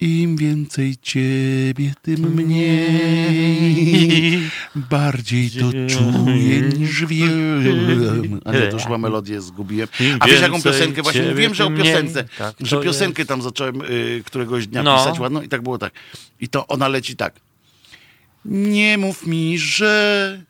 Im 0.00 0.36
więcej 0.36 0.96
ciebie, 1.02 1.92
tym 2.02 2.34
mniej. 2.34 4.40
Bardziej 4.74 5.50
to 5.50 5.70
czuję 5.88 6.60
niż 6.60 7.04
wiem. 7.06 8.40
A 8.44 8.52
nie, 8.52 8.60
to 8.60 8.72
już 8.72 8.82
chyba 8.82 8.98
melodię 8.98 9.40
zgubiłem. 9.40 9.88
A 10.20 10.26
wiesz 10.26 10.40
jaką 10.40 10.62
piosenkę? 10.62 11.02
Właśnie 11.02 11.22
mówiłem, 11.22 11.54
że 11.54 11.66
o 11.66 11.70
piosence. 11.70 12.24
Tak, 12.38 12.54
że 12.60 12.80
piosenkę 12.80 13.24
tam 13.24 13.42
zacząłem 13.42 13.82
y, 13.82 14.22
któregoś 14.26 14.66
dnia 14.66 14.82
No. 14.82 14.98
pisać 14.98 15.18
ładną 15.18 15.42
i 15.42 15.48
tak 15.48 15.62
było 15.62 15.78
tak. 15.78 15.92
I 16.40 16.48
to 16.48 16.66
ona 16.66 16.88
leci 16.88 17.16
tak. 17.16 17.34
Nie 18.44 18.98
mów 18.98 19.26
mi, 19.26 19.58
że 19.58 20.42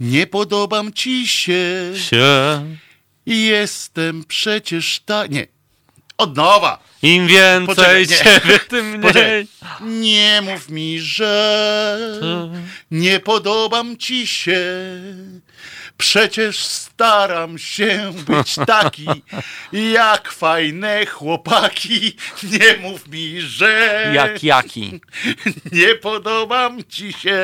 nie 0.00 0.26
podobam 0.26 0.92
ci 0.92 1.28
się. 1.28 1.92
Się. 1.96 2.64
Jestem 3.26 4.24
przecież 4.28 5.00
ta... 5.06 5.26
Nie. 5.26 5.46
Od 6.18 6.36
nowa. 6.36 6.78
Im 7.02 7.26
więcej 7.26 7.66
Poczekaj, 7.76 8.00
nie. 8.00 8.06
ciebie, 8.16 8.58
tym 8.68 8.86
mniej. 8.90 9.00
Poczekaj. 9.02 9.46
Nie 9.80 10.42
mów 10.42 10.68
mi, 10.68 11.00
że 11.00 12.20
nie 12.90 13.20
podobam 13.20 13.96
ci 13.96 14.26
się. 14.26 14.60
Przecież 15.98 16.58
staram 16.64 17.58
się 17.58 18.12
być 18.26 18.54
taki, 18.66 19.06
jak 19.72 20.32
fajne 20.32 21.06
chłopaki. 21.06 22.16
Nie 22.42 22.76
mów 22.80 23.08
mi, 23.08 23.40
że 23.40 24.10
Jak 24.14 24.42
jaki? 24.42 25.00
nie 25.72 25.94
podobam 25.94 26.84
ci 26.88 27.12
się. 27.12 27.38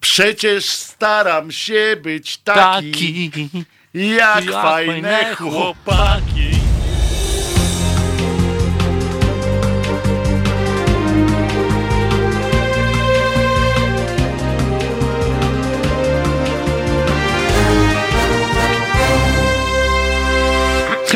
Przecież 0.00 0.64
staram 0.64 1.52
się 1.52 1.96
być 2.02 2.36
taki, 2.36 2.90
Taki. 2.90 3.30
jak, 3.94 4.44
Jak 4.44 4.52
fajne 4.52 5.34
chłopaki. 5.34 6.50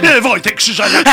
E, 0.05 0.21
Wojtek 0.21 0.55
Krzyżaniak. 0.55 1.07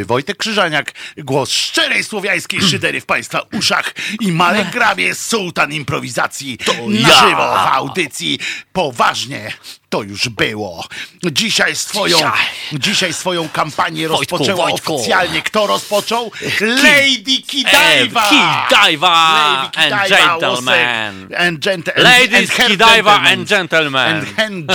E, 0.00 0.04
Wojtek 0.10 0.36
Krzyżaniak, 0.36 0.92
głos 1.18 1.50
szczerej 1.50 2.04
słowiańskiej 2.04 2.60
szydery 2.62 3.00
w 3.00 3.06
Państwa 3.06 3.40
uszach 3.52 3.94
i 4.20 4.32
Marek 4.32 4.70
Grabie, 4.76 5.14
sułtan 5.14 5.72
improwizacji 5.72 6.58
na 6.88 7.08
ja. 7.08 7.14
żywo 7.20 7.52
w 7.54 7.66
audycji. 7.74 8.38
Poważnie, 8.72 9.52
to 9.88 10.02
już 10.02 10.28
było. 10.28 10.84
Dzisiaj 11.32 11.76
swoją, 11.76 12.16
Dzisiaj. 12.16 12.32
dzisiaj 12.72 13.12
swoją 13.12 13.48
kampanię 13.48 14.08
Wojtku, 14.08 14.36
rozpoczęła 14.36 14.68
Wojtku. 14.70 14.96
oficjalnie. 14.96 15.42
Kto 15.42 15.66
rozpoczął? 15.66 16.32
Lady 16.60 17.42
Kidaiva! 17.46 18.28
Kidaiva 18.68 19.70
Lady 19.76 19.94
and 19.94 20.08
gentlemen. 20.08 21.20
Łosek 21.28 21.40
And 21.40 21.60
gent- 21.60 21.88
and- 21.96 22.04
Ladies, 22.04 22.60
and 22.60 22.68
gentlemen. 22.78 23.26
and 23.26 23.48
gentlemen. 23.48 24.16
And, 24.16 24.36
hen- 24.36 24.66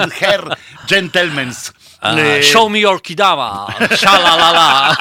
and 0.00 0.12
her 0.14 0.56
gentlemens. 0.86 1.72
Uh, 2.02 2.18
E, 2.18 2.42
show 2.42 2.68
me 2.68 2.80
your 2.80 3.00
Kidava. 3.02 3.66
Shalalala. 3.96 4.96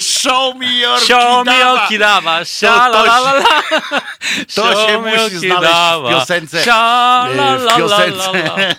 show 0.00 0.54
me 0.54 0.66
your 0.80 0.98
Show 1.00 1.44
me 1.44 1.52
your 1.58 1.78
Kidava. 1.88 1.88
Kidava. 1.88 2.44
Shalalala. 2.44 3.42
To 4.54 4.62
Show 4.62 4.86
się 4.88 4.98
musi 4.98 5.38
znaleźć 5.38 5.74
w 6.04 6.08
piosence. 6.10 6.58
e, 6.58 7.58
W 7.58 7.76
piosence. 7.76 8.74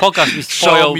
Pokaż 0.00 0.32
mi 0.34 0.42
Show 0.42 0.52
swoją. 0.58 0.94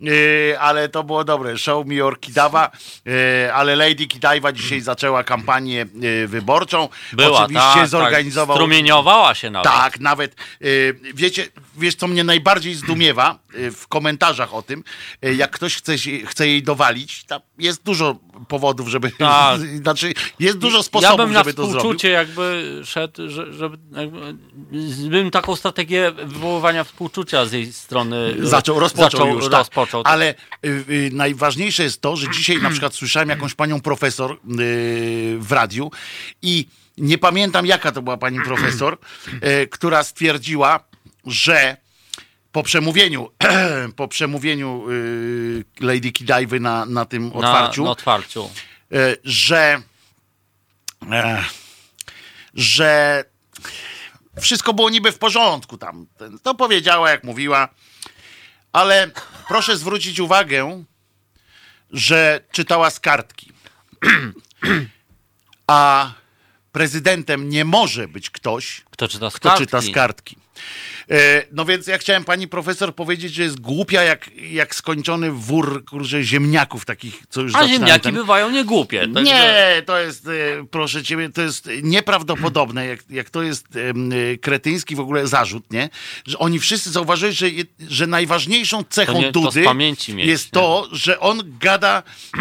Yy, 0.00 0.56
ale 0.60 0.88
to 0.88 1.04
było 1.04 1.24
dobre. 1.24 1.58
Show 1.58 1.86
me 1.86 1.94
your 1.94 2.20
Kidawa. 2.20 2.70
Yy, 3.04 3.54
ale 3.54 3.76
Lady 3.76 4.06
Kidaiva 4.06 4.52
dzisiaj 4.52 4.80
zaczęła 4.80 5.24
kampanię 5.24 5.86
yy, 5.94 6.28
wyborczą. 6.28 6.88
Była, 7.12 7.38
Oczywiście 7.44 7.62
tak, 7.74 7.88
zorganizował. 7.88 8.56
Tak, 8.56 8.62
strumieniowała 8.62 9.34
się 9.34 9.50
nawet. 9.50 9.72
Tak, 9.72 10.00
nawet 10.00 10.34
yy, 10.60 10.96
wiecie, 11.14 11.46
wiesz, 11.76 11.94
co 11.94 12.06
mnie 12.06 12.24
najbardziej 12.24 12.74
zdumiewa 12.74 13.38
yy, 13.54 13.72
w 13.86 13.88
komentarzach 13.88 14.54
o 14.54 14.62
tym, 14.62 14.84
yy, 15.22 15.34
jak 15.34 15.50
ktoś 15.50 15.76
chce, 15.76 15.94
chce 16.26 16.48
jej 16.48 16.62
dowalić, 16.62 17.24
jest 17.58 17.82
dużo 17.82 18.18
powodów, 18.48 18.88
żeby. 18.88 19.10
Tak. 19.10 19.60
znaczy, 19.82 20.14
jest 20.40 20.58
dużo 20.58 20.76
ja 20.76 20.82
sposobów, 20.82 21.16
bym 21.16 21.32
na 21.32 21.38
żeby 21.38 21.54
to 21.54 21.62
zrobić. 21.62 21.78
współczucie 21.78 22.10
jakby 22.10 22.80
szedł, 22.84 23.30
że, 23.30 23.52
żeby, 23.52 23.78
jakby, 23.96 24.34
bym 25.10 25.30
taką 25.30 25.56
strategię 25.56 26.12
wywoływania 26.12 26.84
współczucia 26.84 27.46
z 27.46 27.52
jej 27.52 27.72
strony 27.72 28.34
Zaczął, 28.40 28.80
rozpoczął 28.80 29.20
zaczął, 29.20 29.34
już, 29.34 29.44
tak. 29.44 29.52
rozpoczął. 29.52 30.02
Ale 30.04 30.34
y, 30.64 30.68
y, 30.90 31.10
najważniejsze 31.12 31.82
jest 31.82 32.00
to, 32.00 32.16
że 32.16 32.30
dzisiaj 32.30 32.62
na 32.62 32.70
przykład 32.70 32.94
słyszałem 32.94 33.28
jakąś 33.28 33.54
panią 33.54 33.80
profesor 33.80 34.32
y, 34.32 34.36
w 35.38 35.52
radiu 35.52 35.90
i 36.42 36.66
nie 36.98 37.18
pamiętam 37.18 37.66
jaka 37.66 37.92
to 37.92 38.02
była 38.02 38.16
pani 38.16 38.40
profesor, 38.40 38.98
y, 39.62 39.66
która 39.66 40.04
stwierdziła, 40.04 40.80
że 41.26 41.76
po 42.56 42.62
przemówieniu, 42.62 43.30
po 43.96 44.08
przemówieniu 44.08 44.90
y, 44.90 45.64
Lady 45.80 46.12
Kidaiwy 46.12 46.60
na, 46.60 46.86
na 46.86 47.04
tym 47.04 47.28
na, 47.28 47.34
otwarciu, 47.34 47.84
na 47.84 47.90
otwarciu. 47.90 48.50
y, 48.92 49.16
że, 49.24 49.82
e, 51.12 51.44
że 52.54 53.24
wszystko 54.40 54.74
było 54.74 54.90
niby 54.90 55.12
w 55.12 55.18
porządku 55.18 55.78
tam. 55.78 56.06
To 56.42 56.54
powiedziała, 56.54 57.10
jak 57.10 57.24
mówiła, 57.24 57.68
ale 58.72 59.10
proszę 59.48 59.76
zwrócić 59.76 60.20
uwagę, 60.20 60.84
że 61.90 62.40
czytała 62.52 62.90
z 62.90 63.00
kartki. 63.00 63.52
A 65.66 66.10
prezydentem 66.72 67.48
nie 67.48 67.64
może 67.64 68.08
być 68.08 68.30
ktoś, 68.30 68.82
Kto 68.90 69.08
czyta 69.08 69.30
z 69.30 69.34
kto 69.34 69.48
kartki? 69.48 69.66
czyta 69.66 69.80
z 69.80 69.90
kartki. 69.90 70.36
E, 71.10 71.42
No 71.52 71.64
więc 71.64 71.86
ja 71.86 71.98
chciałem 71.98 72.24
pani 72.24 72.48
profesor 72.48 72.94
powiedzieć, 72.94 73.34
że 73.34 73.42
jest 73.42 73.60
głupia 73.60 74.02
jak, 74.02 74.30
jak 74.50 74.74
skończony 74.74 75.30
wór 75.30 75.84
kurze, 75.84 76.22
ziemniaków 76.22 76.84
takich, 76.84 77.22
co 77.28 77.40
już 77.42 77.54
A 77.54 77.68
ziemniaki 77.68 78.00
ten- 78.00 78.14
bywają 78.14 78.50
niegłupie. 78.50 79.00
także- 79.14 79.22
Nie, 79.22 79.82
to 79.86 79.98
jest, 79.98 80.26
e, 80.26 80.30
proszę 80.70 81.02
ciebie, 81.02 81.30
to 81.30 81.42
jest 81.42 81.68
nieprawdopodobne, 81.82 82.86
jak, 82.86 83.00
jak 83.10 83.30
to 83.30 83.42
jest 83.42 83.66
e, 83.76 84.36
kretyński 84.38 84.96
w 84.96 85.00
ogóle 85.00 85.26
zarzut, 85.26 85.72
nie? 85.72 85.88
Że 86.26 86.38
oni 86.38 86.58
wszyscy 86.58 86.90
zauważyli, 86.90 87.32
że, 87.34 87.46
że 87.88 88.06
najważniejszą 88.06 88.84
cechą 88.88 89.12
To 89.12 89.18
nie- 89.18 89.32
to 89.32 89.40
Dudy 89.40 89.74
mieć, 89.74 90.08
jest 90.08 90.44
nie? 90.46 90.50
to, 90.52 90.88
że 90.92 91.20
on 91.20 91.42
gada 91.60 92.02
e, 92.38 92.40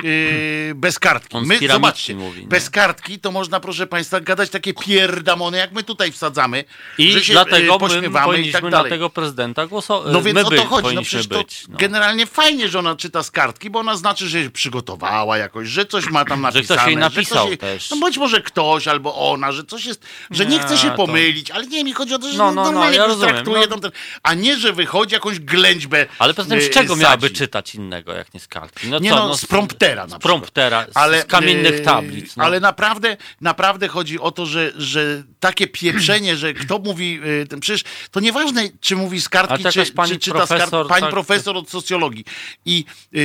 bez 0.75 0.99
kartki. 0.99 1.37
On 1.37 1.45
My, 1.45 1.59
zobaczcie, 1.67 2.15
mówi, 2.15 2.41
bez 2.47 2.69
kartki 2.69 3.19
to 3.19 3.31
można, 3.31 3.59
proszę 3.59 3.87
państwa, 3.87 4.21
gadać 4.21 4.49
takie 4.49 4.73
pierdamony, 4.73 5.57
jak 5.57 5.71
my 5.71 5.83
tutaj 5.83 6.11
wsadzamy, 6.11 6.63
I 6.97 7.11
że 7.11 7.23
się 7.23 7.33
dlatego 7.33 7.75
e, 7.75 8.01
my 8.31 8.41
i 8.41 8.54
powinniśmy 8.61 8.71
tak 8.71 8.83
na 8.83 8.89
tego 8.89 9.09
prezydenta 9.09 9.67
głosować. 9.67 10.13
No 10.13 10.21
więc 10.21 10.35
my 10.39 10.45
o 10.45 10.49
to 10.51 10.65
chodzi. 10.65 10.95
No 10.95 11.01
przecież 11.01 11.27
to 11.27 11.37
być. 11.37 11.65
No. 11.69 11.77
generalnie 11.77 12.25
fajnie, 12.25 12.69
że 12.69 12.79
ona 12.79 12.95
czyta 12.95 13.23
z 13.23 13.31
kartki, 13.31 13.69
bo 13.69 13.79
ona 13.79 13.95
znaczy, 13.97 14.27
że 14.29 14.43
się 14.43 14.49
przygotowała 14.49 15.37
jakoś, 15.37 15.67
że 15.67 15.85
coś 15.85 16.09
ma 16.09 16.25
tam 16.25 16.37
Że 16.39 16.41
napisane. 16.41 16.63
ktoś 16.79 16.87
jej 16.87 16.97
napisał 16.97 17.47
jej- 17.47 17.57
też. 17.57 17.89
No 17.89 17.97
być 17.97 18.17
może 18.17 18.41
ktoś 18.41 18.87
albo 18.87 19.31
ona, 19.31 19.51
że 19.51 19.63
coś 19.63 19.85
jest, 19.85 20.05
że 20.31 20.45
nie, 20.45 20.55
Nie, 20.57 20.63
chce 20.63 20.77
się 20.77 20.89
to- 20.89 20.95
pomylić, 20.95 21.51
ale 21.51 21.67
nie, 21.67 21.83
mi 21.83 21.93
chodzi 21.93 22.13
o 22.13 22.19
to, 22.19 22.31
że 22.31 22.37
No, 22.37 22.43
no, 22.45 22.51
no, 22.51 22.55
no, 22.63 22.71
normalnie 22.71 22.97
ja 22.97 23.03
jakoś 23.03 23.13
rozumiem, 23.15 23.35
traktuje 23.35 23.61
no. 23.61 23.67
tam 23.67 23.79
ten, 23.81 23.91
a 24.23 24.33
nie, 24.33 24.57
że 24.57 24.73
wychodzi 24.73 25.13
jakąś 25.13 25.39
ględźbę 25.39 26.05
Ale 26.19 26.33
poza 26.33 26.49
tym 26.49 26.59
y, 26.59 26.61
z 26.61 26.69
czego 26.69 26.87
sadzi. 26.93 27.01
miałaby 27.01 27.29
czytać 27.29 27.75
innego, 27.75 28.13
jak 28.13 28.33
nie 28.33 28.39
z 28.39 28.47
kartki? 28.47 28.87
No 28.87 28.99
Nie 28.99 29.09
co, 29.09 29.15
no, 29.15 29.37
z 29.37 29.45
promptera 29.45 30.07
na 30.07 30.17
Z 30.17 30.21
promptera, 30.21 30.85
z, 30.85 31.21
z 31.21 31.25
kamiennych 31.25 31.75
e, 31.75 31.79
tablic. 31.79 32.35
No. 32.35 32.43
Ale 32.43 32.59
naprawdę, 32.59 33.17
naprawdę 33.41 33.87
chodzi 33.87 34.19
o 34.19 34.31
to, 34.31 34.45
że, 34.45 34.71
że 34.77 35.23
takie 35.39 35.67
pieprzenie, 35.67 36.37
że 36.37 36.53
kto 36.53 36.79
mówi, 36.79 37.19
ten- 37.49 37.59
przecież 37.59 37.83
to 38.11 38.19
nieważne, 38.19 38.44
czy 38.81 38.95
mówi 38.95 39.21
z 39.21 39.29
kartki, 39.29 39.63
czy, 39.71 39.91
pani 39.91 40.11
czy 40.11 40.19
czyta 40.19 40.45
z 40.45 40.49
kartki, 40.49 40.69
profesor, 40.69 40.87
pani 40.87 41.01
tak- 41.01 41.11
profesor 41.11 41.57
od 41.57 41.69
socjologii. 41.69 42.25
I 42.65 42.85
e, 43.13 43.17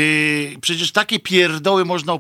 przecież 0.61 0.93
takie 0.93 1.21
pierdoły 1.21 1.85
można 1.85 2.13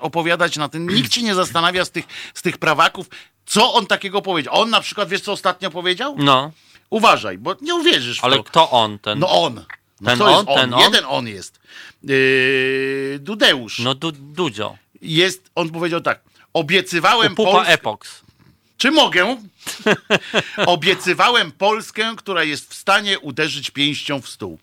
opowiadać 0.00 0.56
na 0.56 0.68
tym. 0.68 0.88
Nikt 0.90 1.14
się 1.14 1.22
nie 1.22 1.34
zastanawia 1.34 1.84
z 1.84 1.90
tych, 1.90 2.04
z 2.34 2.42
tych 2.42 2.58
prawaków, 2.58 3.06
co 3.46 3.72
on 3.74 3.86
takiego 3.86 4.22
powiedział. 4.22 4.54
On 4.60 4.70
na 4.70 4.80
przykład, 4.80 5.08
wiesz 5.08 5.20
co 5.20 5.32
ostatnio 5.32 5.70
powiedział? 5.70 6.14
no, 6.18 6.50
Uważaj, 6.90 7.38
bo 7.38 7.56
nie 7.60 7.74
uwierzysz 7.74 8.20
w 8.20 8.24
ale 8.24 8.36
to. 8.36 8.44
kto 8.44 8.70
on 8.70 8.98
ten? 8.98 9.18
No 9.18 9.42
on. 9.42 9.64
No 10.00 10.10
Ten 10.10 10.18
jest 10.28 10.38
on? 10.38 10.46
Ten 10.46 10.74
on? 10.74 10.80
Jeden 10.80 11.04
on 11.08 11.28
jest. 11.28 11.60
Yy, 12.04 13.18
Dudeusz 13.20 13.78
No 13.78 13.94
du, 13.94 14.12
Dudzio. 14.12 14.76
jest, 15.02 15.50
on 15.54 15.70
powiedział 15.70 16.00
tak, 16.00 16.20
obiecywałem 16.52 17.34
Polskę, 17.34 17.72
Epox. 17.72 18.20
Czy 18.80 18.90
mogę? 18.90 19.36
obiecywałem 20.66 21.52
Polskę, 21.52 22.14
która 22.16 22.44
jest 22.44 22.70
w 22.70 22.74
stanie 22.74 23.18
uderzyć 23.18 23.70
pięścią 23.70 24.20
w 24.20 24.28
stół. 24.28 24.58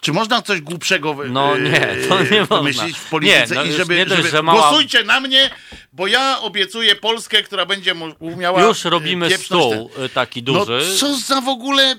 Czy 0.00 0.12
można 0.12 0.42
coś 0.42 0.60
głupszego 0.60 1.10
Mhm. 1.10 1.32
No 1.32 1.58
nie, 1.58 1.96
to 2.08 2.22
nie 2.22 2.44
wymyślić 2.44 2.98
w 2.98 3.08
polityce 3.08 3.46
Nie, 3.48 3.54
no 3.54 3.64
i 3.64 3.72
żeby, 3.72 3.96
nie 3.96 4.06
dość, 4.06 4.16
żeby 4.16 4.30
że 4.30 4.42
mała- 4.42 4.60
głosujcie 4.60 5.04
na 5.04 5.20
mnie, 5.20 5.50
bo 5.92 6.06
ja 6.06 6.38
obiecuję 6.40 6.94
Polskę, 6.94 7.42
która 7.42 7.66
będzie 7.66 7.94
umiała 8.18 8.62
Już 8.62 8.84
robimy 8.84 9.28
pieprznąć 9.28 9.64
stół 9.74 9.90
y, 10.04 10.08
taki 10.08 10.42
no 10.42 10.52
duży. 10.64 10.96
co 10.98 11.16
za 11.16 11.40
w 11.40 11.48
ogóle 11.48 11.96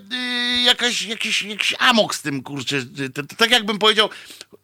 jakaś, 0.65 1.01
jakiś, 1.01 1.41
jakiś 1.41 1.73
amok 1.79 2.15
z 2.15 2.21
tym, 2.21 2.43
kurczę. 2.43 2.75
Tak 3.37 3.51
jakbym 3.51 3.79
powiedział, 3.79 4.09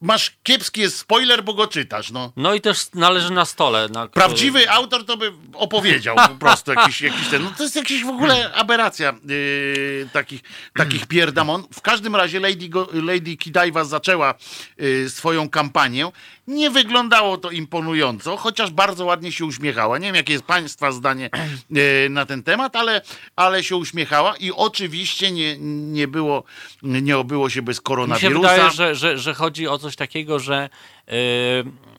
masz 0.03 0.31
kiepski 0.43 0.81
jest 0.81 0.97
spoiler, 0.97 1.43
bo 1.43 1.53
go 1.53 1.67
czytasz, 1.67 2.11
no. 2.11 2.31
No 2.35 2.53
i 2.53 2.61
też 2.61 2.85
należy 2.93 3.31
na 3.31 3.45
stole. 3.45 3.81
Na 3.89 4.07
który- 4.07 4.09
Prawdziwy 4.25 4.69
autor 4.69 5.05
to 5.05 5.17
by 5.17 5.31
opowiedział 5.53 6.15
po 6.15 6.35
prostu 6.35 6.73
jakiś, 6.73 7.01
jakiś 7.01 7.27
ten. 7.27 7.43
No 7.43 7.51
to 7.57 7.63
jest 7.63 7.75
jakiś 7.75 8.03
w 8.03 8.09
ogóle 8.09 8.53
aberracja 8.53 9.13
yy, 9.25 10.09
takich, 10.13 10.41
takich 10.75 11.05
pierdamon. 11.07 11.63
W 11.73 11.81
każdym 11.81 12.15
razie 12.15 12.39
Lady, 12.39 12.69
Go, 12.69 12.87
Lady 12.93 13.37
Kidaiwa 13.37 13.83
zaczęła 13.85 14.33
yy, 14.77 15.09
swoją 15.09 15.49
kampanię. 15.49 16.11
Nie 16.47 16.69
wyglądało 16.69 17.37
to 17.37 17.51
imponująco, 17.51 18.37
chociaż 18.37 18.71
bardzo 18.71 19.05
ładnie 19.05 19.31
się 19.31 19.45
uśmiechała. 19.45 19.97
Nie 19.97 20.05
wiem, 20.07 20.15
jakie 20.15 20.33
jest 20.33 20.45
Państwa 20.45 20.91
zdanie 20.91 21.29
yy, 21.69 21.81
na 22.09 22.25
ten 22.25 22.43
temat, 22.43 22.75
ale, 22.75 23.01
ale 23.35 23.63
się 23.63 23.75
uśmiechała 23.75 24.35
i 24.37 24.51
oczywiście 24.51 25.31
nie, 25.31 25.57
nie 25.91 26.07
było, 26.07 26.43
nie 26.83 27.17
obyło 27.17 27.49
się 27.49 27.61
bez 27.61 27.77
Mi 27.77 27.79
się 27.79 27.83
koronawirusa. 27.83 28.49
wydaje, 28.49 28.71
że, 28.71 28.95
że, 28.95 29.17
że 29.17 29.33
chodzi 29.33 29.67
o 29.67 29.77
coś 29.77 29.95
takiego, 29.95 30.39
że 30.39 30.69
yy, 31.07 31.13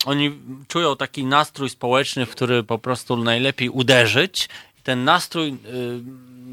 oni 0.05 0.39
czują 0.69 0.97
taki 0.97 1.25
nastrój 1.25 1.71
społeczny, 1.71 2.27
w 2.27 2.31
który 2.31 2.63
po 2.63 2.79
prostu 2.79 3.17
najlepiej 3.17 3.69
uderzyć. 3.69 4.49
Ten 4.83 5.05
nastrój 5.05 5.51
yy, 5.51 5.57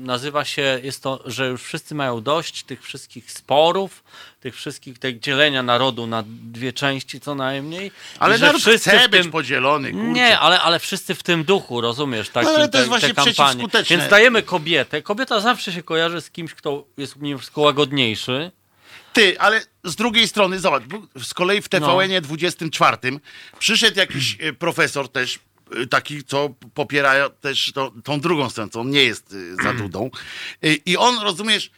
nazywa 0.06 0.46
się, 0.46 0.80
jest 0.84 1.04
to, 1.04 1.24
że 1.26 1.48
już 1.48 1.64
wszyscy 1.64 1.96
mają 1.96 2.22
dość 2.22 2.64
tych 2.64 2.84
wszystkich 2.84 3.32
sporów, 3.32 4.04
tych 4.40 4.56
wszystkich, 4.56 5.00
tego 5.00 5.20
dzielenia 5.20 5.64
narodu 5.64 6.08
na 6.08 6.24
dwie 6.28 6.74
części 6.74 7.20
co 7.20 7.36
najmniej. 7.36 7.92
Ale 8.20 8.38
naród 8.38 8.62
wszyscy 8.62 8.90
chce 8.90 9.08
w 9.08 9.12
być 9.12 9.22
tym- 9.22 9.32
podzielony. 9.32 9.92
Kurczę. 9.92 10.08
Nie, 10.08 10.40
ale, 10.40 10.62
ale 10.62 10.80
wszyscy 10.80 11.16
w 11.16 11.24
tym 11.24 11.44
duchu, 11.44 11.82
rozumiesz, 11.82 12.30
taki, 12.30 12.48
ale 12.48 12.58
to 12.58 12.62
jest 12.62 12.74
te, 12.74 12.86
właśnie 12.86 13.10
te 13.10 13.14
kampanie. 13.16 13.66
Więc 13.90 14.08
dajemy 14.10 14.44
kobietę. 14.44 15.02
Kobieta 15.02 15.40
zawsze 15.40 15.72
się 15.74 15.84
kojarzy 15.84 16.22
z 16.22 16.32
kimś, 16.32 16.54
kto 16.54 16.86
jest 16.98 17.16
mimo 17.16 17.40
wszystko 17.40 17.62
łagodniejszy. 17.62 18.52
Ty, 19.14 19.40
ale 19.40 19.62
z 19.84 19.96
drugiej 19.96 20.28
strony, 20.28 20.60
zobacz, 20.60 20.84
z 21.24 21.34
kolei 21.34 21.62
w 21.62 21.70
TVN-ie 21.70 22.22
No. 22.22 22.28
24 22.28 22.98
przyszedł 23.60 23.98
jakiś 24.00 24.38
e, 24.40 24.54
profesor 24.54 25.10
też, 25.10 25.40
taki, 25.90 26.24
co 26.24 26.50
popiera 26.74 27.30
też 27.30 27.72
to, 27.74 27.92
tą 28.04 28.20
drugą 28.20 28.50
stronę, 28.50 28.72
co 28.72 28.80
on 28.82 28.90
nie 28.90 29.04
jest 29.04 29.36
e, 29.60 29.64
za 29.64 29.74
Dudą. 29.74 30.10
E, 30.64 30.74
I 30.74 30.98
on, 30.98 31.20
rozumiesz, 31.20 31.72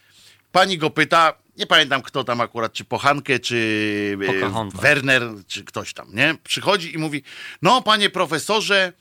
pani 0.52 0.78
go 0.78 0.90
pyta, 0.90 1.32
nie 1.58 1.66
pamiętam 1.66 2.02
kto 2.02 2.24
tam 2.24 2.40
akurat, 2.40 2.72
czy 2.72 2.84
Pochankę, 2.84 3.38
czy 3.38 4.18
Pocahontas. 4.26 4.80
Werner, 4.80 5.22
czy 5.46 5.64
ktoś 5.64 5.94
tam, 5.94 6.14
nie? 6.14 6.34
Przychodzi 6.44 6.94
i 6.94 6.98
mówi, 6.98 7.22
no 7.62 7.82
panie 7.82 8.10
profesorze, 8.10 8.92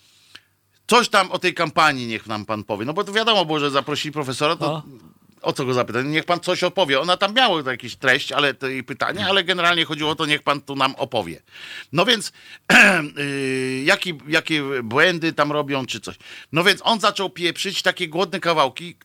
coś 0.87 1.09
tam 1.09 1.31
o 1.31 1.39
tej 1.39 1.53
kampanii 1.53 2.07
niech 2.07 2.27
nam 2.27 2.45
pan 2.45 2.63
powie. 2.63 2.85
No 2.85 2.93
bo 2.93 3.03
to 3.03 3.13
wiadomo 3.13 3.45
było, 3.45 3.59
że 3.59 3.71
zaprosili 3.71 4.11
profesora, 4.11 4.55
to 4.55 4.67
No. 4.67 4.83
O 5.43 5.53
co 5.53 5.65
go 5.65 5.73
zapytać? 5.73 6.05
Niech 6.05 6.25
pan 6.25 6.39
coś 6.39 6.63
opowie. 6.63 6.99
Ona 6.99 7.17
tam 7.17 7.33
miała 7.33 7.71
jakieś 7.71 7.95
treść, 7.95 8.31
ale 8.31 8.53
to 8.53 8.67
jej 8.67 8.83
pytanie, 8.83 9.25
ale 9.27 9.43
generalnie 9.43 9.85
chodziło 9.85 10.11
o 10.11 10.15
to, 10.15 10.25
niech 10.25 10.43
pan 10.43 10.61
tu 10.61 10.75
nam 10.75 10.95
opowie. 10.95 11.41
No 11.91 12.05
więc 12.05 12.33
yy, 13.15 13.83
jaki, 13.91 14.13
jakie 14.27 14.63
błędy 14.83 15.33
tam 15.33 15.51
robią, 15.51 15.85
czy 15.85 15.99
coś. 15.99 16.15
No 16.51 16.63
więc 16.63 16.81
on 16.83 16.99
zaczął 16.99 17.29
pieprzyć 17.29 17.81
takie 17.81 18.07
głodne 18.07 18.39
kawałki, 18.39 18.95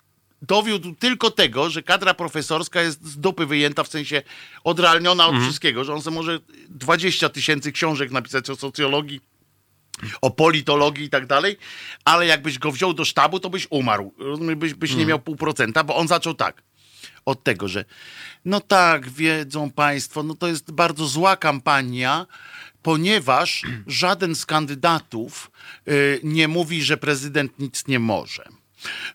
dowiódł 0.42 0.94
tylko 0.94 1.30
tego, 1.30 1.70
że 1.70 1.82
kadra 1.82 2.14
profesorska 2.14 2.82
jest 2.82 3.06
z 3.06 3.18
dupy 3.18 3.46
wyjęta, 3.46 3.84
w 3.84 3.88
sensie 3.88 4.22
odrealniona 4.64 5.26
od 5.26 5.42
wszystkiego, 5.42 5.84
że 5.84 5.94
on 5.94 6.02
sobie 6.02 6.16
może 6.16 6.38
20 6.68 7.28
tysięcy 7.28 7.72
książek 7.72 8.10
napisać 8.10 8.50
o 8.50 8.56
socjologii, 8.56 9.20
o 10.20 10.30
politologii 10.30 11.04
i 11.04 11.10
tak 11.10 11.26
dalej, 11.26 11.56
ale 12.04 12.26
jakbyś 12.26 12.58
go 12.58 12.72
wziął 12.72 12.94
do 12.94 13.04
sztabu, 13.04 13.40
to 13.40 13.50
byś 13.50 13.66
umarł. 13.70 14.14
Byś, 14.56 14.74
byś 14.74 14.94
nie 14.94 15.06
miał 15.06 15.18
pół 15.18 15.36
procenta, 15.36 15.84
bo 15.84 15.96
on 15.96 16.08
zaczął 16.08 16.34
tak. 16.34 16.62
Od 17.24 17.44
tego, 17.44 17.68
że 17.68 17.84
no 18.44 18.60
tak, 18.60 19.10
wiedzą 19.10 19.70
Państwo, 19.70 20.22
no 20.22 20.34
to 20.34 20.48
jest 20.48 20.72
bardzo 20.72 21.06
zła 21.06 21.36
kampania, 21.36 22.26
ponieważ 22.82 23.62
żaden 23.86 24.34
z 24.34 24.46
kandydatów 24.46 25.50
y, 25.88 26.20
nie 26.22 26.48
mówi, 26.48 26.82
że 26.82 26.96
prezydent 26.96 27.58
nic 27.58 27.86
nie 27.86 27.98
może. 27.98 28.44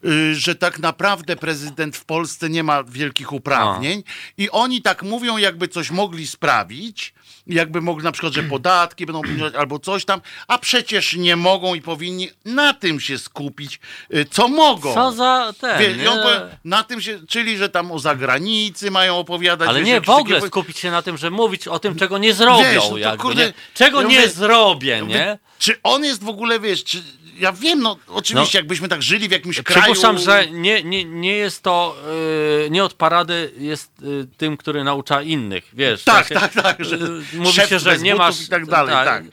Y, 0.06 0.36
że 0.36 0.56
tak 0.56 0.80
naprawdę 0.80 1.36
prezydent 1.36 1.98
w 1.98 2.06
Polsce 2.06 2.50
nie 2.50 2.64
ma 2.64 2.84
wielkich 2.84 3.34
uprawnień 3.34 4.04
i 4.38 4.50
oni 4.50 4.82
tak 4.82 5.04
mówią, 5.04 5.38
jakby 5.38 5.68
coś 5.68 5.92
mogli 5.92 6.28
sprawić, 6.28 7.14
jakby 7.48 7.82
mogli 7.82 8.04
na 8.04 8.12
przykład, 8.12 8.34
że 8.34 8.44
podatki 8.54 9.06
będą 9.06 9.20
obniżać 9.20 9.56
albo 9.56 9.80
coś 9.80 10.06
tam, 10.06 10.22
a 10.48 10.58
przecież 10.58 11.14
nie 11.16 11.36
mogą 11.36 11.74
i 11.76 11.82
powinni 11.82 12.30
na 12.46 12.74
tym 12.74 13.00
się 13.00 13.18
skupić, 13.18 13.80
y, 14.14 14.26
co 14.32 14.48
mogą. 14.48 14.94
Co 14.94 15.12
za 15.12 15.54
ten, 15.62 15.80
Wie, 15.80 15.94
nie? 15.98 16.06
powie, 16.06 16.42
na 16.66 16.84
tym 16.84 17.02
się, 17.02 17.20
czyli 17.28 17.58
że 17.58 17.70
tam 17.70 17.92
o 17.92 18.00
zagranicy 18.00 18.92
mają 18.92 19.18
opowiadać. 19.18 19.70
Ale 19.70 19.80
wiesz, 19.80 19.88
nie, 19.88 20.02
w 20.02 20.10
ogóle 20.10 20.36
takie- 20.36 20.48
skupić 20.48 20.78
się 20.80 20.92
na 20.92 21.02
tym, 21.02 21.18
że 21.18 21.32
mówić 21.32 21.68
o 21.68 21.80
tym, 21.80 21.96
czego 21.96 22.18
nie 22.18 22.34
zrobią. 22.34 22.64
Wiesz, 22.64 22.84
no 22.84 22.90
to 22.90 22.98
jakby, 22.98 23.18
kurde, 23.18 23.46
nie? 23.46 23.54
Czego 23.74 24.02
ja 24.02 24.08
nie 24.08 24.16
mówię- 24.16 24.30
zrobię, 24.30 24.92
Ja 24.92 25.00
nie? 25.02 25.38
Czy 25.60 25.80
on 25.84 26.04
jest 26.04 26.24
w 26.24 26.30
ogóle, 26.30 26.60
wiesz, 26.60 26.84
czy, 26.84 27.04
ja 27.44 27.54
wiem, 27.54 27.80
no 27.80 27.98
oczywiście, 28.08 28.58
No. 28.58 28.60
jakbyśmy 28.60 28.88
tak 28.88 29.04
żyli 29.04 29.28
w 29.28 29.32
jakimś 29.32 29.62
kraju... 29.62 29.82
Przypuszczam, 29.82 30.18
że 30.18 30.48
nie, 30.52 30.84
nie, 30.84 31.06
nie 31.06 31.36
jest 31.36 31.64
to, 31.64 31.96
yy, 32.62 32.70
nie 32.70 32.84
od 32.84 32.94
parady 32.94 33.52
jest 33.58 33.92
yy, 34.02 34.28
tym, 34.38 34.58
który 34.58 34.84
naucza 34.84 35.22
innych, 35.22 35.70
wiesz. 35.74 36.04
Tak, 36.04 36.30
takie- 36.30 36.40
tak, 36.40 36.54
tak, 36.54 36.86
że 36.86 36.96
yy, 36.96 37.24
mówi 37.34 37.54
się, 37.54 37.80
że 37.80 37.98
nie 37.98 38.16
masz... 38.16 38.42
i 38.42 38.48
tak 38.48 38.66
dalej, 38.66 38.96
tak. 39.06 39.24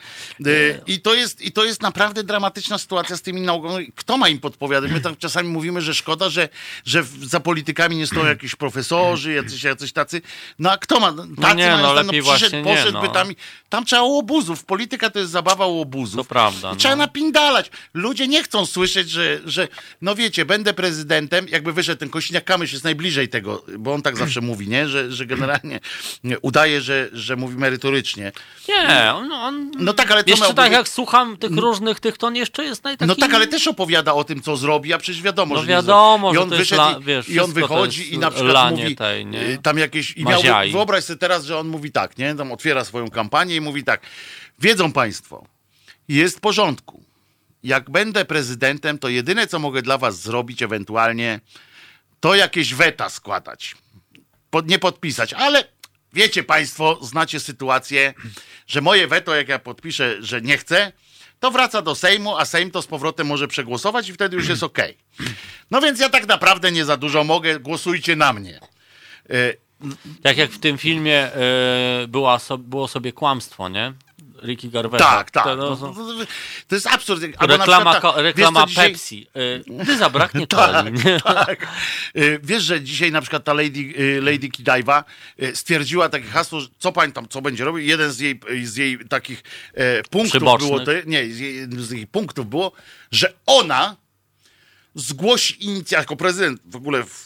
Y, 0.47 0.81
I 0.87 1.01
to, 1.01 1.13
jest, 1.13 1.41
I 1.41 1.51
to 1.51 1.65
jest 1.65 1.81
naprawdę 1.81 2.23
dramatyczna 2.23 2.77
sytuacja 2.77 3.17
z 3.17 3.21
tymi 3.21 3.41
naukami. 3.41 3.91
Kto 3.95 4.17
ma 4.17 4.29
im 4.29 4.39
podpowiadać? 4.39 4.91
My 4.91 5.01
tam 5.01 5.15
czasami 5.15 5.49
mówimy, 5.49 5.81
że 5.81 5.93
szkoda, 5.93 6.29
że, 6.29 6.49
że 6.85 7.03
za 7.21 7.39
politykami 7.39 7.95
nie 7.95 8.07
stoją 8.07 8.25
jakiś 8.25 8.55
profesorzy, 8.55 9.33
jacyś, 9.33 9.63
jacyś 9.63 9.93
tacy. 9.93 10.21
No 10.59 10.71
a 10.71 10.77
kto 10.77 10.99
ma? 10.99 11.13
Tacy 11.41 11.55
nie, 11.55 11.71
mają 11.71 11.77
no, 11.77 11.91
stan, 11.91 12.05
lepiej 12.05 12.21
przyszedł, 12.21 12.39
właśnie 12.39 12.61
nie, 12.61 12.75
poszedł, 12.75 12.93
no. 12.93 13.01
by 13.01 13.09
tam, 13.09 13.27
tam 13.69 13.85
trzeba 13.85 14.01
łobuzów. 14.01 14.65
Polityka 14.65 15.09
to 15.09 15.19
jest 15.19 15.31
zabawa 15.31 15.65
łobuzów. 15.65 16.17
To 16.17 16.23
prawda, 16.23 16.71
I 16.73 16.77
trzeba 16.77 16.95
no. 16.95 17.03
napindalać. 17.03 17.71
Ludzie 18.01 18.27
nie 18.27 18.43
chcą 18.43 18.65
słyszeć, 18.65 19.09
że, 19.09 19.39
że 19.45 19.67
no 20.01 20.15
wiecie, 20.15 20.45
będę 20.45 20.73
prezydentem, 20.73 21.45
jakby 21.49 21.73
wyszedł 21.73 21.99
ten 21.99 22.09
Kośniak-Kamysz 22.09 22.71
jest 22.71 22.83
najbliżej 22.83 23.29
tego, 23.29 23.65
bo 23.77 23.93
on 23.93 24.01
tak 24.01 24.17
zawsze 24.17 24.41
mówi, 24.41 24.67
nie? 24.67 24.87
Że, 24.87 25.11
że 25.11 25.25
generalnie 25.25 25.79
nie, 26.23 26.39
udaje, 26.39 26.81
że, 26.81 27.09
że 27.13 27.35
mówi 27.35 27.55
merytorycznie. 27.57 28.31
Nie, 28.69 29.13
on, 29.13 29.31
on 29.31 29.71
No 29.79 29.93
tak, 29.93 30.11
ale 30.11 30.23
co 30.23 30.29
jeszcze 30.29 30.45
miał 30.45 30.53
tak 30.53 30.71
jak 30.71 30.89
słucham 30.89 31.37
tych 31.37 31.51
różnych 31.51 31.99
tych, 31.99 32.17
to 32.17 32.27
on 32.27 32.35
jeszcze 32.35 32.63
jest 32.63 32.83
najtakim... 32.83 33.07
No 33.07 33.15
tak, 33.15 33.33
ale 33.33 33.47
też 33.47 33.67
opowiada 33.67 34.13
o 34.13 34.23
tym, 34.23 34.41
co 34.41 34.57
zrobi, 34.57 34.93
a 34.93 34.97
przecież 34.97 35.21
wiadomo, 35.21 35.55
No 35.55 35.61
że 35.61 35.67
wiadomo. 35.67 36.31
I 36.31 36.35
że 36.35 36.41
on 36.41 36.49
to 36.49 36.55
jest 36.55 36.69
wyszedł 36.69 36.81
la- 36.81 36.99
wiesz, 36.99 37.29
i 37.29 37.39
on 37.39 37.47
to 37.47 37.53
wychodzi 37.53 38.13
i 38.13 38.17
na 38.17 38.31
przykład 38.31 38.71
mówi 38.71 38.95
tej, 38.95 39.25
nie? 39.25 39.47
y, 39.47 39.57
tam 39.63 39.77
jakieś... 39.77 40.11
I 40.17 40.25
miał, 40.25 40.41
wyobraź 40.71 41.03
sobie 41.03 41.19
teraz, 41.19 41.45
że 41.45 41.57
on 41.57 41.67
mówi 41.67 41.91
tak, 41.91 42.17
nie? 42.17 42.35
Tam 42.35 42.51
otwiera 42.51 42.85
swoją 42.85 43.09
kampanię 43.09 43.55
i 43.55 43.61
mówi 43.61 43.83
tak. 43.83 44.01
Wiedzą 44.59 44.91
państwo, 44.93 45.45
jest 46.07 46.37
w 46.37 46.39
porządku. 46.39 47.10
Jak 47.63 47.89
będę 47.89 48.25
prezydentem, 48.25 48.99
to 48.99 49.09
jedyne, 49.09 49.47
co 49.47 49.59
mogę 49.59 49.81
dla 49.81 49.97
was 49.97 50.21
zrobić 50.21 50.63
ewentualnie, 50.63 51.39
to 52.19 52.35
jakieś 52.35 52.73
weta 52.73 53.09
składać. 53.09 53.75
Pod, 54.49 54.69
nie 54.69 54.79
podpisać, 54.79 55.33
ale 55.33 55.63
wiecie 56.13 56.43
państwo, 56.43 56.99
znacie 57.01 57.39
sytuację, 57.39 58.13
że 58.67 58.81
moje 58.81 59.07
weto, 59.07 59.35
jak 59.35 59.47
ja 59.47 59.59
podpiszę, 59.59 60.17
że 60.19 60.41
nie 60.41 60.57
chcę, 60.57 60.91
to 61.39 61.51
wraca 61.51 61.81
do 61.81 61.95
Sejmu, 61.95 62.37
a 62.37 62.45
Sejm 62.45 62.71
to 62.71 62.81
z 62.81 62.87
powrotem 62.87 63.27
może 63.27 63.47
przegłosować 63.47 64.09
i 64.09 64.13
wtedy 64.13 64.35
już 64.35 64.47
jest 64.47 64.63
okej. 64.63 64.97
No 65.71 65.81
więc 65.81 65.99
ja 65.99 66.09
tak 66.09 66.27
naprawdę 66.27 66.71
nie 66.71 66.85
za 66.85 66.97
dużo 66.97 67.23
mogę, 67.23 67.59
głosujcie 67.59 68.15
na 68.15 68.33
mnie. 68.33 68.59
Y, 69.31 69.57
Tak 70.23 70.37
jak 70.37 70.51
w 70.51 70.59
tym 70.59 70.77
filmie 70.77 71.33
e, 71.33 72.07
była 72.07 72.39
so, 72.39 72.57
było 72.57 72.87
sobie 72.87 73.13
kłamstwo, 73.13 73.69
nie? 73.69 73.93
Ricky 74.43 74.69
Gervaisa. 74.69 75.05
tak, 75.05 75.31
tak. 75.31 75.43
To, 75.43 75.55
To, 75.55 75.93
no, 75.95 76.25
to, 76.67 76.75
jest 76.75 76.87
absurd. 76.87 77.23
Albo 77.37 77.57
reklama 77.57 77.91
przykład 77.91 78.15
ta- 78.15 78.21
reklama 78.21 78.59
wiesz, 78.61 78.69
dzisiaj- 78.69 78.91
Pepsi. 78.91 79.27
E, 79.77 79.83
gdy 79.83 79.97
zabraknie 79.97 80.47
Tak, 80.57 80.85
tak. 81.23 81.67
Y, 82.17 82.39
Wiesz, 82.43 82.63
że 82.63 82.81
dzisiaj 82.81 83.11
na 83.11 83.21
przykład 83.21 83.43
ta 83.43 83.53
Lady, 83.53 83.79
y, 83.99 84.21
Lady 84.21 84.49
Godiva 84.49 85.03
y, 85.43 85.55
stwierdziła 85.55 86.09
takie 86.09 86.25
hasło, 86.27 86.59
że 86.61 86.67
co 86.79 86.91
pani 86.91 87.13
tam, 87.13 87.27
co 87.27 87.41
będzie 87.41 87.65
robił. 87.65 87.85
Jeden 87.85 88.11
z 88.11 88.19
jej, 88.19 88.39
z 88.63 88.75
jej 88.75 88.99
takich 89.09 89.43
e, 89.73 90.03
punktów 90.03 90.31
Przybocznych. 90.31 90.69
było, 90.71 90.85
to, 90.85 90.91
nie, 91.05 91.25
z 91.33 91.39
jej, 91.39 91.67
z 91.77 91.91
jej 91.91 92.07
punktów 92.07 92.49
było, 92.49 92.71
że 93.11 93.33
ona 93.45 93.95
zgłosi 94.95 95.65
inicjatywę, 95.65 96.01
jako 96.01 96.15
prezydent 96.15 96.61
w 96.65 96.75
ogóle 96.75 97.03
w, 97.03 97.25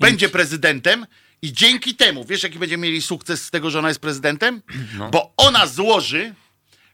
będzie 0.00 0.28
prezydentem 0.28 1.06
i 1.42 1.52
dzięki 1.52 1.94
temu, 1.94 2.24
wiesz 2.24 2.42
jaki 2.42 2.58
będziemy 2.58 2.86
mieli 2.86 3.02
sukces 3.02 3.42
z 3.44 3.50
tego, 3.50 3.70
że 3.70 3.78
ona 3.78 3.88
jest 3.88 4.00
prezydentem? 4.00 4.62
No. 4.98 5.10
Bo 5.10 5.32
ona 5.36 5.66
złoży 5.66 6.34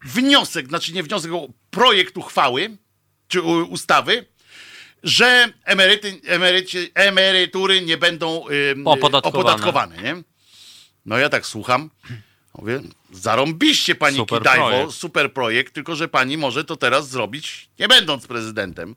wniosek, 0.04 0.68
znaczy 0.68 0.92
nie 0.92 1.02
wniosek, 1.02 1.30
projekt 1.70 2.16
uchwały, 2.16 2.76
czy 3.28 3.42
ustawy, 3.42 4.26
że 5.02 5.52
emeryty, 5.64 6.20
emeryci, 6.26 6.90
emerytury 6.94 7.80
nie 7.82 7.96
będą 7.98 8.44
ym, 8.72 8.86
Opodatkowane. 8.86 9.38
opodatkowane. 9.52 9.96
nie? 10.02 10.22
No 11.06 11.18
ja 11.18 11.28
tak 11.28 11.46
słucham, 11.46 11.90
mówię, 12.58 12.80
zarąbiście 13.12 13.94
pani 13.94 14.16
Super 14.16 14.38
Kidajwo, 14.38 14.68
projekt. 14.68 14.92
super 14.92 15.32
projekt, 15.32 15.74
tylko 15.74 15.96
że 15.96 16.08
pani 16.08 16.38
może 16.38 16.64
to 16.64 16.76
teraz 16.76 17.08
zrobić 17.08 17.68
nie 17.78 17.88
będąc 17.88 18.26
prezydentem, 18.26 18.96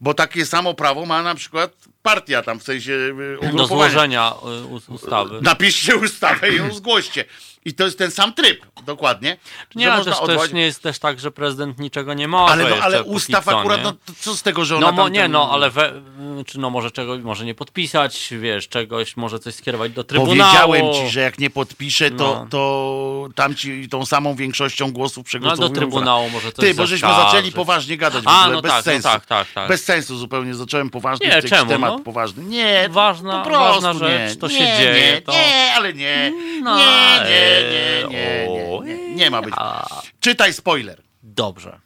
bo 0.00 0.14
takie 0.14 0.46
samo 0.46 0.74
prawo 0.74 1.06
ma 1.06 1.22
na 1.22 1.34
przykład 1.34 1.72
partia 2.02 2.42
tam 2.42 2.60
w 2.60 2.62
sensie 2.62 2.92
y, 2.92 3.52
Do 3.56 3.66
złożenia 3.66 4.30
us- 4.70 4.88
ustawy. 4.88 5.38
Napiszcie 5.42 5.96
ustawę 5.96 6.50
i 6.52 6.56
ją 6.56 6.74
zgłoście. 6.74 7.24
I 7.66 7.74
to 7.74 7.84
jest 7.84 7.98
ten 7.98 8.10
sam 8.10 8.32
tryb, 8.34 8.66
dokładnie. 8.86 9.36
Nie, 9.74 9.92
ale 9.92 10.04
też, 10.04 10.14
odwołać- 10.14 10.40
też 10.42 10.52
nie 10.52 10.62
jest 10.62 10.82
też 10.82 10.98
tak, 10.98 11.20
że 11.20 11.30
prezydent 11.30 11.78
niczego 11.78 12.14
nie 12.14 12.28
może 12.28 12.52
ale, 12.52 12.70
no, 12.70 12.76
ale 12.82 13.02
ustaw 13.02 13.44
co, 13.44 13.58
akurat, 13.58 13.78
nie? 13.78 13.84
no 13.84 13.92
to 13.92 14.12
co 14.20 14.34
z 14.36 14.42
tego, 14.42 14.64
że 14.64 14.76
ona 14.76 14.86
No 14.86 14.92
mo, 14.92 15.04
tam 15.04 15.12
nie, 15.12 15.28
no, 15.28 15.50
ale 15.52 15.70
we, 15.70 15.92
czy 16.46 16.58
no 16.58 16.70
może 16.70 16.90
czegoś 16.90 17.22
może 17.22 17.44
nie 17.44 17.54
podpisać, 17.54 18.28
wiesz, 18.40 18.68
czegoś, 18.68 19.16
może 19.16 19.38
coś 19.38 19.54
skierować 19.54 19.92
do 19.92 20.04
Trybunału. 20.04 20.38
Powiedziałem 20.72 20.94
ci, 20.94 21.08
że 21.12 21.20
jak 21.20 21.38
nie 21.38 21.50
podpiszę, 21.50 22.10
to, 22.10 22.16
No. 22.16 22.46
to 22.50 23.28
tam 23.34 23.54
ci 23.54 23.88
tą 23.88 24.06
samą 24.06 24.34
większością 24.34 24.92
głosów 24.92 25.16
No 25.18 25.24
przegłosują. 25.24 25.68
do 25.68 25.74
Trybunału 25.74 26.30
może 26.30 26.52
coś 26.52 26.64
Ty, 26.64 26.74
bo 26.74 26.86
żeśmy 26.86 27.08
zaskarżyć. 27.08 27.32
zaczęli 27.32 27.52
poważnie 27.52 27.96
gadać 27.96 28.24
A, 28.26 28.48
no 28.48 28.62
bez 28.62 28.70
tak, 28.72 28.86
no 28.86 28.92
sensu. 28.92 29.08
tak, 29.08 29.26
tak, 29.26 29.46
tak. 29.54 29.68
Bez 29.68 29.84
sensu 29.84 30.16
zupełnie, 30.16 30.54
zacząłem 30.54 30.90
poważnie, 30.90 31.26
Nie, 31.28 31.42
czemu, 31.42 31.70
temat 31.70 31.92
no? 31.92 31.98
poważny. 32.00 32.44
Nie, 32.44 32.88
Ważna- 32.90 33.38
po 33.42 33.50
prostu 33.50 33.80
ważna 33.80 33.92
nie. 33.92 34.28
rzecz, 34.28 34.38
to 34.38 34.48
nie, 34.48 34.54
się 34.58 34.64
nie, 34.64 34.76
dzieje, 34.78 35.20
to- 35.22 35.32
Nie, 35.32 35.72
ale 35.76 35.92
nie, 35.92 36.32
No, 36.62 36.78
nie, 36.78 36.84
nie, 37.30 37.53
nie, 37.62 38.08
nie, 38.10 38.48
nie, 38.84 39.14
nie, 39.14 39.30
ma 39.30 39.42
być. 39.42 39.54
a- 39.56 40.02
Czytaj 40.20 40.52
spoiler. 40.54 41.02
Dobrze. 41.22 41.78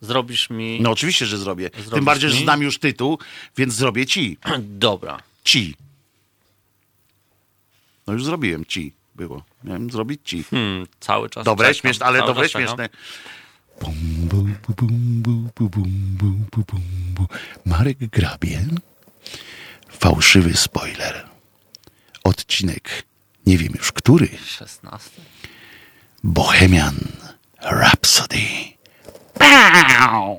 Zrobisz 0.00 0.50
mi... 0.50 0.78
No 0.80 0.90
oczywiście, 0.90 1.26
że 1.26 1.38
zrobię. 1.38 1.70
Tym 1.70 2.04
bardziej, 2.04 2.30
że 2.30 2.36
znam 2.36 2.62
już 2.62 2.78
tytuł, 2.78 3.18
więc 3.56 3.74
zrobię 3.74 4.06
ci. 4.06 4.38
Dobra. 4.58 5.18
Ci. 5.44 5.74
No 8.06 8.12
już 8.12 8.24
zrobiłem 8.24 8.64
ci. 8.64 8.92
Było. 9.14 9.44
Miałem 9.64 9.90
zrobić 9.90 10.20
ci. 10.24 10.44
Hmm, 10.44 10.86
cały 11.00 11.30
czas 11.30 11.44
Dobre, 11.44 11.66
czekam, 11.68 11.80
śmieszne, 11.80 12.06
ale 12.06 12.18
cały 12.18 12.26
dobre, 12.34 12.48
śmieszne. 12.48 12.88
Bum, 13.80 13.94
bu, 14.18 14.36
bu, 14.36 14.74
bum, 14.76 15.22
bu, 15.22 15.30
bu, 15.56 15.68
bum, 15.68 15.92
bu, 16.18 16.26
bu, 16.26 16.64
bum, 16.72 16.82
bu. 17.14 17.26
Marek 17.64 17.98
Grabien. 17.98 18.78
Fałszywy 19.88 20.56
spoiler. 20.56 21.28
Odcinek. 22.24 23.04
Nie 23.46 23.58
wiem 23.58 23.72
już 23.76 23.92
który. 23.92 24.28
16. 24.46 25.10
Bohemian 26.24 26.96
Rhapsody. 27.62 28.40
Pow! 29.34 30.38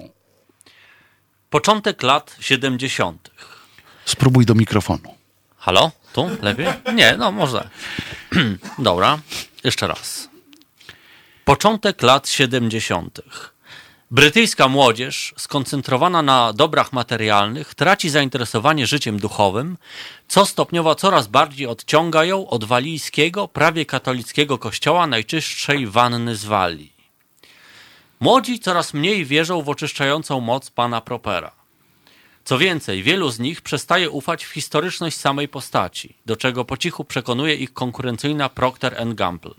Początek 1.49 2.03
lat 2.03 2.35
70. 2.39 3.31
Spróbuj 4.05 4.45
do 4.45 4.55
mikrofonu. 4.55 5.15
Halo? 5.57 5.91
Tu? 6.13 6.29
Lepiej? 6.41 6.67
Nie, 6.93 7.15
no 7.17 7.31
może. 7.31 7.69
Dobra, 8.79 9.19
jeszcze 9.63 9.87
raz. 9.87 10.29
Początek 11.45 12.01
lat 12.01 12.29
70. 12.29 13.21
Brytyjska 14.11 14.67
młodzież, 14.67 15.33
skoncentrowana 15.37 16.21
na 16.21 16.53
dobrach 16.53 16.93
materialnych, 16.93 17.75
traci 17.75 18.09
zainteresowanie 18.09 18.87
życiem 18.87 19.19
duchowym, 19.19 19.77
co 20.27 20.45
stopniowo 20.45 20.95
coraz 20.95 21.27
bardziej 21.27 21.67
odciąga 21.67 22.25
ją 22.25 22.49
od 22.49 22.63
walijskiego, 22.63 23.47
prawie 23.47 23.85
katolickiego 23.85 24.57
kościoła 24.57 25.07
najczystszej 25.07 25.87
wanny 25.87 26.35
z 26.35 26.45
Walii. 26.45 26.93
Młodzi 28.19 28.59
coraz 28.59 28.93
mniej 28.93 29.25
wierzą 29.25 29.61
w 29.61 29.69
oczyszczającą 29.69 30.39
moc 30.39 30.69
pana 30.69 31.01
Propera. 31.01 31.51
Co 32.43 32.57
więcej, 32.57 33.03
wielu 33.03 33.29
z 33.29 33.39
nich 33.39 33.61
przestaje 33.61 34.09
ufać 34.09 34.45
w 34.45 34.51
historyczność 34.53 35.17
samej 35.17 35.47
postaci, 35.47 36.15
do 36.25 36.35
czego 36.35 36.65
po 36.65 36.77
cichu 36.77 37.05
przekonuje 37.05 37.55
ich 37.55 37.73
konkurencyjna 37.73 38.49
Procter 38.49 39.15
Gamble. 39.15 39.51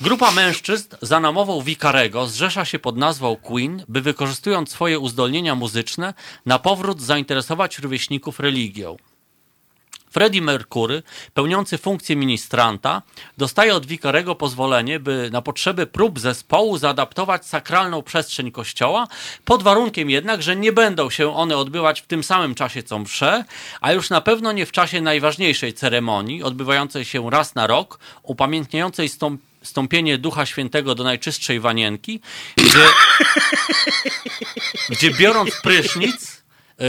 Grupa 0.00 0.30
mężczyzn 0.30 0.88
za 1.02 1.20
namową 1.20 1.62
Vicarego 1.62 2.26
zrzesza 2.26 2.64
się 2.64 2.78
pod 2.78 2.96
nazwą 2.96 3.36
Queen, 3.36 3.84
by 3.88 4.00
wykorzystując 4.00 4.70
swoje 4.70 4.98
uzdolnienia 4.98 5.54
muzyczne 5.54 6.14
na 6.46 6.58
powrót 6.58 7.00
zainteresować 7.00 7.78
rówieśników 7.78 8.40
religią. 8.40 8.96
Freddie 10.10 10.42
Mercury, 10.42 11.02
pełniący 11.34 11.78
funkcję 11.78 12.16
ministranta, 12.16 13.02
dostaje 13.38 13.74
od 13.74 13.86
Vicarego 13.86 14.34
pozwolenie, 14.34 15.00
by 15.00 15.28
na 15.32 15.42
potrzeby 15.42 15.86
prób 15.86 16.20
zespołu 16.20 16.78
zaadaptować 16.78 17.46
sakralną 17.46 18.02
przestrzeń 18.02 18.50
kościoła, 18.50 19.08
pod 19.44 19.62
warunkiem 19.62 20.10
jednak, 20.10 20.42
że 20.42 20.56
nie 20.56 20.72
będą 20.72 21.10
się 21.10 21.34
one 21.34 21.56
odbywać 21.56 22.00
w 22.00 22.06
tym 22.06 22.24
samym 22.24 22.54
czasie 22.54 22.82
co 22.82 22.98
msze, 22.98 23.44
a 23.80 23.92
już 23.92 24.10
na 24.10 24.20
pewno 24.20 24.52
nie 24.52 24.66
w 24.66 24.72
czasie 24.72 25.00
najważniejszej 25.00 25.74
ceremonii, 25.74 26.42
odbywającej 26.42 27.04
się 27.04 27.30
raz 27.30 27.54
na 27.54 27.66
rok, 27.66 27.98
upamiętniającej 28.22 29.08
stąp 29.08 29.49
stąpienie 29.62 30.18
Ducha 30.18 30.46
Świętego 30.46 30.94
do 30.94 31.04
najczystszej 31.04 31.60
wanienki, 31.60 32.20
gdzie, 32.56 32.86
gdzie 34.88 35.10
biorąc 35.10 35.50
prysznic, 35.62 36.42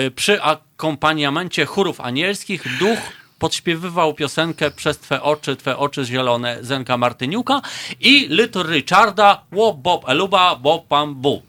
y, 0.08 0.12
przy 0.12 0.44
akompaniamencie 0.44 1.66
chórów 1.66 2.02
anielskich 2.02 2.78
duch 2.78 3.00
podśpiewywał 3.40 4.14
piosenkę 4.14 4.72
Przez 4.72 5.00
Twe 5.00 5.22
oczy, 5.22 5.56
Twe 5.56 5.78
oczy 5.78 6.06
zielone 6.06 6.58
Zenka 6.62 6.98
Martyniuka 6.98 7.62
i 8.00 8.28
Little 8.30 8.64
Richarda 8.64 9.42
Wo 9.52 9.74
Bob 9.74 10.10
Eluba 10.10 10.56
Bob 10.56 10.88
Pam 10.88 11.16
Bu. 11.16 11.42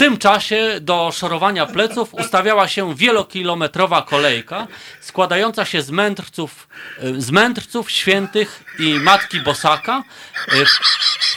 Tym 0.00 0.18
czasie 0.18 0.78
do 0.80 1.12
szorowania 1.12 1.66
pleców 1.66 2.14
ustawiała 2.14 2.68
się 2.68 2.94
wielokilometrowa 2.94 4.02
kolejka 4.02 4.66
składająca 5.00 5.64
się 5.64 5.82
z 5.82 5.90
mędrców, 5.90 6.68
z 7.18 7.30
mędrców 7.30 7.90
świętych 7.90 8.64
i 8.78 8.94
matki 8.94 9.40
Bosaka 9.40 10.04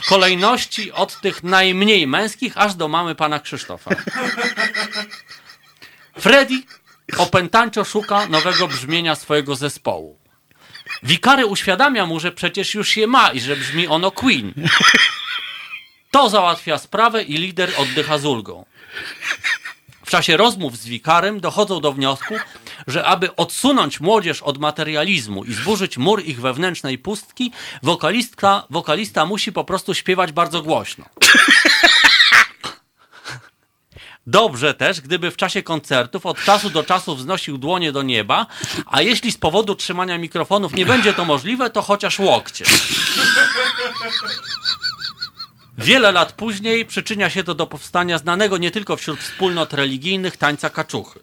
w 0.03 0.09
kolejności 0.09 0.91
od 0.91 1.21
tych 1.21 1.43
najmniej 1.43 2.07
męskich 2.07 2.57
aż 2.57 2.75
do 2.75 2.87
mamy 2.87 3.15
pana 3.15 3.39
Krzysztofa. 3.39 3.91
Freddy 6.19 6.55
opętańczo 7.17 7.83
szuka 7.83 8.27
nowego 8.27 8.67
brzmienia 8.67 9.15
swojego 9.15 9.55
zespołu. 9.55 10.19
Wikary 11.03 11.45
uświadamia 11.45 12.05
mu, 12.05 12.19
że 12.19 12.31
przecież 12.31 12.73
już 12.73 12.97
je 12.97 13.07
ma 13.07 13.29
i 13.29 13.39
że 13.39 13.55
brzmi 13.55 13.87
ono 13.87 14.11
Queen. 14.11 14.53
To 16.13 16.29
załatwia 16.29 16.77
sprawę 16.77 17.23
i 17.23 17.37
lider 17.37 17.71
oddycha 17.77 18.17
z 18.17 18.25
ulgą. 18.25 18.65
W 20.05 20.09
czasie 20.09 20.37
rozmów 20.37 20.77
z 20.77 20.85
wikarem 20.85 21.39
dochodzą 21.39 21.81
do 21.81 21.91
wniosku, 21.91 22.35
że 22.87 23.05
aby 23.05 23.35
odsunąć 23.35 23.99
młodzież 23.99 24.41
od 24.41 24.57
materializmu 24.57 25.43
i 25.43 25.53
zburzyć 25.53 25.97
mur 25.97 26.23
ich 26.25 26.41
wewnętrznej 26.41 26.97
pustki, 26.97 27.51
wokalistka, 27.83 28.63
wokalista 28.69 29.25
musi 29.25 29.51
po 29.51 29.63
prostu 29.63 29.93
śpiewać 29.93 30.31
bardzo 30.31 30.61
głośno. 30.61 31.05
Dobrze 34.27 34.73
też, 34.73 35.01
gdyby 35.01 35.31
w 35.31 35.37
czasie 35.37 35.63
koncertów 35.63 36.25
od 36.25 36.43
czasu 36.43 36.69
do 36.69 36.83
czasu 36.83 37.15
wznosił 37.15 37.57
dłonie 37.57 37.91
do 37.91 38.01
nieba, 38.01 38.45
a 38.85 39.01
jeśli 39.01 39.31
z 39.31 39.37
powodu 39.37 39.75
trzymania 39.75 40.17
mikrofonów 40.17 40.73
nie 40.73 40.85
będzie 40.85 41.13
to 41.13 41.25
możliwe, 41.25 41.69
to 41.69 41.81
chociaż 41.81 42.19
łokcie. 42.19 42.65
Wiele 45.77 46.11
lat 46.11 46.33
później 46.33 46.85
przyczynia 46.85 47.29
się 47.29 47.43
to 47.43 47.55
do 47.55 47.67
powstania 47.67 48.17
znanego 48.17 48.57
nie 48.57 48.71
tylko 48.71 48.97
wśród 48.97 49.19
wspólnot 49.19 49.73
religijnych 49.73 50.37
tańca 50.37 50.69
kaczuchy. 50.69 51.19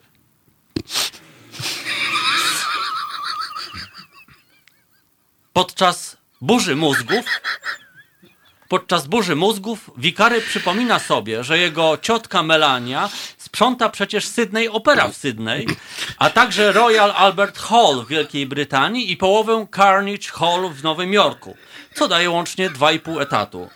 Podczas 5.52 6.16
burzy 6.40 6.76
mózgów 6.76 7.24
Podczas 8.68 9.06
burzy 9.06 9.36
mózgów 9.36 9.90
wikary 9.96 10.40
przypomina 10.40 10.98
sobie, 10.98 11.44
że 11.44 11.58
jego 11.58 11.98
ciotka 12.02 12.42
Melania 12.42 13.10
sprząta 13.38 13.88
przecież 13.88 14.26
Sydney 14.26 14.68
Opera 14.68 15.08
w 15.08 15.16
Sydney, 15.16 15.66
a 16.18 16.30
także 16.30 16.72
Royal 16.72 17.12
Albert 17.16 17.58
Hall 17.58 18.04
w 18.04 18.08
Wielkiej 18.08 18.46
Brytanii 18.46 19.12
i 19.12 19.16
połowę 19.16 19.66
Carnegie 19.76 20.30
Hall 20.32 20.70
w 20.70 20.82
Nowym 20.82 21.12
Jorku, 21.12 21.56
co 21.94 22.08
daje 22.08 22.30
łącznie 22.30 22.70
2,5 22.70 23.22
etatu. 23.22 23.70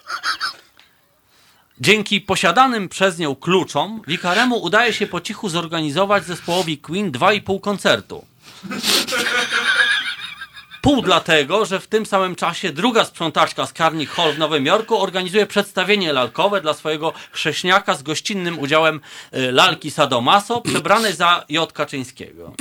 Dzięki 1.81 2.21
posiadanym 2.21 2.89
przez 2.89 3.19
nią 3.19 3.35
kluczom, 3.35 4.03
Wikaremu 4.07 4.63
udaje 4.63 4.93
się 4.93 5.07
po 5.07 5.21
cichu 5.21 5.49
zorganizować 5.49 6.25
zespołowi 6.25 6.79
Queen 6.79 7.13
2,5 7.13 7.61
koncertu. 7.61 8.25
Pół 10.83 11.03
dlatego, 11.03 11.67
że 11.67 11.81
w 11.81 11.87
tym 11.87 12.07
samym 12.07 12.35
czasie 12.35 12.73
druga 12.73 13.05
sprzątaczka 13.05 13.67
z 13.67 13.73
Carnegie 13.73 14.07
Hall 14.07 14.33
w 14.33 14.39
Nowym 14.39 14.67
Jorku 14.67 14.99
organizuje 14.99 15.47
przedstawienie 15.47 16.13
lalkowe 16.13 16.61
dla 16.61 16.75
swojego 16.75 17.13
chrześniaka 17.33 17.95
z 17.95 18.03
gościnnym 18.03 18.59
udziałem 18.59 19.01
y, 19.35 19.53
lalki 19.53 19.91
Sadomaso 19.91 20.61
przebranej 20.61 21.15
za 21.15 21.45
J. 21.49 21.73
Kaczyńskiego. 21.73 22.53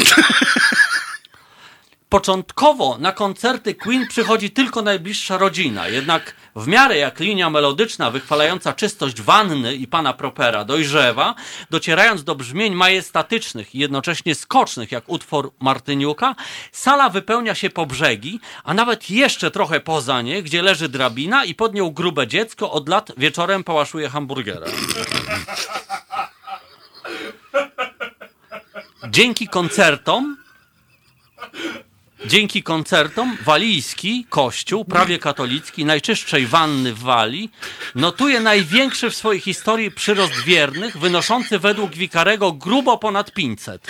Początkowo 2.14 2.98
na 2.98 3.12
koncerty 3.12 3.76
Queen 3.76 4.08
przychodzi 4.08 4.52
tylko 4.52 4.82
najbliższa 4.82 5.38
rodzina, 5.38 5.88
jednak 5.88 6.36
w 6.56 6.68
miarę 6.68 6.98
jak 6.98 7.20
linia 7.20 7.50
melodyczna 7.50 8.12
wychwalająca 8.12 8.74
czystość 8.74 9.22
wanny 9.22 9.76
i 9.76 9.88
pana 9.88 10.14
Propera 10.14 10.66
dojrzewa, 10.66 11.36
docierając 11.70 12.24
do 12.24 12.36
brzmień 12.36 12.74
majestatycznych 12.76 13.76
i 13.76 13.80
jednocześnie 13.80 14.36
skocznych 14.36 14.92
jak 14.92 15.04
utwór 15.08 15.52
Martyniuka, 15.60 16.36
sala 16.72 17.10
wypełnia 17.10 17.56
się 17.56 17.70
po 17.70 17.86
brzegi, 17.86 18.40
a 18.64 18.74
nawet 18.74 19.10
jeszcze 19.10 19.52
trochę 19.52 19.80
poza 19.80 20.22
nie, 20.22 20.44
gdzie 20.44 20.62
leży 20.62 20.90
drabina 20.90 21.46
i 21.46 21.56
pod 21.56 21.74
nią 21.74 21.90
grube 21.90 22.28
dziecko 22.28 22.72
od 22.72 22.90
lat 22.90 23.12
wieczorem 23.18 23.64
pałaszuje 23.64 24.10
hamburgera. 24.10 24.68
Dzięki 29.10 29.48
koncertom 29.48 30.38
Dzięki 32.26 32.64
koncertom 32.64 33.38
walijski 33.42 34.26
kościół, 34.30 34.86
prawie 34.86 35.20
katolicki, 35.20 35.86
najczystszej 35.86 36.48
wanny 36.48 36.94
w 36.94 37.00
Walii, 37.00 37.52
notuje 37.96 38.40
największy 38.40 39.10
w 39.10 39.16
swojej 39.16 39.42
historii 39.42 39.92
przyrost 39.92 40.44
wiernych, 40.44 40.98
wynoszący 40.98 41.60
według 41.60 41.92
Wikarego 41.96 42.52
grubo 42.52 42.98
ponad 42.98 43.32
500. 43.32 43.88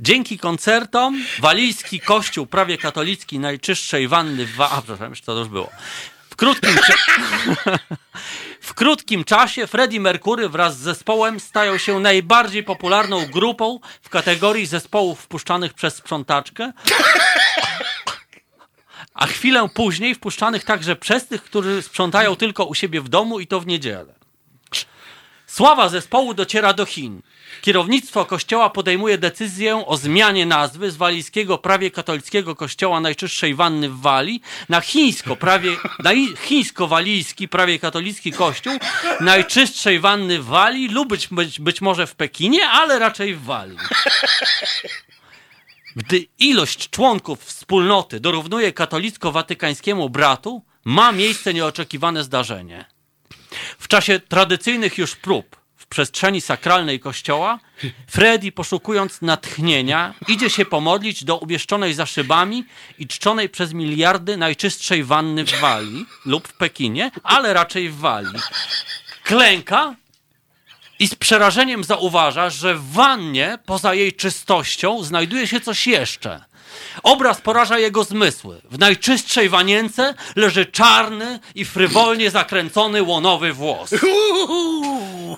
Dzięki 0.00 0.38
koncertom 0.38 1.24
walijski 1.38 2.00
kościół, 2.00 2.46
prawie 2.46 2.78
katolicki, 2.78 3.38
najczystszej 3.38 4.08
wanny 4.08 4.46
w 4.46 4.54
Walii... 4.54 4.74
A, 4.76 4.82
przepraszam, 4.82 5.24
to 5.26 5.38
już 5.38 5.48
było. 5.48 5.70
W 6.30 6.36
krótkim, 6.36 6.70
w 8.70 8.74
krótkim 8.74 9.24
czasie 9.24 9.66
Freddie 9.66 10.00
Mercury 10.00 10.48
wraz 10.48 10.78
z 10.78 10.80
zespołem 10.80 11.40
stają 11.40 11.78
się 11.78 12.00
najbardziej 12.00 12.62
popularną 12.62 13.26
grupą 13.26 13.80
w 14.02 14.08
kategorii 14.08 14.66
zespołów 14.66 15.20
wpuszczanych 15.20 15.74
przez 15.74 15.94
sprzątaczkę, 15.94 16.72
a 19.14 19.26
chwilę 19.26 19.68
później 19.74 20.14
wpuszczanych 20.14 20.64
także 20.64 20.96
przez 20.96 21.26
tych, 21.26 21.42
którzy 21.42 21.82
sprzątają 21.82 22.36
tylko 22.36 22.64
u 22.64 22.74
siebie 22.74 23.00
w 23.00 23.08
domu 23.08 23.40
i 23.40 23.46
to 23.46 23.60
w 23.60 23.66
niedzielę. 23.66 24.14
Sława 25.46 25.88
zespołu 25.88 26.34
dociera 26.34 26.72
do 26.72 26.86
Chin. 26.86 27.22
Kierownictwo 27.60 28.24
kościoła 28.24 28.70
podejmuje 28.70 29.18
decyzję 29.18 29.86
o 29.86 29.96
zmianie 29.96 30.46
nazwy 30.46 30.90
z 30.90 30.96
walijskiego 30.96 31.58
prawie 31.58 31.90
katolickiego 31.90 32.56
kościoła 32.56 33.00
najczystszej 33.00 33.54
wanny 33.54 33.88
w 33.88 34.00
Walii 34.00 34.42
na 34.68 34.80
chińsko 34.80 35.36
prawie, 35.36 35.76
na 35.98 36.10
chińsko-walijski 36.36 37.48
prawie 37.48 37.78
katolicki 37.78 38.32
kościół 38.32 38.72
najczystszej 39.20 40.00
wanny 40.00 40.40
w 40.40 40.44
Walii 40.44 40.88
lub 40.88 41.08
być, 41.08 41.28
być, 41.28 41.60
być 41.60 41.80
może 41.80 42.06
w 42.06 42.14
Pekinie, 42.14 42.68
ale 42.68 42.98
raczej 42.98 43.34
w 43.34 43.44
Walii. 43.44 43.78
Gdy 45.96 46.26
ilość 46.38 46.90
członków 46.90 47.44
wspólnoty 47.44 48.20
dorównuje 48.20 48.72
katolicko-watykańskiemu 48.72 50.10
bratu, 50.10 50.64
ma 50.84 51.12
miejsce 51.12 51.54
nieoczekiwane 51.54 52.24
zdarzenie. 52.24 52.84
W 53.78 53.88
czasie 53.88 54.20
tradycyjnych 54.20 54.98
już 54.98 55.16
prób 55.16 55.59
przestrzeni 55.90 56.40
sakralnej 56.40 57.00
kościoła, 57.00 57.58
Freddy 58.06 58.52
poszukując 58.52 59.22
natchnienia, 59.22 60.14
idzie 60.28 60.50
się 60.50 60.64
pomodlić 60.64 61.24
do 61.24 61.36
umieszczonej 61.36 61.94
za 61.94 62.06
szybami 62.06 62.64
i 62.98 63.06
czczonej 63.06 63.48
przez 63.48 63.72
miliardy 63.72 64.36
najczystszej 64.36 65.04
wanny 65.04 65.44
w 65.44 65.60
Walii 65.60 66.06
lub 66.26 66.48
w 66.48 66.52
Pekinie, 66.52 67.10
ale 67.22 67.54
raczej 67.54 67.90
w 67.90 67.96
Walii. 67.96 68.40
Klęka 69.24 69.94
i 70.98 71.08
z 71.08 71.14
przerażeniem 71.14 71.84
zauważa, 71.84 72.50
że 72.50 72.74
w 72.74 72.92
wannie, 72.92 73.58
poza 73.66 73.94
jej 73.94 74.12
czystością, 74.12 75.04
znajduje 75.04 75.46
się 75.46 75.60
coś 75.60 75.86
jeszcze. 75.86 76.49
Obraz 77.02 77.40
poraża 77.40 77.78
jego 77.78 78.04
zmysły. 78.04 78.60
W 78.70 78.78
najczystszej 78.78 79.48
wanience 79.48 80.14
leży 80.36 80.66
czarny 80.66 81.40
i 81.54 81.64
frywolnie 81.64 82.30
zakręcony 82.30 83.02
łonowy 83.02 83.52
włos. 83.52 83.90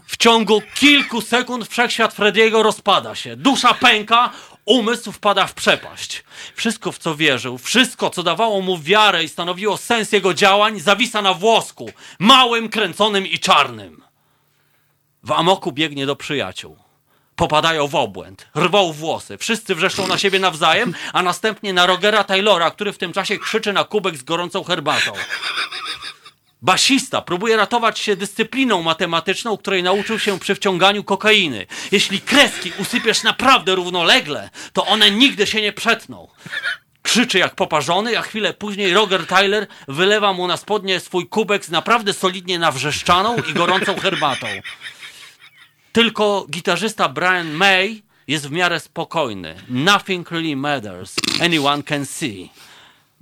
W 0.06 0.16
ciągu 0.16 0.62
kilku 0.74 1.20
sekund 1.20 1.68
wszechświat 1.68 2.14
Frediego 2.14 2.62
rozpada 2.62 3.14
się. 3.14 3.36
Dusza 3.36 3.74
pęka, 3.74 4.30
umysł 4.64 5.12
wpada 5.12 5.46
w 5.46 5.54
przepaść. 5.54 6.24
Wszystko, 6.54 6.92
w 6.92 6.98
co 6.98 7.14
wierzył, 7.14 7.58
wszystko, 7.58 8.10
co 8.10 8.22
dawało 8.22 8.60
mu 8.60 8.78
wiarę 8.78 9.24
i 9.24 9.28
stanowiło 9.28 9.76
sens 9.76 10.12
jego 10.12 10.34
działań, 10.34 10.80
zawisa 10.80 11.22
na 11.22 11.34
włosku, 11.34 11.90
małym, 12.18 12.68
kręconym 12.68 13.26
i 13.26 13.38
czarnym. 13.38 14.02
W 15.22 15.32
amoku 15.32 15.72
biegnie 15.72 16.06
do 16.06 16.16
przyjaciół 16.16 16.76
popadają 17.42 17.88
w 17.88 17.94
obłęd, 17.94 18.46
rwą 18.56 18.92
włosy, 18.92 19.38
wszyscy 19.38 19.74
wrzeszczą 19.74 20.06
na 20.06 20.18
siebie 20.18 20.38
nawzajem, 20.38 20.94
a 21.12 21.22
następnie 21.22 21.72
na 21.72 21.86
Rogera 21.86 22.24
Taylora, 22.24 22.70
który 22.70 22.92
w 22.92 22.98
tym 22.98 23.12
czasie 23.12 23.38
krzyczy 23.38 23.72
na 23.72 23.84
kubek 23.84 24.16
z 24.16 24.22
gorącą 24.22 24.64
herbatą. 24.64 25.12
Basista 26.62 27.22
próbuje 27.22 27.56
ratować 27.56 27.98
się 27.98 28.16
dyscypliną 28.16 28.82
matematyczną, 28.82 29.56
której 29.56 29.82
nauczył 29.82 30.18
się 30.18 30.38
przy 30.38 30.54
wciąganiu 30.54 31.04
kokainy. 31.04 31.66
Jeśli 31.92 32.20
kreski 32.20 32.72
usypiesz 32.78 33.22
naprawdę 33.22 33.74
równolegle, 33.74 34.50
to 34.72 34.86
one 34.86 35.10
nigdy 35.10 35.46
się 35.46 35.62
nie 35.62 35.72
przetną. 35.72 36.28
Krzyczy 37.02 37.38
jak 37.38 37.54
poparzony, 37.54 38.18
a 38.18 38.22
chwilę 38.22 38.54
później 38.54 38.94
Roger 38.94 39.26
Tyler 39.26 39.66
wylewa 39.88 40.32
mu 40.32 40.46
na 40.46 40.56
spodnie 40.56 41.00
swój 41.00 41.28
kubek 41.28 41.64
z 41.64 41.70
naprawdę 41.70 42.12
solidnie 42.12 42.58
nawrzeszczaną 42.58 43.36
i 43.50 43.52
gorącą 43.52 43.96
herbatą. 43.98 44.46
Tylko 45.92 46.46
gitarzysta 46.50 47.08
Brian 47.08 47.50
May 47.52 48.02
jest 48.28 48.48
w 48.48 48.50
miarę 48.50 48.80
spokojny. 48.80 49.54
Nothing 49.68 50.30
really 50.30 50.56
matters. 50.56 51.16
Anyone 51.40 51.82
can 51.82 52.06
see. 52.06 52.50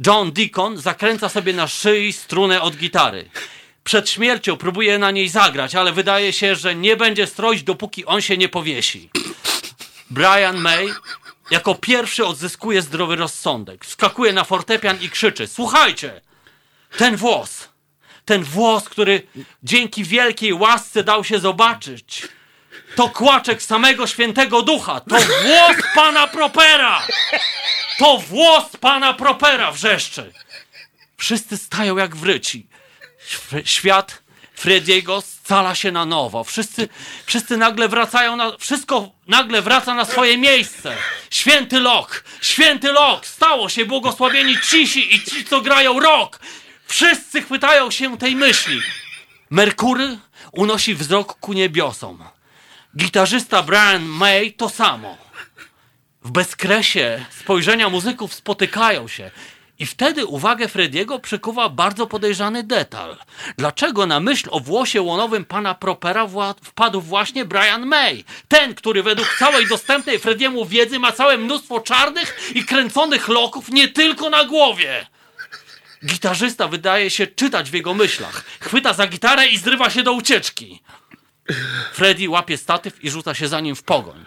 John 0.06 0.32
Deacon 0.32 0.78
zakręca 0.78 1.28
sobie 1.28 1.52
na 1.52 1.68
szyi 1.68 2.12
strunę 2.12 2.62
od 2.62 2.76
gitary. 2.76 3.30
Przed 3.84 4.10
śmiercią 4.10 4.56
próbuje 4.56 4.98
na 4.98 5.10
niej 5.10 5.28
zagrać, 5.28 5.74
ale 5.74 5.92
wydaje 5.92 6.32
się, 6.32 6.56
że 6.56 6.74
nie 6.74 6.96
będzie 6.96 7.26
stroić, 7.26 7.62
dopóki 7.62 8.04
on 8.04 8.20
się 8.20 8.36
nie 8.36 8.48
powiesi. 8.48 9.10
Brian 10.10 10.56
May 10.56 10.88
jako 11.50 11.74
pierwszy 11.74 12.26
odzyskuje 12.26 12.82
zdrowy 12.82 13.16
rozsądek. 13.16 13.84
Wskakuje 13.84 14.32
na 14.32 14.44
fortepian 14.44 15.00
i 15.00 15.10
krzyczy: 15.10 15.46
Słuchajcie! 15.46 16.20
Ten 16.98 17.16
włos! 17.16 17.68
Ten 18.24 18.44
włos, 18.44 18.88
który 18.88 19.22
dzięki 19.62 20.04
wielkiej 20.04 20.52
łasce 20.52 21.04
dał 21.04 21.24
się 21.24 21.38
zobaczyć 21.38 22.28
to 22.94 23.08
kłaczek 23.08 23.62
samego 23.62 24.06
świętego 24.06 24.62
ducha. 24.62 25.00
To 25.00 25.16
włos 25.16 25.76
pana 25.94 26.26
Propera. 26.26 27.02
To 27.98 28.18
włos 28.18 28.64
pana 28.80 29.14
Propera 29.14 29.72
wrzeszczy. 29.72 30.32
Wszyscy 31.16 31.56
stają 31.56 31.96
jak 31.96 32.16
wryci. 32.16 32.66
Św- 33.28 33.62
Świat 33.64 34.22
Frediego 34.54 35.20
scala 35.20 35.74
się 35.74 35.92
na 35.92 36.04
nowo. 36.04 36.44
Wszyscy, 36.44 36.88
wszyscy 37.26 37.56
nagle 37.56 37.88
wracają 37.88 38.36
na... 38.36 38.56
Wszystko 38.58 39.10
nagle 39.26 39.62
wraca 39.62 39.94
na 39.94 40.04
swoje 40.04 40.38
miejsce. 40.38 40.96
Święty 41.30 41.80
Lok! 41.80 42.24
Święty 42.42 42.92
Lok! 42.92 43.26
Stało 43.26 43.68
się 43.68 43.84
błogosławieni 43.84 44.56
cisi 44.70 45.14
i 45.14 45.24
ci, 45.24 45.44
co 45.44 45.60
grają 45.60 46.00
rok! 46.00 46.40
Wszyscy 46.86 47.42
chwytają 47.42 47.90
się 47.90 48.18
tej 48.18 48.36
myśli. 48.36 48.80
Merkury 49.50 50.18
unosi 50.52 50.94
wzrok 50.94 51.34
ku 51.40 51.52
niebiosom. 51.52 52.24
Gitarzysta 52.96 53.62
Brian 53.62 54.02
May 54.02 54.52
to 54.52 54.68
samo. 54.68 55.16
W 56.24 56.30
bezkresie 56.30 57.24
spojrzenia 57.30 57.88
muzyków 57.88 58.34
spotykają 58.34 59.08
się. 59.08 59.30
I 59.78 59.86
wtedy 59.86 60.26
uwagę 60.26 60.68
Frediego 60.68 61.18
przykuwa 61.18 61.68
bardzo 61.68 62.06
podejrzany 62.06 62.62
detal. 62.62 63.16
Dlaczego 63.58 64.06
na 64.06 64.20
myśl 64.20 64.48
o 64.52 64.60
włosie 64.60 65.02
łonowym 65.02 65.44
pana 65.44 65.74
Propera 65.74 66.28
wpadł 66.62 67.00
właśnie 67.00 67.44
Brian 67.44 67.86
May? 67.86 68.24
Ten, 68.48 68.74
który 68.74 69.02
według 69.02 69.36
całej 69.38 69.68
dostępnej 69.68 70.18
Frediemu 70.18 70.64
wiedzy 70.64 70.98
ma 70.98 71.12
całe 71.12 71.38
mnóstwo 71.38 71.80
czarnych 71.80 72.50
i 72.54 72.64
kręconych 72.64 73.28
loków 73.28 73.68
nie 73.68 73.88
tylko 73.88 74.30
na 74.30 74.44
głowie. 74.44 75.06
Gitarzysta 76.06 76.68
wydaje 76.68 77.10
się 77.10 77.26
czytać 77.26 77.70
w 77.70 77.74
jego 77.74 77.94
myślach. 77.94 78.44
Chwyta 78.60 78.92
za 78.92 79.06
gitarę 79.06 79.46
i 79.46 79.58
zrywa 79.58 79.90
się 79.90 80.02
do 80.02 80.12
ucieczki. 80.12 80.82
Freddy 81.92 82.28
łapie 82.28 82.58
statyw 82.58 83.04
i 83.04 83.10
rzuca 83.10 83.34
się 83.34 83.48
za 83.48 83.60
nim 83.60 83.76
w 83.76 83.82
pogoń. 83.82 84.24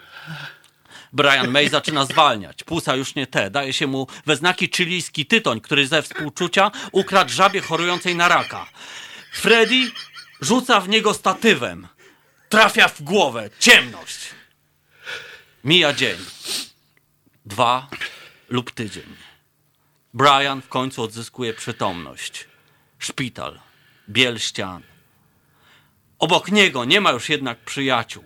Brian 1.12 1.50
May 1.50 1.68
zaczyna 1.68 2.06
zwalniać. 2.06 2.64
Płuca 2.64 2.96
już 2.96 3.14
nie 3.14 3.26
te. 3.26 3.50
Daje 3.50 3.72
się 3.72 3.86
mu 3.86 4.06
we 4.26 4.36
znaki 4.36 4.70
chilijski 4.76 5.26
tytoń, 5.26 5.60
który 5.60 5.86
ze 5.86 6.02
współczucia 6.02 6.70
ukradł 6.92 7.32
żabie 7.32 7.60
chorującej 7.60 8.16
na 8.16 8.28
raka. 8.28 8.66
Freddy 9.32 9.90
rzuca 10.40 10.80
w 10.80 10.88
niego 10.88 11.14
statywem. 11.14 11.88
Trafia 12.48 12.88
w 12.88 13.02
głowę. 13.02 13.50
Ciemność. 13.58 14.18
Mija 15.64 15.92
dzień. 15.92 16.18
Dwa 17.46 17.88
lub 18.48 18.70
tydzień. 18.70 19.16
Brian 20.14 20.62
w 20.62 20.68
końcu 20.68 21.02
odzyskuje 21.02 21.54
przytomność. 21.54 22.46
Szpital. 22.98 23.60
Biel 24.08 24.38
ścian. 24.38 24.82
Obok 26.24 26.50
niego 26.50 26.84
nie 26.84 27.00
ma 27.00 27.12
już 27.12 27.28
jednak 27.28 27.58
przyjaciół. 27.58 28.24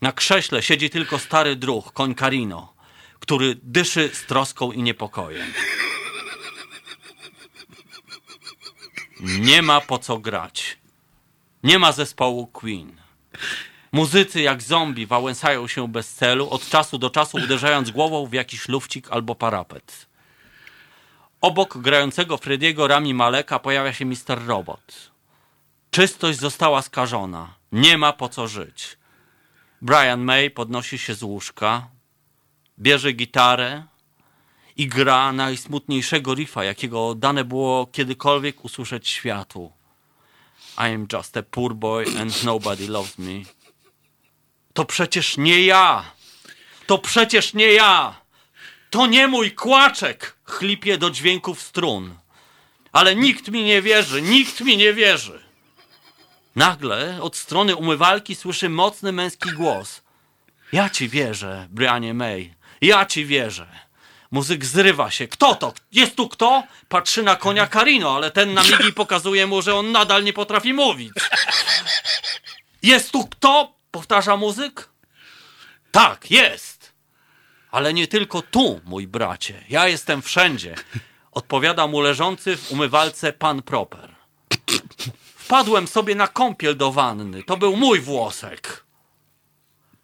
Na 0.00 0.12
krześle 0.12 0.62
siedzi 0.62 0.90
tylko 0.90 1.18
stary 1.18 1.56
druh, 1.56 1.92
koń 1.92 2.14
Carino, 2.14 2.74
który 3.18 3.56
dyszy 3.62 4.10
z 4.12 4.26
troską 4.26 4.72
i 4.72 4.82
niepokojem. 4.82 5.52
Nie 9.20 9.62
ma 9.62 9.80
po 9.80 9.98
co 9.98 10.18
grać. 10.18 10.78
Nie 11.62 11.78
ma 11.78 11.92
zespołu 11.92 12.46
Queen. 12.46 13.00
Muzycy 13.92 14.40
jak 14.40 14.62
zombie 14.62 15.06
wałęsają 15.06 15.68
się 15.68 15.88
bez 15.88 16.14
celu, 16.14 16.50
od 16.50 16.68
czasu 16.68 16.98
do 16.98 17.10
czasu 17.10 17.36
uderzając 17.36 17.90
głową 17.90 18.26
w 18.26 18.32
jakiś 18.32 18.68
lufcik 18.68 19.10
albo 19.10 19.34
parapet. 19.34 20.06
Obok 21.40 21.78
grającego 21.78 22.36
Frediego 22.36 22.88
Rami 22.88 23.14
Maleka 23.14 23.58
pojawia 23.58 23.92
się 23.92 24.06
Mr. 24.06 24.46
Robot. 24.46 25.11
Czystość 25.94 26.38
została 26.38 26.82
skażona. 26.82 27.54
Nie 27.72 27.98
ma 27.98 28.12
po 28.12 28.28
co 28.28 28.48
żyć. 28.48 28.98
Brian 29.82 30.20
May 30.20 30.50
podnosi 30.50 30.98
się 30.98 31.14
z 31.14 31.22
łóżka, 31.22 31.88
bierze 32.78 33.12
gitarę 33.12 33.84
i 34.76 34.86
gra 34.88 35.32
najsmutniejszego 35.32 36.34
riffa, 36.34 36.64
jakiego 36.64 37.14
dane 37.14 37.44
było 37.44 37.86
kiedykolwiek 37.86 38.64
usłyszeć 38.64 39.08
światu. 39.08 39.72
I 40.78 40.94
am 40.94 41.06
just 41.12 41.36
a 41.36 41.42
poor 41.42 41.74
boy 41.74 42.04
and 42.20 42.44
nobody 42.44 42.88
loves 42.88 43.18
me. 43.18 43.42
To 44.74 44.84
przecież 44.84 45.36
nie 45.36 45.62
ja! 45.62 46.04
To 46.86 46.98
przecież 46.98 47.54
nie 47.54 47.72
ja! 47.72 48.20
To 48.90 49.06
nie 49.06 49.28
mój 49.28 49.52
kłaczek! 49.52 50.36
Chlipie 50.44 50.98
do 50.98 51.10
dźwięków 51.10 51.62
strun. 51.62 52.14
Ale 52.92 53.16
nikt 53.16 53.48
mi 53.48 53.64
nie 53.64 53.82
wierzy, 53.82 54.22
nikt 54.22 54.60
mi 54.60 54.76
nie 54.76 54.94
wierzy. 54.94 55.51
Nagle 56.56 57.18
od 57.22 57.36
strony 57.36 57.76
umywalki 57.76 58.34
słyszy 58.34 58.68
mocny 58.68 59.12
męski 59.12 59.52
głos. 59.52 60.02
Ja 60.72 60.90
ci 60.90 61.08
wierzę, 61.08 61.66
Brianie 61.70 62.14
May. 62.14 62.54
Ja 62.80 63.06
ci 63.06 63.26
wierzę. 63.26 63.66
Muzyk 64.30 64.64
zrywa 64.64 65.10
się. 65.10 65.28
Kto 65.28 65.54
to? 65.54 65.74
Jest 65.92 66.16
tu 66.16 66.28
kto? 66.28 66.62
Patrzy 66.88 67.22
na 67.22 67.36
konia 67.36 67.66
Karino, 67.66 68.16
ale 68.16 68.30
ten 68.30 68.54
na 68.54 68.62
migi 68.62 68.92
pokazuje 68.92 69.46
mu, 69.46 69.62
że 69.62 69.74
on 69.74 69.92
nadal 69.92 70.24
nie 70.24 70.32
potrafi 70.32 70.72
mówić. 70.72 71.12
Jest 72.82 73.10
tu 73.10 73.26
kto? 73.26 73.74
Powtarza 73.90 74.36
muzyk. 74.36 74.88
Tak, 75.90 76.30
jest. 76.30 76.92
Ale 77.70 77.94
nie 77.94 78.08
tylko 78.08 78.42
tu, 78.42 78.80
mój 78.84 79.06
bracie. 79.06 79.64
Ja 79.68 79.88
jestem 79.88 80.22
wszędzie. 80.22 80.74
Odpowiada 81.32 81.86
mu 81.86 82.00
leżący 82.00 82.56
w 82.56 82.72
umywalce 82.72 83.32
pan 83.32 83.62
Proper. 83.62 84.11
Wpadłem 85.52 85.88
sobie 85.88 86.14
na 86.14 86.28
kąpiel 86.28 86.76
do 86.76 86.92
wanny. 86.92 87.42
To 87.42 87.56
był 87.56 87.76
mój 87.76 88.00
włosek. 88.00 88.84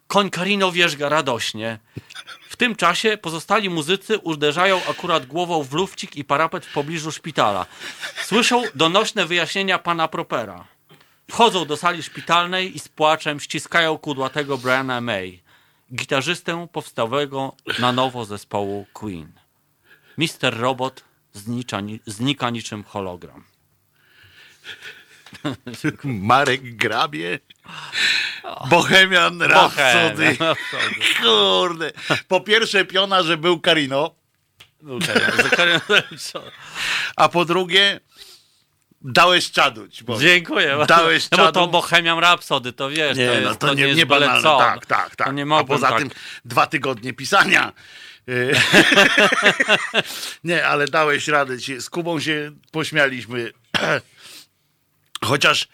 Koń 0.07 0.29
Karino 0.29 0.71
wierzga 0.71 1.09
radośnie. 1.09 1.79
W 2.49 2.55
tym 2.55 2.75
czasie 2.75 3.17
pozostali 3.17 3.69
muzycy 3.69 4.17
uderzają 4.17 4.81
akurat 4.89 5.25
głową 5.25 5.63
w 5.63 5.73
lufcik 5.73 6.15
i 6.15 6.23
parapet 6.23 6.65
w 6.65 6.73
pobliżu 6.73 7.11
szpitala. 7.11 7.65
Słyszą 8.23 8.63
donośne 8.75 9.25
wyjaśnienia 9.25 9.79
pana 9.79 10.07
Propera. 10.07 10.67
Wchodzą 11.31 11.65
do 11.65 11.77
sali 11.77 12.03
szpitalnej 12.03 12.75
i 12.75 12.79
z 12.79 12.87
płaczem 12.87 13.39
ściskają 13.39 13.97
kudłatego 13.97 14.57
Briana 14.57 15.01
May, 15.01 15.41
gitarzystę 15.93 16.67
powstałego 16.71 17.55
na 17.79 17.91
nowo 17.91 18.25
zespołu 18.25 18.85
Queen. 18.93 19.31
Mister 20.17 20.57
Robot 20.57 21.03
znicza, 21.33 21.81
ni- 21.81 21.99
znika 22.05 22.49
niczym 22.49 22.83
hologram. 22.83 23.43
Marek 26.03 26.75
Grabie, 26.75 27.39
Bohemian 28.69 29.41
Rhapsody. 29.41 30.37
Bohem. 30.39 30.55
Kurde. 31.21 31.91
Po 32.27 32.41
pierwsze 32.41 32.85
piona, 32.85 33.23
że 33.23 33.37
był 33.37 33.59
Karino, 33.59 34.15
a 37.15 37.29
po 37.29 37.45
drugie 37.45 37.99
dałeś 39.01 39.51
czaduć. 39.51 40.03
Bo... 40.03 40.19
Dziękuję. 40.19 40.77
Dałeś 40.87 41.27
no 41.31 41.37
bo 41.37 41.51
to. 41.51 41.67
Bohemian 41.67 42.19
Rhapsody, 42.19 42.73
to 42.73 42.89
wiesz, 42.89 43.17
to, 43.17 43.23
Nie, 43.23 43.23
jest, 43.23 43.43
no 43.43 43.55
to, 43.55 43.73
nie, 43.73 43.83
jest 43.83 43.97
nie 43.97 44.05
byle 44.05 44.27
banalne. 44.27 44.65
Tak, 44.65 44.85
tak, 44.85 45.15
tak. 45.15 45.27
To 45.27 45.33
nie 45.33 45.55
A 45.55 45.63
poza 45.63 45.89
tak. 45.89 45.99
tym 45.99 46.09
dwa 46.45 46.67
tygodnie 46.67 47.13
pisania. 47.13 47.73
Y, 48.29 48.55
nie, 50.43 50.67
ale 50.67 50.87
dałeś 50.87 51.27
radę. 51.27 51.57
Z 51.79 51.89
Kubą 51.89 52.19
się 52.19 52.51
pośmialiśmy. 52.71 53.51
Chociaż 55.23 55.67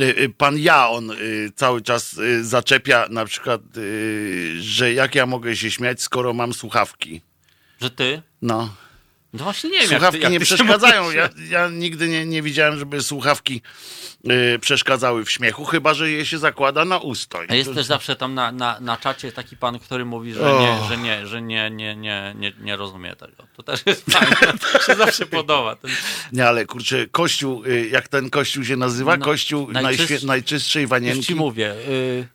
y, 0.00 0.04
y, 0.04 0.28
pan 0.28 0.58
ja, 0.58 0.88
on 0.88 1.10
y, 1.10 1.52
cały 1.54 1.82
czas 1.82 2.20
zaczepia 2.42 3.06
na 3.10 3.24
przykład, 3.24 3.60
że 4.60 4.92
jak 4.92 5.14
ja 5.14 5.26
mogę 5.26 5.56
się 5.56 5.70
śmiać, 5.70 6.02
skoro 6.02 6.32
mam 6.32 6.52
słuchawki. 6.54 7.22
Że 7.80 7.90
ty? 7.90 8.22
No. 8.42 8.74
No 9.32 9.44
właśnie 9.44 9.70
nie 9.70 9.78
wiem. 9.78 9.88
Słuchawki 9.88 10.04
jak 10.04 10.12
ty, 10.12 10.18
jak 10.18 10.32
nie 10.32 10.40
przeszkadzają. 10.40 11.10
Ja, 11.10 11.28
ja 11.48 11.68
nigdy 11.68 12.08
nie, 12.08 12.26
nie 12.26 12.42
widziałem, 12.42 12.78
żeby 12.78 13.02
słuchawki 13.02 13.62
y, 14.54 14.58
przeszkadzały 14.58 15.24
w 15.24 15.30
śmiechu, 15.30 15.64
chyba 15.64 15.94
że 15.94 16.10
je 16.10 16.26
się 16.26 16.38
zakłada 16.38 16.84
na 16.84 16.98
usto. 16.98 17.38
A 17.48 17.54
jest 17.54 17.74
też 17.74 17.86
zawsze 17.86 18.16
tam 18.16 18.34
na, 18.34 18.52
na, 18.52 18.80
na 18.80 18.96
czacie 18.96 19.32
taki 19.32 19.56
pan, 19.56 19.78
który 19.78 20.04
mówi, 20.04 20.32
że 20.32 20.52
O. 20.56 20.60
nie, 20.60 20.88
że 20.88 20.96
nie, 20.96 21.26
że 21.26 21.42
nie, 21.42 21.70
nie, 21.70 21.96
nie, 21.96 22.34
nie, 22.38 22.52
nie 22.60 22.76
rozumie 22.76 23.16
tego. 23.16 23.46
To 23.56 23.62
też 23.62 23.80
jest 23.86 24.04
fajne. 24.10 24.36
To 24.72 24.82
się 24.82 24.94
zawsze 24.94 25.26
podoba. 25.26 25.76
Ten, 25.76 25.90
Nie, 26.32 26.48
ale 26.48 26.66
kurczę, 26.66 27.06
kościół, 27.06 27.64
y, 27.64 27.88
jak 27.92 28.08
ten 28.08 28.30
kościół 28.30 28.64
się 28.64 28.76
nazywa? 28.76 29.16
No, 29.16 29.24
kościół 29.24 29.68
najświe- 29.72 30.26
najczystszej 30.26 30.82
już 30.82 30.90
wanienki. 30.90 31.22
ci 31.26 31.34
mówię. 31.34 31.72
Y, 31.88 32.28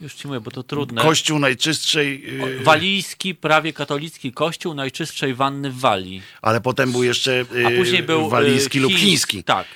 już 0.00 0.14
ci 0.14 0.28
mówię, 0.28 0.40
bo 0.40 0.50
to 0.50 0.62
trudne. 0.62 1.02
Kościół 1.02 1.38
najczystszej. 1.38 2.24
y, 2.60 2.64
Walijski, 2.64 3.34
prawie 3.34 3.72
katolicki 3.72 4.32
kościół 4.32 4.74
najczystszej 4.74 5.34
wanny 5.34 5.70
w 5.70 5.78
Walii. 5.80 6.22
ale 6.42 6.60
potem 6.60 6.92
był 6.92 7.02
jeszcze 7.04 7.32
y, 7.54 7.66
A 7.66 7.70
później 7.78 8.02
był 8.02 8.28
walijski 8.28 8.78
y, 8.78 8.82
lub 8.82 8.92
chi- 8.92 8.96
chiński. 8.96 9.44
Tak. 9.44 9.66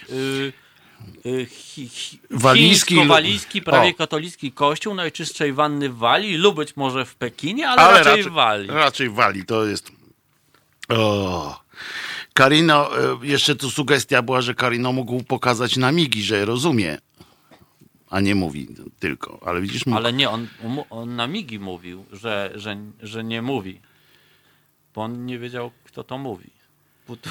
Chi, 1.51 1.89
chi, 1.89 2.19
Walijski 2.31 2.95
lub- 2.95 3.07
walijski 3.09 3.63
prawie 3.63 3.91
O. 3.91 3.95
katolicki 3.95 4.53
kościół 4.53 4.95
najczystszej 4.95 5.53
wanny 5.53 5.89
w 5.89 5.97
Walii 5.97 6.37
lub 6.37 6.57
być 6.57 6.77
może 6.77 7.05
w 7.05 7.15
Pekinie, 7.15 7.69
ale, 7.69 7.83
Ale 7.83 7.99
raczej, 7.99 8.13
raczej, 8.13 8.31
w 8.31 8.35
Walii. 8.35 8.69
raczej 8.71 9.09
w 9.09 9.15
Walii 9.15 9.45
to 9.45 9.65
jest. 9.67 9.93
O. 10.89 11.61
Karino, 12.35 12.91
jeszcze 13.23 13.57
tu 13.57 13.71
sugestia 13.71 14.23
była, 14.23 14.41
że 14.43 14.55
Karino 14.55 14.93
mógł 14.93 15.23
pokazać 15.23 15.77
na 15.77 15.93
migi, 15.93 16.23
że 16.23 16.45
rozumie, 16.45 16.99
a 18.11 18.21
nie 18.21 18.35
mówi 18.35 18.69
tylko. 18.99 19.39
Ale 19.47 19.61
widzisz, 19.61 19.87
mógł. 19.87 19.97
Ale 19.99 20.13
nie, 20.13 20.31
on, 20.31 20.47
on- 20.91 21.17
na 21.17 21.27
migi 21.27 21.59
mówił, 21.59 22.05
że, 22.13 22.53
że, 22.55 22.77
że 23.01 23.25
nie 23.25 23.43
mówi. 23.43 23.81
Bo 24.95 25.03
on 25.03 25.27
nie 25.27 25.39
wiedział, 25.39 25.71
kto 25.85 26.05
to 26.05 26.19
mówi. 26.19 26.51
Bo 27.11 27.17
tu, 27.17 27.31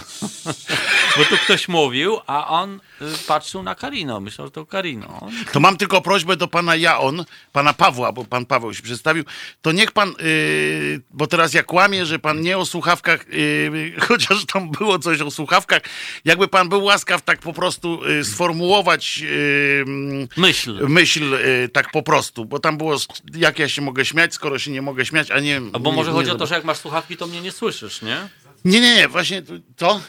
bo 1.18 1.26
tu 1.26 1.38
ktoś 1.38 1.68
mówił, 1.68 2.18
a 2.28 2.48
on 2.48 2.80
y, 3.02 3.06
patrzył 3.28 3.64
na 3.64 3.76
Karino. 3.76 4.20
Myślał, 4.20 4.48
że 4.48 4.52
to 4.52 4.66
Karino. 4.66 5.20
On- 5.22 5.32
To 5.54 5.60
mam 5.60 5.78
tylko 5.78 6.02
prośbę 6.02 6.38
do 6.38 6.48
pana 6.48 6.76
Jaon, 6.76 7.26
pana 7.52 7.74
Pawła, 7.74 8.12
bo 8.12 8.26
pan 8.26 8.46
Paweł 8.46 8.74
się 8.74 8.82
przedstawił. 8.84 9.24
To 9.62 9.72
niech 9.72 9.92
pan, 9.92 10.10
yy, 10.20 11.02
bo 11.12 11.28
teraz 11.28 11.54
ja 11.54 11.64
kłamię, 11.64 12.06
że 12.06 12.20
pan 12.20 12.42
nie 12.42 12.58
o 12.58 12.66
słuchawkach, 12.66 13.26
yy, 13.34 13.94
chociaż 14.08 14.46
tam 14.46 14.72
było 14.72 15.00
coś 15.00 15.22
o 15.22 15.32
słuchawkach, 15.32 15.82
jakby 16.26 16.48
pan 16.48 16.70
był 16.70 16.84
łaskaw 16.84 17.22
tak 17.22 17.40
po 17.40 17.54
prostu 17.54 18.02
yy, 18.10 18.26
sformułować 18.26 19.18
yy, 19.18 20.28
Myśl. 20.38 20.88
myśl 20.90 21.32
yy, 21.32 21.70
tak 21.70 21.92
po 21.92 22.04
prostu, 22.04 22.46
bo 22.46 22.60
tam 22.60 22.78
było, 22.78 22.96
jak 23.36 23.60
ja 23.60 23.70
się 23.70 23.82
mogę 23.82 24.06
śmiać, 24.06 24.34
skoro 24.34 24.60
się 24.60 24.72
nie 24.72 24.82
mogę 24.82 25.06
śmiać, 25.06 25.32
a 25.32 25.40
nie... 25.40 25.62
A 25.74 25.80
bo 25.80 25.90
nie, 25.90 25.96
może 25.96 26.12
nie 26.12 26.16
chodzi 26.18 26.30
o 26.30 26.34
za- 26.34 26.40
to, 26.40 26.46
że 26.48 26.56
jak 26.56 26.64
masz 26.64 26.78
słuchawki, 26.78 27.18
to 27.18 27.28
mnie 27.28 27.42
nie 27.42 27.52
słyszysz, 27.52 28.02
nie? 28.02 28.30
Nie, 28.66 28.82
nie, 28.82 28.96
nie, 28.96 29.08
właśnie 29.08 29.42
co? 29.78 30.02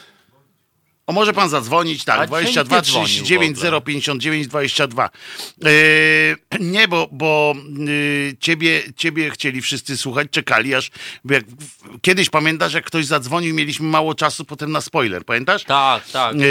O, 1.11 1.13
może 1.13 1.33
pan 1.33 1.49
zadzwonić, 1.49 2.03
tak, 2.03 2.29
dzisiaj 2.29 2.65
22 2.65 2.77
nikt 2.77 2.87
nie 2.87 2.95
dzwonił 2.95 3.21
39 3.25 3.57
w 3.57 3.59
ogóle. 3.59 3.81
059 3.81 4.47
22. 4.47 5.09
Yy, 5.61 5.69
nie, 6.59 6.87
bo, 6.87 7.09
bo 7.11 7.55
yy, 7.77 8.35
ciebie, 8.39 8.83
ciebie 8.95 9.31
chcieli 9.31 9.61
wszyscy 9.61 9.97
słuchać, 9.97 10.27
czekali 10.31 10.75
aż, 10.75 10.91
jak, 11.25 11.43
kiedyś 12.01 12.29
pamiętasz, 12.29 12.73
jak 12.73 12.85
ktoś 12.85 13.05
zadzwonił, 13.05 13.55
mieliśmy 13.55 13.87
mało 13.87 14.15
czasu 14.15 14.45
potem 14.45 14.71
na 14.71 14.81
spoiler, 14.81 15.25
pamiętasz? 15.25 15.63
Tak, 15.63 16.09
tak. 16.09 16.35
Yy, 16.35 16.41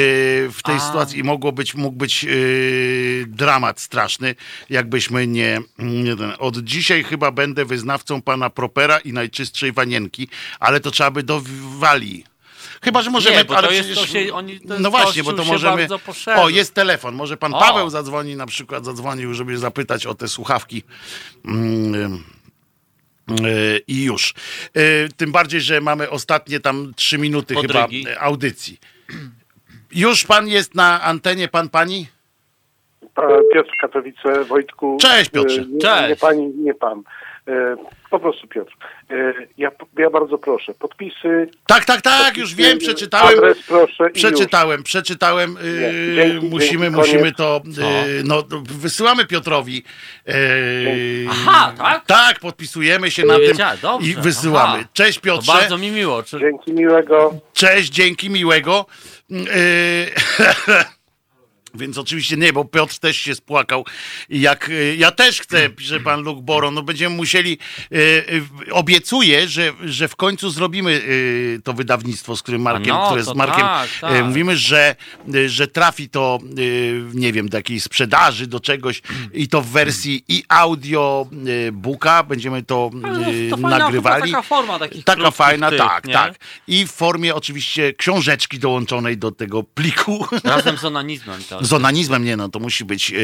w 0.53 0.61
tej 0.65 0.77
A. 0.77 0.81
sytuacji 0.81 1.25
mogło 1.25 1.53
być, 1.53 1.75
mógł 1.75 1.97
być 1.97 2.25
yy, 2.25 3.25
dramat 3.29 3.81
straszny, 3.81 4.35
jakbyśmy 4.71 5.27
nie, 5.27 5.61
nie. 5.79 6.17
Od 6.39 6.59
dzisiaj 6.59 7.05
chyba 7.05 7.31
będę 7.31 7.65
wyznawcą 7.65 8.23
pana 8.23 8.51
Propera 8.51 8.99
i 8.99 9.13
najczystszej 9.13 9.73
wanienki, 9.73 10.29
ale 10.61 10.81
to 10.81 10.91
trzeba 10.91 11.11
by 11.11 11.23
do 11.23 11.43
Walii. 11.79 12.30
Chyba, 12.85 13.03
że 13.03 13.11
możemy, 13.11 13.37
Nie, 13.37 13.45
bo 13.45 13.57
ale 13.57 13.69
to 13.69 13.75
jest- 13.75 13.91
przecież, 13.91 14.13
to 14.13 14.19
się- 14.19 14.35
oni- 14.35 14.61
ten 14.61 14.83
no 14.83 14.91
właśnie, 14.91 15.23
bo 15.23 15.33
to 15.33 15.45
możemy. 15.45 15.89
O, 16.37 16.49
jest 16.49 16.75
telefon. 16.75 17.15
Może 17.15 17.37
pan 17.37 17.55
O. 17.55 17.61
Paweł 17.61 17.91
zadzwoni, 17.91 18.37
na 18.37 18.47
przykład 18.47 18.85
zadzwonił, 18.85 19.35
żeby 19.35 19.59
zapytać 19.59 20.07
o 20.07 20.15
te 20.15 20.29
słuchawki. 20.29 20.83
Mm, 21.45 22.25
yy, 23.41 23.81
I 23.89 24.05
już. 24.05 24.35
Yy, 24.75 24.83
Tym 25.17 25.33
bardziej, 25.33 25.61
że 25.61 25.81
mamy 25.81 26.11
ostatnie 26.11 26.61
tam 26.61 26.93
trzy 26.97 27.19
minuty 27.19 27.55
Podrygi. 27.55 28.05
chyba 28.05 28.11
e, 28.17 28.21
audycji. 28.21 28.79
Już 29.93 30.25
pan 30.25 30.49
jest 30.49 30.75
na 30.75 31.03
antenie, 31.03 31.49
pan 31.49 31.69
pani? 31.69 32.07
Pa- 33.15 33.29
Piotr 33.55 33.71
Katowice, 33.81 34.45
Wojtku. 34.45 34.99
Cześć, 35.01 35.31
Piotrze. 35.31 35.61
E, 35.63 35.65
Nie, 35.67 35.81
Cześć. 35.81 36.09
nie 36.09 36.17
pani, 36.17 36.47
nie 36.57 36.75
pan. 36.75 37.03
E, 37.51 37.77
Po 38.11 38.19
prostu 38.19 38.49
Piotr. 38.49 38.73
E, 39.11 39.15
Ja, 39.59 39.71
ja 39.99 40.11
bardzo 40.11 40.39
proszę, 40.39 40.75
podpisy. 40.75 41.51
Tak, 41.67 41.85
tak, 41.85 42.01
tak, 42.03 42.37
już 42.37 42.55
wiem, 42.55 42.71
podpisy, 42.71 42.87
przeczytałem. 42.95 43.39
Adres 43.39 43.59
proszę 43.69 44.11
i 44.11 44.13
Przeczytałem, 44.13 44.83
przeczytałem. 44.83 45.57
Yy, 45.63 46.13
Nie, 46.17 46.31
dzięki, 46.31 46.47
musimy, 46.47 46.81
dzięki, 46.87 46.97
musimy 46.97 47.33
koniec. 47.33 47.37
to. 47.37 47.61
Yy, 47.67 48.23
no, 48.25 48.43
wysyłamy 48.63 49.27
Piotrowi. 49.27 49.85
Yy, 50.27 50.35
Aha, 51.31 51.73
tak? 51.79 52.07
Tak, 52.07 52.39
podpisujemy 52.41 53.11
się 53.11 53.25
na 53.27 53.37
tym 53.39 53.57
dobrze, 53.83 54.09
i 54.09 54.15
wysyłamy. 54.15 54.79
aha. 54.79 54.89
Cześć 54.93 55.19
To 55.19 55.25
Piotrze. 55.25 55.53
bardzo 55.53 55.79
mi 55.79 55.91
miło. 55.91 56.23
Czy... 56.23 56.39
Dzięki 56.39 56.73
miłego. 56.73 57.35
Cześć, 57.53 57.91
dzięki, 57.91 58.31
miłego. 58.31 58.87
Więc 61.75 61.99
oczywiście 61.99 62.37
nie, 62.37 62.53
bo 62.53 62.65
Piotr 62.65 62.99
też 62.99 63.17
się 63.17 63.35
spłakał. 63.35 63.85
I 64.29 64.41
Jak 64.41 64.69
y, 64.69 64.97
ja 64.99 65.11
też 65.11 65.41
chcę, 65.41 65.71
pisze 65.77 66.01
pan 66.01 66.23
Luke 66.23 66.43
Boron, 66.43 66.75
no 66.75 66.83
będziemy 66.83 67.17
musieli, 67.17 67.59
y, 67.93 67.97
y, 68.69 68.73
obiecuję, 68.73 69.49
że, 69.49 69.73
że 69.85 70.09
w 70.09 70.17
końcu 70.17 70.51
zrobimy 70.51 71.03
to 71.65 71.73
wydawnictwo, 71.73 72.37
z 72.37 72.43
którym 72.43 72.63
Markiem, 72.63 72.95
no, 72.95 73.07
które 73.07 73.23
z 73.25 73.35
Markiem 73.35 73.61
tak, 73.61 73.89
tak. 74.01 74.25
mówimy, 74.25 74.57
że, 74.57 74.97
że 75.47 75.69
trafi 75.69 76.09
to, 76.09 76.39
nie 77.15 77.33
wiem, 77.33 77.49
do 77.49 77.57
jakiejś 77.59 77.83
sprzedaży, 77.83 78.47
do 78.47 78.61
czegoś 78.61 79.03
i 79.33 79.49
to 79.49 79.63
w 79.63 79.67
wersji 79.67 80.25
i 80.29 80.43
audio 80.49 81.27
booka, 81.73 82.23
będziemy 82.23 82.63
to, 82.63 82.91
to- 83.51 83.57
fajna 83.57 83.79
nagrywali. 83.79 84.31
taka 84.33 84.43
forma 84.43 84.79
takich 84.79 85.05
Taka 85.05 85.31
fajna, 85.31 85.71
tych, 85.71 85.79
tak, 85.79 86.05
nie? 86.05 86.13
tak. 86.13 86.35
I 86.67 86.87
w 86.87 86.91
formie 86.93 87.35
oczywiście 87.35 87.93
książeczki 87.93 88.59
dołączonej 88.59 89.19
do 89.19 89.31
tego 89.31 89.63
pliku. 89.63 90.27
Razem 90.45 90.77
z 90.79 90.85
onanizmem. 90.85 91.43
Tak. 91.51 91.60
Z 91.61 91.73
onanizmem 91.73 92.25
nie, 92.25 92.37
no 92.37 92.49
to 92.49 92.59
musi 92.59 92.85
być, 92.85 93.11
yy, 93.11 93.19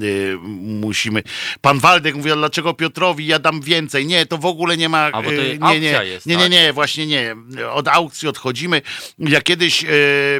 yy, 0.00 0.38
musimy. 0.62 1.22
Pan 1.60 1.78
Waldek 1.78 2.14
mówi, 2.14 2.30
dlaczego 2.34 2.74
Piotrowi 2.74 3.26
ja 3.26 3.38
dam 3.38 3.60
więcej? 3.60 4.06
Nie, 4.06 4.26
to 4.26 4.38
w 4.38 4.46
ogóle 4.46 4.76
nie 4.76 4.88
ma. 4.88 4.98
A, 5.12 5.22
bo 5.22 5.28
to 5.28 5.32
yy, 5.32 5.58
nie, 5.58 5.80
nie, 5.80 6.04
jest, 6.04 6.26
nie, 6.26 6.36
nie, 6.36 6.42
tak? 6.42 6.52
nie, 6.52 6.72
właśnie 6.72 7.06
nie. 7.06 7.36
Od 7.72 7.88
aukcji 7.88 8.28
odchodzimy. 8.28 8.82
Ja 9.18 9.40
kiedyś 9.40 9.82
yy, 9.82 9.88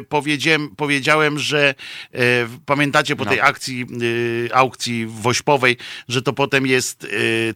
powiedziałem, 0.09 0.75
powiedziałem, 0.75 1.39
że 1.39 1.75
yy, 2.13 2.19
pamiętacie 2.65 3.15
po 3.15 3.23
No. 3.23 3.29
tej 3.29 3.41
akcji, 3.41 3.85
yy, 3.99 4.49
aukcji 4.53 5.05
wośpowej, 5.05 5.77
że 6.07 6.21
to 6.21 6.33
potem 6.33 6.67
jest 6.67 7.07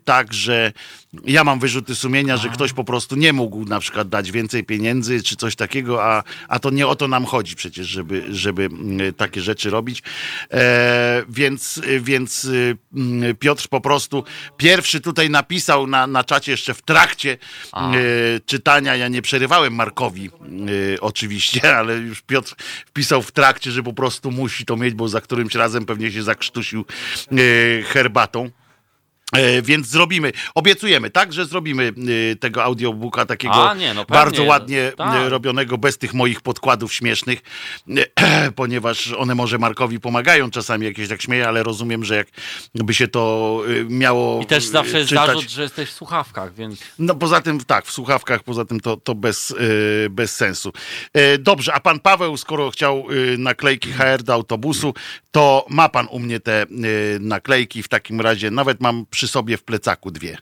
tak, 0.05 0.33
że 0.33 0.71
ja 1.25 1.43
mam 1.43 1.59
wyrzuty 1.59 1.95
sumienia, 1.95 2.37
że 2.37 2.49
ktoś 2.49 2.73
po 2.73 2.83
prostu 2.83 3.15
nie 3.15 3.33
mógł 3.33 3.65
na 3.65 3.79
przykład 3.79 4.09
dać 4.09 4.31
więcej 4.31 4.63
pieniędzy 4.63 5.23
czy 5.23 5.35
coś 5.35 5.55
takiego, 5.55 6.03
a, 6.03 6.23
a 6.47 6.59
to 6.59 6.69
nie 6.69 6.87
o 6.87 6.95
to 6.95 7.07
nam 7.07 7.25
chodzi 7.25 7.55
przecież, 7.55 7.87
żeby, 7.87 8.25
żeby 8.29 8.63
mm, 8.63 9.13
takie 9.13 9.41
rzeczy 9.41 9.69
robić. 9.69 10.03
E, 10.51 11.23
więc 11.29 11.81
więc 11.99 12.47
mm, 12.95 13.35
Piotr 13.35 13.67
po 13.67 13.81
prostu 13.81 14.23
pierwszy 14.57 15.01
tutaj 15.01 15.29
napisał 15.29 15.87
na, 15.87 16.07
na 16.07 16.23
czacie 16.23 16.51
jeszcze 16.51 16.73
w 16.73 16.81
trakcie 16.81 17.37
e, 17.73 17.87
czytania. 18.45 18.95
Ja 18.95 19.07
nie 19.07 19.21
przerywałem 19.21 19.75
Markowi 19.75 20.29
e, 20.95 21.01
oczywiście, 21.01 21.75
ale 21.77 21.97
już 21.97 22.21
Piotr 22.21 22.55
wpisał 22.85 23.21
w 23.21 23.31
trakcie, 23.31 23.71
że 23.71 23.83
po 23.83 23.93
prostu 23.93 24.31
musi 24.31 24.65
to 24.65 24.77
mieć, 24.77 24.93
bo 24.93 25.09
za 25.09 25.21
którymś 25.21 25.55
razem 25.55 25.85
pewnie 25.85 26.11
się 26.11 26.23
zakrztusił 26.23 26.85
e, 27.31 27.35
herbatą. 27.83 28.49
E, 29.31 29.61
więc 29.61 29.87
zrobimy, 29.87 30.31
obiecujemy, 30.55 31.09
tak, 31.09 31.33
że 31.33 31.45
zrobimy 31.45 31.93
e, 32.31 32.35
tego 32.35 32.63
audiobooka 32.63 33.25
takiego 33.25 33.69
A, 33.69 33.73
nie, 33.73 33.93
no 33.93 34.05
bardzo 34.05 34.43
ładnie 34.43 34.91
Tak. 34.97 35.15
e, 35.15 35.29
robionego, 35.29 35.77
bez 35.77 35.97
tych 35.97 36.13
moich 36.13 36.41
podkładów 36.41 36.93
śmiesznych, 36.93 37.39
ponieważ 38.55 39.11
one 39.11 39.35
może 39.35 39.57
Markowi 39.57 39.99
pomagają 39.99 40.51
czasami, 40.51 40.85
jakieś 40.85 41.09
tak 41.09 41.21
śmieje, 41.21 41.47
ale 41.47 41.63
rozumiem, 41.63 42.03
że 42.03 42.25
jakby 42.75 42.93
się 42.93 43.07
to 43.07 43.61
miało 43.89 44.41
I 44.41 44.45
też 44.45 44.65
zawsze 44.65 44.95
e, 44.95 44.97
jest 44.97 45.09
czytać, 45.09 45.27
zarzut, 45.27 45.49
że 45.49 45.61
jesteś 45.61 45.89
w 45.89 45.93
słuchawkach, 45.93 46.53
więc 46.53 46.79
no 46.99 47.15
poza 47.15 47.41
tym 47.41 47.59
tak, 47.59 47.85
w 47.85 47.91
słuchawkach, 47.91 48.43
poza 48.43 48.65
tym 48.65 48.79
to, 48.79 48.97
to 48.97 49.15
bez, 49.15 49.55
bez 50.09 50.35
sensu. 50.35 50.73
Dobrze, 51.39 51.73
a 51.73 51.79
pan 51.79 51.99
Paweł, 51.99 52.37
skoro 52.37 52.71
chciał 52.71 53.05
naklejki 53.37 53.91
HR 53.91 54.23
do 54.23 54.33
autobusu, 54.33 54.93
to 55.31 55.65
ma 55.69 55.89
pan 55.89 56.07
u 56.11 56.19
mnie 56.19 56.39
te 56.39 56.65
naklejki. 57.19 57.83
W 57.83 57.87
takim 57.87 58.21
razie 58.21 58.51
nawet 58.51 58.81
mam 58.81 59.05
przy 59.17 59.27
sobie 59.27 59.57
w 59.57 59.63
plecaku 59.63 60.11
dwie, 60.11 60.37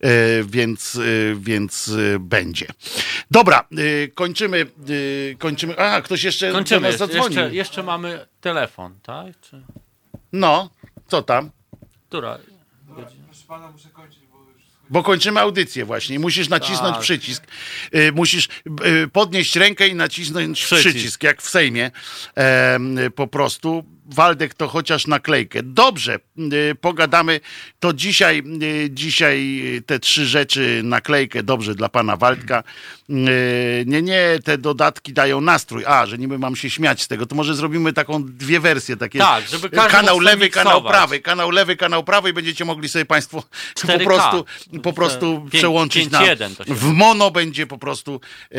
e, 0.00 0.10
więc, 0.44 0.96
e, 0.96 1.00
więc 1.34 1.88
e, 1.88 2.18
będzie. 2.18 2.66
Dobra, 3.30 3.68
kończymy, 4.14 4.66
kończymy. 5.38 5.78
A, 5.78 6.00
ktoś 6.02 6.22
jeszcze 6.22 6.52
kończymy. 6.52 6.80
do 6.80 6.88
nas 6.88 6.98
zadzwonił. 6.98 7.40
Jeszcze, 7.40 7.54
jeszcze 7.54 7.82
mamy 7.82 8.26
telefon, 8.40 8.98
tak? 9.02 9.40
Czy... 9.40 9.62
No, 10.32 10.70
co 11.06 11.22
tam? 11.22 11.50
Która? 12.08 12.38
Bo 14.90 15.02
kończymy 15.02 15.40
audycję 15.40 15.84
właśnie. 15.84 16.18
Musisz 16.18 16.48
nacisnąć 16.48 16.94
Tak. 16.94 17.02
przycisk. 17.02 17.44
Musisz 18.14 18.48
podnieść 19.12 19.56
rękę 19.56 19.88
i 19.88 19.94
nacisnąć 19.94 20.64
przycisk, 20.64 20.88
Przycisk. 20.88 21.22
jak 21.22 21.42
w 21.42 21.48
Sejmie. 21.48 21.90
Po 23.14 23.26
prostu. 23.26 23.84
Waldek 24.14 24.54
to 24.54 24.68
chociaż 24.68 25.06
naklejkę. 25.06 25.62
Dobrze, 25.62 26.18
y, 26.52 26.74
pogadamy. 26.80 27.40
To 27.80 27.92
dzisiaj, 27.92 28.42
y, 28.62 28.90
dzisiaj 28.90 29.62
te 29.86 29.98
trzy 29.98 30.26
rzeczy, 30.26 30.80
naklejkę, 30.84 31.42
dobrze 31.42 31.74
dla 31.74 31.88
pana 31.88 32.16
Waldka. 32.16 32.62
Y, 33.10 33.84
nie, 33.86 34.02
nie, 34.02 34.38
te 34.44 34.58
dodatki 34.58 35.12
dają 35.12 35.40
nastrój. 35.40 35.84
A, 35.86 36.06
że 36.06 36.18
niby 36.18 36.38
mam 36.38 36.56
się 36.56 36.70
śmiać 36.70 37.02
z 37.02 37.08
tego. 37.08 37.26
To 37.26 37.34
może 37.34 37.54
zrobimy 37.54 37.92
taką 37.92 38.24
dwie 38.24 38.60
wersje. 38.60 38.96
Takie, 38.96 39.18
Tak, 39.18 39.48
żeby 39.48 39.70
kanał 39.70 40.20
lewy, 40.20 40.48
kanał 40.48 40.74
miksować. 40.74 40.92
prawy, 40.92 41.20
kanał 41.20 41.50
lewy, 41.50 41.76
kanał 41.76 42.04
prawy 42.04 42.30
i 42.30 42.32
będziecie 42.32 42.64
mogli 42.64 42.88
sobie 42.88 43.04
państwo 43.04 43.42
po 43.42 43.48
4K. 43.88 44.04
prostu, 44.04 44.44
po 44.82 44.92
prostu 44.92 45.26
Pięć- 45.38 45.50
przełączyć 45.58 46.10
na 46.10 46.20
5.1 46.20 46.56
to 46.56 46.64
się 46.64 46.74
w 46.74 46.84
mono 46.84 47.30
będzie 47.30 47.66
po 47.66 47.78
prostu 47.78 48.20
e, 48.50 48.58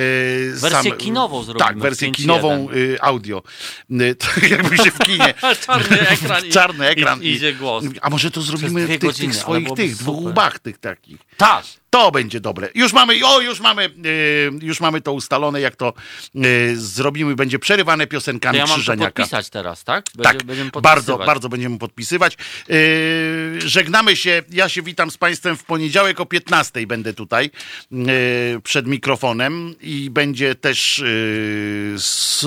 Wersję 0.54 0.92
kinową 0.92 1.44
zrobimy 1.44 1.66
Tak, 1.68 1.80
wersję 1.80 2.08
5.1. 2.08 2.16
kinową 2.16 2.68
audio. 3.02 3.44
Jakby 4.50 4.78
się 4.78 4.92
w 4.92 4.98
kinie 5.00 5.34
Czarny 5.66 6.00
ekran 6.10 6.46
i, 6.46 6.50
czarny 6.50 6.88
ekran 6.88 7.24
i, 7.24 7.28
idzie 7.28 7.54
głos. 7.54 7.86
A 8.02 8.10
może 8.10 8.32
to 8.32 8.42
zrobimy 8.42 8.86
w 8.86 8.88
tych, 8.88 9.00
godziny, 9.00 9.34
tych 9.34 9.42
swoich 9.42 9.68
tych 9.74 9.92
super. 9.92 10.04
dwóch 10.04 10.18
łbach 10.32 10.60
tych 10.60 10.78
takich. 10.78 11.18
Tak. 11.38 11.66
To 11.90 12.12
będzie 12.12 12.40
dobre. 12.40 12.70
Już 12.76 12.94
mamy, 12.94 13.20
o, 13.26 13.42
już 13.42 13.60
mamy, 13.60 13.90
yy, 14.04 14.52
już 14.62 14.80
mamy 14.80 15.02
to 15.02 15.14
ustalone, 15.14 15.62
jak 15.62 15.76
to 15.76 15.94
yy, 16.36 16.78
zrobimy. 16.78 17.36
Będzie 17.36 17.60
przerywane 17.60 18.08
To 18.08 18.12
piosenkami 18.12 18.58
ja 18.58 18.66
mam 18.66 18.84
to 18.84 18.98
podpisać 18.98 19.50
teraz, 19.50 19.84
tak? 19.84 20.06
Tak, 20.24 20.44
będziemy 20.44 20.72
bardzo, 20.82 21.18
bardzo 21.18 21.50
będziemy 21.50 21.78
podpisywać. 21.78 22.38
Yy, 22.68 22.76
żegnamy 23.66 24.16
się. 24.16 24.44
Ja 24.52 24.70
się 24.70 24.82
witam 24.82 25.12
z 25.12 25.18
Państwem 25.18 25.58
w 25.58 25.64
poniedziałek 25.64 26.20
o 26.20 26.26
15 26.26 26.88
będę 26.88 27.14
tutaj 27.14 27.52
yy, 27.92 28.08
przed 28.64 28.88
mikrofonem 28.88 29.76
i 29.82 30.10
będzie 30.10 30.56
też 30.56 31.04
s- 31.96 32.46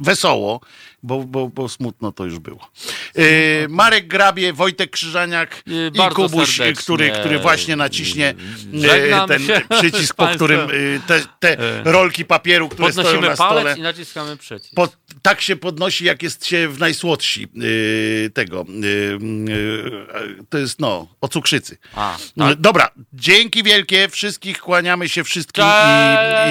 wesoło. 0.00 0.60
Bo, 1.04 1.18
bo, 1.20 1.48
bo 1.48 1.68
smutno 1.68 2.12
to 2.12 2.24
już 2.24 2.38
było. 2.38 2.68
Yy, 3.14 3.24
Marek 3.68 4.06
Grabie, 4.06 4.52
Wojtek 4.52 4.90
Krzyżaniak 4.90 5.62
Yy, 5.66 5.90
i 5.94 6.14
Kubuś, 6.14 6.56
serdecznie. 6.56 6.82
który, 6.82 7.10
który 7.10 7.38
właśnie 7.38 7.76
naciśnie 7.76 8.34
Żegnam 8.74 9.28
ten 9.28 9.46
się 9.46 9.60
przycisk, 9.78 10.14
po 10.14 10.26
którym 10.26 10.68
te, 11.06 11.20
te 11.40 11.56
rolki 11.84 12.24
papieru, 12.24 12.68
które 12.68 12.92
stoją 12.92 13.04
Podnosimy 13.06 13.28
na 13.28 13.36
stole. 13.36 13.62
palec 13.62 13.78
i 13.78 13.82
naciskamy 13.82 14.36
przycisk. 14.36 14.74
Po, 14.74 14.88
tak 15.22 15.40
się 15.40 15.56
podnosi, 15.56 16.04
jak 16.04 16.22
jest 16.22 16.46
się 16.46 16.68
w 16.68 16.78
najsłodsi 16.78 17.48
yy, 17.54 18.30
tego. 18.34 18.64
Yy, 18.68 19.18
yy, 19.54 20.44
to 20.48 20.58
jest, 20.58 20.80
no, 20.80 21.08
o 21.20 21.28
cukrzycy. 21.28 21.78
A, 21.94 22.16
No, 22.36 22.48
tak. 22.48 22.60
Dobra, 22.60 22.88
dzięki 23.12 23.62
wielkie. 23.62 24.08
Wszystkich 24.08 24.60
kłaniamy 24.60 25.08
się 25.08 25.24
wszystkim 25.24 25.64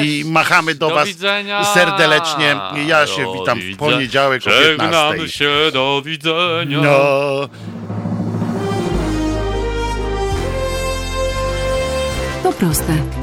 i, 0.03 0.19
i 0.19 0.25
machamy 0.25 0.75
do, 0.75 0.89
Do 0.89 0.95
was 0.95 1.07
widzenia! 1.07 1.65
serdecznie. 1.65 2.55
Ja 2.87 3.07
się 3.07 3.23
Do 3.23 3.33
witam 3.33 3.59
w 3.59 3.61
widzenia. 3.63 3.77
poniedziałek 3.77 4.47
o 4.47 4.51
Żegnamy 4.51 5.17
15. 5.17 5.37
się, 5.37 5.49
do 5.73 6.01
widzenia. 6.05 6.81
No. 6.81 7.49
To 12.43 12.51
proste. 12.53 13.22